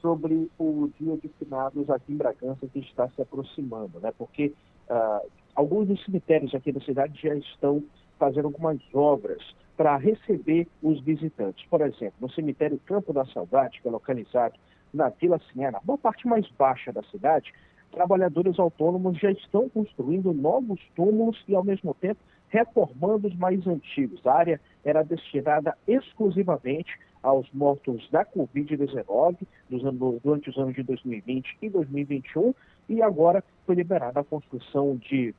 sobre 0.00 0.50
o 0.58 0.90
dia 0.98 1.16
de 1.16 1.28
finados 1.38 1.88
aqui 1.90 2.12
em 2.12 2.16
Bragança 2.16 2.66
que 2.66 2.80
está 2.80 3.08
se 3.10 3.22
aproximando, 3.22 4.00
né? 4.00 4.12
Porque 4.16 4.52
uh, 4.88 5.28
alguns 5.54 5.88
dos 5.88 6.04
cemitérios 6.04 6.54
aqui 6.54 6.72
da 6.72 6.80
cidade 6.80 7.20
já 7.20 7.34
estão 7.34 7.82
fazendo 8.18 8.46
algumas 8.46 8.78
obras 8.92 9.42
para 9.78 9.96
receber 9.96 10.66
os 10.82 11.00
visitantes. 11.02 11.64
Por 11.70 11.80
exemplo, 11.82 12.14
no 12.20 12.30
cemitério 12.32 12.80
Campo 12.84 13.12
da 13.12 13.24
Saudade, 13.26 13.80
que 13.80 13.86
é 13.86 13.90
localizado 13.90 14.58
na 14.92 15.08
Vila 15.08 15.40
Sinhá, 15.52 15.70
na 15.70 15.80
parte 15.96 16.26
mais 16.26 16.50
baixa 16.58 16.92
da 16.92 17.02
cidade, 17.04 17.54
trabalhadores 17.92 18.58
autônomos 18.58 19.16
já 19.18 19.30
estão 19.30 19.68
construindo 19.68 20.32
novos 20.32 20.80
túmulos 20.96 21.40
e, 21.46 21.54
ao 21.54 21.62
mesmo 21.62 21.94
tempo, 21.94 22.20
reformando 22.48 23.28
os 23.28 23.36
mais 23.36 23.64
antigos. 23.68 24.26
A 24.26 24.34
área 24.34 24.60
era 24.84 25.04
destinada 25.04 25.78
exclusivamente 25.86 26.98
aos 27.22 27.48
mortos 27.52 28.08
da 28.10 28.24
Covid-19 28.24 29.46
durante 30.24 30.50
os 30.50 30.58
anos 30.58 30.74
de 30.74 30.82
2020 30.82 31.56
e 31.62 31.70
2021 31.70 32.52
e 32.88 33.00
agora 33.00 33.44
foi 33.64 33.76
liberada 33.76 34.18
a 34.18 34.24
construção 34.24 34.96
de 34.96 35.32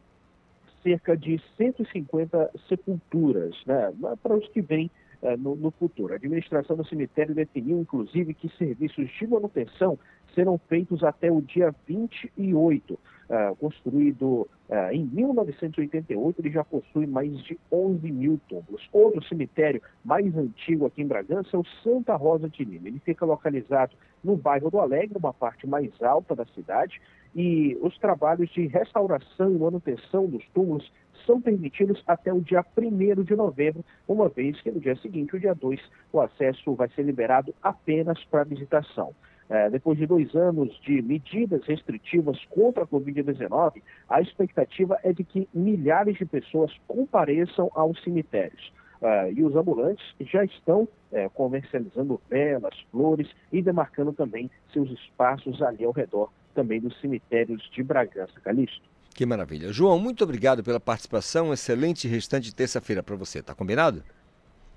cerca 0.83 1.15
de 1.15 1.41
150 1.57 2.51
sepulturas 2.67 3.55
né, 3.65 3.93
para 4.21 4.35
os 4.35 4.47
que 4.49 4.61
vêm 4.61 4.89
uh, 5.21 5.37
no, 5.37 5.55
no, 5.55 5.71
futuro. 5.71 6.13
A 6.13 6.15
administração 6.15 6.75
do 6.75 6.85
cemitério 6.85 7.35
definiu, 7.35 7.79
inclusive, 7.79 8.33
que 8.33 8.49
serviços 8.57 9.09
de 9.09 9.27
manutenção 9.27 9.97
serão 10.39 10.57
feitos 10.69 11.03
até 11.03 11.29
o 11.29 11.41
dia 11.41 11.75
28. 11.85 12.93
Uh, 12.93 13.55
construído 13.57 14.49
uh, 14.69 14.91
em 14.91 15.05
1988, 15.05 16.41
ele 16.41 16.49
já 16.49 16.63
possui 16.63 17.05
mais 17.05 17.31
de 17.43 17.59
11 17.71 18.11
mil 18.11 18.39
túmulos. 18.49 18.89
Outro 18.91 19.23
cemitério 19.25 19.83
mais 20.03 20.35
antigo 20.35 20.87
aqui 20.87 21.03
em 21.03 21.07
Bragança 21.07 21.49
é 21.53 21.59
o 21.59 21.65
Santa 21.83 22.15
Rosa 22.15 22.49
de 22.49 22.63
Lima. 22.63 22.87
Ele 22.87 22.99
fica 22.99 23.25
localizado 23.25 23.95
no 24.23 24.35
bairro 24.35 24.71
do 24.71 24.79
Alegre, 24.79 25.15
uma 25.15 25.31
parte 25.31 25.67
mais 25.67 25.91
alta 26.01 26.35
da 26.35 26.45
cidade, 26.45 26.99
e 27.35 27.77
os 27.81 27.95
trabalhos 27.99 28.49
de 28.49 28.65
restauração 28.65 29.51
e 29.51 29.59
manutenção 29.59 30.25
dos 30.25 30.43
túmulos 30.47 30.91
são 31.23 31.39
permitidos 31.39 32.01
até 32.07 32.33
o 32.33 32.41
dia 32.41 32.65
1 32.75 33.23
de 33.23 33.35
novembro, 33.35 33.85
uma 34.07 34.27
vez 34.27 34.59
que 34.61 34.71
no 34.71 34.79
dia 34.79 34.95
seguinte, 34.95 35.35
o 35.35 35.39
dia 35.39 35.53
2, 35.53 35.79
o 36.11 36.19
acesso 36.19 36.73
vai 36.73 36.89
ser 36.89 37.03
liberado 37.03 37.53
apenas 37.61 38.23
para 38.25 38.43
visitação. 38.43 39.13
É, 39.49 39.69
depois 39.69 39.97
de 39.97 40.05
dois 40.05 40.35
anos 40.35 40.69
de 40.81 41.01
medidas 41.01 41.65
restritivas 41.65 42.37
contra 42.51 42.83
a 42.83 42.87
Covid-19, 42.87 43.81
a 44.07 44.21
expectativa 44.21 44.99
é 45.03 45.11
de 45.11 45.23
que 45.23 45.49
milhares 45.53 46.17
de 46.17 46.25
pessoas 46.25 46.71
compareçam 46.87 47.71
aos 47.73 48.01
cemitérios. 48.03 48.71
Uh, 49.01 49.31
e 49.33 49.43
os 49.43 49.55
ambulantes 49.55 50.05
já 50.19 50.43
estão 50.43 50.81
uh, 50.83 51.29
comercializando 51.33 52.21
velas, 52.29 52.77
flores 52.91 53.29
e 53.51 53.61
demarcando 53.61 54.11
também 54.11 54.51
seus 54.73 54.91
espaços 54.91 55.61
ali 55.61 55.85
ao 55.85 55.93
redor 55.93 56.29
também 56.53 56.81
dos 56.81 56.99
cemitérios 56.99 57.63
de 57.73 57.81
Bragança. 57.81 58.33
Calixto. 58.43 58.81
Que 59.15 59.25
maravilha. 59.25 59.71
João, 59.71 59.97
muito 59.97 60.23
obrigado 60.23 60.63
pela 60.63 60.79
participação. 60.79 61.53
Excelente 61.53 62.07
restante 62.07 62.45
de 62.45 62.55
terça-feira 62.55 63.01
para 63.01 63.15
você. 63.15 63.41
Tá 63.41 63.55
combinado? 63.55 64.03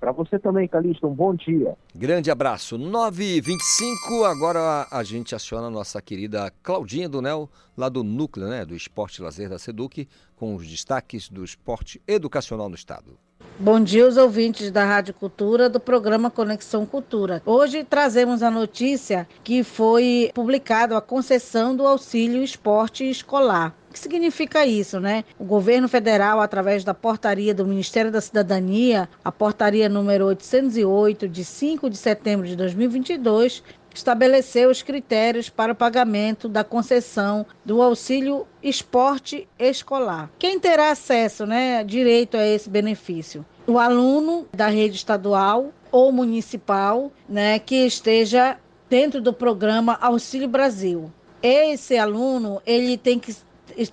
Para 0.02 0.10
você 0.10 0.36
também, 0.36 0.66
Calixto, 0.66 1.06
um 1.06 1.14
bom 1.14 1.32
dia. 1.32 1.76
Grande 1.94 2.28
abraço. 2.28 2.76
9h25, 2.76 4.24
agora 4.28 4.84
a 4.90 5.04
gente 5.04 5.32
aciona 5.32 5.68
a 5.68 5.70
nossa 5.70 6.02
querida 6.02 6.52
Claudinha 6.60 7.08
do 7.08 7.22
Nel, 7.22 7.48
lá 7.76 7.88
do 7.88 8.02
Núcleo, 8.02 8.48
né, 8.48 8.64
do 8.64 8.74
Esporte 8.74 9.22
Lazer 9.22 9.48
da 9.48 9.60
Seduc, 9.60 10.08
com 10.34 10.56
os 10.56 10.66
destaques 10.66 11.28
do 11.28 11.44
esporte 11.44 12.02
educacional 12.04 12.68
no 12.68 12.74
Estado. 12.74 13.16
Bom 13.58 13.78
dia 13.78 14.04
aos 14.04 14.16
ouvintes 14.16 14.70
da 14.70 14.84
Rádio 14.84 15.14
Cultura 15.14 15.68
do 15.68 15.78
programa 15.78 16.30
Conexão 16.30 16.86
Cultura. 16.86 17.42
Hoje 17.44 17.84
trazemos 17.84 18.42
a 18.42 18.50
notícia 18.50 19.28
que 19.44 19.62
foi 19.62 20.30
publicado 20.34 20.96
a 20.96 21.02
concessão 21.02 21.76
do 21.76 21.86
auxílio 21.86 22.42
esporte 22.42 23.08
escolar. 23.08 23.76
O 23.88 23.92
que 23.92 23.98
significa 23.98 24.66
isso, 24.66 24.98
né? 24.98 25.22
O 25.38 25.44
governo 25.44 25.86
federal, 25.86 26.40
através 26.40 26.82
da 26.82 26.94
portaria 26.94 27.54
do 27.54 27.66
Ministério 27.66 28.10
da 28.10 28.22
Cidadania, 28.22 29.06
a 29.22 29.30
portaria 29.30 29.86
número 29.86 30.26
808, 30.26 31.28
de 31.28 31.44
5 31.44 31.90
de 31.90 31.96
setembro 31.98 32.46
de 32.46 32.56
2022, 32.56 33.62
estabeleceu 33.94 34.70
os 34.70 34.82
critérios 34.82 35.48
para 35.48 35.72
o 35.72 35.76
pagamento 35.76 36.48
da 36.48 36.64
concessão 36.64 37.46
do 37.64 37.82
auxílio 37.82 38.46
esporte 38.62 39.48
escolar. 39.58 40.30
Quem 40.38 40.58
terá 40.58 40.90
acesso, 40.90 41.46
né, 41.46 41.84
direito 41.84 42.36
a 42.36 42.46
esse 42.46 42.68
benefício? 42.68 43.44
O 43.66 43.78
aluno 43.78 44.46
da 44.52 44.66
rede 44.66 44.96
estadual 44.96 45.72
ou 45.90 46.10
municipal, 46.10 47.12
né, 47.28 47.58
que 47.58 47.86
esteja 47.86 48.58
dentro 48.88 49.20
do 49.20 49.32
programa 49.32 49.98
Auxílio 50.00 50.48
Brasil. 50.48 51.12
Esse 51.42 51.96
aluno, 51.96 52.60
ele 52.66 52.96
tem 52.96 53.18
que 53.18 53.34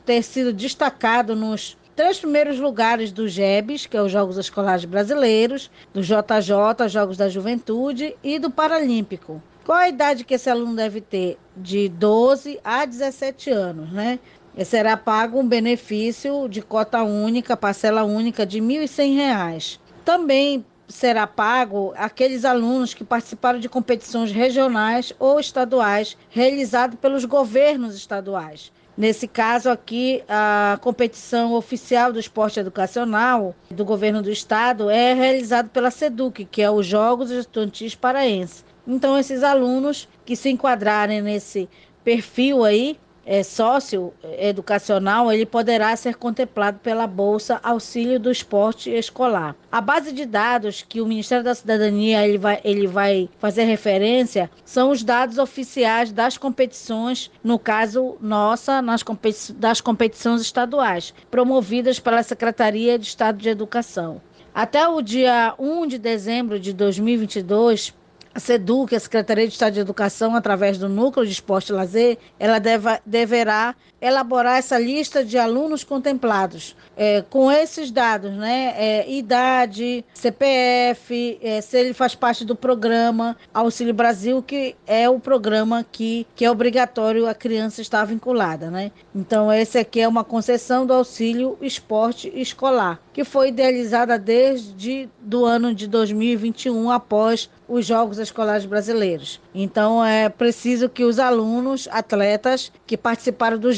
ter 0.06 0.24
sido 0.24 0.52
destacado 0.52 1.36
nos 1.36 1.78
três 1.96 2.20
primeiros 2.20 2.60
lugares 2.60 3.12
do 3.12 3.28
GEBS, 3.28 3.86
que 3.86 3.98
é 3.98 4.02
os 4.02 4.12
Jogos 4.12 4.38
Escolares 4.38 4.86
Brasileiros, 4.86 5.70
do 5.94 6.02
JJ, 6.02 6.88
Jogos 6.88 7.18
da 7.18 7.28
Juventude 7.28 8.16
e 8.24 8.40
do 8.40 8.50
Paralímpico. 8.50 9.42
Qual 9.70 9.78
a 9.78 9.88
idade 9.88 10.24
que 10.24 10.34
esse 10.34 10.50
aluno 10.50 10.76
deve 10.76 11.00
ter? 11.00 11.38
De 11.56 11.90
12 11.90 12.60
a 12.64 12.86
17 12.86 13.52
anos, 13.52 13.92
né? 13.92 14.18
E 14.58 14.66
será 14.66 14.98
pago 14.98 15.40
um 15.40 15.48
benefício 15.48 16.50
de 16.50 16.60
cota 16.60 17.04
única, 17.04 17.56
parcela 17.56 18.04
única 18.04 18.48
de 18.48 18.60
R$ 18.60 18.66
1.100. 18.66 19.78
Também 20.04 20.66
será 20.88 21.28
pago 21.28 21.94
aqueles 21.96 22.46
alunos 22.46 22.96
que 22.96 23.04
participaram 23.04 23.60
de 23.60 23.70
competições 23.70 24.32
regionais 24.32 25.14
ou 25.20 25.40
estaduais 25.40 26.18
realizadas 26.32 27.00
pelos 27.00 27.24
governos 27.24 27.96
estaduais. 27.96 28.72
Nesse 28.98 29.28
caso 29.28 29.70
aqui, 29.70 30.24
a 30.28 30.80
competição 30.82 31.54
oficial 31.54 32.12
do 32.12 32.20
esporte 32.20 32.60
educacional 32.60 33.56
do 33.70 33.86
governo 33.86 34.24
do 34.24 34.32
estado 34.32 34.90
é 34.90 35.14
realizada 35.14 35.70
pela 35.72 35.92
SEDUC, 35.92 36.46
que 36.46 36.64
é 36.64 36.72
os 36.72 36.88
Jogos 36.88 37.30
Estudantis 37.30 37.94
Paraense. 37.94 38.68
Então, 38.90 39.20
esses 39.20 39.44
alunos 39.44 40.10
que 40.26 40.36
se 40.36 40.50
enquadrarem 40.50 41.22
nesse 41.22 41.70
perfil 42.04 42.66
aí, 42.66 42.98
é, 43.24 43.44
sócio 43.44 44.12
educacional, 44.40 45.32
ele 45.32 45.46
poderá 45.46 45.96
ser 45.96 46.16
contemplado 46.16 46.80
pela 46.80 47.06
Bolsa 47.06 47.60
Auxílio 47.62 48.20
do 48.20 48.32
Esporte 48.32 48.90
Escolar. 48.90 49.56
A 49.72 49.80
base 49.80 50.12
de 50.12 50.26
dados 50.26 50.84
que 50.90 51.00
o 51.00 51.06
Ministério 51.06 51.44
da 51.44 51.54
Cidadania 51.54 52.28
ele 52.28 52.40
vai, 52.40 52.60
ele 52.64 52.88
vai 52.88 53.30
fazer 53.38 53.66
referência 53.66 54.50
são 54.66 54.90
os 54.90 55.04
dados 55.04 55.38
oficiais 55.38 56.12
das 56.12 56.36
competições, 56.36 57.30
no 57.44 57.60
caso 57.60 58.18
nossa, 58.20 58.82
nas 58.82 59.04
competi 59.04 59.54
das 59.54 59.80
competições 59.80 60.42
estaduais, 60.42 61.14
promovidas 61.30 62.00
pela 62.00 62.24
Secretaria 62.24 62.98
de 62.98 63.06
Estado 63.06 63.38
de 63.38 63.50
Educação. 63.50 64.20
Até 64.52 64.88
o 64.88 65.00
dia 65.00 65.54
1 65.60 65.86
de 65.86 66.00
dezembro 66.00 66.60
de 66.60 66.74
2022, 66.74 67.94
a 68.40 68.42
SEDUC, 68.42 68.96
a 68.96 69.00
Secretaria 69.00 69.46
de 69.46 69.54
Estado 69.54 69.74
de 69.74 69.82
Educação, 69.82 70.34
através 70.34 70.78
do 70.78 70.88
Núcleo 70.88 71.26
de 71.26 71.32
Esporte 71.34 71.70
e 71.70 71.74
Lazer, 71.74 72.18
ela 72.40 72.58
deva, 72.58 73.02
deverá 73.06 73.76
elaborar 74.02 74.58
essa 74.58 74.78
lista 74.78 75.24
de 75.24 75.38
alunos 75.38 75.84
contemplados 75.84 76.76
é, 76.96 77.24
com 77.30 77.52
esses 77.52 77.92
dados, 77.92 78.32
né? 78.32 78.74
É, 78.78 79.12
idade, 79.12 80.04
CPF, 80.14 81.40
é, 81.42 81.62
se 81.62 81.78
ele 81.78 81.94
faz 81.94 82.14
parte 82.14 82.44
do 82.44 82.56
programa 82.56 83.38
Auxílio 83.54 83.94
Brasil, 83.94 84.44
que 84.44 84.76
é 84.86 85.10
o 85.10 85.20
programa 85.20 85.86
que, 85.90 86.28
que 86.36 86.44
é 86.44 86.52
obrigatório 86.52 87.28
a 87.28 87.34
criança 87.34 87.82
estar 87.82 88.04
vinculada, 88.06 88.70
né? 88.70 88.92
Então, 89.16 89.52
esse 89.52 89.78
aqui 89.78 90.02
é 90.02 90.08
uma 90.08 90.24
concessão 90.24 90.86
do 90.86 90.94
auxílio 90.94 91.58
esporte 91.62 92.32
escolar, 92.36 93.00
que 93.14 93.24
foi 93.24 93.50
idealizada 93.50 94.18
desde 94.20 95.10
do 95.22 95.46
ano 95.46 95.74
de 95.74 95.88
2021, 95.88 96.92
após 96.92 97.50
os 97.68 97.86
Jogos 97.86 98.18
Escolares 98.18 98.66
Brasileiros. 98.66 99.40
Então, 99.54 100.04
é 100.04 100.28
preciso 100.28 100.90
que 100.90 101.04
os 101.04 101.20
alunos, 101.20 101.88
atletas 101.92 102.72
que 102.86 102.98
participaram 102.98 103.58
do 103.58 103.72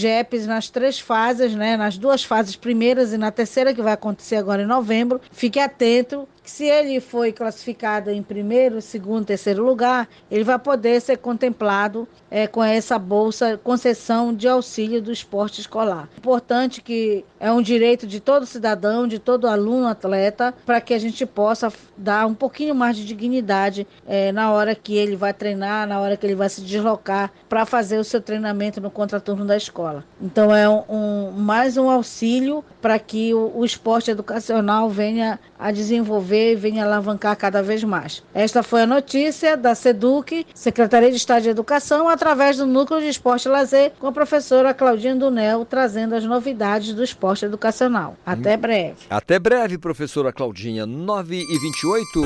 Nas 0.47 0.69
três 0.69 0.99
fases, 0.99 1.55
né, 1.55 1.77
nas 1.77 1.97
duas 1.97 2.23
fases 2.23 2.55
primeiras 2.55 3.13
e 3.13 3.17
na 3.17 3.31
terceira, 3.31 3.73
que 3.73 3.81
vai 3.81 3.93
acontecer 3.93 4.35
agora 4.35 4.61
em 4.61 4.65
novembro, 4.65 5.19
fique 5.31 5.59
atento 5.59 6.27
se 6.43 6.65
ele 6.65 6.99
foi 6.99 7.31
classificado 7.31 8.09
em 8.09 8.21
primeiro, 8.23 8.81
segundo, 8.81 9.25
terceiro 9.25 9.63
lugar, 9.63 10.09
ele 10.29 10.43
vai 10.43 10.57
poder 10.57 10.99
ser 10.99 11.17
contemplado 11.17 12.07
é, 12.29 12.47
com 12.47 12.63
essa 12.63 12.97
bolsa 12.97 13.57
concessão 13.57 14.33
de 14.33 14.47
auxílio 14.47 15.01
do 15.01 15.11
esporte 15.11 15.61
escolar. 15.61 16.09
Importante 16.17 16.81
que 16.81 17.23
é 17.39 17.51
um 17.51 17.61
direito 17.61 18.07
de 18.07 18.19
todo 18.19 18.45
cidadão, 18.45 19.07
de 19.07 19.19
todo 19.19 19.47
aluno, 19.47 19.87
atleta, 19.87 20.53
para 20.65 20.81
que 20.81 20.93
a 20.93 20.99
gente 20.99 21.25
possa 21.25 21.71
dar 21.95 22.25
um 22.25 22.33
pouquinho 22.33 22.73
mais 22.73 22.97
de 22.97 23.05
dignidade 23.05 23.87
é, 24.07 24.31
na 24.31 24.51
hora 24.51 24.73
que 24.73 24.95
ele 24.95 25.15
vai 25.15 25.33
treinar, 25.33 25.87
na 25.87 25.99
hora 25.99 26.17
que 26.17 26.25
ele 26.25 26.35
vai 26.35 26.49
se 26.49 26.61
deslocar 26.61 27.31
para 27.47 27.65
fazer 27.65 27.99
o 27.99 28.03
seu 28.03 28.21
treinamento 28.21 28.81
no 28.81 28.89
contraturno 28.89 29.45
da 29.45 29.55
escola. 29.55 30.03
Então 30.19 30.53
é 30.55 30.67
um, 30.67 30.83
um 30.89 31.31
mais 31.31 31.77
um 31.77 31.89
auxílio 31.89 32.63
para 32.81 32.97
que 32.97 33.33
o, 33.33 33.51
o 33.55 33.65
esporte 33.65 34.09
educacional 34.09 34.89
venha 34.89 35.39
a 35.59 35.71
desenvolver 35.71 36.40
e 36.41 36.55
venha 36.55 36.83
alavancar 36.83 37.35
cada 37.35 37.61
vez 37.61 37.83
mais. 37.83 38.23
Esta 38.33 38.63
foi 38.63 38.81
a 38.81 38.87
notícia 38.87 39.55
da 39.55 39.75
SEDUC, 39.75 40.45
Secretaria 40.53 41.09
de 41.09 41.17
Estado 41.17 41.43
de 41.43 41.49
Educação, 41.49 42.09
através 42.09 42.57
do 42.57 42.65
Núcleo 42.65 42.99
de 42.99 43.07
Esporte 43.07 43.47
e 43.47 43.51
Lazer, 43.51 43.91
com 43.99 44.07
a 44.07 44.11
professora 44.11 44.73
Claudinha 44.73 45.15
Dunel, 45.15 45.65
trazendo 45.65 46.15
as 46.15 46.23
novidades 46.23 46.93
do 46.93 47.03
esporte 47.03 47.45
educacional. 47.45 48.15
Até 48.25 48.57
breve. 48.57 48.97
Até 49.09 49.39
breve, 49.39 49.77
professora 49.77 50.33
Claudinha. 50.33 50.85
9 50.85 51.35
e 51.37 51.59
28. 51.59 52.21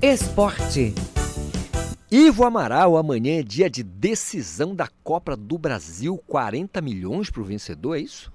Esporte. 0.00 0.94
Ivo 2.10 2.44
Amaral, 2.44 2.96
amanhã 2.96 3.40
é 3.40 3.42
dia 3.42 3.68
de 3.68 3.82
decisão 3.82 4.74
da 4.74 4.88
Copa 5.04 5.36
do 5.36 5.58
Brasil. 5.58 6.18
40 6.26 6.80
milhões 6.80 7.28
para 7.28 7.42
o 7.42 7.44
vencedor, 7.44 7.98
é 7.98 8.00
isso? 8.00 8.32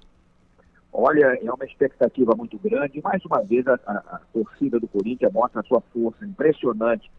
Olha, 0.96 1.36
é 1.42 1.52
uma 1.52 1.64
expectativa 1.64 2.36
muito 2.36 2.56
grande. 2.56 3.02
Mais 3.02 3.24
uma 3.24 3.42
vez, 3.42 3.66
a, 3.66 3.74
a, 3.84 4.20
torcida 4.32 4.78
do 4.78 4.86
Corinthians 4.86 5.32
mostra 5.32 5.60
a 5.60 5.64
sua 5.64 5.80
força 5.92 6.24
impressionante. 6.24 7.10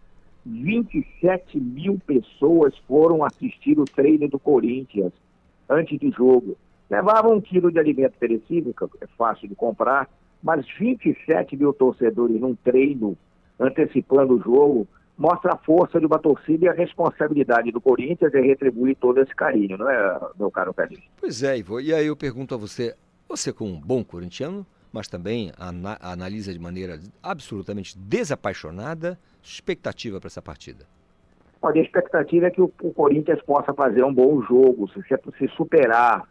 27 0.46 1.60
mil 1.60 2.00
pessoas 2.08 2.74
foram 2.88 3.26
assistir 3.26 3.78
o 3.78 3.84
treino 3.84 4.30
do 4.30 4.40
Corinthians 4.40 5.12
antes 5.70 6.00
do 6.00 6.10
jogo. 6.10 6.56
Levavam 6.90 7.34
um 7.36 7.42
quilo 7.42 7.70
de 7.70 7.78
alimento 7.78 8.18
perecível, 8.18 8.74
que 8.74 9.04
é 9.04 9.08
fácil 9.18 9.50
de 9.50 9.56
comprar, 9.56 10.08
mas 10.42 10.66
27 10.80 11.58
mil 11.58 11.74
torcedores 11.74 12.40
num 12.40 12.56
treino 12.56 13.18
antecipando 13.60 14.36
o 14.36 14.42
jogo 14.42 14.88
mostra 15.18 15.54
a 15.54 15.58
força 15.58 16.00
de 16.00 16.06
uma 16.06 16.20
torcida 16.20 16.66
e 16.66 16.68
a 16.70 16.74
responsabilidade 16.74 17.72
do 17.72 17.80
Corinthians 17.80 18.34
é 18.34 18.42
retribuir 18.42 18.96
todo 18.98 19.20
esse 19.22 19.34
carinho, 19.34 19.78
não 19.78 19.90
é, 19.90 20.20
meu 20.38 20.52
caro 20.52 20.74
Felipe? 20.74 21.04
Pois 21.20 21.42
é, 21.42 21.58
Ivo. 21.58 21.80
E 21.80 21.94
aí 21.94 22.08
eu 22.08 22.16
pergunto 22.16 22.54
a 22.54 22.58
você, 22.58 22.94
você, 23.36 23.52
como 23.52 23.74
um 23.74 23.80
bom 23.80 24.04
corintiano, 24.04 24.66
mas 24.92 25.08
também 25.08 25.52
ana 25.60 25.98
analisa 26.00 26.54
de 26.54 26.60
maneira 26.60 27.00
absolutamente 27.22 27.98
desapaixonada, 27.98 29.20
expectativa 29.44 30.20
para 30.20 30.28
essa 30.28 30.42
partida? 30.42 30.86
Olha, 31.62 31.82
a 31.82 31.84
expectativa 31.84 32.48
é 32.48 32.52
que 32.52 32.62
o, 32.62 32.72
o, 32.82 32.94
Corinthians 32.94 33.42
possa 33.42 33.74
fazer 33.74 34.04
um 34.04 34.14
bom 34.14 34.42
jogo, 34.44 34.90
se, 34.90 35.02
se 35.38 35.48
superar. 35.56 36.24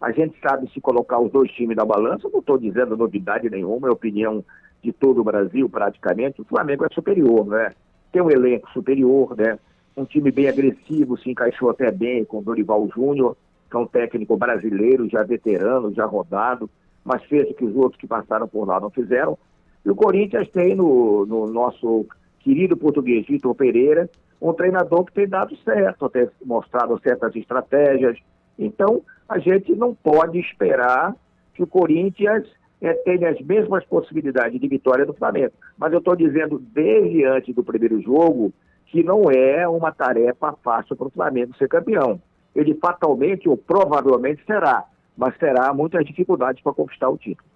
A 0.00 0.12
gente 0.12 0.38
sabe 0.40 0.70
se 0.70 0.80
colocar 0.80 1.18
os 1.18 1.30
dois 1.30 1.50
times 1.52 1.76
na 1.76 1.84
balança, 1.84 2.28
não 2.30 2.40
estou 2.40 2.58
dizendo 2.58 2.96
novidade 2.96 3.48
nenhuma, 3.48 3.88
é 3.88 3.90
opinião 3.90 4.44
de 4.82 4.92
todo 4.92 5.20
o 5.20 5.24
Brasil 5.24 5.68
praticamente. 5.68 6.40
O 6.40 6.44
Flamengo 6.44 6.84
é 6.84 6.88
superior, 6.92 7.46
né? 7.46 7.72
Tem 8.12 8.20
um 8.20 8.30
elenco 8.30 8.68
superior, 8.70 9.36
né? 9.36 9.58
Um 9.96 10.04
time 10.04 10.30
bem 10.30 10.48
agressivo, 10.48 11.18
se 11.18 11.30
encaixou 11.30 11.70
até 11.70 11.90
bem 11.90 12.24
com 12.24 12.38
o 12.38 12.42
Dorival 12.42 12.88
Júnior 12.94 13.36
que 13.70 13.76
é 13.76 13.80
um 13.80 13.86
técnico 13.86 14.36
brasileiro, 14.36 15.08
já 15.08 15.22
veterano, 15.22 15.94
já 15.94 16.04
rodado, 16.04 16.68
mas 17.04 17.22
fez 17.24 17.48
o 17.48 17.54
que 17.54 17.64
os 17.64 17.76
outros 17.76 18.00
que 18.00 18.06
passaram 18.06 18.48
por 18.48 18.66
lá 18.66 18.80
não 18.80 18.90
fizeram. 18.90 19.38
E 19.84 19.90
o 19.90 19.94
Corinthians 19.94 20.48
tem 20.48 20.74
no, 20.74 21.24
no 21.24 21.46
nosso 21.46 22.06
querido 22.40 22.76
português 22.76 23.26
Vitor 23.26 23.54
Pereira 23.54 24.10
um 24.40 24.52
treinador 24.52 25.04
que 25.04 25.12
tem 25.12 25.28
dado 25.28 25.54
certo, 25.58 26.08
tem 26.08 26.28
mostrado 26.44 26.98
certas 27.00 27.36
estratégias. 27.36 28.18
Então, 28.58 29.02
a 29.28 29.38
gente 29.38 29.74
não 29.74 29.94
pode 29.94 30.38
esperar 30.38 31.14
que 31.54 31.62
o 31.62 31.66
Corinthians 31.66 32.48
é, 32.80 32.94
tenha 32.94 33.28
as 33.28 33.40
mesmas 33.42 33.84
possibilidades 33.84 34.58
de 34.58 34.66
vitória 34.66 35.04
do 35.04 35.12
Flamengo. 35.12 35.52
Mas 35.76 35.92
eu 35.92 35.98
estou 35.98 36.16
dizendo 36.16 36.58
desde 36.58 37.24
antes 37.24 37.54
do 37.54 37.62
primeiro 37.62 38.00
jogo 38.00 38.52
que 38.86 39.04
não 39.04 39.30
é 39.30 39.68
uma 39.68 39.92
tarefa 39.92 40.54
fácil 40.64 40.96
para 40.96 41.06
o 41.06 41.10
Flamengo 41.10 41.54
ser 41.56 41.68
campeão 41.68 42.20
ele 42.54 42.74
fatalmente 42.74 43.48
ou 43.48 43.56
provavelmente 43.56 44.44
será, 44.44 44.84
mas 45.16 45.36
terá 45.38 45.72
muitas 45.72 46.04
dificuldades 46.04 46.62
para 46.62 46.72
conquistar 46.72 47.08
o 47.08 47.16
título. 47.16 47.48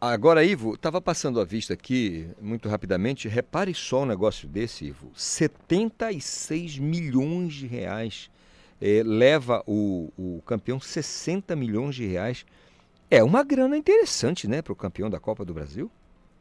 Agora, 0.00 0.42
Ivo, 0.42 0.74
estava 0.74 1.00
passando 1.00 1.40
a 1.40 1.44
vista 1.44 1.72
aqui, 1.72 2.28
muito 2.40 2.68
rapidamente, 2.68 3.28
repare 3.28 3.72
só 3.72 4.02
um 4.02 4.06
negócio 4.06 4.48
desse, 4.48 4.86
Ivo. 4.86 5.10
76 5.14 6.78
milhões 6.78 7.54
de 7.54 7.66
reais. 7.66 8.28
É, 8.80 9.02
leva 9.04 9.62
o, 9.66 10.12
o 10.18 10.42
campeão 10.44 10.80
60 10.80 11.54
milhões 11.54 11.94
de 11.94 12.06
reais. 12.06 12.44
É 13.08 13.22
uma 13.22 13.44
grana 13.44 13.76
interessante, 13.76 14.48
né, 14.48 14.62
para 14.62 14.72
o 14.72 14.76
campeão 14.76 15.08
da 15.08 15.20
Copa 15.20 15.44
do 15.44 15.54
Brasil? 15.54 15.88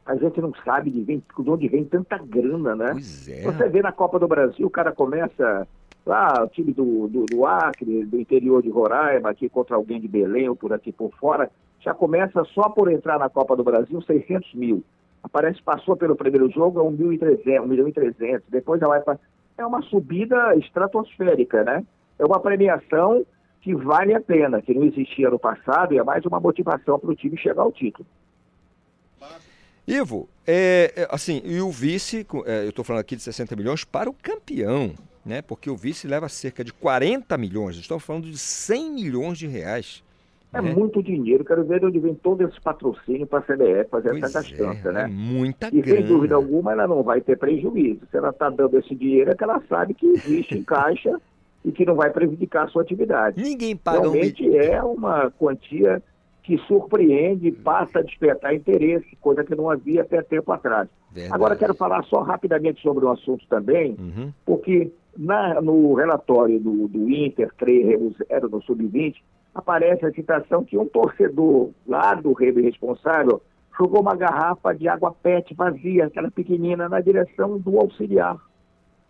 A 0.03 0.15
gente 0.15 0.41
não 0.41 0.53
sabe 0.65 0.89
de, 0.89 1.03
vem, 1.03 1.17
de 1.17 1.49
onde 1.49 1.67
vem 1.67 1.83
tanta 1.83 2.17
grana, 2.17 2.75
né? 2.75 2.89
Pois 2.91 3.27
é. 3.27 3.43
Você 3.43 3.69
vê 3.69 3.81
na 3.81 3.91
Copa 3.91 4.17
do 4.17 4.27
Brasil, 4.27 4.65
o 4.65 4.69
cara 4.69 4.91
começa 4.91 5.67
lá, 6.07 6.43
o 6.43 6.47
time 6.47 6.73
do, 6.73 7.07
do, 7.07 7.25
do, 7.25 7.45
Acre, 7.45 8.05
do 8.05 8.19
interior 8.19 8.63
de 8.63 8.69
Roraima, 8.69 9.29
aqui 9.29 9.47
contra 9.47 9.75
alguém 9.75 9.99
de 9.99 10.07
Belém 10.07 10.49
ou 10.49 10.55
por 10.55 10.73
aqui 10.73 10.91
por 10.91 11.11
fora, 11.19 11.51
já 11.81 11.93
começa 11.93 12.43
só 12.45 12.69
por 12.69 12.91
entrar 12.91 13.19
na 13.19 13.29
Copa 13.29 13.55
do 13.55 13.63
Brasil 13.63 14.01
600 14.01 14.53
mil. 14.55 14.83
Aparece, 15.21 15.61
passou 15.61 15.95
pelo 15.95 16.15
primeiro 16.15 16.49
jogo, 16.49 16.79
é 16.79 16.83
1.300, 16.83 17.61
1 17.61 17.67
milhão 17.67 17.87
e 17.87 17.93
300, 17.93 18.49
depois. 18.49 18.81
É 19.57 19.65
uma 19.65 19.81
subida 19.83 20.55
estratosférica, 20.55 21.63
né? 21.63 21.83
É 22.17 22.25
uma 22.25 22.39
premiação 22.39 23.25
que 23.61 23.75
vale 23.75 24.15
a 24.15 24.21
pena, 24.21 24.61
que 24.61 24.73
não 24.73 24.83
existia 24.83 25.29
no 25.29 25.37
passado 25.37 25.93
e 25.93 25.97
é 25.97 26.03
mais 26.03 26.25
uma 26.25 26.39
motivação 26.39 26.97
para 26.97 27.11
o 27.11 27.15
time 27.15 27.37
chegar 27.37 27.63
ao 27.63 27.71
título. 27.71 28.07
Ivo, 29.85 30.27
é, 30.45 30.93
é, 30.95 31.07
assim, 31.09 31.41
e 31.45 31.61
o 31.61 31.71
vice, 31.71 32.25
é, 32.45 32.65
eu 32.65 32.69
estou 32.69 32.83
falando 32.83 33.01
aqui 33.01 33.15
de 33.15 33.21
60 33.21 33.55
milhões 33.55 33.83
para 33.85 34.09
o 34.09 34.13
campeão 34.13 34.93
né? 35.27 35.41
Porque 35.41 35.69
o 35.69 35.75
vice 35.75 36.07
leva 36.07 36.29
cerca 36.29 36.63
de 36.63 36.73
40 36.73 37.37
milhões, 37.37 37.75
estamos 37.75 38.03
falando 38.03 38.29
de 38.29 38.37
100 38.37 38.91
milhões 38.91 39.37
de 39.37 39.47
reais. 39.47 40.03
É 40.53 40.61
né? 40.61 40.73
muito 40.73 41.03
dinheiro, 41.03 41.43
quero 41.43 41.65
ver 41.65 41.81
de 41.81 41.87
onde 41.87 41.99
vem 41.99 42.15
todo 42.15 42.41
esse 42.41 42.59
patrocínio 42.61 43.27
para 43.27 43.39
a 43.39 43.41
CBF 43.41 43.89
fazer 43.91 44.09
pois 44.11 44.23
essa 44.23 44.41
gastança, 44.41 44.89
é, 44.89 44.91
né? 44.93 45.03
É 45.03 45.07
muita 45.07 45.67
e 45.67 45.81
grana. 45.81 45.99
sem 45.99 46.07
dúvida 46.07 46.35
alguma 46.35 46.71
ela 46.71 46.87
não 46.87 47.03
vai 47.03 47.19
ter 47.19 47.37
prejuízo. 47.37 47.99
Se 48.09 48.17
ela 48.17 48.29
está 48.29 48.49
dando 48.49 48.77
esse 48.77 48.95
dinheiro 48.95 49.29
é 49.29 49.35
que 49.35 49.43
ela 49.43 49.61
sabe 49.67 49.93
que 49.93 50.05
existe 50.07 50.57
em 50.57 50.63
caixa 50.63 51.19
e 51.65 51.71
que 51.71 51.85
não 51.85 51.95
vai 51.95 52.09
prejudicar 52.11 52.63
a 52.63 52.67
sua 52.69 52.81
atividade. 52.81 53.43
Ninguém 53.43 53.75
paga 53.75 53.99
Realmente 53.99 54.47
um... 54.47 54.55
é 54.55 54.81
uma 54.81 55.29
quantia 55.31 56.01
que 56.43 56.57
surpreende, 56.59 57.51
passa 57.51 57.99
a 57.99 58.01
despertar 58.01 58.55
interesse, 58.55 59.17
coisa 59.19 59.43
que 59.43 59.53
não 59.53 59.69
havia 59.69 60.03
até 60.03 60.21
tempo 60.21 60.49
atrás. 60.53 60.87
Verdade. 61.11 61.35
Agora 61.35 61.57
quero 61.57 61.73
falar 61.75 62.03
só 62.03 62.21
rapidamente 62.21 62.81
sobre 62.81 63.03
um 63.03 63.11
assunto 63.11 63.45
também, 63.49 63.97
uhum. 63.99 64.31
porque 64.45 64.89
na, 65.17 65.59
no 65.61 65.93
relatório 65.95 66.59
do, 66.59 66.87
do 66.87 67.09
Inter, 67.09 67.51
3 67.57 68.13
era 68.29 68.47
no 68.47 68.61
Sub-20, 68.61 69.15
aparece 69.53 70.05
a 70.05 70.11
citação 70.11 70.63
que 70.63 70.77
um 70.77 70.87
torcedor 70.87 71.71
lá 71.87 72.13
do 72.13 72.33
Rebe 72.33 72.61
responsável 72.61 73.41
jogou 73.77 74.01
uma 74.01 74.15
garrafa 74.15 74.73
de 74.73 74.87
água 74.87 75.11
PET 75.11 75.53
vazia, 75.53 76.05
aquela 76.05 76.31
pequenina, 76.31 76.87
na 76.87 76.99
direção 76.99 77.57
do 77.59 77.79
auxiliar. 77.79 78.37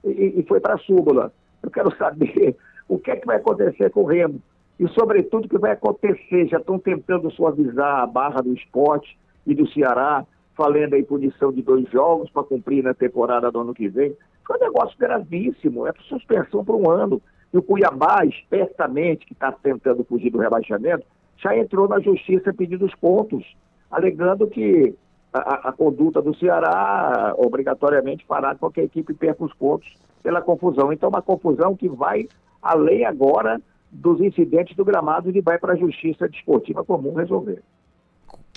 E, 0.03 0.39
e 0.39 0.45
foi 0.47 0.59
para 0.59 0.75
a 0.75 0.79
súmula. 0.79 1.31
Eu 1.61 1.71
quero 1.71 1.95
saber 1.97 2.55
o 2.87 2.97
que 2.97 3.11
é 3.11 3.15
que 3.15 3.25
vai 3.25 3.37
acontecer 3.37 3.89
com 3.89 4.03
o 4.03 4.05
Remo. 4.05 4.41
E, 4.79 4.87
sobretudo, 4.89 5.45
o 5.45 5.49
que 5.49 5.57
vai 5.57 5.71
acontecer. 5.71 6.47
Já 6.47 6.57
estão 6.57 6.77
tentando 6.77 7.31
suavizar 7.31 8.01
a 8.01 8.05
barra 8.05 8.41
do 8.41 8.53
esporte 8.53 9.17
e 9.45 9.55
do 9.55 9.67
Ceará, 9.71 10.25
falando 10.55 10.93
aí 10.93 11.03
punição 11.03 11.51
de 11.51 11.61
dois 11.61 11.89
jogos 11.89 12.29
para 12.29 12.43
cumprir 12.43 12.83
na 12.83 12.93
temporada 12.93 13.51
do 13.51 13.59
ano 13.59 13.73
que 13.73 13.87
vem. 13.87 14.15
Foi 14.47 14.55
um 14.57 14.61
negócio 14.61 14.97
gravíssimo, 14.97 15.85
é 15.85 15.91
suspensão 16.07 16.63
por 16.63 16.75
um 16.75 16.89
ano. 16.89 17.21
E 17.53 17.57
o 17.57 17.61
Cuiabá, 17.61 18.25
espertamente, 18.25 19.25
que 19.25 19.33
está 19.33 19.51
tentando 19.51 20.05
fugir 20.05 20.29
do 20.29 20.39
rebaixamento, 20.39 21.05
já 21.37 21.55
entrou 21.55 21.87
na 21.87 21.99
justiça 21.99 22.53
pedindo 22.53 22.85
os 22.85 22.95
pontos, 22.95 23.45
alegando 23.91 24.47
que 24.47 24.95
a, 25.33 25.69
a, 25.69 25.71
conduta 25.71 26.21
do 26.21 26.35
Ceará 26.35 27.33
obrigatoriamente 27.37 28.25
fará 28.25 28.55
com 28.55 28.71
que 28.71 28.81
a 28.81 28.85
equipe 28.85 29.13
perca 29.13 29.43
os 29.43 29.53
pontos 29.53 29.87
pela 30.23 30.41
confusão. 30.41 30.91
Então, 30.91 31.09
uma 31.09 31.21
confusão 31.21 31.75
que 31.75 31.89
vai 31.89 32.27
além 32.61 33.05
agora 33.05 33.61
dos 33.91 34.19
incidentes 34.19 34.75
do 34.75 34.85
gramado 34.85 35.29
e 35.29 35.41
vai 35.41 35.57
para 35.57 35.73
a 35.73 35.77
Justiça 35.77 36.27
Desportiva 36.27 36.83
Comum 36.83 37.13
resolver. 37.13 37.61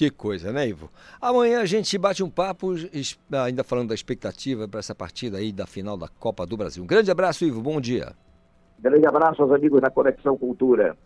Que 0.00 0.08
coisa, 0.08 0.50
né, 0.50 0.66
Ivo? 0.66 0.88
Amanhã 1.20 1.60
a 1.60 1.66
gente 1.66 1.98
bate 1.98 2.22
um 2.22 2.30
papo, 2.30 2.74
ainda 3.44 3.62
falando 3.62 3.90
da 3.90 3.94
expectativa 3.94 4.66
para 4.66 4.80
essa 4.80 4.94
partida 4.94 5.36
aí 5.36 5.52
da 5.52 5.66
final 5.66 5.94
da 5.94 6.08
Copa 6.08 6.46
do 6.46 6.56
Brasil. 6.56 6.82
Um 6.82 6.86
grande 6.86 7.10
abraço, 7.10 7.44
Ivo. 7.44 7.60
Bom 7.60 7.78
dia. 7.78 8.14
Grande 8.78 9.06
abraço 9.06 9.42
aos 9.42 9.52
amigos 9.52 9.78
da 9.78 9.90
Conexão 9.90 10.38
Cultura. 10.38 10.96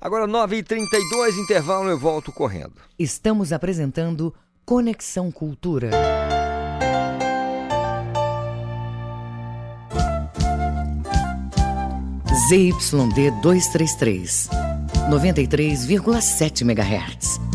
Agora, 0.00 0.26
9h32, 0.26 1.36
intervalo, 1.36 1.90
eu 1.90 1.98
volto 1.98 2.32
correndo. 2.32 2.72
Estamos 2.98 3.52
apresentando 3.52 4.34
Conexão 4.64 5.30
Cultura. 5.30 5.90
ZYD 12.48 13.30
233, 13.42 14.48
93,7 15.10 16.62
MHz. 16.62 17.47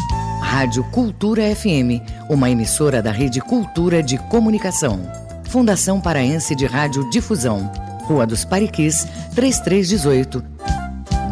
Rádio 0.54 0.84
Cultura 0.92 1.44
FM, 1.56 2.06
uma 2.30 2.48
emissora 2.48 3.02
da 3.02 3.12
Rede 3.12 3.42
Cultura 3.42 4.04
de 4.04 4.20
Comunicação. 4.20 5.02
Fundação 5.46 6.00
Paraense 6.00 6.54
de 6.56 6.68
Rádio 6.68 7.10
Difusão. 7.10 7.72
Rua 8.04 8.28
dos 8.28 8.46
Pariquis, 8.46 9.08
3318. 9.34 10.44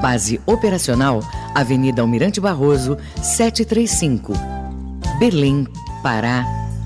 Base 0.02 0.42
operacional, 0.48 1.22
Avenida 1.54 2.02
Almirante 2.02 2.42
Barroso, 2.42 2.98
735. 3.22 4.34
Belém, 5.20 5.68
Pará, 6.02 6.44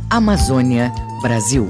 Amazônia, 0.09 0.91
Brasil. 1.21 1.69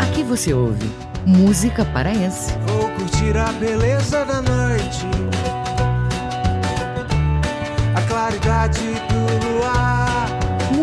Aqui 0.00 0.22
você 0.22 0.54
ouve 0.54 0.88
música 1.26 1.84
paraense. 1.86 2.52
Vou 2.66 2.88
curtir 2.90 3.36
a 3.36 3.50
beleza 3.52 4.24
da 4.24 4.40
noite. 4.40 5.04
A 7.94 8.00
claridade 8.02 8.80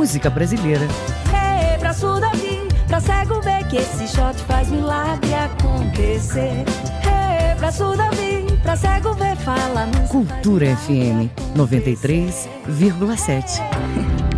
música 0.03 0.29
brasileira. 0.29 0.85
Hey, 1.31 1.79
pra 1.79 1.93
Davi, 1.93 2.67
pra 2.87 2.99
cego 2.99 3.39
ver 3.39 3.65
que 3.69 3.77
esse 3.77 4.05
shot 4.05 4.35
faz 4.49 4.69
milagre 4.69 5.33
acontecer. 5.33 6.65
Hey, 7.05 7.55
pra 7.57 7.69
Davi, 7.69 8.45
pra 8.61 8.75
cego 8.75 9.13
ver, 9.13 9.37
fala 9.37 9.87
Cultura 10.09 10.75
FM 10.75 11.31
93,7. 11.55 13.61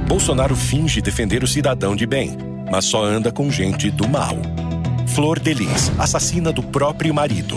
Bolsonaro 0.07 0.55
finge 0.55 1.01
defender 1.01 1.43
o 1.43 1.47
cidadão 1.47 1.95
de 1.95 2.05
bem, 2.05 2.37
mas 2.71 2.85
só 2.85 3.03
anda 3.03 3.31
com 3.31 3.49
gente 3.49 3.89
do 3.89 4.07
mal. 4.07 4.37
Flor 5.07 5.39
Delis, 5.39 5.91
assassina 5.97 6.51
do 6.51 6.61
próprio 6.61 7.11
marido. 7.11 7.55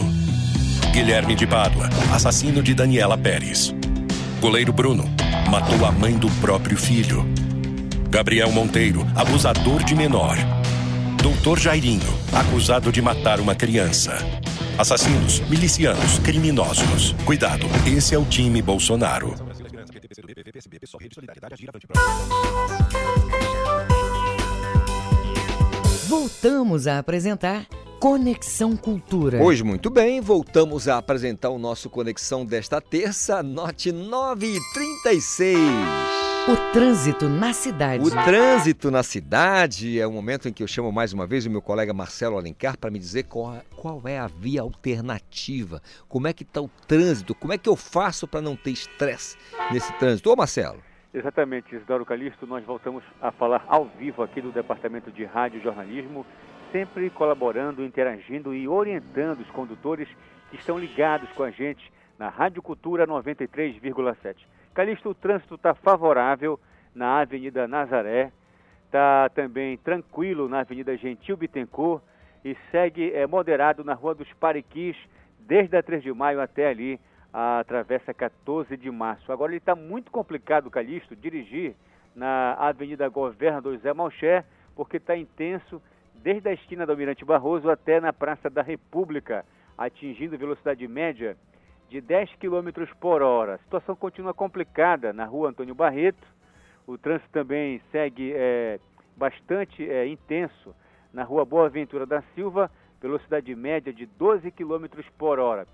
Guilherme 0.95 1.35
de 1.35 1.47
Pádua, 1.47 1.91
assassino 2.15 2.63
de 2.63 2.73
Daniela 2.73 3.19
Pérez. 3.19 3.75
Goleiro 4.41 4.73
Bruno, 4.73 5.05
matou 5.51 5.85
a 5.85 5.93
mãe 5.93 6.15
do 6.15 6.31
próprio 6.41 6.79
filho. 6.79 7.29
Gabriel 8.11 8.51
Monteiro, 8.51 9.07
abusador 9.15 9.85
de 9.85 9.95
menor. 9.95 10.37
Doutor 11.23 11.59
Jairinho, 11.59 12.09
acusado 12.33 12.91
de 12.91 13.03
matar 13.03 13.39
uma 13.39 13.55
criança. 13.55 14.17
Assassinos, 14.79 15.41
milicianos, 15.41 16.19
criminosos. 16.21 17.13
Cuidado, 17.27 17.67
esse 17.87 18.15
é 18.15 18.19
o 18.19 18.25
time 18.25 18.63
Bolsonaro. 18.63 19.35
Voltamos 26.09 26.87
a 26.87 26.99
apresentar 26.99 27.67
Conexão 28.01 28.75
Cultura. 28.75 29.43
Hoje, 29.43 29.63
muito 29.63 29.91
bem, 29.91 30.23
voltamos 30.23 30.89
a 30.89 30.97
apresentar 30.97 31.51
o 31.51 31.59
nosso 31.59 31.91
Conexão 31.91 32.47
desta 32.47 32.81
terça, 32.81 33.43
note 33.43 33.93
9 33.93 34.47
e 34.47 34.73
36. 34.73 35.59
O 36.51 36.73
trânsito 36.73 37.29
na 37.29 37.53
cidade. 37.53 38.03
O 38.03 38.11
trânsito 38.11 38.91
na 38.91 39.03
cidade 39.03 40.01
é 40.01 40.07
o 40.07 40.11
momento 40.11 40.49
em 40.49 40.53
que 40.53 40.63
eu 40.63 40.67
chamo 40.67 40.91
mais 40.91 41.13
uma 41.13 41.27
vez 41.27 41.45
o 41.45 41.51
meu 41.51 41.61
colega 41.61 41.93
Marcelo 41.93 42.39
Alencar 42.39 42.79
para 42.79 42.91
me 42.91 42.99
dizer 42.99 43.25
qual, 43.25 43.61
qual, 43.77 44.01
é 44.07 44.19
a 44.19 44.27
via 44.27 44.63
alternativa, 44.63 45.83
como 46.09 46.27
é 46.27 46.33
que 46.33 46.45
está 46.45 46.63
o 46.63 46.71
trânsito, 46.87 47.35
como 47.35 47.53
é 47.53 47.59
que 47.59 47.69
eu 47.69 47.77
faço 47.77 48.27
para 48.27 48.41
não 48.41 48.57
ter 48.57 48.71
estresse 48.71 49.37
nesse 49.71 49.93
trânsito. 49.99 50.33
Ô 50.33 50.37
Marcelo. 50.37 50.79
Exatamente, 51.13 51.77
Isidoro 51.77 52.07
Calixto, 52.07 52.47
nós 52.47 52.65
voltamos 52.65 53.05
a 53.21 53.31
falar 53.31 53.63
ao 53.69 53.85
vivo 53.85 54.23
aqui 54.23 54.41
do 54.41 54.51
Departamento 54.51 55.11
de 55.11 55.27
Rádio 55.27 55.61
e 55.61 55.63
Jornalismo, 55.63 56.25
sempre 56.73 57.11
colaborando, 57.11 57.85
interagindo 57.85 58.55
e 58.55 58.67
orientando 58.67 59.41
os 59.41 59.51
condutores 59.51 60.09
que 60.49 60.57
estão 60.57 60.79
ligados 60.79 61.29
com 61.33 61.43
a 61.43 61.51
gente 61.51 61.93
na 62.19 62.31
Rádio 62.31 62.63
Cultura 62.63 63.07
93,7. 63.07 64.37
Calixto, 64.79 65.11
o 65.11 65.15
trânsito 65.15 65.57
está 65.57 65.75
favorável 65.75 66.57
na 66.95 67.21
Avenida 67.21 67.67
Nazaré, 67.67 68.31
está 68.85 69.29
também 69.31 69.77
tranquilo 69.77 70.49
na 70.49 70.61
Avenida 70.61 70.97
Gentil 70.97 71.37
Bittencourt 71.37 72.01
e 72.45 72.57
segue 72.71 73.13
é, 73.13 73.27
moderado 73.27 73.83
na 73.83 73.93
Rua 73.93 74.15
dos 74.15 74.33
Pariquis, 74.35 74.97
desde 75.41 75.77
a 75.77 75.83
3 75.83 76.05
de 76.05 76.13
maio 76.13 76.41
até 76.41 76.69
ali, 76.69 77.01
a 77.33 77.65
travessa 77.67 78.15
14 78.15 78.77
de 78.77 78.89
março. 78.89 79.33
Agora 79.33 79.51
ele 79.51 79.59
está 79.59 79.75
muito 79.75 80.13
complicado, 80.13 80.71
Calixto, 80.71 81.17
dirigir 81.17 81.75
na 82.15 82.55
Avenida 82.55 83.09
Governador 83.09 83.75
José 83.75 83.93
Malcher, 83.93 84.45
porque 84.77 84.99
está 84.99 85.17
intenso 85.17 85.83
desde 86.23 86.51
a 86.51 86.53
esquina 86.53 86.87
do 86.87 86.93
Almirante 86.93 87.25
Barroso 87.25 87.69
até 87.69 88.01
na 88.01 88.13
Praça 88.13 88.49
da 88.49 88.63
República, 88.63 89.45
atingindo 89.77 90.39
velocidade 90.39 90.87
média 90.87 91.37
de 91.89 92.01
10 92.01 92.31
km 92.37 92.87
por 93.01 93.23
hora. 93.23 93.55
A 93.55 93.59
situação 93.59 93.97
continua 93.97 94.35
complicada 94.35 95.13
na 95.13 95.25
rua 95.25 95.51
Antônio 95.51 95.75
Barreto. 95.75 96.27
O 96.87 96.99
trânsito 96.99 97.31
também 97.31 97.81
segue 97.91 98.33
é, 98.35 98.79
bastante 99.17 99.89
é, 99.89 100.07
intenso 100.07 100.75
na 101.13 101.25
rua 101.25 101.45
Boa 101.45 101.69
Ventura 101.69 102.07
da 102.07 102.23
Silva, 102.35 102.71
velocidade 103.01 103.55
média 103.55 103.93
de 103.93 104.07
12 104.07 104.51
km 104.51 104.87
por 105.17 105.39
hora. 105.39 105.67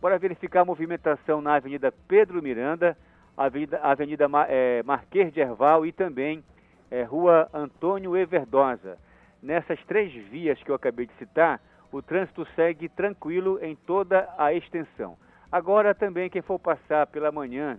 Bora 0.00 0.18
verificar 0.18 0.60
a 0.60 0.64
movimentação 0.64 1.40
na 1.40 1.56
Avenida 1.56 1.92
Pedro 2.06 2.42
Miranda, 2.42 2.96
Avenida, 3.36 3.78
Avenida 3.82 4.26
é, 4.48 4.82
Marquês 4.84 5.32
de 5.32 5.40
Herval 5.40 5.84
e 5.84 5.92
também 5.92 6.42
é, 6.90 7.02
Rua 7.02 7.48
Antônio 7.52 8.16
Everdosa. 8.16 8.98
Nessas 9.42 9.78
três 9.84 10.12
vias 10.28 10.60
que 10.62 10.70
eu 10.70 10.74
acabei 10.74 11.06
de 11.06 11.12
citar, 11.14 11.60
o 11.92 12.02
trânsito 12.02 12.46
segue 12.54 12.88
tranquilo 12.88 13.58
em 13.62 13.76
toda 13.76 14.28
a 14.36 14.52
extensão. 14.52 15.16
Agora 15.50 15.94
também 15.94 16.28
quem 16.28 16.42
for 16.42 16.58
passar 16.58 17.06
pela 17.06 17.32
manhã 17.32 17.78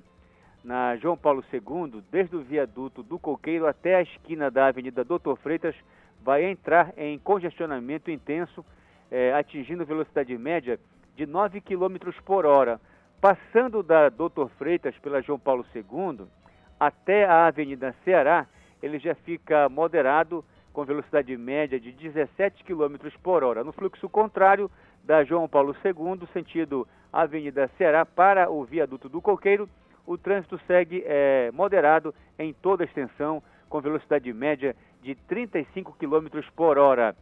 na 0.64 0.98
João 0.98 1.16
Paulo 1.16 1.44
II, 1.54 2.04
desde 2.12 2.36
o 2.36 2.42
viaduto 2.42 3.04
do 3.04 3.20
Coqueiro 3.20 3.68
até 3.68 3.96
a 3.96 4.02
esquina 4.02 4.50
da 4.50 4.68
Avenida 4.68 5.04
Doutor 5.04 5.38
Freitas, 5.38 5.76
vai 6.22 6.44
entrar 6.46 6.92
em 6.98 7.18
congestionamento 7.20 8.10
intenso, 8.10 8.66
é, 9.12 9.34
atingindo 9.34 9.86
velocidade 9.86 10.36
média 10.38 10.80
de 11.16 11.28
9 11.28 11.62
km 11.62 12.12
por 12.26 12.46
hora. 12.46 12.82
Passando 13.22 13.84
da 13.84 14.10
Doutor 14.10 14.50
Freitas 14.58 14.98
pela 14.98 15.22
João 15.22 15.38
Paulo 15.38 15.64
II 15.76 16.26
até 16.80 17.26
a 17.26 17.46
Avenida 17.46 17.94
Ceará, 18.04 18.48
ele 18.82 18.98
já 18.98 19.14
fica 19.14 19.70
moderado 19.70 20.44
com 20.74 20.86
velocidade 20.86 21.36
média 21.38 21.80
de 21.80 21.92
17 21.92 22.64
km 22.64 22.96
por 23.22 23.44
hora. 23.44 23.64
No 23.64 23.72
fluxo 23.72 24.08
contrário, 24.10 24.72
da 25.10 25.24
João 25.24 25.50
Paulo 25.50 25.76
II, 25.84 26.28
sentido 26.32 26.88
Avenida 27.12 27.68
Ceará, 27.80 28.06
para 28.06 28.48
o 28.52 28.64
viaduto 28.64 29.10
do 29.10 29.20
Coqueiro, 29.20 29.68
o 30.06 30.20
trânsito 30.20 30.62
segue 30.68 31.04
é, 31.04 31.50
moderado 31.52 32.14
em 32.38 32.54
toda 32.54 32.84
a 32.84 32.86
extensão, 32.86 33.42
com 33.68 33.82
velocidade 33.82 34.32
média 34.32 34.76
de 35.02 35.16
35 35.16 35.96
km 35.98 36.28
por 36.56 36.78
hora. 36.78 37.16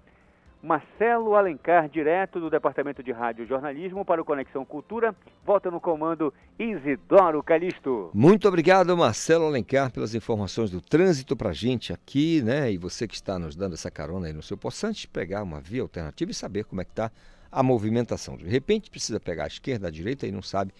Marcelo 0.62 1.34
Alencar, 1.36 1.88
direto 1.88 2.42
do 2.42 2.50
Departamento 2.50 3.02
de 3.02 3.14
Rádio 3.14 3.46
e 3.46 3.48
Jornalismo 3.48 4.04
para 4.04 4.22
o 4.22 4.26
Conexão 4.26 4.66
Cultura. 4.66 5.16
Volta 5.46 5.72
no 5.72 5.80
comando 5.80 6.34
Isidoro 6.60 7.42
Calixto. 7.42 8.12
Muito 8.14 8.50
obrigado, 8.50 8.98
Marcelo 8.98 9.46
Alencar, 9.46 9.94
pelas 9.94 10.14
informações 10.14 10.70
do 10.70 10.82
trânsito 10.82 11.38
para 11.38 11.52
a 11.52 11.54
gente 11.54 11.94
aqui, 11.94 12.42
né? 12.42 12.70
E 12.70 12.78
você 12.78 13.08
que 13.08 13.16
está 13.16 13.40
nos 13.40 13.56
dando 13.56 13.76
essa 13.76 13.90
carona 13.90 14.28
aí 14.28 14.34
no 14.34 14.42
seu 14.44 14.58
possante, 14.58 15.08
pegar 15.08 15.42
uma 15.42 15.62
via 15.62 15.84
alternativa 15.84 16.32
e 16.32 16.34
saber 16.34 16.66
como 16.66 16.82
é 16.82 16.84
que 16.84 16.92
está 16.92 17.10
a 17.58 17.64
movimentação. 17.64 18.38
De 18.38 18.48
repente 18.48 18.92
precisa 18.92 19.20
pegar 19.20 19.46
a 19.46 19.48
esquerda, 19.48 19.88
a 19.88 19.92
direita 19.92 20.28
e 20.28 20.32
não 20.32 20.44
sabe 20.44 20.72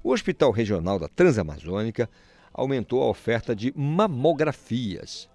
o 0.00 0.12
Hospital 0.12 0.52
Regional 0.52 0.98
da 0.98 1.08
Transamazônica 1.08 2.08
aumentou 2.56 3.02
a 3.02 3.08
oferta 3.08 3.54
de 3.54 3.72
mamografias 3.76 5.28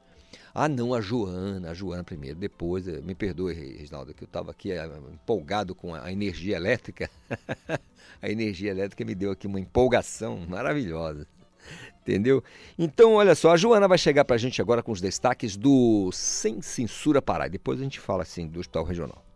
ah, 0.53 0.67
não, 0.67 0.93
a 0.93 0.99
Joana, 0.99 1.71
a 1.71 1.73
Joana 1.73 2.03
primeiro, 2.03 2.37
depois, 2.37 2.85
eh, 2.85 2.99
me 3.01 3.15
perdoe, 3.15 3.53
Reginaldo, 3.53 4.13
que 4.13 4.23
eu 4.23 4.25
estava 4.25 4.51
aqui 4.51 4.71
eh, 4.73 4.85
empolgado 5.13 5.73
com 5.73 5.95
a 5.95 6.11
energia 6.11 6.57
elétrica. 6.57 7.09
a 8.21 8.29
energia 8.29 8.71
elétrica 8.71 9.05
me 9.05 9.15
deu 9.15 9.31
aqui 9.31 9.47
uma 9.47 9.61
empolgação 9.61 10.45
maravilhosa. 10.49 11.25
Entendeu? 12.01 12.43
Então, 12.77 13.13
olha 13.13 13.33
só, 13.33 13.51
a 13.51 13.57
Joana 13.57 13.87
vai 13.87 13.97
chegar 13.97 14.25
para 14.25 14.35
a 14.35 14.39
gente 14.39 14.61
agora 14.61 14.83
com 14.83 14.91
os 14.91 14.99
destaques 14.99 15.55
do 15.55 16.11
Sem 16.11 16.61
Censura 16.61 17.21
Pará. 17.21 17.47
Depois 17.47 17.79
a 17.79 17.83
gente 17.83 17.99
fala 17.99 18.23
assim 18.23 18.45
do 18.45 18.59
Hospital 18.59 18.83
Regional. 18.83 19.30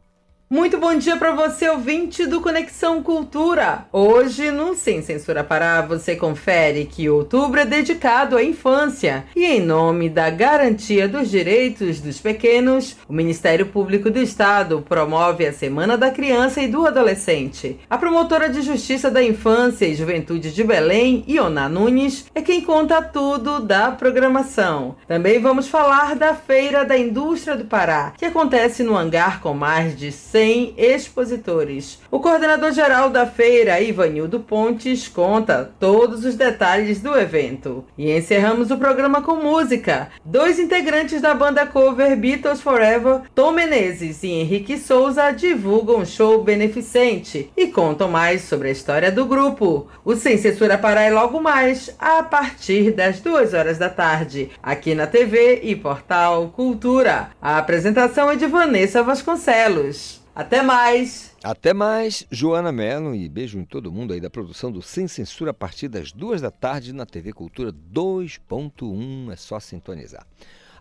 Muito 0.47 0.77
bom 0.77 0.95
dia 0.95 1.17
para 1.17 1.34
você, 1.34 1.67
ouvinte 1.67 2.27
do 2.27 2.39
Conexão 2.39 3.01
Cultura. 3.01 3.88
Hoje, 3.91 4.51
no 4.51 4.76
Sem 4.76 5.01
Censura 5.01 5.43
Pará, 5.43 5.81
você 5.81 6.15
confere 6.15 6.85
que 6.85 7.09
outubro 7.09 7.59
é 7.59 7.65
dedicado 7.65 8.38
à 8.38 8.43
infância 8.43 9.26
e, 9.35 9.43
em 9.43 9.59
nome 9.59 10.07
da 10.07 10.30
garantia 10.30 11.07
dos 11.07 11.31
direitos 11.31 11.99
dos 11.99 12.19
pequenos, 12.19 12.95
o 13.09 13.13
Ministério 13.13 13.65
Público 13.65 14.11
do 14.11 14.19
Estado 14.19 14.85
promove 14.88 15.47
a 15.47 15.51
Semana 15.51 15.97
da 15.97 16.11
Criança 16.11 16.61
e 16.61 16.67
do 16.67 16.85
Adolescente. 16.85 17.80
A 17.89 17.97
promotora 17.97 18.47
de 18.47 18.61
Justiça 18.61 19.09
da 19.09 19.23
Infância 19.23 19.88
e 19.88 19.95
Juventude 19.95 20.51
de 20.51 20.63
Belém, 20.63 21.23
Iona 21.27 21.67
Nunes, 21.67 22.27
é 22.35 22.41
quem 22.43 22.61
conta 22.61 23.01
tudo 23.01 23.61
da 23.61 23.89
programação. 23.89 24.95
Também 25.07 25.41
vamos 25.41 25.67
falar 25.67 26.15
da 26.15 26.35
Feira 26.35 26.85
da 26.85 26.95
Indústria 26.95 27.57
do 27.57 27.65
Pará, 27.65 28.13
que 28.15 28.26
acontece 28.26 28.84
no 28.84 28.95
hangar 28.95 29.41
com 29.41 29.55
mais 29.55 29.97
de 29.97 30.11
100 30.36 30.74
expositores. 30.78 32.02
O 32.12 32.20
coordenador-geral 32.20 33.10
da 33.10 33.26
feira, 33.26 33.80
Ivanildo 33.80 34.41
Pontes, 34.41 35.07
conta 35.07 35.72
todos 35.80 36.26
os 36.26 36.36
detalhes 36.36 36.99
do 36.99 37.18
evento. 37.18 37.86
E 37.98 38.12
encerramos 38.12 38.70
o 38.70 38.78
programa 38.78 39.22
com 39.22 39.38
música. 39.38 40.10
Dois 40.26 40.60
integrantes 40.60 41.22
da 41.22 41.34
banda 41.34 41.66
cover 41.66 42.18
Beatles 42.18 42.60
Forever, 42.60 43.22
Tom 43.34 43.53
Menezes 43.53 44.24
e 44.24 44.28
Henrique 44.28 44.78
Souza, 44.78 45.32
divulgam 45.32 45.99
um 45.99 46.06
show 46.06 46.44
beneficente 46.44 47.49
e 47.56 47.68
contam 47.68 48.10
mais 48.10 48.41
sobre 48.41 48.68
a 48.68 48.74
história 48.74 49.10
do 49.14 49.26
grupo. 49.26 49.88
O 50.03 50.18
Sem 50.18 50.38
Censura 50.38 50.78
Pará 50.78 51.03
é 51.03 51.12
logo 51.12 51.40
mais, 51.40 51.95
a 51.98 52.22
partir 52.24 52.91
das 52.91 53.22
duas 53.22 53.53
horas 53.53 53.78
da 53.78 53.88
tarde, 53.88 54.52
aqui 54.62 54.94
na 54.94 55.07
TV 55.07 55.62
e 55.64 55.78
Portal 55.78 56.49
Cultura. 56.49 57.30
A 57.41 57.57
apresentação 57.57 58.30
é 58.30 58.36
de 58.36 58.48
Vanessa 58.48 59.02
Vasconcelos. 59.02 60.24
Até 60.36 60.62
mais! 60.62 61.34
Até 61.41 61.74
mais, 61.74 62.28
Joana 62.30 62.70
Mello, 62.70 63.16
e 63.16 63.30
beijo 63.30 63.57
em 63.57 63.64
todo 63.64 63.90
mundo 63.90 64.12
aí 64.12 64.20
da 64.20 64.30
produção 64.30 64.70
do 64.70 64.82
Sem 64.82 65.07
Censura 65.07 65.52
a 65.52 65.53
partir 65.53 65.88
das 65.88 66.12
duas 66.12 66.41
da 66.41 66.52
tarde 66.52 66.91
na 66.91 67.06
TV 67.06 67.32
Cultura 67.32 67.72
2.1. 67.72 69.32
É 69.32 69.38
só 69.38 69.62
sintonizar. 69.62 70.28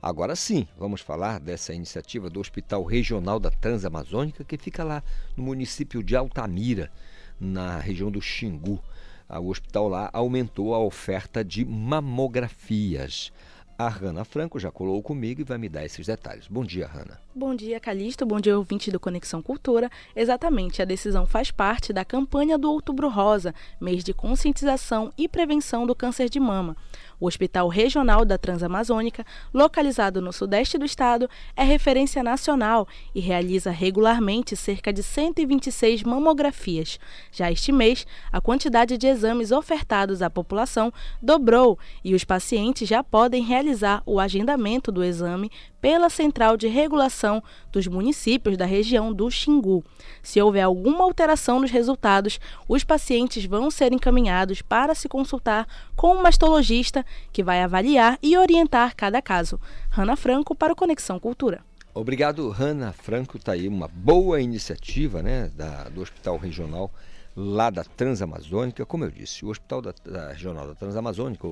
Agora 0.02 0.34
sim, 0.34 0.66
vamos 0.76 1.02
falar 1.02 1.38
dessa 1.38 1.72
iniciativa 1.72 2.28
do 2.28 2.40
Hospital 2.40 2.82
Regional 2.82 3.38
da 3.38 3.48
Transamazônica, 3.48 4.42
que 4.42 4.58
fica 4.58 4.82
lá 4.82 5.04
no 5.36 5.44
município 5.44 6.02
de 6.02 6.16
Altamira, 6.16 6.90
na 7.38 7.78
região 7.78 8.10
do 8.10 8.20
Xingu. 8.20 8.82
O 9.30 9.50
hospital 9.50 9.88
lá 9.88 10.10
aumentou 10.12 10.74
a 10.74 10.80
oferta 10.80 11.44
de 11.44 11.64
mamografias. 11.64 13.32
A 13.76 13.88
Rana 13.88 14.24
Franco 14.24 14.60
já 14.60 14.70
colou 14.70 15.02
comigo 15.02 15.40
e 15.40 15.44
vai 15.44 15.58
me 15.58 15.68
dar 15.68 15.84
esses 15.84 16.06
detalhes. 16.06 16.46
Bom 16.46 16.64
dia, 16.64 16.86
Rana. 16.86 17.20
Bom 17.34 17.56
dia, 17.56 17.80
Calixto. 17.80 18.24
Bom 18.24 18.38
dia, 18.38 18.56
ouvinte 18.56 18.88
do 18.88 19.00
Conexão 19.00 19.42
Cultura. 19.42 19.90
Exatamente, 20.14 20.80
a 20.80 20.84
decisão 20.84 21.26
faz 21.26 21.50
parte 21.50 21.92
da 21.92 22.04
campanha 22.04 22.56
do 22.56 22.70
Outubro 22.70 23.08
Rosa, 23.08 23.52
mês 23.80 24.04
de 24.04 24.14
conscientização 24.14 25.12
e 25.18 25.28
prevenção 25.28 25.88
do 25.88 25.94
câncer 25.94 26.28
de 26.28 26.38
mama. 26.38 26.76
O 27.20 27.26
Hospital 27.26 27.68
Regional 27.68 28.24
da 28.24 28.36
Transamazônica, 28.36 29.24
localizado 29.52 30.20
no 30.20 30.32
sudeste 30.32 30.76
do 30.78 30.84
estado, 30.84 31.28
é 31.56 31.62
referência 31.62 32.22
nacional 32.22 32.86
e 33.14 33.20
realiza 33.20 33.70
regularmente 33.70 34.56
cerca 34.56 34.92
de 34.92 35.02
126 35.02 36.02
mamografias. 36.02 36.98
Já 37.30 37.50
este 37.50 37.72
mês, 37.72 38.06
a 38.32 38.40
quantidade 38.40 38.98
de 38.98 39.06
exames 39.06 39.52
ofertados 39.52 40.22
à 40.22 40.30
população 40.30 40.92
dobrou 41.22 41.78
e 42.02 42.14
os 42.14 42.24
pacientes 42.24 42.88
já 42.88 43.02
podem 43.02 43.42
realizar 43.42 44.02
o 44.06 44.20
agendamento 44.20 44.90
do 44.90 45.04
exame 45.04 45.50
pela 45.80 46.08
Central 46.08 46.56
de 46.56 46.66
Regulação 46.66 47.42
dos 47.70 47.86
Municípios 47.86 48.56
da 48.56 48.64
região 48.64 49.12
do 49.12 49.30
Xingu. 49.30 49.84
Se 50.22 50.40
houver 50.40 50.62
alguma 50.62 51.04
alteração 51.04 51.60
nos 51.60 51.70
resultados, 51.70 52.40
os 52.66 52.82
pacientes 52.82 53.44
vão 53.44 53.70
ser 53.70 53.92
encaminhados 53.92 54.62
para 54.62 54.94
se 54.94 55.10
consultar 55.10 55.68
com 55.94 56.16
um 56.16 56.22
mastologista 56.22 57.03
que 57.32 57.42
vai 57.42 57.62
avaliar 57.62 58.18
e 58.22 58.36
orientar 58.36 58.94
cada 58.96 59.20
caso. 59.20 59.60
Rana 59.90 60.16
Franco 60.16 60.54
para 60.54 60.72
o 60.72 60.76
Conexão 60.76 61.18
Cultura. 61.18 61.62
Obrigado, 61.92 62.48
Rana 62.50 62.92
Franco. 62.92 63.36
Está 63.36 63.52
aí 63.52 63.68
uma 63.68 63.88
boa 63.88 64.40
iniciativa 64.40 65.22
né, 65.22 65.50
da, 65.54 65.84
do 65.84 66.02
Hospital 66.02 66.36
Regional 66.36 66.92
lá 67.36 67.70
da 67.70 67.84
Transamazônica. 67.84 68.84
Como 68.84 69.04
eu 69.04 69.10
disse, 69.10 69.44
o 69.44 69.48
Hospital 69.48 69.80
da, 69.80 69.94
da 70.04 70.28
Regional 70.32 70.66
da 70.66 70.74
Transamazônica 70.74 71.46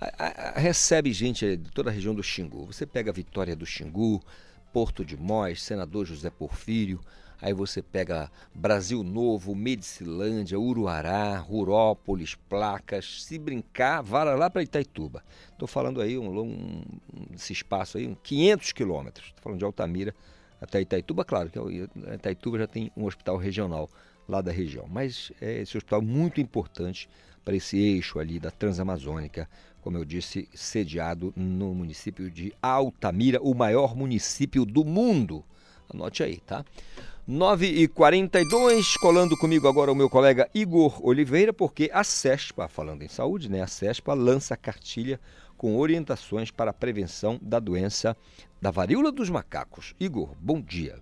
a, 0.00 0.50
a, 0.56 0.60
recebe 0.60 1.12
gente 1.12 1.56
de 1.56 1.70
toda 1.70 1.90
a 1.90 1.92
região 1.92 2.14
do 2.14 2.22
Xingu. 2.22 2.66
Você 2.66 2.86
pega 2.86 3.10
a 3.10 3.14
Vitória 3.14 3.54
do 3.54 3.66
Xingu, 3.66 4.22
Porto 4.72 5.04
de 5.04 5.16
Mós, 5.16 5.62
Senador 5.62 6.06
José 6.06 6.30
Porfírio, 6.30 7.00
aí 7.42 7.52
você 7.52 7.82
pega 7.82 8.30
Brasil 8.54 9.02
Novo, 9.02 9.52
Medicilândia, 9.54 10.58
Uruará, 10.58 11.36
Rurópolis, 11.38 12.36
Placas, 12.48 13.24
se 13.24 13.36
brincar, 13.36 14.00
vara 14.00 14.36
lá 14.36 14.48
para 14.48 14.62
Itaituba. 14.62 15.24
Estou 15.50 15.66
falando 15.66 16.00
aí 16.00 16.16
um, 16.16 16.40
um, 16.40 16.82
esse 17.34 17.52
espaço 17.52 17.98
aí, 17.98 18.06
um 18.06 18.14
500 18.14 18.72
quilômetros. 18.72 19.26
Estou 19.26 19.42
falando 19.42 19.58
de 19.58 19.64
Altamira 19.64 20.14
até 20.60 20.80
Itaituba, 20.80 21.24
claro 21.24 21.50
que 21.50 21.58
Itaituba 22.14 22.58
já 22.60 22.68
tem 22.68 22.92
um 22.96 23.04
hospital 23.04 23.36
regional 23.36 23.90
lá 24.28 24.40
da 24.40 24.52
região, 24.52 24.86
mas 24.88 25.32
é 25.40 25.62
esse 25.62 25.76
hospital 25.76 26.00
muito 26.00 26.40
importante 26.40 27.08
para 27.44 27.56
esse 27.56 27.76
eixo 27.76 28.20
ali 28.20 28.38
da 28.38 28.52
Transamazônica, 28.52 29.48
como 29.80 29.98
eu 29.98 30.04
disse, 30.04 30.48
sediado 30.54 31.32
no 31.34 31.74
município 31.74 32.30
de 32.30 32.54
Altamira, 32.62 33.42
o 33.42 33.52
maior 33.52 33.96
município 33.96 34.64
do 34.64 34.84
mundo. 34.84 35.44
Anote 35.92 36.22
aí, 36.22 36.38
tá? 36.38 36.64
9h42, 37.28 38.98
colando 38.98 39.36
comigo 39.36 39.68
agora 39.68 39.92
o 39.92 39.94
meu 39.94 40.10
colega 40.10 40.50
Igor 40.52 40.98
Oliveira, 41.06 41.52
porque 41.52 41.88
a 41.92 42.02
CESPA, 42.02 42.66
falando 42.66 43.02
em 43.02 43.08
saúde, 43.08 43.48
né? 43.48 43.62
A 43.62 43.68
CESPA 43.68 44.12
lança 44.12 44.56
cartilha 44.56 45.20
com 45.56 45.76
orientações 45.76 46.50
para 46.50 46.72
a 46.72 46.74
prevenção 46.74 47.38
da 47.40 47.60
doença 47.60 48.16
da 48.60 48.72
varíola 48.72 49.12
dos 49.12 49.30
macacos. 49.30 49.94
Igor, 50.00 50.34
bom 50.40 50.60
dia. 50.60 50.98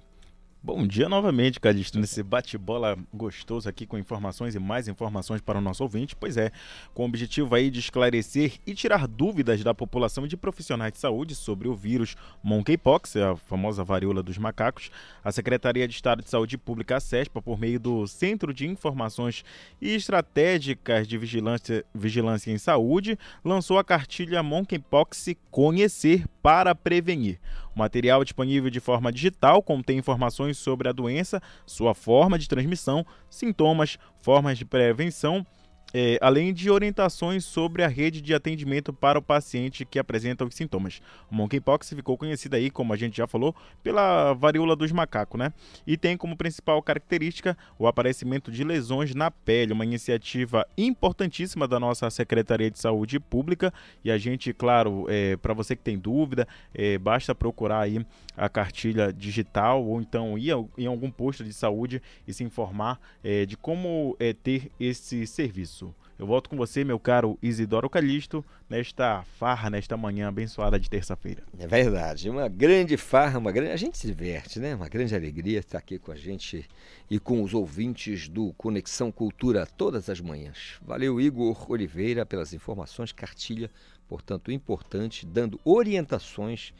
Bom 0.63 0.87
dia 0.87 1.09
novamente, 1.09 1.59
Calixto, 1.59 1.99
nesse 1.99 2.23
bate-bola 2.23 2.99
gostoso 3.15 3.67
aqui 3.67 3.87
com 3.87 3.97
informações 3.97 4.55
e 4.55 4.59
mais 4.59 4.89
informações 4.89 5.41
para 5.41 5.57
o 5.57 5.61
nosso 5.61 5.83
ouvinte. 5.83 6.15
Pois 6.15 6.37
é, 6.37 6.53
com 6.93 7.03
o 7.03 7.07
objetivo 7.07 7.55
aí 7.55 7.71
de 7.71 7.81
esclarecer 7.81 8.59
e 8.67 8.75
tirar 8.75 9.09
dúvidas 9.09 9.65
da 9.65 9.73
população 9.73 10.27
e 10.27 10.29
de 10.29 10.37
profissionais 10.37 10.93
de 10.93 10.99
saúde 10.99 11.35
sobre 11.35 11.67
o 11.67 11.75
vírus 11.75 12.15
monkeypox, 12.43 13.17
a 13.17 13.37
famosa 13.37 13.83
varíola 13.83 14.23
dos 14.23 14.37
macacos, 14.37 14.91
a 15.25 15.33
Secretaria 15.33 15.89
de 15.89 15.95
Estado 15.95 16.23
de 16.23 16.29
Saúde 16.29 16.59
Pública, 16.59 16.99
a 16.99 17.01
CESPA, 17.01 17.41
por 17.41 17.59
meio 17.59 17.81
do 17.81 18.07
Centro 18.07 18.53
de 18.53 18.69
Informações 18.69 19.43
e 19.81 19.95
Estratégicas 19.95 21.09
de 21.09 21.17
Vigilância, 21.17 21.87
Vigilância 21.95 22.53
em 22.53 22.59
Saúde, 22.59 23.19
lançou 23.43 23.79
a 23.79 23.85
cartilha 23.85 24.43
Monkeypox 24.43 25.31
Conhecer 25.51 26.27
para 26.43 26.75
Prevenir. 26.75 27.39
O 27.75 27.79
material 27.79 28.23
é 28.23 28.25
disponível 28.25 28.71
de 28.71 28.81
forma 28.81 29.13
digital 29.13 29.63
contém 29.63 29.99
informações 29.99 30.59
sobre 30.59 30.89
a 30.89 30.93
doença, 30.93 31.41
sua 31.65 31.95
forma 31.95 32.39
de 32.39 32.49
transmissão, 32.49 33.07
sintomas, 33.29 33.99
formas 34.21 34.59
de 34.59 34.65
prevenção 34.65 35.47
é, 35.93 36.19
além 36.21 36.53
de 36.53 36.71
orientações 36.71 37.45
sobre 37.45 37.83
a 37.83 37.89
rede 37.89 38.21
de 38.21 38.35
atendimento 38.35 38.93
para 38.93 39.19
o 39.19 39.23
paciente 39.23 39.85
que 39.85 39.99
apresenta 39.99 40.45
os 40.45 40.55
sintomas. 40.55 41.01
O 41.31 41.35
monkeypox 41.35 41.91
ficou 41.91 42.17
conhecido 42.17 42.57
aí, 42.57 42.71
como 42.71 42.93
a 42.93 42.97
gente 42.97 43.17
já 43.17 43.27
falou, 43.27 43.55
pela 43.83 44.33
varíola 44.35 44.77
dos 44.77 44.93
macacos, 44.93 45.39
né? 45.39 45.53
E 45.87 45.97
tem 45.97 46.17
como 46.17 46.37
principal 46.37 46.83
característica 46.83 47.57
o 47.79 47.87
aparecimento 47.87 48.51
de 48.51 48.65
lesões 48.65 49.15
na 49.15 49.31
pele, 49.31 49.73
uma 49.73 49.85
iniciativa 49.85 50.67
importantíssima 50.77 51.67
da 51.67 51.81
nossa 51.81 52.09
Secretaria 52.11 52.71
de 52.71 52.79
Saúde 52.79 53.19
Pública. 53.19 53.73
E 54.05 54.11
a 54.11 54.19
gente, 54.19 54.53
claro, 54.53 55.07
é, 55.09 55.37
para 55.37 55.55
você 55.55 55.75
que 55.75 55.83
tem 55.83 55.99
dúvida, 55.99 56.47
é, 56.75 56.99
basta 56.99 57.35
procurar 57.35 57.81
aí 57.81 58.05
a 58.37 58.49
cartilha 58.49 59.13
digital 59.13 59.85
ou 59.85 60.01
então 60.01 60.39
ir 60.39 60.51
em 60.79 60.87
algum 60.87 61.11
posto 61.11 61.45
de 61.45 61.53
saúde 61.53 62.01
e 62.27 62.33
se 62.33 62.43
informar 62.43 62.99
é, 63.23 63.45
de 63.45 63.57
como 63.57 64.17
é, 64.19 64.33
ter 64.33 64.71
esse 64.79 65.27
serviço. 65.27 65.80
Eu 66.21 66.27
volto 66.27 66.51
com 66.51 66.57
você, 66.59 66.85
meu 66.85 67.01
caro 67.01 67.39
Isidoro 67.43 67.89
Calixto, 67.89 68.45
nesta 68.69 69.23
farra, 69.39 69.71
nesta 69.71 69.97
manhã 69.97 70.29
abençoada 70.29 70.79
de 70.79 70.91
terça-feira. 70.91 71.43
É 71.59 71.67
verdade, 71.67 72.29
uma 72.29 72.47
grande 72.47 72.99
farra, 72.99 73.39
uma 73.39 73.51
grande. 73.51 73.73
A 73.73 73.77
gente 73.77 73.97
se 73.97 74.07
diverte, 74.07 74.61
né? 74.61 74.75
Uma 74.75 74.87
grande 74.87 75.15
alegria 75.15 75.61
estar 75.61 75.79
aqui 75.79 75.99
com 75.99 76.13
a 76.13 76.17
gente 76.17 76.69
e 77.11 77.19
com 77.19 77.43
os 77.43 77.55
ouvintes 77.55 78.29
do 78.29 78.53
Conexão 78.53 79.11
Cultura 79.11 79.65
todas 79.65 80.11
as 80.11 80.21
manhãs. 80.21 80.79
Valeu, 80.83 81.19
Igor 81.19 81.73
Oliveira, 81.73 82.27
pelas 82.27 82.53
informações, 82.53 83.13
cartilha, 83.13 83.71
portanto, 84.07 84.53
importante, 84.53 85.25
dando 85.25 85.59
orientações 85.65 86.75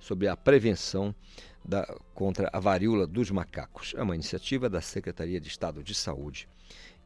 sobre 0.00 0.26
a 0.26 0.34
prevenção 0.34 1.14
da, 1.62 1.84
contra 2.14 2.48
a 2.50 2.58
varíola 2.58 3.06
dos 3.06 3.30
macacos. 3.30 3.92
É 3.94 4.02
uma 4.02 4.14
iniciativa 4.14 4.70
da 4.70 4.80
Secretaria 4.80 5.38
de 5.38 5.48
Estado 5.48 5.82
de 5.82 5.94
Saúde 5.94 6.48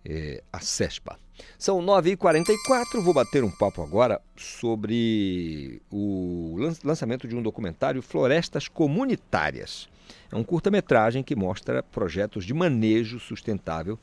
é, 0.05 0.43
a 0.53 0.61
CESPA. 0.61 1.19
São 1.59 1.81
9h44, 1.81 3.01
vou 3.03 3.15
bater 3.15 3.43
um 3.43 3.51
papo 3.51 3.83
agora 3.83 4.21
sobre 4.37 5.81
o 5.91 6.57
lançamento 6.85 7.27
de 7.27 7.35
um 7.35 7.43
documentário 7.43 8.03
Florestas 8.03 8.69
Comunitárias. 8.69 9.89
É 10.31 10.37
um 10.37 10.45
curta-metragem 10.45 11.23
que 11.23 11.35
mostra 11.35 11.83
projetos 11.83 12.45
de 12.45 12.55
manejo 12.55 13.19
sustentável 13.19 13.99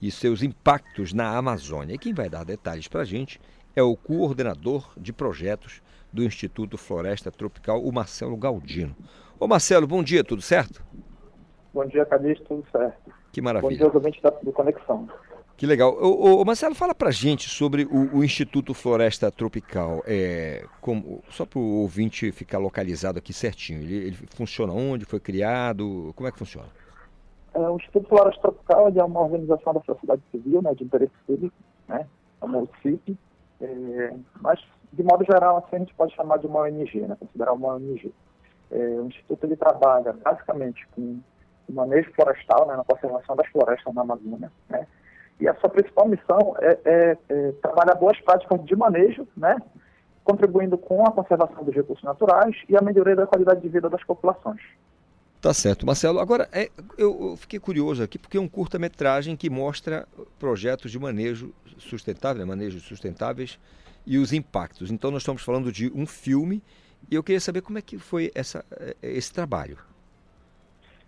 e 0.00 0.10
seus 0.10 0.42
impactos 0.42 1.12
na 1.12 1.36
Amazônia. 1.36 1.94
E 1.94 1.98
quem 1.98 2.12
vai 2.12 2.28
dar 2.28 2.44
detalhes 2.44 2.88
para 2.88 3.02
a 3.02 3.04
gente 3.04 3.40
é 3.74 3.82
o 3.82 3.96
coordenador 3.96 4.92
de 4.96 5.12
projetos 5.12 5.80
do 6.12 6.22
Instituto 6.22 6.76
Floresta 6.76 7.30
Tropical, 7.30 7.82
o 7.82 7.90
Marcelo 7.90 8.36
Galdino. 8.36 8.94
Ô 9.40 9.48
Marcelo, 9.48 9.86
bom 9.86 10.02
dia, 10.02 10.22
tudo 10.22 10.42
certo? 10.42 10.84
Bom 11.72 11.86
dia, 11.86 12.04
Calixto, 12.04 12.44
tudo 12.44 12.66
certo. 12.70 13.12
Que 13.32 13.40
maravilha. 13.40 13.88
Bom 13.88 14.00
dia, 14.00 14.20
da, 14.22 14.30
do 14.30 14.52
Conexão. 14.52 15.08
Que 15.62 15.66
legal. 15.66 15.92
O, 15.92 16.44
Marcelo, 16.44 16.74
fala 16.74 16.92
pra 16.92 17.12
gente 17.12 17.48
sobre 17.48 17.84
o, 17.84 18.16
o 18.16 18.24
Instituto 18.24 18.74
Floresta 18.74 19.30
Tropical. 19.30 20.02
É, 20.04 20.66
como, 20.80 21.22
só 21.30 21.46
para 21.46 21.60
o 21.60 21.82
ouvinte 21.82 22.32
ficar 22.32 22.58
localizado 22.58 23.20
aqui 23.20 23.32
certinho. 23.32 23.80
Ele, 23.80 23.94
ele, 23.94 24.16
funciona 24.34 24.72
onde? 24.72 25.04
Foi 25.04 25.20
criado? 25.20 26.12
Como 26.16 26.28
é 26.28 26.32
que 26.32 26.38
funciona? 26.40 26.66
É, 27.54 27.60
o 27.60 27.76
Instituto 27.76 28.08
Floresta 28.08 28.40
Tropical 28.40 28.88
é 28.88 29.04
uma 29.04 29.20
organização 29.20 29.72
da 29.72 29.80
sociedade 29.82 30.20
civil, 30.32 30.60
né, 30.62 30.74
de 30.74 30.82
interesse 30.82 31.12
público, 31.24 31.54
né, 31.86 32.08
é 32.40 32.44
uma 32.44 32.58
OCIP, 32.58 33.16
é, 33.60 34.14
mas 34.40 34.58
de 34.92 35.04
modo 35.04 35.24
geral 35.24 35.58
assim, 35.58 35.76
a 35.76 35.78
gente 35.78 35.94
pode 35.94 36.12
chamar 36.16 36.38
de 36.38 36.46
uma 36.48 36.62
ONG, 36.62 37.02
né, 37.02 37.16
considerar 37.20 37.52
uma 37.52 37.76
ONG. 37.76 38.12
É, 38.68 38.76
o 38.98 39.06
Instituto 39.06 39.44
ele 39.44 39.54
trabalha 39.54 40.12
basicamente 40.12 40.84
com 40.88 41.20
o 41.68 41.72
manejo 41.72 42.12
florestal, 42.14 42.66
né, 42.66 42.74
na 42.74 42.82
conservação 42.82 43.36
das 43.36 43.46
florestas 43.46 43.94
na 43.94 44.02
Amazônia, 44.02 44.50
né, 44.68 44.88
e 45.42 45.48
a 45.48 45.54
sua 45.56 45.68
principal 45.68 46.06
missão 46.06 46.54
é, 46.60 46.78
é, 46.84 47.18
é 47.28 47.52
trabalhar 47.60 47.96
boas 47.96 48.18
práticas 48.20 48.64
de 48.64 48.76
manejo, 48.76 49.26
né, 49.36 49.56
contribuindo 50.22 50.78
com 50.78 51.04
a 51.04 51.10
conservação 51.10 51.64
dos 51.64 51.74
recursos 51.74 52.04
naturais 52.04 52.56
e 52.68 52.76
a 52.76 52.80
melhoria 52.80 53.16
da 53.16 53.26
qualidade 53.26 53.60
de 53.60 53.68
vida 53.68 53.90
das 53.90 54.02
populações. 54.04 54.60
Tá 55.40 55.52
certo, 55.52 55.84
Marcelo. 55.84 56.20
Agora, 56.20 56.48
é, 56.52 56.70
eu, 56.96 57.36
fiquei 57.36 57.58
curioso 57.58 58.04
aqui 58.04 58.16
porque 58.16 58.38
é 58.38 58.40
um 58.40 58.46
curta-metragem 58.46 59.36
que 59.36 59.50
mostra 59.50 60.06
projetos 60.38 60.92
de 60.92 60.98
manejo 61.00 61.52
sustentável, 61.76 62.38
né, 62.38 62.44
manejos 62.44 62.84
sustentáveis 62.84 63.58
e 64.06 64.18
os 64.18 64.32
impactos. 64.32 64.92
Então, 64.92 65.10
nós 65.10 65.22
estamos 65.22 65.42
falando 65.42 65.72
de 65.72 65.90
um 65.92 66.06
filme 66.06 66.62
e 67.10 67.16
eu 67.16 67.22
queria 67.24 67.40
saber 67.40 67.62
como 67.62 67.78
é 67.78 67.82
que 67.82 67.98
foi 67.98 68.30
essa, 68.32 68.64
é, 68.70 68.94
esse 69.02 69.32
trabalho. 69.32 69.78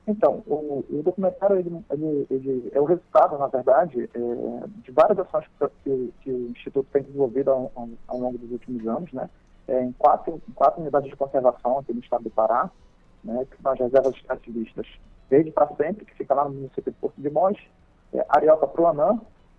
Então, 0.07 0.43
o, 0.47 0.85
o 0.91 1.03
documentário 1.03 1.57
ele, 1.57 1.85
ele, 1.91 2.27
ele, 2.31 2.71
é 2.75 2.81
o 2.81 2.85
resultado, 2.85 3.39
na 3.39 3.47
verdade, 3.47 4.03
é, 4.03 4.67
de 4.83 4.91
várias 4.93 5.19
ações 5.19 5.47
que, 5.83 6.13
que, 6.21 6.31
o 6.31 6.51
Instituto 6.51 6.87
tem 6.93 7.03
desenvolvido 7.03 7.51
ao, 7.51 7.73
ao, 8.07 8.19
longo 8.19 8.37
dos 8.37 8.51
últimos 8.51 8.87
anos, 8.87 9.11
né? 9.13 9.31
É, 9.67 9.83
em, 9.83 9.93
quatro, 9.93 10.43
em 10.47 10.53
quatro 10.53 10.83
unidades 10.83 11.09
de 11.09 11.17
conservação 11.17 11.79
aqui 11.79 11.95
no 11.95 12.01
estado 12.01 12.25
do 12.25 12.31
Pará, 12.31 12.71
né, 13.25 13.47
que 13.51 13.63
são 13.63 13.73
as 13.73 13.79
reservas 13.79 14.15
extrativistas 14.15 14.87
Verde 15.31 15.51
para 15.51 15.75
Sempre, 15.75 16.05
que 16.05 16.15
fica 16.15 16.35
lá 16.35 16.45
no 16.45 16.51
município 16.51 16.93
de 16.93 16.99
Porto 16.99 17.19
de 17.19 17.31
Mons, 17.31 17.59
é, 18.13 18.25
Arioca 18.29 18.69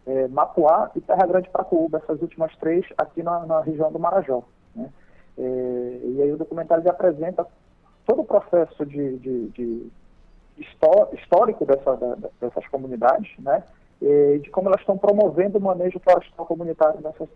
é, 0.06 0.28
Mapuá 0.28 0.92
e 0.96 1.02
Terra 1.02 1.26
Grande 1.26 1.50
Pacuúba, 1.50 1.98
essas 1.98 2.22
últimas 2.22 2.56
três 2.58 2.86
aqui 2.98 3.24
na, 3.24 3.46
na 3.48 3.62
região 3.62 3.92
do 3.92 4.00
Marajó. 4.00 4.44
Né? 4.76 4.90
É, 5.38 6.00
e 6.04 6.22
aí 6.22 6.32
o 6.32 6.38
documentário 6.38 6.88
apresenta 6.88 7.48
todo 8.06 8.22
o 8.22 8.26
processo 8.26 8.86
de, 8.86 9.18
de, 9.18 9.50
de 9.50 9.92
histórico 10.58 11.66
dessa, 11.66 11.96
dessas 12.40 12.68
comunidades, 12.68 13.32
né? 13.40 13.64
E 14.02 14.40
de 14.40 14.50
como 14.50 14.68
elas 14.68 14.82
estão 14.82 14.98
promovendo 14.98 15.58
o 15.58 15.62
manejo 15.62 16.00
florestal 16.00 16.46
comunitário 16.46 17.00
nessas, 17.02 17.28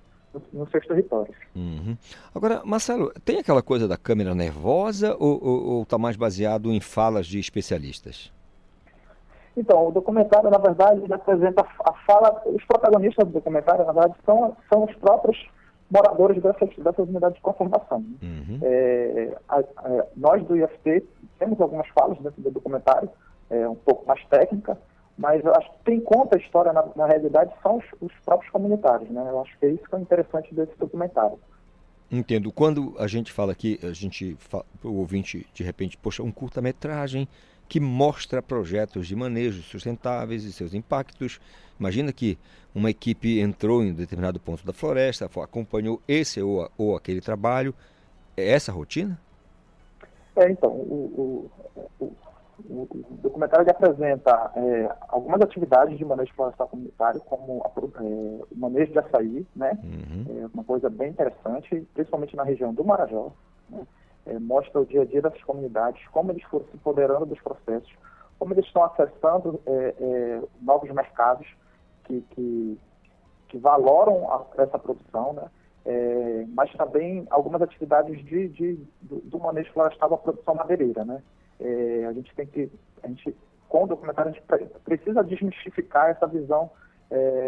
nos 0.52 0.70
seus 0.70 0.86
territórios. 0.86 1.36
Uhum. 1.56 1.98
Agora, 2.34 2.62
Marcelo, 2.66 3.12
tem 3.26 3.40
aquela 3.40 3.62
coisa 3.62 3.88
da 3.88 3.98
câmera 3.98 4.36
nervosa 4.36 5.16
ou 5.20 5.84
está 5.84 5.98
mais 5.98 6.16
baseado 6.16 6.72
em 6.72 6.80
falas 6.80 7.26
de 7.26 7.40
especialistas? 7.40 8.32
Então, 9.56 9.88
o 9.88 9.92
documentário, 9.92 10.50
na 10.50 10.58
verdade, 10.58 11.02
apresenta 11.12 11.66
a 11.84 11.94
fala, 12.06 12.42
os 12.46 12.64
protagonistas 12.66 13.28
do 13.28 13.34
documentário, 13.34 13.86
na 13.86 13.92
verdade, 13.92 14.16
são, 14.26 14.56
são 14.72 14.86
os 14.86 14.96
próprios 14.96 15.38
moradores 15.90 16.42
dessas, 16.42 16.70
dessas 16.78 17.08
unidades 17.08 17.36
de 17.36 17.42
conservação. 17.42 18.06
Uhum. 18.22 18.60
É, 18.62 19.38
a, 19.48 19.60
a, 19.60 20.06
nós 20.16 20.44
do 20.46 20.56
IFT 20.56 21.04
temos 21.40 21.60
algumas 21.60 21.88
falas 21.90 22.18
dentro 22.20 22.42
do 22.42 22.52
documentário, 22.52 23.10
é, 23.50 23.68
um 23.68 23.76
pouco 23.76 24.06
mais 24.08 24.24
técnica, 24.26 24.78
mas 25.18 25.46
acho 25.46 25.72
que 25.72 25.78
quem 25.86 26.00
conta 26.00 26.38
a 26.38 26.40
história 26.40 26.72
na, 26.72 26.86
na 26.96 27.06
realidade 27.06 27.52
são 27.62 27.78
os, 27.78 27.86
os, 28.00 28.14
próprios 28.24 28.52
comunitários, 28.52 29.10
né? 29.10 29.26
Eu 29.28 29.42
acho 29.42 29.58
que 29.60 29.66
é 29.66 29.70
isso 29.70 29.84
que 29.84 29.96
é 29.96 30.00
interessante 30.00 30.54
desse 30.54 30.78
documentário. 30.78 31.40
Entendo. 32.12 32.52
Quando 32.52 32.96
a 32.98 33.08
gente 33.08 33.32
fala 33.32 33.52
aqui, 33.52 33.80
a 33.84 33.92
gente, 33.92 34.38
o 34.84 34.94
ouvinte, 34.94 35.46
de 35.54 35.64
repente, 35.64 35.98
poxa, 35.98 36.24
um 36.24 36.32
curta-metragem 36.32 37.28
que 37.70 37.80
mostra 37.80 38.42
projetos 38.42 39.08
de 39.08 39.16
manejo 39.16 39.62
sustentáveis 39.62 40.44
e 40.44 40.52
seus 40.52 40.74
impactos. 40.74 41.40
Imagina 41.80 42.12
que 42.12 42.38
uma 42.74 42.90
equipe 42.90 43.40
entrou 43.40 43.84
em 43.84 43.92
um 43.92 43.94
determinado 43.94 44.40
ponto 44.40 44.66
da 44.66 44.74
floresta, 44.74 45.30
acompanhou 45.42 46.02
esse 46.08 46.42
ou, 46.42 46.70
ou 46.76 46.98
aquele 46.98 47.22
trabalho. 47.22 47.74
É 48.36 48.52
essa 48.52 48.72
a 48.72 48.76
rotina? 48.76 49.20
É, 50.36 50.50
então, 50.50 50.70
o, 50.70 51.50
o, 51.78 51.86
o, 52.00 52.06
o, 52.70 52.88
documentário 53.22 53.64
ele 53.64 53.72
apresenta 53.72 54.52
é, 54.56 54.96
algumas 55.10 55.40
atividades 55.42 55.98
de 55.98 56.06
manejo 56.06 56.34
florestal 56.34 56.68
comunitário, 56.68 57.22
como 57.22 57.62
a, 57.64 57.70
é, 57.70 58.04
o 58.04 58.56
manejo 58.56 58.92
de 58.92 59.00
açaí, 59.00 59.46
né? 59.56 59.78
Uhum. 59.84 60.44
É 60.44 60.50
uma 60.54 60.64
coisa 60.64 60.90
bem 60.90 61.10
interessante, 61.10 61.86
principalmente 61.94 62.36
na 62.36 62.44
região 62.44 62.74
do 62.74 62.84
Marajó. 62.84 63.32
Né? 63.70 63.86
É, 64.30 64.38
mostra 64.38 64.80
o 64.80 64.86
dia 64.86 65.02
a 65.02 65.06
dia 65.06 65.22
dessas 65.22 65.44
comunidades, 65.44 66.06
como 66.10 66.32
eles 66.32 66.44
foram 66.44 66.66
se 66.66 66.76
empoderando 66.76 67.26
dos 67.26 67.42
processos, 67.42 67.92
como 68.38 68.54
eles 68.54 68.66
estão 68.66 68.84
acessando 68.84 69.60
é, 69.66 70.42
novos 70.62 70.90
mercados 70.92 71.48
que, 72.04 72.22
que, 72.30 72.80
que 73.48 73.58
valoram 73.58 74.32
a, 74.32 74.46
essa 74.62 74.78
produção, 74.78 75.34
né? 75.34 75.50
Mas 76.50 76.72
também 76.74 77.26
algumas 77.32 77.64
atividades 77.64 78.24
de, 78.24 78.50
de 78.50 78.88
do, 79.02 79.22
do, 79.22 79.40
manejo 79.40 79.74
florestal 79.74 80.10
da 80.10 80.18
produção 80.18 80.54
madeireira, 80.54 81.04
né? 81.04 81.24
A 82.08 82.14
gente 82.14 82.36
tem 82.36 82.46
que, 82.46 82.72
a 83.02 83.08
gente, 83.08 83.36
com 83.68 83.86
o 83.86 83.88
documentário, 83.88 84.30
a 84.30 84.34
gente 84.34 84.46
precisa 84.84 85.24
desmistificar 85.24 86.12
essa 86.12 86.28
visão 86.28 86.70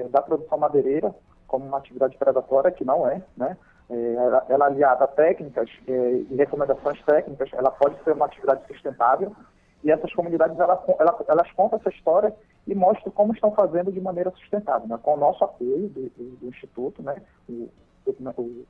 da 0.09 0.23
produção 0.23 0.57
madeireira 0.57 1.13
como 1.45 1.65
uma 1.65 1.77
atividade 1.77 2.17
predatória, 2.17 2.71
que 2.71 2.83
não 2.83 3.07
é, 3.07 3.21
né? 3.37 3.55
É, 3.91 4.13
ela, 4.13 4.45
ela, 4.47 4.65
aliada 4.67 5.03
a 5.03 5.07
técnicas 5.07 5.69
é, 5.85 6.11
e 6.29 6.35
recomendações 6.37 7.03
técnicas, 7.03 7.49
ela 7.51 7.69
pode 7.71 8.01
ser 8.05 8.13
uma 8.13 8.25
atividade 8.25 8.65
sustentável 8.65 9.35
e 9.83 9.91
essas 9.91 10.13
comunidades 10.13 10.57
ela, 10.57 10.81
ela, 10.97 11.25
elas 11.27 11.51
contam 11.51 11.77
essa 11.77 11.89
história 11.89 12.33
e 12.65 12.73
mostram 12.73 13.11
como 13.11 13.33
estão 13.33 13.51
fazendo 13.51 13.91
de 13.91 13.99
maneira 13.99 14.31
sustentável, 14.31 14.87
né? 14.87 14.97
com 15.03 15.15
o 15.15 15.17
nosso 15.17 15.43
apoio 15.43 15.89
do, 15.89 16.09
do, 16.09 16.37
do 16.37 16.47
Instituto, 16.47 17.03
né? 17.03 17.21
o, 17.49 17.69
o, 18.05 18.65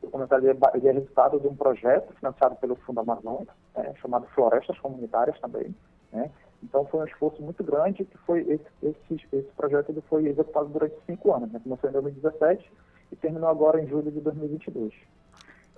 documentário 0.00 0.56
ele 0.74 0.88
é 0.88 0.92
resultado 0.92 1.38
de 1.38 1.46
um 1.46 1.54
projeto 1.54 2.14
financiado 2.14 2.56
pelo 2.56 2.76
Fundo 2.76 3.00
Amazônia, 3.00 3.48
é, 3.74 3.92
chamado 3.96 4.26
Florestas 4.28 4.78
Comunitárias 4.78 5.38
também. 5.38 5.74
Né? 6.10 6.30
Então 6.62 6.86
foi 6.86 7.00
um 7.00 7.04
esforço 7.04 7.42
muito 7.42 7.62
grande 7.62 8.06
que 8.06 8.16
foi 8.18 8.40
esse, 8.40 8.64
esse, 8.82 9.26
esse 9.32 9.52
projeto 9.54 9.90
ele 9.90 10.00
foi 10.08 10.26
executado 10.28 10.68
durante 10.68 10.96
cinco 11.04 11.34
anos. 11.34 11.52
Né? 11.52 11.60
Começou 11.62 11.90
em 11.90 11.92
2017 11.92 12.72
e 13.10 13.16
terminou 13.16 13.48
agora 13.48 13.82
em 13.82 13.86
julho 13.86 14.10
de 14.10 14.20
2022. 14.20 14.92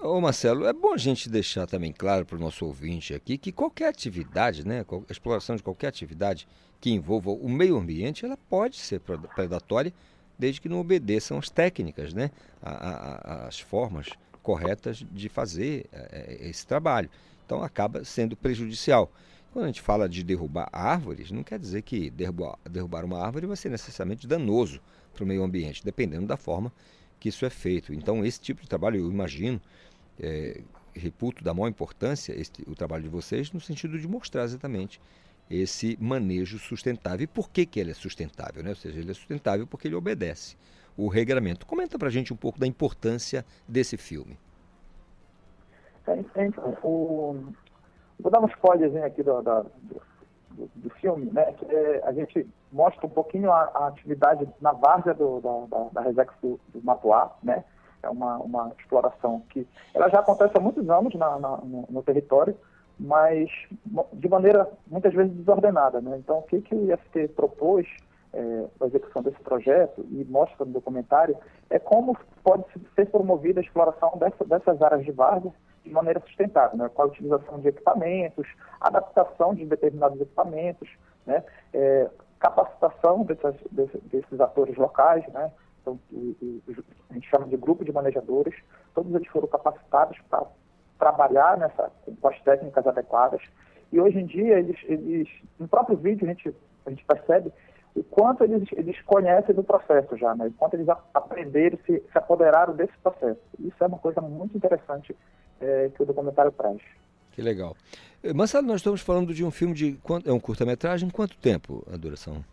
Ô 0.00 0.20
Marcelo, 0.20 0.66
é 0.66 0.72
bom 0.72 0.94
a 0.94 0.96
gente 0.96 1.30
deixar 1.30 1.66
também 1.66 1.92
claro 1.92 2.26
para 2.26 2.36
o 2.36 2.40
nosso 2.40 2.66
ouvinte 2.66 3.14
aqui 3.14 3.38
que 3.38 3.52
qualquer 3.52 3.88
atividade, 3.88 4.66
né, 4.66 4.84
a 5.08 5.12
exploração 5.12 5.54
de 5.54 5.62
qualquer 5.62 5.86
atividade 5.86 6.48
que 6.80 6.90
envolva 6.90 7.30
o 7.30 7.48
meio 7.48 7.76
ambiente, 7.76 8.24
ela 8.24 8.36
pode 8.36 8.76
ser 8.76 9.00
predatória 9.00 9.92
desde 10.36 10.60
que 10.60 10.68
não 10.68 10.80
obedeçam 10.80 11.38
as 11.38 11.48
técnicas, 11.48 12.12
né? 12.12 12.32
A, 12.60 12.70
a, 12.70 13.46
as 13.46 13.60
formas 13.60 14.08
corretas 14.42 15.06
de 15.08 15.28
fazer 15.28 15.86
é, 15.92 16.38
é, 16.42 16.48
esse 16.48 16.66
trabalho. 16.66 17.08
Então 17.46 17.62
acaba 17.62 18.04
sendo 18.04 18.36
prejudicial. 18.36 19.08
Quando 19.52 19.66
a 19.66 19.68
gente 19.68 19.80
fala 19.80 20.08
de 20.08 20.24
derrubar 20.24 20.68
árvores, 20.72 21.30
não 21.30 21.44
quer 21.44 21.60
dizer 21.60 21.82
que 21.82 22.10
derrubar, 22.10 22.58
derrubar 22.68 23.04
uma 23.04 23.24
árvore 23.24 23.46
vai 23.46 23.56
ser 23.56 23.68
necessariamente 23.68 24.26
danoso 24.26 24.80
para 25.14 25.22
o 25.22 25.26
meio 25.26 25.44
ambiente, 25.44 25.84
dependendo 25.84 26.26
da 26.26 26.36
forma 26.36 26.72
que 27.22 27.28
isso 27.28 27.46
é 27.46 27.50
feito. 27.50 27.94
Então, 27.94 28.24
esse 28.24 28.40
tipo 28.40 28.62
de 28.62 28.68
trabalho, 28.68 28.98
eu 28.98 29.08
imagino, 29.08 29.60
é, 30.20 30.60
reputo 30.92 31.44
da 31.44 31.54
maior 31.54 31.68
importância 31.68 32.32
este, 32.32 32.68
o 32.68 32.74
trabalho 32.74 33.04
de 33.04 33.08
vocês, 33.08 33.52
no 33.52 33.60
sentido 33.60 33.96
de 33.96 34.08
mostrar 34.08 34.42
exatamente 34.42 35.00
esse 35.48 35.96
manejo 36.00 36.58
sustentável. 36.58 37.22
E 37.22 37.26
por 37.28 37.48
que, 37.48 37.64
que 37.64 37.78
ele 37.78 37.92
é 37.92 37.94
sustentável? 37.94 38.60
Né? 38.64 38.70
Ou 38.70 38.74
seja, 38.74 38.98
ele 38.98 39.12
é 39.12 39.14
sustentável 39.14 39.68
porque 39.68 39.86
ele 39.86 39.94
obedece 39.94 40.56
o 40.96 41.06
regramento. 41.06 41.64
Comenta 41.64 41.96
para 41.96 42.08
a 42.08 42.10
gente 42.10 42.32
um 42.32 42.36
pouco 42.36 42.58
da 42.58 42.66
importância 42.66 43.44
desse 43.68 43.96
filme. 43.96 44.36
É, 46.08 46.18
então, 46.44 46.76
o... 46.82 47.36
vou 48.18 48.32
dar 48.32 48.40
um 48.40 48.46
spoilerzinho 48.46 49.04
aqui 49.04 49.22
do, 49.22 49.40
do, 49.42 49.70
do, 50.74 50.90
filme, 51.00 51.30
né? 51.30 51.52
Que 51.52 51.66
é, 51.66 52.02
a 52.04 52.12
gente 52.12 52.44
mostra 52.72 53.06
um 53.06 53.10
pouquinho 53.10 53.52
a, 53.52 53.70
a 53.74 53.86
atividade 53.88 54.48
na 54.60 54.72
várzea 54.72 55.14
do, 55.14 55.40
da, 55.40 55.76
da, 55.76 55.88
da 55.92 56.00
Resex 56.00 56.34
do, 56.42 56.58
do 56.72 56.82
Matuá, 56.82 57.30
né? 57.42 57.64
É 58.02 58.08
uma, 58.08 58.38
uma 58.38 58.72
exploração 58.78 59.44
que 59.50 59.66
ela 59.94 60.08
já 60.08 60.18
acontece 60.18 60.56
há 60.56 60.60
muitos 60.60 60.88
anos 60.90 61.14
na, 61.14 61.38
na 61.38 61.56
no, 61.58 61.86
no 61.88 62.02
território, 62.02 62.56
mas 62.98 63.48
de 64.12 64.28
maneira 64.28 64.68
muitas 64.88 65.14
vezes 65.14 65.32
desordenada. 65.34 66.00
Né? 66.00 66.16
Então, 66.18 66.38
o 66.38 66.42
que, 66.42 66.60
que 66.62 66.74
o 66.74 66.92
IFT 66.92 67.28
propôs 67.28 67.86
é, 68.32 68.64
a 68.80 68.86
execução 68.86 69.22
desse 69.22 69.40
projeto 69.40 70.04
e 70.10 70.24
mostra 70.24 70.64
no 70.64 70.72
documentário 70.72 71.36
é 71.70 71.78
como 71.78 72.16
pode 72.42 72.64
ser 72.96 73.06
promovida 73.06 73.60
a 73.60 73.62
exploração 73.62 74.18
dessa, 74.18 74.44
dessas 74.44 74.82
áreas 74.82 75.04
de 75.04 75.12
várzea 75.12 75.52
de 75.84 75.90
maneira 75.90 76.20
sustentável, 76.20 76.78
né? 76.78 76.88
com 76.88 77.02
a 77.02 77.06
utilização 77.06 77.60
de 77.60 77.68
equipamentos, 77.68 78.48
adaptação 78.80 79.54
de 79.54 79.64
determinados 79.64 80.20
equipamentos, 80.20 80.88
né? 81.26 81.44
É, 81.72 82.08
capacitação 82.42 83.24
desses, 83.24 84.02
desses 84.02 84.40
atores 84.40 84.76
locais, 84.76 85.24
né? 85.28 85.52
então, 85.80 85.98
o, 86.12 86.34
o, 86.40 86.62
a 87.08 87.14
gente 87.14 87.28
chama 87.30 87.46
de 87.46 87.56
grupo 87.56 87.84
de 87.84 87.92
manejadores, 87.92 88.54
todos 88.92 89.14
eles 89.14 89.28
foram 89.28 89.46
capacitados 89.46 90.18
para 90.28 90.44
trabalhar 90.98 91.56
nessa, 91.56 91.90
com 92.20 92.28
as 92.28 92.40
técnicas 92.40 92.84
adequadas. 92.84 93.40
E 93.92 94.00
hoje 94.00 94.18
em 94.18 94.26
dia, 94.26 94.58
eles, 94.58 94.76
eles 94.84 95.28
no 95.58 95.68
próprio 95.68 95.96
vídeo, 95.96 96.24
a 96.24 96.32
gente, 96.32 96.54
a 96.84 96.90
gente 96.90 97.04
percebe 97.04 97.52
o 97.94 98.02
quanto 98.02 98.42
eles, 98.42 98.68
eles 98.72 99.00
conhecem 99.02 99.54
do 99.54 99.62
processo 99.62 100.16
já, 100.16 100.34
né? 100.34 100.46
o 100.46 100.52
quanto 100.52 100.74
eles 100.74 100.88
aprenderam, 100.88 101.78
se, 101.86 102.00
se 102.00 102.18
apoderaram 102.18 102.74
desse 102.74 102.96
processo. 103.02 103.40
Isso 103.60 103.84
é 103.84 103.86
uma 103.86 103.98
coisa 103.98 104.20
muito 104.20 104.56
interessante 104.56 105.16
é, 105.60 105.90
que 105.94 106.02
o 106.02 106.06
documentário 106.06 106.50
traz. 106.52 106.80
Que 107.32 107.42
legal. 107.42 107.76
Eh, 108.22 108.32
Marcelo, 108.32 108.66
nós 108.66 108.76
estamos 108.76 109.00
falando 109.00 109.34
de 109.34 109.44
um 109.44 109.50
filme 109.50 109.74
de. 109.74 109.98
É 110.24 110.32
um 110.32 110.40
curta-metragem? 110.40 111.10
Quanto 111.10 111.36
tempo 111.36 111.84
a 111.92 111.96
duração? 111.96 112.44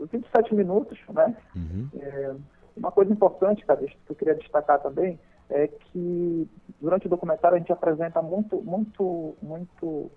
27 0.00 0.54
minutos, 0.54 0.98
né? 1.12 1.36
Uhum. 1.54 1.88
É, 1.98 2.34
uma 2.76 2.90
coisa 2.90 3.12
importante, 3.12 3.64
cara, 3.64 3.80
que 3.80 3.96
eu 4.08 4.16
queria 4.16 4.34
destacar 4.34 4.80
também, 4.80 5.18
é 5.48 5.68
que 5.68 6.48
durante 6.80 7.06
o 7.06 7.10
documentário 7.10 7.56
a 7.56 7.58
gente 7.58 7.72
apresenta 7.72 8.20
muito, 8.20 8.60
muito, 8.62 9.36
muito 9.40 10.10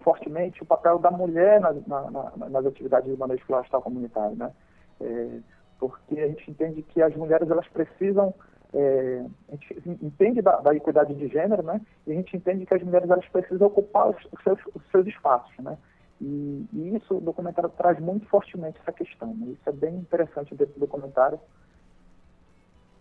fortemente 0.00 0.62
o 0.62 0.66
papel 0.66 0.98
da 0.98 1.10
mulher 1.10 1.60
na, 1.60 1.72
na, 1.86 2.10
na, 2.10 2.48
nas 2.50 2.66
atividades 2.66 3.10
de 3.10 3.18
manejo 3.18 3.44
florestal 3.44 3.82
comunitário, 3.82 4.36
né? 4.36 4.52
É, 5.00 5.38
porque 5.78 6.20
a 6.20 6.28
gente 6.28 6.50
entende 6.50 6.82
que 6.82 7.02
as 7.02 7.14
mulheres 7.16 7.50
elas 7.50 7.66
precisam 7.68 8.32
é, 8.74 9.24
a 9.48 9.52
gente 9.52 9.88
entende 10.02 10.42
da, 10.42 10.56
da, 10.60 10.74
equidade 10.74 11.14
de 11.14 11.28
gênero, 11.28 11.62
né? 11.62 11.80
E 12.06 12.12
a 12.12 12.14
gente 12.14 12.36
entende 12.36 12.66
que 12.66 12.74
as 12.74 12.82
mulheres 12.82 13.08
elas 13.08 13.26
precisam 13.28 13.68
ocupar 13.68 14.10
os, 14.10 14.16
os, 14.32 14.42
seus, 14.42 14.58
os 14.74 14.82
seus, 14.90 15.06
espaços, 15.06 15.56
né? 15.58 15.78
E, 16.20 16.66
e, 16.72 16.96
isso 16.96 17.16
o 17.16 17.20
documentário 17.20 17.70
traz 17.70 17.98
muito 18.00 18.26
fortemente 18.26 18.78
essa 18.80 18.92
questão. 18.92 19.34
Né? 19.34 19.52
Isso 19.52 19.68
é 19.68 19.72
bem 19.72 19.94
interessante 19.94 20.54
dentro 20.54 20.74
do 20.74 20.80
documentário 20.80 21.38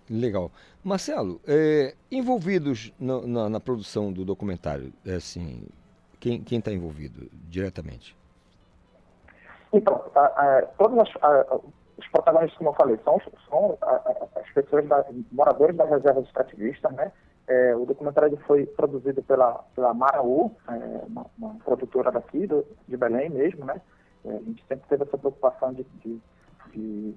Legal. 0.09 0.51
Marcelo, 0.83 1.39
é, 1.47 1.95
envolvidos 2.11 2.93
no, 2.99 3.25
na, 3.25 3.49
na, 3.49 3.59
produção 3.59 4.11
do 4.11 4.25
documentário, 4.25 4.91
é 5.05 5.15
assim, 5.15 5.65
quem 6.19 6.43
está 6.57 6.71
envolvido 6.71 7.29
diretamente? 7.49 8.15
Então, 9.71 10.03
a, 10.13 10.19
a, 10.19 10.61
todos 10.77 10.99
as, 10.99 11.09
a, 11.23 11.59
os 11.97 12.07
protagonistas, 12.07 12.57
como 12.57 12.69
eu 12.71 12.73
falei, 12.73 12.99
são, 13.03 13.21
são 13.49 13.77
as 14.35 14.49
pessoas, 14.53 14.87
da, 14.87 15.05
moradores 15.31 15.75
das 15.75 15.89
reservas 15.89 16.25
extrativistas, 16.25 16.91
né? 16.93 17.11
É, 17.47 17.75
o 17.75 17.85
documentário 17.85 18.37
foi 18.47 18.65
produzido 18.65 19.21
pela, 19.23 19.63
pela 19.75 19.93
Maraú, 19.93 20.55
é, 20.67 21.05
uma, 21.05 21.25
uma, 21.37 21.55
produtora 21.55 22.11
daqui, 22.11 22.47
do, 22.47 22.65
de 22.87 22.95
Belém 22.95 23.29
mesmo, 23.29 23.65
né? 23.65 23.81
É, 24.25 24.29
a 24.29 24.39
gente 24.39 24.63
sempre 24.67 24.87
teve 24.87 25.03
essa 25.03 25.17
preocupação 25.17 25.73
de, 25.73 25.83
de, 25.83 26.21
de 26.71 27.15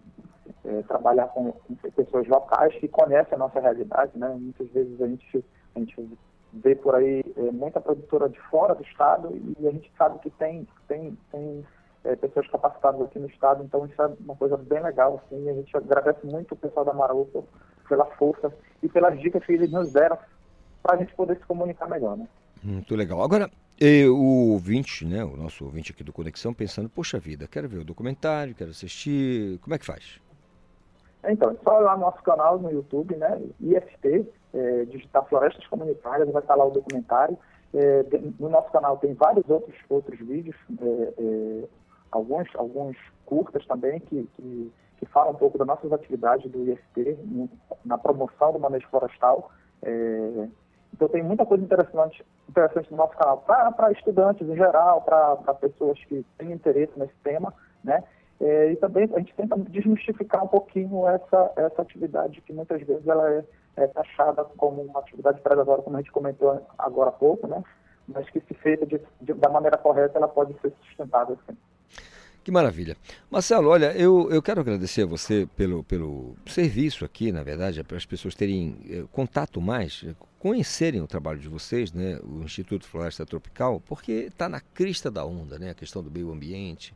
é, 0.64 0.82
trabalhar 0.82 1.28
com, 1.28 1.52
com, 1.52 1.74
pessoas 1.76 2.26
locais 2.26 2.74
que 2.74 2.88
conhecem 2.88 3.34
a 3.34 3.38
nossa 3.38 3.60
realidade, 3.60 4.18
né? 4.18 4.28
Muitas 4.28 4.68
vezes 4.70 5.00
a 5.00 5.06
gente, 5.06 5.44
a 5.74 5.78
gente 5.78 6.18
vê 6.52 6.74
por 6.74 6.96
aí 6.96 7.22
é, 7.36 7.52
muita 7.52 7.80
produtora 7.80 8.28
de 8.28 8.40
fora 8.50 8.74
do 8.74 8.82
estado 8.82 9.30
e 9.58 9.68
a 9.68 9.70
gente 9.70 9.92
sabe 9.96 10.18
que 10.18 10.30
tem, 10.30 10.66
tem, 10.88 11.16
tem 11.30 11.64
é, 12.06 12.16
pessoas 12.16 12.48
capacitadas 12.48 13.00
aqui 13.02 13.18
no 13.18 13.26
estado, 13.26 13.64
então 13.64 13.84
isso 13.86 14.00
é 14.00 14.10
uma 14.20 14.36
coisa 14.36 14.56
bem 14.56 14.82
legal, 14.82 15.20
assim, 15.24 15.48
a 15.48 15.54
gente 15.54 15.76
agradece 15.76 16.24
muito 16.24 16.52
o 16.52 16.56
pessoal 16.56 16.84
da 16.84 16.92
Marupa 16.92 17.42
pela 17.88 18.06
força 18.16 18.52
e 18.82 18.88
pelas 18.88 19.18
dicas 19.20 19.44
que 19.44 19.52
eles 19.52 19.70
nos 19.70 19.92
deram 19.92 20.16
para 20.82 20.96
a 20.96 20.98
gente 20.98 21.14
poder 21.14 21.36
se 21.36 21.46
comunicar 21.46 21.88
melhor, 21.88 22.16
né? 22.16 22.28
Muito 22.62 22.94
legal. 22.94 23.22
Agora, 23.22 23.50
o 24.08 24.52
ouvinte, 24.52 25.04
né, 25.04 25.24
o 25.24 25.36
nosso 25.36 25.64
ouvinte 25.64 25.92
aqui 25.92 26.02
do 26.02 26.12
Conexão, 26.12 26.54
pensando, 26.54 26.88
poxa 26.88 27.18
vida, 27.18 27.46
quero 27.46 27.68
ver 27.68 27.78
o 27.78 27.84
documentário, 27.84 28.54
quero 28.54 28.70
assistir, 28.70 29.58
como 29.60 29.74
é 29.74 29.78
que 29.78 29.86
faz? 29.86 30.20
Então, 31.28 31.50
é 31.50 31.56
só 31.62 31.78
lá 31.80 31.94
no 31.96 32.02
nosso 32.02 32.22
canal 32.22 32.58
no 32.58 32.70
YouTube, 32.70 33.16
né, 33.16 33.40
IFT, 33.60 34.26
é, 34.54 34.84
digitar 34.84 35.24
Florestas 35.26 35.66
Comunitárias, 35.66 36.30
vai 36.30 36.42
estar 36.42 36.54
lá 36.54 36.64
o 36.64 36.70
documentário. 36.70 37.36
É, 37.74 38.04
no 38.38 38.48
nosso 38.48 38.70
canal 38.70 38.96
tem 38.96 39.12
vários 39.12 39.48
outros, 39.50 39.76
outros 39.88 40.18
vídeos, 40.20 40.56
é, 40.80 41.12
é 41.18 41.64
alguns, 42.16 42.48
alguns 42.56 42.96
curtas 43.24 43.64
também, 43.66 44.00
que, 44.00 44.28
que, 44.34 44.72
que, 44.98 45.06
falam 45.06 45.32
um 45.32 45.36
pouco 45.36 45.58
das 45.58 45.66
nossas 45.66 45.92
atividades 45.92 46.50
do 46.50 46.70
IFT 46.70 47.18
na 47.84 47.98
promoção 47.98 48.52
do 48.52 48.58
manejo 48.58 48.88
florestal. 48.88 49.50
É, 49.82 50.48
Então 50.92 51.08
tem 51.08 51.22
muita 51.22 51.44
coisa 51.44 51.62
interessante, 51.62 52.24
interessante 52.48 52.90
no 52.90 52.96
nosso 52.96 53.16
canal, 53.16 53.38
para 53.38 53.92
estudantes 53.92 54.48
em 54.48 54.56
geral, 54.56 55.02
para 55.02 55.54
pessoas 55.54 56.02
que 56.04 56.24
têm 56.38 56.52
interesse 56.52 56.92
nesse 56.98 57.14
tema, 57.22 57.52
né? 57.84 58.02
É, 58.38 58.72
e 58.72 58.76
também 58.76 59.08
a 59.14 59.18
gente 59.18 59.34
tenta 59.34 59.56
desmistificar 59.56 60.44
um 60.44 60.48
pouquinho 60.48 61.08
essa, 61.08 61.52
essa 61.56 61.82
atividade 61.82 62.42
que 62.42 62.52
muitas 62.52 62.82
vezes 62.82 63.06
ela 63.06 63.30
é, 63.30 63.44
é 63.76 63.86
taxada 63.86 64.44
como 64.56 64.82
uma 64.82 65.00
atividade 65.00 65.40
predatória, 65.40 65.82
como 65.82 65.96
a 65.96 66.00
gente 66.00 66.12
comentou 66.12 66.62
agora 66.78 67.08
há 67.08 67.12
pouco, 67.12 67.46
né? 67.46 67.62
Mas 68.06 68.28
que 68.30 68.40
se 68.40 68.54
feita 68.54 68.86
de, 68.86 69.00
de, 69.20 69.32
da 69.32 69.48
maneira 69.48 69.78
correta, 69.78 70.18
ela 70.18 70.28
pode 70.28 70.52
ser 70.60 70.72
sustentável, 70.82 71.38
sim. 71.48 71.56
Que 72.46 72.52
maravilha. 72.52 72.96
Marcelo, 73.28 73.68
olha, 73.68 73.90
eu, 73.96 74.30
eu 74.30 74.40
quero 74.40 74.60
agradecer 74.60 75.02
a 75.02 75.06
você 75.06 75.48
pelo, 75.56 75.82
pelo 75.82 76.36
serviço 76.46 77.04
aqui, 77.04 77.32
na 77.32 77.42
verdade, 77.42 77.82
para 77.82 77.96
as 77.96 78.06
pessoas 78.06 78.36
terem 78.36 78.76
eh, 78.88 79.04
contato 79.10 79.60
mais, 79.60 80.04
eh, 80.06 80.14
conhecerem 80.38 81.00
o 81.00 81.08
trabalho 81.08 81.40
de 81.40 81.48
vocês, 81.48 81.92
né, 81.92 82.20
o 82.22 82.44
Instituto 82.44 82.86
Floresta 82.86 83.26
Tropical, 83.26 83.82
porque 83.84 84.28
está 84.30 84.48
na 84.48 84.60
crista 84.60 85.10
da 85.10 85.24
onda, 85.24 85.58
né, 85.58 85.70
a 85.70 85.74
questão 85.74 86.04
do 86.04 86.08
meio 86.08 86.30
ambiente. 86.30 86.94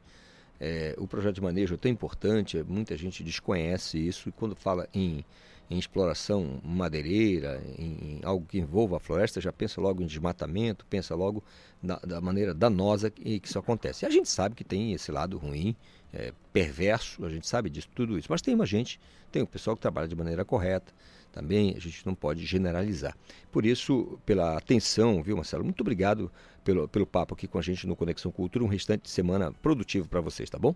É, 0.60 0.94
o 0.96 1.08
projeto 1.08 1.34
de 1.34 1.40
manejo 1.40 1.74
é 1.74 1.76
tão 1.76 1.90
importante, 1.90 2.64
muita 2.68 2.96
gente 2.96 3.24
desconhece 3.24 3.98
isso, 3.98 4.28
e 4.28 4.32
quando 4.32 4.54
fala 4.54 4.88
em 4.94 5.24
em 5.70 5.78
exploração 5.78 6.60
madeireira, 6.64 7.62
em, 7.78 8.18
em, 8.18 8.20
algo 8.24 8.44
que 8.44 8.58
envolva 8.58 8.96
a 8.96 9.00
floresta, 9.00 9.40
já 9.40 9.52
pensa 9.52 9.80
logo 9.80 10.02
em 10.02 10.06
desmatamento, 10.06 10.84
pensa 10.86 11.14
logo 11.14 11.44
na, 11.80 11.96
da 12.00 12.20
maneira 12.20 12.52
danosa 12.52 13.08
que, 13.08 13.38
que, 13.38 13.46
isso 13.46 13.58
acontece. 13.58 14.04
E 14.04 14.06
a 14.06 14.10
gente 14.10 14.28
sabe 14.28 14.56
que 14.56 14.64
tem 14.64 14.92
esse 14.92 15.12
lado 15.12 15.38
ruim, 15.38 15.76
é, 16.12 16.32
perverso, 16.52 17.24
a 17.24 17.28
gente 17.28 17.46
sabe 17.46 17.70
disso, 17.70 17.88
tudo 17.94 18.18
isso. 18.18 18.26
Mas 18.28 18.42
tem 18.42 18.52
uma 18.52 18.66
gente, 18.66 19.00
tem 19.30 19.42
o 19.42 19.46
pessoal 19.46 19.76
que 19.76 19.82
trabalha 19.82 20.08
de 20.08 20.16
maneira 20.16 20.44
correta, 20.44 20.92
também 21.30 21.74
a 21.76 21.80
gente 21.80 22.04
não 22.04 22.16
pode 22.16 22.44
generalizar. 22.44 23.16
Por 23.52 23.64
isso, 23.64 24.18
pela 24.26 24.56
atenção, 24.56 25.22
viu, 25.22 25.36
Marcelo? 25.36 25.62
Muito 25.62 25.82
obrigado 25.82 26.32
pelo, 26.64 26.88
pelo 26.88 27.06
papo 27.06 27.34
aqui 27.34 27.46
com 27.46 27.58
a 27.58 27.62
gente 27.62 27.86
no 27.86 27.94
Conexão 27.94 28.32
Cultura. 28.32 28.64
Um 28.64 28.68
restante 28.68 29.02
de 29.02 29.10
semana 29.10 29.52
produtivo 29.62 30.08
para 30.08 30.20
vocês, 30.20 30.50
tá 30.50 30.58
bom? 30.58 30.74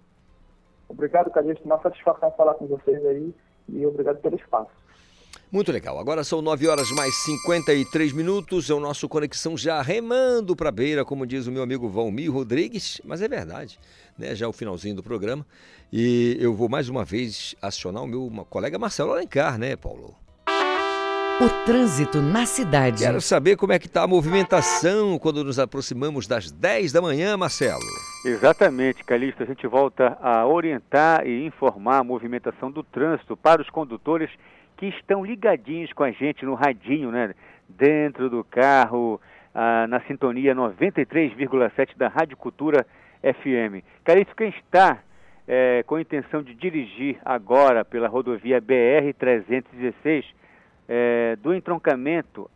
Obrigado, 0.88 1.30
Calixto. 1.32 1.64
Uma 1.64 1.80
satisfação 1.82 2.30
falar 2.36 2.54
com 2.54 2.68
vocês 2.68 3.04
aí 3.04 3.34
e 3.68 3.84
obrigado 3.84 4.20
pelo 4.20 4.36
espaço. 4.36 4.83
Muito 5.50 5.70
legal. 5.70 5.98
Agora 5.98 6.24
são 6.24 6.42
9 6.42 6.66
horas 6.66 6.90
mais 6.90 7.14
53 7.24 8.12
minutos. 8.12 8.68
É 8.68 8.74
o 8.74 8.80
nosso 8.80 9.08
Conexão 9.08 9.56
já 9.56 9.80
remando 9.80 10.56
para 10.56 10.68
a 10.68 10.72
beira, 10.72 11.04
como 11.04 11.26
diz 11.26 11.46
o 11.46 11.52
meu 11.52 11.62
amigo 11.62 11.88
Valmir 11.88 12.32
Rodrigues. 12.32 13.00
Mas 13.04 13.22
é 13.22 13.28
verdade, 13.28 13.78
né? 14.18 14.34
Já 14.34 14.46
é 14.46 14.48
o 14.48 14.52
finalzinho 14.52 14.96
do 14.96 15.02
programa. 15.02 15.46
E 15.92 16.36
eu 16.40 16.54
vou 16.54 16.68
mais 16.68 16.88
uma 16.88 17.04
vez 17.04 17.54
acionar 17.62 18.02
o 18.02 18.06
meu 18.06 18.46
colega 18.50 18.78
Marcelo 18.78 19.12
Alencar, 19.12 19.58
né, 19.58 19.76
Paulo? 19.76 20.16
O 21.40 21.48
trânsito 21.64 22.22
na 22.22 22.46
cidade. 22.46 23.02
Quero 23.02 23.20
saber 23.20 23.56
como 23.56 23.72
é 23.72 23.78
que 23.78 23.86
está 23.86 24.02
a 24.02 24.06
movimentação 24.06 25.18
quando 25.18 25.42
nos 25.42 25.58
aproximamos 25.58 26.28
das 26.28 26.50
10 26.50 26.92
da 26.92 27.02
manhã, 27.02 27.36
Marcelo. 27.36 27.82
Exatamente, 28.24 29.02
Calixto. 29.02 29.42
A 29.42 29.46
gente 29.46 29.66
volta 29.66 30.16
a 30.20 30.46
orientar 30.46 31.26
e 31.26 31.44
informar 31.44 31.98
a 31.98 32.04
movimentação 32.04 32.70
do 32.70 32.84
trânsito 32.84 33.36
para 33.36 33.60
os 33.60 33.68
condutores 33.68 34.30
que 34.76 34.86
estão 34.86 35.24
ligadinhos 35.24 35.92
com 35.92 36.04
a 36.04 36.10
gente 36.10 36.44
no 36.44 36.54
radinho, 36.54 37.10
né? 37.10 37.34
Dentro 37.68 38.28
do 38.28 38.44
carro, 38.44 39.20
ah, 39.54 39.86
na 39.86 40.00
sintonia 40.02 40.54
93,7 40.54 41.96
da 41.96 42.08
Rádio 42.08 42.36
Cultura 42.36 42.86
FM. 43.22 43.84
Carito, 44.04 44.34
quem 44.36 44.50
está 44.50 44.98
é, 45.46 45.82
com 45.86 45.96
a 45.96 46.00
intenção 46.00 46.42
de 46.42 46.54
dirigir 46.54 47.18
agora 47.24 47.84
pela 47.84 48.08
rodovia 48.08 48.60
BR-316, 48.60 50.24
é, 50.88 51.36
do 51.36 51.54
entroncamento, 51.54 52.50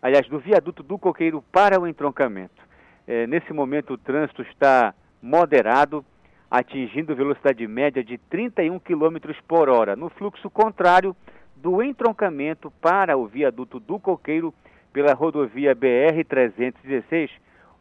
aliás, 0.00 0.28
do 0.28 0.38
viaduto 0.38 0.82
do 0.82 0.98
Coqueiro 0.98 1.42
para 1.52 1.80
o 1.80 1.86
entroncamento. 1.86 2.62
É, 3.06 3.26
nesse 3.26 3.52
momento 3.52 3.94
o 3.94 3.98
trânsito 3.98 4.42
está 4.42 4.94
moderado, 5.20 6.04
atingindo 6.50 7.16
velocidade 7.16 7.66
média 7.66 8.04
de 8.04 8.18
31 8.18 8.78
km 8.78 9.16
por 9.48 9.68
hora. 9.68 9.96
No 9.96 10.10
fluxo 10.10 10.50
contrário, 10.50 11.16
do 11.62 11.80
entroncamento 11.80 12.72
para 12.80 13.16
o 13.16 13.24
viaduto 13.24 13.78
do 13.78 13.96
Coqueiro 13.96 14.52
pela 14.92 15.14
rodovia 15.14 15.76
BR-316, 15.76 17.30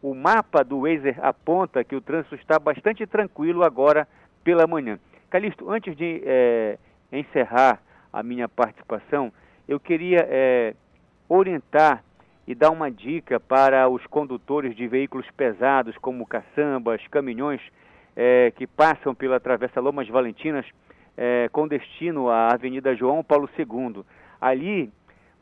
o 0.03 0.13
mapa 0.13 0.63
do 0.63 0.81
Wazer 0.81 1.17
aponta 1.19 1.83
que 1.83 1.95
o 1.95 2.01
trânsito 2.01 2.35
está 2.35 2.59
bastante 2.59 3.07
tranquilo 3.07 3.63
agora 3.63 4.07
pela 4.43 4.67
manhã. 4.67 4.99
Calixto, 5.31 5.67
antes 5.69 5.97
de 5.97 6.21
é, 6.23 6.77
encerrar 7.11 7.81
a 8.13 8.21
minha 8.21 8.47
participação, 8.47 9.33
eu 9.67 9.79
queria 9.79 10.27
é, 10.29 10.75
orientar 11.27 12.03
e 12.45 12.53
dar 12.53 12.69
uma 12.69 12.91
dica 12.91 13.39
para 13.39 13.89
os 13.89 14.05
condutores 14.05 14.75
de 14.75 14.87
veículos 14.87 15.25
pesados, 15.35 15.97
como 15.97 16.27
caçambas, 16.27 17.01
caminhões, 17.07 17.61
é, 18.15 18.51
que 18.55 18.67
passam 18.67 19.15
pela 19.15 19.39
Travessa 19.39 19.79
Lomas 19.79 20.07
Valentinas, 20.07 20.65
é, 21.17 21.49
com 21.49 21.67
destino 21.67 22.29
à 22.29 22.53
Avenida 22.53 22.95
João 22.95 23.23
Paulo 23.23 23.49
II. 23.57 24.03
Ali, 24.39 24.91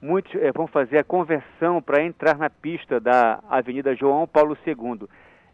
muitos 0.02 0.34
é, 0.36 0.52
vão 0.52 0.68
fazer 0.68 1.00
a 1.00 1.04
conversão 1.04 1.82
para 1.82 2.04
entrar 2.04 2.38
na 2.38 2.50
pista 2.50 3.00
da 3.00 3.40
Avenida 3.50 3.96
João 3.96 4.28
Paulo 4.28 4.58
II. 4.66 5.08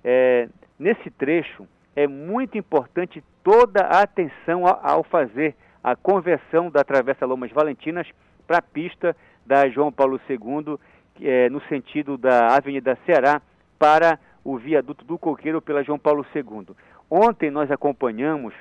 É, 0.03 0.47
nesse 0.79 1.09
trecho, 1.11 1.67
é 1.95 2.07
muito 2.07 2.57
importante 2.57 3.23
toda 3.43 3.81
a 3.81 4.01
atenção 4.01 4.63
ao, 4.65 5.03
fazer 5.03 5.55
a 5.83 5.95
conversão 5.95 6.69
da 6.69 6.83
Travessa 6.83 7.25
Lomas 7.25 7.51
Valentinas 7.51 8.07
para 8.45 8.57
a 8.57 8.61
pista 8.61 9.15
da 9.45 9.69
João 9.69 9.91
Paulo 9.91 10.19
II, 10.29 10.77
é, 11.21 11.49
no 11.49 11.61
sentido 11.63 12.17
da 12.17 12.55
Avenida 12.55 12.97
Ceará, 13.05 13.41
para 13.77 14.19
o 14.43 14.57
viaduto 14.57 15.05
do 15.05 15.17
Coqueiro 15.17 15.61
pela 15.61 15.83
João 15.83 15.97
Paulo 15.97 16.25
II. 16.35 16.75
Ontem 17.09 17.49
nós 17.49 17.71
acompanhamos 17.71 18.53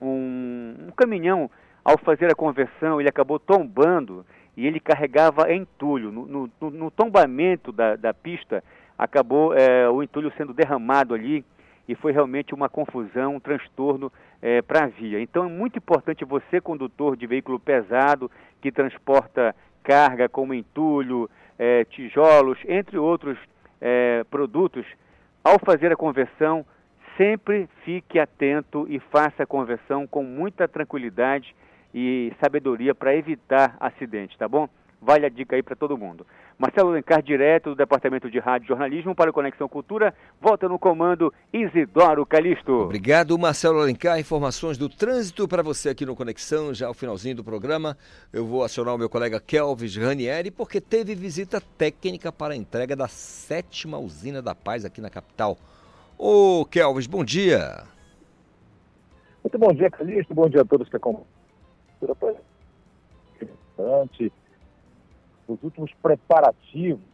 um, 0.00 0.74
um 0.88 0.90
caminhão, 0.92 1.50
ao 1.84 1.98
fazer 1.98 2.30
a 2.30 2.34
conversão, 2.34 3.00
ele 3.00 3.08
acabou 3.08 3.38
tombando 3.38 4.24
e 4.56 4.66
ele 4.66 4.80
carregava 4.80 5.52
entulho. 5.52 6.10
No, 6.10 6.26
no, 6.26 6.70
no 6.70 6.90
tombamento 6.90 7.70
da, 7.70 7.94
da, 7.94 8.12
pista, 8.12 8.64
acabou 8.98 9.54
é, 9.54 9.88
o 9.88 10.02
entulho 10.02 10.32
sendo 10.36 10.52
derramado 10.52 11.14
ali 11.14 11.44
e 11.88 11.94
foi 11.94 12.12
realmente 12.12 12.54
uma 12.54 12.68
confusão, 12.68 13.36
um 13.36 13.40
transtorno 13.40 14.10
é, 14.42 14.62
para 14.62 14.84
a 14.84 14.88
via. 14.88 15.20
Então 15.20 15.44
é 15.44 15.48
muito 15.48 15.78
importante 15.78 16.24
você, 16.24 16.60
condutor 16.60 17.16
de 17.16 17.26
veículo 17.26 17.60
pesado, 17.60 18.30
que 18.60 18.72
transporta 18.72 19.54
carga 19.84 20.28
como 20.28 20.52
entulho, 20.52 21.30
é, 21.58 21.84
tijolos, 21.84 22.58
entre 22.66 22.98
outros 22.98 23.38
é, 23.80 24.24
produtos, 24.30 24.84
ao 25.44 25.58
fazer 25.60 25.92
a 25.92 25.96
conversão, 25.96 26.66
sempre 27.16 27.68
fique 27.84 28.18
atento 28.18 28.86
e 28.88 28.98
faça 28.98 29.42
a 29.42 29.46
conversão 29.46 30.06
com 30.06 30.22
muita 30.22 30.68
tranquilidade 30.68 31.54
e 31.94 32.32
sabedoria 32.40 32.94
para 32.94 33.16
evitar 33.16 33.76
acidentes, 33.80 34.36
tá 34.36 34.48
bom? 34.48 34.68
Vale 35.00 35.26
a 35.26 35.28
dica 35.28 35.56
aí 35.56 35.62
para 35.62 35.76
todo 35.76 35.96
mundo. 35.96 36.26
Marcelo 36.58 36.88
Alencar, 36.88 37.22
direto 37.22 37.70
do 37.70 37.76
Departamento 37.76 38.30
de 38.30 38.38
Rádio 38.38 38.64
e 38.64 38.68
Jornalismo 38.68 39.14
para 39.14 39.30
o 39.30 39.32
Conexão 39.32 39.68
Cultura, 39.68 40.14
volta 40.40 40.68
no 40.68 40.78
comando 40.78 41.32
Isidoro 41.52 42.24
Calixto. 42.24 42.72
Obrigado, 42.72 43.38
Marcelo 43.38 43.78
Alencar. 43.78 44.18
Informações 44.18 44.78
do 44.78 44.88
trânsito 44.88 45.46
para 45.46 45.62
você 45.62 45.90
aqui 45.90 46.06
no 46.06 46.16
Conexão, 46.16 46.72
já 46.72 46.86
ao 46.86 46.94
finalzinho 46.94 47.36
do 47.36 47.44
programa. 47.44 47.96
Eu 48.32 48.46
vou 48.46 48.64
acionar 48.64 48.94
o 48.94 48.98
meu 48.98 49.08
colega 49.08 49.38
Kelvis 49.38 49.96
Ranieri, 49.96 50.50
porque 50.50 50.80
teve 50.80 51.14
visita 51.14 51.60
técnica 51.60 52.32
para 52.32 52.54
a 52.54 52.56
entrega 52.56 52.96
da 52.96 53.06
sétima 53.06 53.98
usina 53.98 54.40
da 54.40 54.54
paz 54.54 54.86
aqui 54.86 55.00
na 55.00 55.10
capital. 55.10 55.58
Ô, 56.18 56.64
Kelvis, 56.64 57.06
bom 57.06 57.22
dia. 57.22 57.84
Muito 59.44 59.58
bom 59.58 59.72
dia, 59.72 59.90
Calixto. 59.90 60.34
Bom 60.34 60.48
dia 60.48 60.62
a 60.62 60.64
todos 60.64 60.88
que 60.88 60.96
acompanham. 60.96 61.26
Os 65.46 65.62
últimos 65.62 65.92
preparativos. 66.02 67.04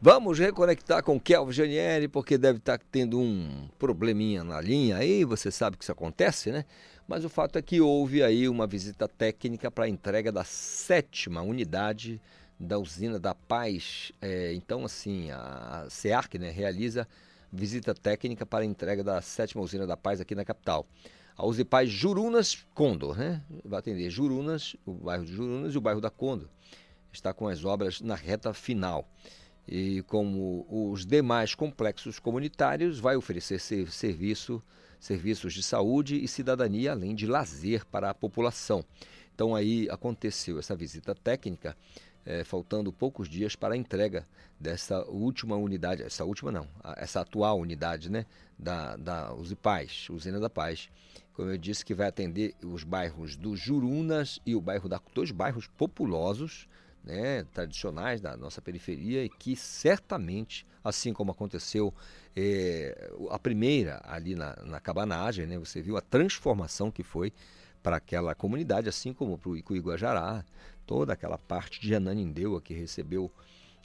Vamos 0.00 0.38
reconectar 0.38 1.02
com 1.02 1.18
Kelvin 1.18 1.52
Janieri, 1.52 2.08
porque 2.08 2.38
deve 2.38 2.58
estar 2.58 2.78
tendo 2.90 3.18
um 3.18 3.68
probleminha 3.78 4.44
na 4.44 4.60
linha 4.60 4.96
aí, 4.96 5.24
você 5.24 5.50
sabe 5.50 5.76
que 5.76 5.82
isso 5.82 5.90
acontece, 5.90 6.52
né? 6.52 6.64
Mas 7.06 7.24
o 7.24 7.28
fato 7.28 7.58
é 7.58 7.62
que 7.62 7.80
houve 7.80 8.22
aí 8.22 8.48
uma 8.48 8.66
visita 8.66 9.08
técnica 9.08 9.70
para 9.70 9.86
a 9.86 9.88
entrega 9.88 10.30
da 10.30 10.44
sétima 10.44 11.42
unidade 11.42 12.20
da 12.58 12.78
usina 12.78 13.18
da 13.18 13.34
Paz. 13.34 14.12
É, 14.20 14.52
então, 14.54 14.84
assim, 14.84 15.30
a 15.30 15.86
SEARC 15.88 16.34
né, 16.34 16.50
realiza 16.50 17.06
visita 17.52 17.94
técnica 17.94 18.44
para 18.44 18.64
entrega 18.64 19.02
da 19.02 19.22
sétima 19.22 19.62
usina 19.62 19.86
da 19.86 19.96
Paz 19.96 20.20
aqui 20.20 20.34
na 20.34 20.44
capital. 20.44 20.86
A 21.36 21.46
Usipaz 21.46 21.88
Jurunas 21.88 22.66
Condor, 22.74 23.16
né? 23.16 23.40
Vai 23.64 23.78
atender 23.78 24.10
Jurunas, 24.10 24.74
o 24.84 24.92
bairro 24.92 25.24
de 25.24 25.32
Jurunas 25.32 25.72
e 25.72 25.78
o 25.78 25.80
bairro 25.80 26.00
da 26.00 26.10
Condor. 26.10 26.48
Está 27.12 27.32
com 27.32 27.46
as 27.46 27.64
obras 27.64 28.00
na 28.00 28.16
reta 28.16 28.52
final. 28.52 29.08
E 29.66 30.02
como 30.02 30.66
os 30.68 31.06
demais 31.06 31.54
complexos 31.54 32.18
comunitários, 32.18 32.98
vai 32.98 33.16
oferecer 33.16 33.60
serviço, 33.60 34.62
serviços 34.98 35.54
de 35.54 35.62
saúde 35.62 36.16
e 36.16 36.26
cidadania, 36.26 36.90
além 36.90 37.14
de 37.14 37.26
lazer 37.26 37.86
para 37.86 38.10
a 38.10 38.14
população. 38.14 38.84
Então 39.32 39.54
aí 39.54 39.88
aconteceu 39.90 40.58
essa 40.58 40.74
visita 40.74 41.14
técnica, 41.14 41.76
é, 42.28 42.44
faltando 42.44 42.92
poucos 42.92 43.26
dias 43.26 43.56
para 43.56 43.72
a 43.72 43.76
entrega 43.76 44.28
dessa 44.60 45.02
última 45.06 45.56
unidade, 45.56 46.02
essa 46.02 46.26
última 46.26 46.52
não, 46.52 46.68
essa 46.98 47.22
atual 47.22 47.58
unidade, 47.58 48.10
né, 48.10 48.26
da, 48.58 48.96
da 48.96 49.32
Usipaz, 49.32 50.08
Usina 50.10 50.38
da 50.38 50.50
Paz, 50.50 50.90
como 51.32 51.50
eu 51.50 51.56
disse, 51.56 51.82
que 51.82 51.94
vai 51.94 52.06
atender 52.06 52.54
os 52.62 52.84
bairros 52.84 53.34
do 53.34 53.56
Jurunas 53.56 54.40
e 54.44 54.54
o 54.54 54.60
bairro 54.60 54.90
da 54.90 55.00
dois 55.14 55.30
bairros 55.30 55.68
populosos, 55.68 56.68
né, 57.02 57.46
tradicionais 57.54 58.20
da 58.20 58.36
nossa 58.36 58.60
periferia 58.60 59.24
e 59.24 59.30
que 59.30 59.56
certamente, 59.56 60.66
assim 60.84 61.14
como 61.14 61.30
aconteceu 61.30 61.94
é, 62.36 63.10
a 63.30 63.38
primeira 63.38 64.02
ali 64.04 64.34
na, 64.34 64.54
na 64.66 64.80
cabanagem, 64.80 65.46
né, 65.46 65.58
você 65.58 65.80
viu 65.80 65.96
a 65.96 66.02
transformação 66.02 66.90
que 66.90 67.02
foi 67.02 67.32
para 67.82 67.96
aquela 67.96 68.34
comunidade, 68.34 68.88
assim 68.88 69.12
como 69.12 69.38
para 69.38 69.50
o 69.50 69.56
Icuiguajará, 69.56 70.44
toda 70.86 71.12
aquela 71.12 71.38
parte 71.38 71.80
de 71.80 71.94
Ananindeua 71.94 72.60
que 72.60 72.74
recebeu 72.74 73.30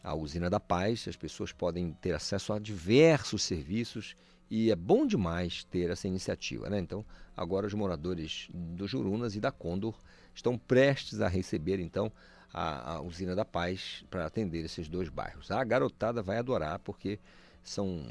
a 0.04 0.14
usina 0.14 0.50
da 0.50 0.60
paz, 0.60 1.08
as 1.08 1.16
pessoas 1.16 1.52
podem 1.52 1.94
ter 1.94 2.14
acesso 2.14 2.52
a 2.52 2.60
diversos 2.60 3.44
serviços 3.44 4.16
e 4.50 4.70
é 4.70 4.76
bom 4.76 5.08
demais 5.08 5.64
ter 5.64 5.90
essa 5.90 6.08
iniciativa. 6.08 6.70
Né? 6.70 6.80
Então, 6.80 7.06
agora 7.36 7.66
os 7.66 7.74
moradores 7.74 8.50
do 8.54 8.88
Jurunas 8.88 9.36
e 9.36 9.40
da 9.40 9.52
Condor 9.52 9.96
estão 10.36 10.58
prestes 10.58 11.22
a 11.22 11.28
receber, 11.28 11.80
então, 11.80 12.12
a, 12.54 12.94
a 12.94 13.02
usina 13.02 13.36
da 13.36 13.44
paz 13.44 14.04
para 14.10 14.26
atender 14.26 14.64
esses 14.64 14.88
dois 14.88 15.10
bairros. 15.10 15.50
A 15.50 15.64
garotada 15.64 16.22
vai 16.22 16.38
adorar 16.38 16.80
porque 16.80 17.20
são 17.64 18.06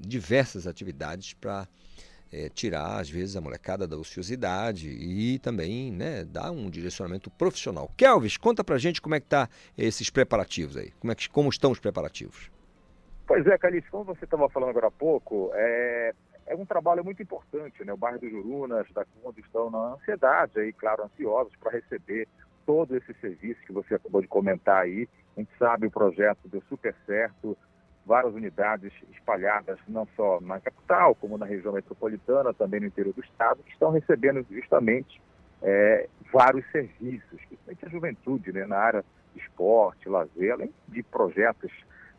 diversas 0.00 0.66
atividades 0.66 1.34
para 1.34 1.68
é, 2.32 2.48
tirar, 2.48 3.00
às 3.00 3.10
vezes, 3.10 3.36
a 3.36 3.40
molecada 3.40 3.86
da 3.86 3.96
ociosidade 3.96 4.88
e 4.88 5.38
também 5.38 5.92
né, 5.92 6.24
dar 6.24 6.50
um 6.50 6.70
direcionamento 6.70 7.30
profissional. 7.30 7.90
Kelvis, 7.96 8.36
conta 8.36 8.64
pra 8.64 8.78
gente 8.78 9.02
como 9.02 9.14
é 9.14 9.20
que 9.20 9.26
tá 9.26 9.48
esses 9.76 10.08
preparativos 10.08 10.76
aí. 10.76 10.90
Como, 10.92 11.12
é 11.12 11.14
que, 11.14 11.28
como 11.28 11.50
estão 11.50 11.70
os 11.70 11.78
preparativos? 11.78 12.50
Pois 13.26 13.46
é, 13.46 13.56
Calice, 13.58 13.90
como 13.90 14.04
você 14.04 14.24
estava 14.24 14.48
falando 14.48 14.70
agora 14.70 14.88
há 14.88 14.90
pouco, 14.90 15.50
é, 15.54 16.12
é 16.46 16.56
um 16.56 16.66
trabalho 16.66 17.04
muito 17.04 17.22
importante, 17.22 17.84
né? 17.84 17.92
O 17.92 17.96
bairro 17.96 18.18
do 18.18 18.28
Jurunas, 18.28 18.86
da 18.92 19.04
Conde 19.04 19.40
estão 19.40 19.70
na 19.70 19.94
ansiedade 19.94 20.58
aí, 20.58 20.72
claro, 20.72 21.04
ansiosos 21.04 21.54
para 21.56 21.72
receber 21.72 22.26
todo 22.66 22.96
esse 22.96 23.12
serviço 23.14 23.60
que 23.66 23.72
você 23.72 23.94
acabou 23.94 24.20
de 24.20 24.28
comentar 24.28 24.82
aí. 24.82 25.08
A 25.36 25.40
gente 25.40 25.52
sabe 25.58 25.86
o 25.86 25.90
projeto 25.90 26.48
deu 26.48 26.62
super 26.68 26.94
certo, 27.06 27.56
várias 28.04 28.34
unidades 28.34 28.92
espalhadas 29.12 29.78
não 29.88 30.06
só 30.16 30.40
na 30.40 30.60
capital, 30.60 31.14
como 31.14 31.38
na 31.38 31.46
região 31.46 31.72
metropolitana, 31.72 32.52
também 32.52 32.80
no 32.80 32.86
interior 32.86 33.14
do 33.14 33.22
estado, 33.22 33.62
que 33.62 33.72
estão 33.72 33.90
recebendo 33.90 34.44
justamente 34.50 35.20
é, 35.62 36.08
vários 36.32 36.64
serviços, 36.72 37.40
principalmente 37.48 37.86
a 37.86 37.88
juventude, 37.88 38.52
né, 38.52 38.66
na 38.66 38.76
área 38.76 39.04
de 39.34 39.40
esporte, 39.40 40.08
lazer, 40.08 40.52
além 40.52 40.72
de 40.88 41.02
projetos 41.04 41.70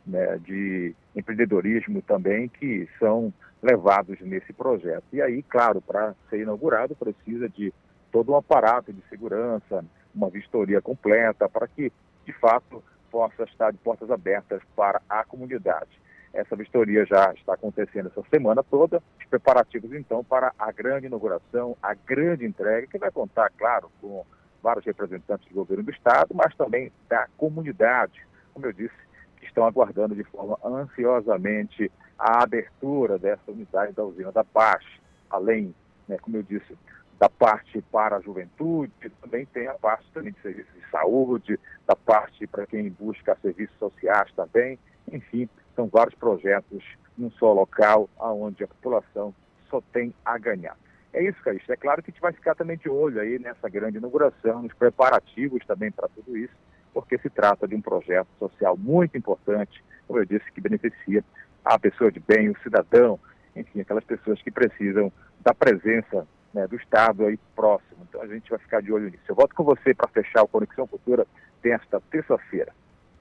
né, 0.05 0.37
de 0.39 0.95
empreendedorismo 1.15 2.01
também 2.01 2.47
que 2.47 2.87
são 2.99 3.33
levados 3.61 4.19
nesse 4.21 4.51
projeto. 4.53 5.03
E 5.11 5.21
aí, 5.21 5.43
claro, 5.43 5.81
para 5.81 6.15
ser 6.29 6.41
inaugurado 6.41 6.95
precisa 6.95 7.47
de 7.49 7.73
todo 8.11 8.31
um 8.31 8.35
aparato 8.35 8.91
de 8.91 9.01
segurança, 9.09 9.83
uma 10.13 10.29
vistoria 10.29 10.81
completa, 10.81 11.49
para 11.49 11.67
que, 11.67 11.91
de 12.25 12.33
fato, 12.33 12.83
possa 13.13 13.43
estar 13.43 13.71
de 13.71 13.77
portas 13.77 14.09
abertas 14.09 14.59
para 14.75 14.99
a 15.07 15.23
comunidade. 15.23 16.01
Essa 16.33 16.55
vistoria 16.55 17.05
já 17.05 17.31
está 17.33 17.53
acontecendo 17.53 18.07
essa 18.07 18.27
semana 18.27 18.63
toda, 18.63 19.03
os 19.19 19.25
preparativos 19.27 19.93
então 19.93 20.23
para 20.23 20.51
a 20.57 20.71
grande 20.71 21.05
inauguração, 21.05 21.77
a 21.79 21.93
grande 21.93 22.43
entrega, 22.43 22.87
que 22.87 22.97
vai 22.97 23.11
contar, 23.11 23.51
claro, 23.55 23.91
com 24.01 24.25
vários 24.63 24.83
representantes 24.83 25.47
do 25.47 25.53
governo 25.53 25.83
do 25.83 25.91
estado, 25.91 26.33
mas 26.33 26.55
também 26.55 26.91
da 27.07 27.27
comunidade, 27.37 28.19
como 28.51 28.65
eu 28.65 28.73
disse, 28.73 28.95
que 29.37 29.45
estão 29.45 29.63
aguardando 29.63 30.15
de 30.15 30.23
forma 30.23 30.57
ansiosamente 30.65 31.91
a 32.17 32.41
abertura 32.41 33.19
dessa 33.19 33.51
unidade 33.51 33.93
da 33.93 34.03
usina 34.03 34.31
da 34.31 34.43
Paz, 34.43 34.83
além, 35.29 35.75
né, 36.07 36.17
como 36.19 36.37
eu 36.37 36.41
disse, 36.41 36.75
da 37.19 37.29
parte 37.29 37.81
para 37.91 38.17
a 38.17 38.21
juventude, 38.21 38.91
também 39.21 39.45
tem 39.45 39.67
a 39.67 39.73
parte 39.73 40.05
também 40.13 40.33
de 40.33 40.41
serviços 40.41 40.73
de 40.73 40.89
saúde, 40.89 41.59
da 41.87 41.95
parte 41.95 42.45
para 42.47 42.65
quem 42.65 42.89
busca 42.89 43.37
serviços 43.41 43.77
sociais 43.77 44.31
também. 44.35 44.77
Enfim, 45.11 45.49
são 45.75 45.87
vários 45.87 46.15
projetos 46.15 46.83
num 47.17 47.31
só 47.31 47.53
local, 47.53 48.09
onde 48.19 48.63
a 48.63 48.67
população 48.67 49.33
só 49.69 49.81
tem 49.91 50.13
a 50.25 50.37
ganhar. 50.37 50.77
É 51.13 51.23
isso, 51.23 51.41
Calixto. 51.43 51.71
É 51.71 51.77
claro 51.77 52.01
que 52.01 52.09
a 52.09 52.13
gente 52.13 52.21
vai 52.21 52.33
ficar 52.33 52.55
também 52.55 52.77
de 52.77 52.89
olho 52.89 53.21
aí 53.21 53.37
nessa 53.37 53.69
grande 53.69 53.97
inauguração, 53.97 54.63
nos 54.63 54.73
preparativos 54.73 55.63
também 55.65 55.91
para 55.91 56.07
tudo 56.07 56.35
isso, 56.35 56.53
porque 56.93 57.17
se 57.19 57.29
trata 57.29 57.67
de 57.67 57.75
um 57.75 57.81
projeto 57.81 58.27
social 58.39 58.75
muito 58.75 59.17
importante, 59.17 59.83
como 60.07 60.19
eu 60.19 60.25
disse, 60.25 60.51
que 60.51 60.59
beneficia 60.59 61.23
a 61.63 61.77
pessoa 61.77 62.11
de 62.11 62.19
bem, 62.19 62.49
o 62.49 62.59
cidadão, 62.61 63.19
enfim, 63.55 63.81
aquelas 63.81 64.03
pessoas 64.03 64.41
que 64.41 64.51
precisam 64.51 65.11
da 65.41 65.53
presença 65.53 66.27
né, 66.53 66.67
do 66.67 66.75
Estado 66.75 67.25
aí 67.25 67.37
próximo. 67.55 68.05
Então 68.07 68.21
a 68.21 68.27
gente 68.27 68.49
vai 68.49 68.59
ficar 68.59 68.81
de 68.81 68.91
olho 68.91 69.05
nisso. 69.05 69.23
Eu 69.27 69.35
volto 69.35 69.55
com 69.55 69.63
você 69.63 69.93
para 69.93 70.09
fechar 70.09 70.43
o 70.43 70.47
Conexão 70.47 70.87
Cultura 70.87 71.25
desta 71.61 71.99
terça-feira. 72.11 72.73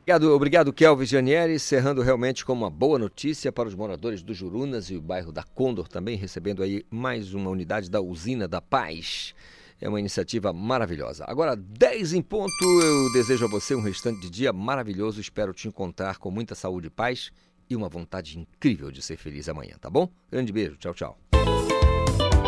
Obrigado, 0.03 0.35
obrigado 0.35 0.73
Kelvis 0.73 1.09
Janieri, 1.09 1.61
cerrando 1.61 2.03
realmente 2.03 2.45
com 2.45 2.53
uma 2.53 2.69
boa 2.69 2.99
notícia 2.99 3.53
para 3.53 3.69
os 3.69 3.75
moradores 3.75 4.21
do 4.21 4.35
Jurunas 4.35 4.91
e 4.91 4.97
o 4.97 5.01
bairro 5.01 5.31
da 5.31 5.45
Condor 5.45 5.87
também, 5.87 6.17
recebendo 6.17 6.61
aí 6.61 6.85
mais 6.91 7.35
uma 7.35 7.49
unidade 7.49 7.89
da 7.89 8.01
Usina 8.01 8.49
da 8.49 8.61
Paz. 8.61 9.33
É 9.81 9.89
uma 9.89 10.01
iniciativa 10.01 10.53
maravilhosa. 10.53 11.25
Agora, 11.29 11.57
10 11.57 12.15
em 12.15 12.23
ponto, 12.23 12.65
eu 12.83 13.13
desejo 13.13 13.45
a 13.45 13.49
você 13.49 13.77
um 13.77 13.83
restante 13.83 14.21
de 14.21 14.31
dia 14.31 14.53
maravilhoso. 14.53 15.21
Espero 15.21 15.53
te 15.53 15.69
encontrar 15.69 16.19
com 16.19 16.31
muita 16.31 16.55
saúde 16.55 16.89
e 16.89 16.91
paz 16.91 17.31
e 17.71 17.77
uma 17.77 17.89
vontade 17.89 18.39
incrível 18.39 18.91
de 18.91 19.03
ser 19.03 19.17
feliz 19.17 19.49
amanhã, 19.49 19.77
tá 19.81 19.89
bom? 19.89 20.09
Grande 20.31 20.53
beijo, 20.53 20.77
tchau, 20.77 20.95
tchau. 20.95 21.32